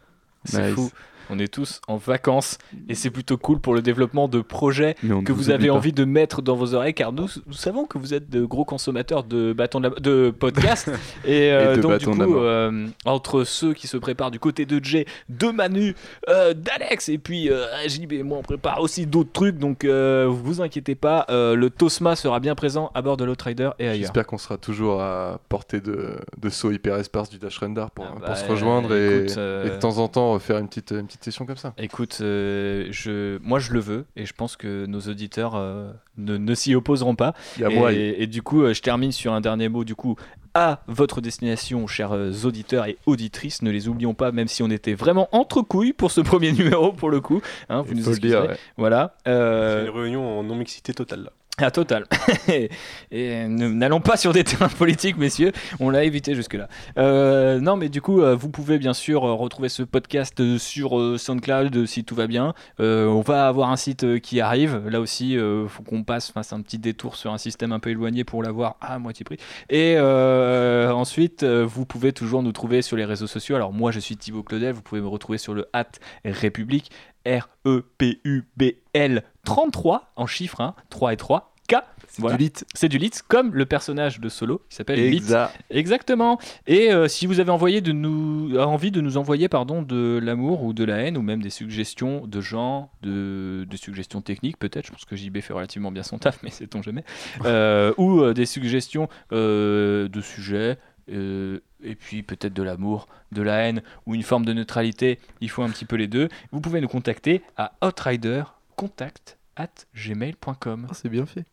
C'est 0.43 0.65
Nice. 0.65 0.73
fou. 0.75 0.89
On 1.31 1.39
est 1.39 1.47
tous 1.51 1.79
en 1.87 1.97
vacances 1.97 2.57
et 2.89 2.95
c'est 2.95 3.09
plutôt 3.09 3.37
cool 3.37 3.59
pour 3.59 3.73
le 3.73 3.81
développement 3.81 4.27
de 4.27 4.41
projets 4.41 4.95
que 5.01 5.31
vous 5.31 5.35
vous 5.35 5.49
avez 5.49 5.69
pas. 5.69 5.73
envie 5.73 5.93
de 5.93 6.03
mettre 6.05 6.41
dans 6.41 6.55
vos 6.55 6.73
oreilles 6.73 6.93
car 6.93 7.13
nous, 7.13 7.27
nous 7.47 7.53
savons 7.53 7.85
que 7.85 7.97
vous 7.97 8.13
êtes 8.13 8.29
de 8.29 8.43
gros 8.43 8.65
consommateurs 8.65 9.23
de 9.23 9.53
bâtons 9.53 9.79
de, 9.79 9.87
la- 9.89 9.99
de 9.99 10.29
podcasts 10.37 10.89
et, 11.25 11.51
euh, 11.51 11.73
Et 11.73 11.77
de 11.77 11.81
donc 11.81 11.97
du 11.99 12.05
coup 12.05 12.37
euh, 12.37 12.87
entre 13.05 13.43
ceux 13.43 13.73
qui 13.73 13.87
se 13.87 13.97
préparent 13.97 14.31
du 14.31 14.39
côté 14.39 14.65
de 14.65 14.83
Jay, 14.83 15.05
de 15.29 15.47
Manu, 15.47 15.95
euh, 16.29 16.53
d'Alex 16.53 17.09
et 17.09 17.17
puis 17.17 17.49
JB 17.87 18.13
et 18.13 18.23
moi 18.23 18.37
on 18.37 18.43
prépare 18.43 18.81
aussi 18.81 19.05
d'autres 19.05 19.31
trucs 19.31 19.57
donc 19.57 19.85
vous 19.85 20.61
inquiétez 20.61 20.95
pas 20.95 21.25
le 21.29 21.69
Tosma 21.69 22.15
sera 22.15 22.39
bien 22.39 22.55
présent 22.55 22.91
à 22.93 23.01
bord 23.01 23.17
de 23.17 23.23
l'Outrider 23.25 23.69
et 23.79 23.87
ailleurs. 23.87 24.01
J'espère 24.01 24.25
qu'on 24.27 24.37
sera 24.37 24.57
toujours 24.57 25.01
à 25.01 25.39
portée 25.49 25.79
de, 25.79 26.15
de 26.37 26.49
saut 26.49 26.71
hyper 26.71 26.95
espace 26.97 27.29
du 27.29 27.37
Dash 27.39 27.57
Rendar 27.59 27.91
pour, 27.91 28.05
Ah 28.07 28.11
pour 28.11 28.19
bah, 28.21 28.35
se 28.35 28.45
rejoindre 28.49 28.93
et, 28.93 29.19
écoute, 29.23 29.31
et 29.31 29.69
de 29.69 29.79
temps 29.79 29.97
en 29.99 30.07
temps 30.07 30.37
faire 30.39 30.57
une 30.57 30.67
petite, 30.67 30.91
une 30.91 31.05
petite 31.07 31.20
session 31.23 31.45
comme 31.45 31.57
ça. 31.57 31.73
Écoute, 31.77 32.19
euh, 32.21 32.87
je, 32.91 33.37
moi 33.43 33.59
je 33.59 33.73
le 33.73 33.79
veux 33.79 34.05
et 34.15 34.25
je 34.25 34.33
pense 34.33 34.55
que 34.57 34.85
nos 34.85 34.99
auditeurs 35.01 35.55
euh, 35.55 35.91
ne, 36.17 36.37
ne 36.37 36.55
s'y 36.55 36.75
opposeront 36.75 37.15
pas. 37.15 37.33
A 37.63 37.91
et, 37.91 38.27
du 38.27 38.41
coup, 38.41 38.63
euh, 38.63 38.73
je 38.73 38.81
termine 38.81 39.11
sur 39.11 39.33
un 39.33 39.41
dernier 39.41 39.69
mot 39.69 39.83
du 39.83 39.95
coup 39.95 40.15
à 40.53 40.81
votre 40.87 41.21
destination, 41.21 41.87
chers 41.87 42.11
auditeurs 42.45 42.85
et 42.85 42.97
auditrices. 43.05 43.61
Ne 43.61 43.71
les 43.71 43.87
oublions 43.87 44.13
pas, 44.13 44.31
même 44.33 44.47
si 44.49 44.63
on 44.63 44.69
était 44.69 44.93
vraiment 44.93 45.29
entre 45.31 45.61
couilles 45.61 45.93
pour 45.93 46.11
ce 46.11 46.19
premier 46.31 46.51
numéro 46.51 46.91
pour 46.91 47.09
le 47.09 47.21
coup. 47.21 47.41
Hein, 47.69 47.83
vous 47.83 47.93
nous 47.93 48.09
le 48.09 48.17
dire, 48.17 48.41
ouais. 48.43 48.57
Voilà. 48.77 49.15
euh, 49.27 49.85
C'est 49.85 49.91
une 49.91 49.97
réunion 49.97 50.39
en 50.39 50.43
non-mixité 50.43 50.93
totale 50.93 51.23
là. 51.23 51.31
À 51.57 51.71
total. 51.71 52.05
et 53.11 53.47
n'allons 53.47 53.99
pas 54.01 54.17
sur 54.17 54.33
des 54.33 54.43
terrains 54.45 54.69
politiques, 54.69 55.17
messieurs. 55.17 55.51
On 55.79 55.89
l'a 55.89 56.03
évité 56.03 56.33
jusque-là. 56.33 56.67
Euh, 56.97 57.59
non, 57.59 57.75
mais 57.75 57.89
du 57.89 58.01
coup, 58.01 58.21
euh, 58.21 58.35
vous 58.35 58.49
pouvez 58.49 58.79
bien 58.79 58.93
sûr 58.93 59.25
euh, 59.25 59.33
retrouver 59.33 59.69
ce 59.69 59.83
podcast 59.83 60.39
euh, 60.39 60.57
sur 60.57 60.99
euh, 60.99 61.17
SoundCloud 61.17 61.75
euh, 61.75 61.85
si 61.85 62.03
tout 62.03 62.15
va 62.15 62.27
bien. 62.27 62.53
Euh, 62.79 63.07
on 63.07 63.21
va 63.21 63.47
avoir 63.47 63.69
un 63.71 63.75
site 63.75 64.03
euh, 64.03 64.19
qui 64.19 64.41
arrive. 64.41 64.87
Là 64.87 64.99
aussi, 64.99 65.33
il 65.33 65.65
faut 65.67 65.83
qu'on 65.83 66.03
passe, 66.03 66.31
fasse 66.31 66.53
un 66.53 66.61
petit 66.61 66.79
détour 66.79 67.15
sur 67.15 67.31
un 67.31 67.37
système 67.37 67.71
un 67.71 67.79
peu 67.79 67.89
éloigné 67.89 68.23
pour 68.23 68.43
l'avoir 68.43 68.77
à 68.81 68.97
moitié 68.99 69.23
prix. 69.23 69.37
Et 69.69 69.95
euh, 69.97 70.91
ensuite, 70.91 71.43
euh, 71.43 71.65
vous 71.65 71.85
pouvez 71.85 72.13
toujours 72.13 72.43
nous 72.43 72.51
trouver 72.51 72.81
sur 72.81 72.97
les 72.97 73.05
réseaux 73.05 73.27
sociaux. 73.27 73.55
Alors, 73.55 73.73
moi, 73.73 73.91
je 73.91 73.99
suis 73.99 74.17
Thibaut 74.17 74.43
Claudel. 74.43 74.73
Vous 74.73 74.81
pouvez 74.81 75.01
me 75.01 75.07
retrouver 75.07 75.37
sur 75.37 75.53
le 75.53 75.67
hat 75.73 75.91
République. 76.25 76.91
E 77.27 77.39
R-E-P-U-B-L 77.65 79.23
33 79.43 80.11
en 80.15 80.27
chiffres, 80.27 80.61
hein, 80.61 80.75
3 80.89 81.13
et 81.13 81.17
3. 81.17 81.47
K. 81.67 81.75
C'est 82.07 82.27
du 82.27 82.37
lit. 82.37 82.53
C'est 82.73 82.89
du 82.89 82.97
lit, 82.97 83.11
comme 83.29 83.53
le 83.53 83.65
personnage 83.65 84.19
de 84.19 84.27
Solo 84.27 84.61
qui 84.69 84.75
s'appelle 84.75 84.99
Lit. 84.99 85.17
Exact. 85.17 85.57
Exactement. 85.69 86.37
Et 86.67 86.91
euh, 86.91 87.07
si 87.07 87.25
vous 87.25 87.39
avez 87.39 87.51
envoyé 87.51 87.79
de 87.79 87.93
nous, 87.93 88.57
envie 88.57 88.91
de 88.91 88.99
nous 88.99 89.15
envoyer 89.15 89.47
pardon, 89.47 89.81
de 89.81 90.19
l'amour 90.21 90.63
ou 90.63 90.73
de 90.73 90.83
la 90.83 90.97
haine 90.97 91.17
ou 91.17 91.21
même 91.21 91.41
des 91.41 91.49
suggestions 91.49 92.27
de 92.27 92.41
gens, 92.41 92.91
de, 93.03 93.65
de 93.69 93.77
suggestions 93.77 94.21
techniques 94.21 94.57
peut-être, 94.57 94.87
je 94.87 94.91
pense 94.91 95.05
que 95.05 95.15
JB 95.15 95.39
fait 95.39 95.53
relativement 95.53 95.91
bien 95.91 96.03
son 96.03 96.17
taf, 96.17 96.39
mais 96.43 96.49
sait-on 96.49 96.81
jamais, 96.81 97.05
Euh, 97.45 97.93
ou 97.97 98.19
euh, 98.21 98.33
des 98.33 98.45
suggestions 98.45 99.07
de 99.31 100.21
sujets, 100.21 100.77
euh, 101.09 101.59
et 101.83 101.95
puis 101.95 102.23
peut-être 102.23 102.53
de 102.53 102.63
l'amour, 102.63 103.07
de 103.31 103.41
la 103.41 103.57
haine 103.57 103.81
ou 104.05 104.15
une 104.15 104.23
forme 104.23 104.45
de 104.45 104.53
neutralité. 104.53 105.19
Il 105.39 105.49
faut 105.49 105.63
un 105.63 105.69
petit 105.69 105.85
peu 105.85 105.95
les 105.95 106.07
deux. 106.07 106.29
Vous 106.51 106.61
pouvez 106.61 106.81
nous 106.81 106.87
contacter 106.87 107.41
à 107.57 107.73
outridercontact 107.85 109.37
at 109.55 109.67
gmail.com. 109.95 110.87
c'est 110.93 111.09
bien 111.09 111.25
fait. 111.25 111.45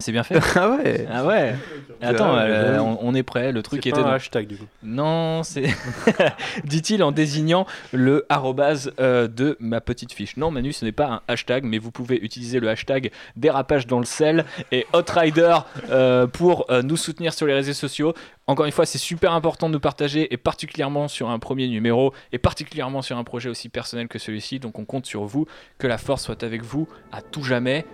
C'est 0.00 0.12
bien 0.12 0.22
fait 0.22 0.38
Ah 0.56 0.70
ouais 0.70 1.06
Ah 1.10 1.24
ouais 1.24 1.54
Attends, 2.02 2.32
Ah 2.34 2.44
ouais, 2.44 2.50
euh, 2.50 2.74
j'avoue. 2.76 2.98
on, 3.02 3.08
on 3.08 3.14
est 3.14 3.22
prêt, 3.22 3.52
le 3.52 3.62
truc 3.62 3.80
C'est 3.82 3.90
était 3.90 4.00
pas 4.00 4.06
un 4.06 4.10
dans- 4.10 4.16
hashtag, 4.16 4.46
du 4.46 4.56
coup. 4.56 4.64
Non, 4.82 5.42
c'est. 5.42 5.64
Dit-il 6.64 7.02
en 7.02 7.12
désignant 7.12 7.66
le 7.92 8.24
arrobase 8.28 8.92
euh, 9.00 9.28
de 9.28 9.56
ma 9.60 9.80
petite 9.80 10.12
fiche. 10.12 10.36
Non, 10.36 10.50
Manu, 10.50 10.72
ce 10.72 10.84
n'est 10.84 10.92
pas 10.92 11.06
un 11.08 11.20
hashtag, 11.28 11.64
mais 11.64 11.78
vous 11.78 11.90
pouvez 11.90 12.16
utiliser 12.16 12.58
le 12.60 12.68
hashtag 12.70 13.10
dérapage 13.36 13.86
dans 13.86 13.98
le 13.98 14.04
sel 14.06 14.44
et 14.72 14.86
Outrider 14.96 15.56
euh, 15.90 16.26
pour 16.26 16.64
euh, 16.70 16.82
nous 16.82 16.96
soutenir 16.96 17.34
sur 17.34 17.46
les 17.46 17.54
réseaux 17.54 17.72
sociaux. 17.74 18.14
Encore 18.46 18.66
une 18.66 18.72
fois, 18.72 18.86
c'est 18.86 18.98
super 18.98 19.32
important 19.32 19.68
de 19.68 19.74
nous 19.74 19.80
partager 19.80 20.32
et 20.32 20.36
particulièrement 20.36 21.06
sur 21.06 21.28
un 21.28 21.38
premier 21.38 21.68
numéro 21.68 22.12
et 22.32 22.38
particulièrement 22.38 23.02
sur 23.02 23.16
un 23.16 23.24
projet 23.24 23.48
aussi 23.48 23.68
personnel 23.68 24.08
que 24.08 24.18
celui-ci. 24.18 24.58
Donc 24.58 24.78
on 24.78 24.84
compte 24.84 25.06
sur 25.06 25.24
vous. 25.24 25.46
Que 25.78 25.86
la 25.86 25.98
force 25.98 26.24
soit 26.24 26.42
avec 26.42 26.62
vous 26.62 26.88
à 27.12 27.20
tout 27.22 27.42
jamais. 27.44 27.84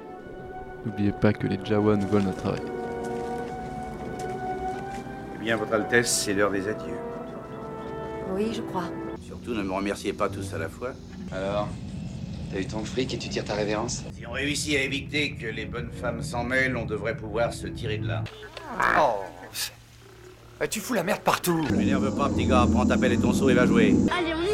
N'oubliez 0.87 1.11
pas 1.13 1.33
que 1.33 1.49
les 1.49 1.59
Jawa 1.65 1.97
nous 1.97 2.07
volent 2.07 2.27
notre 2.27 2.39
travail. 2.39 2.63
Eh 5.35 5.39
bien, 5.45 5.57
Votre 5.57 5.75
Altesse, 5.75 6.23
c'est 6.25 6.33
l'heure 6.33 6.53
des 6.53 6.69
adieux. 6.69 6.95
Oui, 8.33 8.53
je 8.55 8.63
crois. 8.63 8.85
Surtout, 9.21 9.53
ne 9.53 9.65
me 9.65 9.73
remerciez 9.73 10.13
pas 10.13 10.29
tous 10.29 10.55
à 10.55 10.59
la 10.59 10.69
fois. 10.69 10.93
Alors 11.33 11.69
T'as 12.53 12.61
eu 12.61 12.67
ton 12.67 12.85
fric 12.85 13.13
et 13.13 13.19
tu 13.19 13.29
tires 13.29 13.45
ta 13.45 13.55
révérence? 13.55 14.05
Si 14.17 14.25
on 14.25 14.31
réussit 14.31 14.77
à 14.77 14.83
éviter 14.83 15.33
que 15.33 15.47
les 15.47 15.65
bonnes 15.65 15.91
femmes 15.91 16.23
s'en 16.23 16.45
mêlent, 16.45 16.77
on 16.77 16.87
devrait 16.87 17.17
pouvoir 17.17 17.53
se 17.53 17.67
tirer 17.67 17.99
de 17.99 18.07
là. 18.07 18.23
Oh 18.97 19.25
Tu 20.71 20.79
fous 20.79 20.95
la 20.95 21.03
merde 21.03 21.23
partout 21.23 21.67
Ne 21.69 21.77
m'énerve 21.77 22.17
pas, 22.17 22.29
petit 22.29 22.47
gars. 22.47 22.67
Prends 22.71 22.87
ta 22.87 22.97
pelle 22.97 23.15
et 23.15 23.19
ton 23.19 23.33
seau 23.33 23.51
et 23.51 23.55
va 23.55 23.67
jouer. 23.67 23.97
Allez, 24.17 24.33
on 24.35 24.47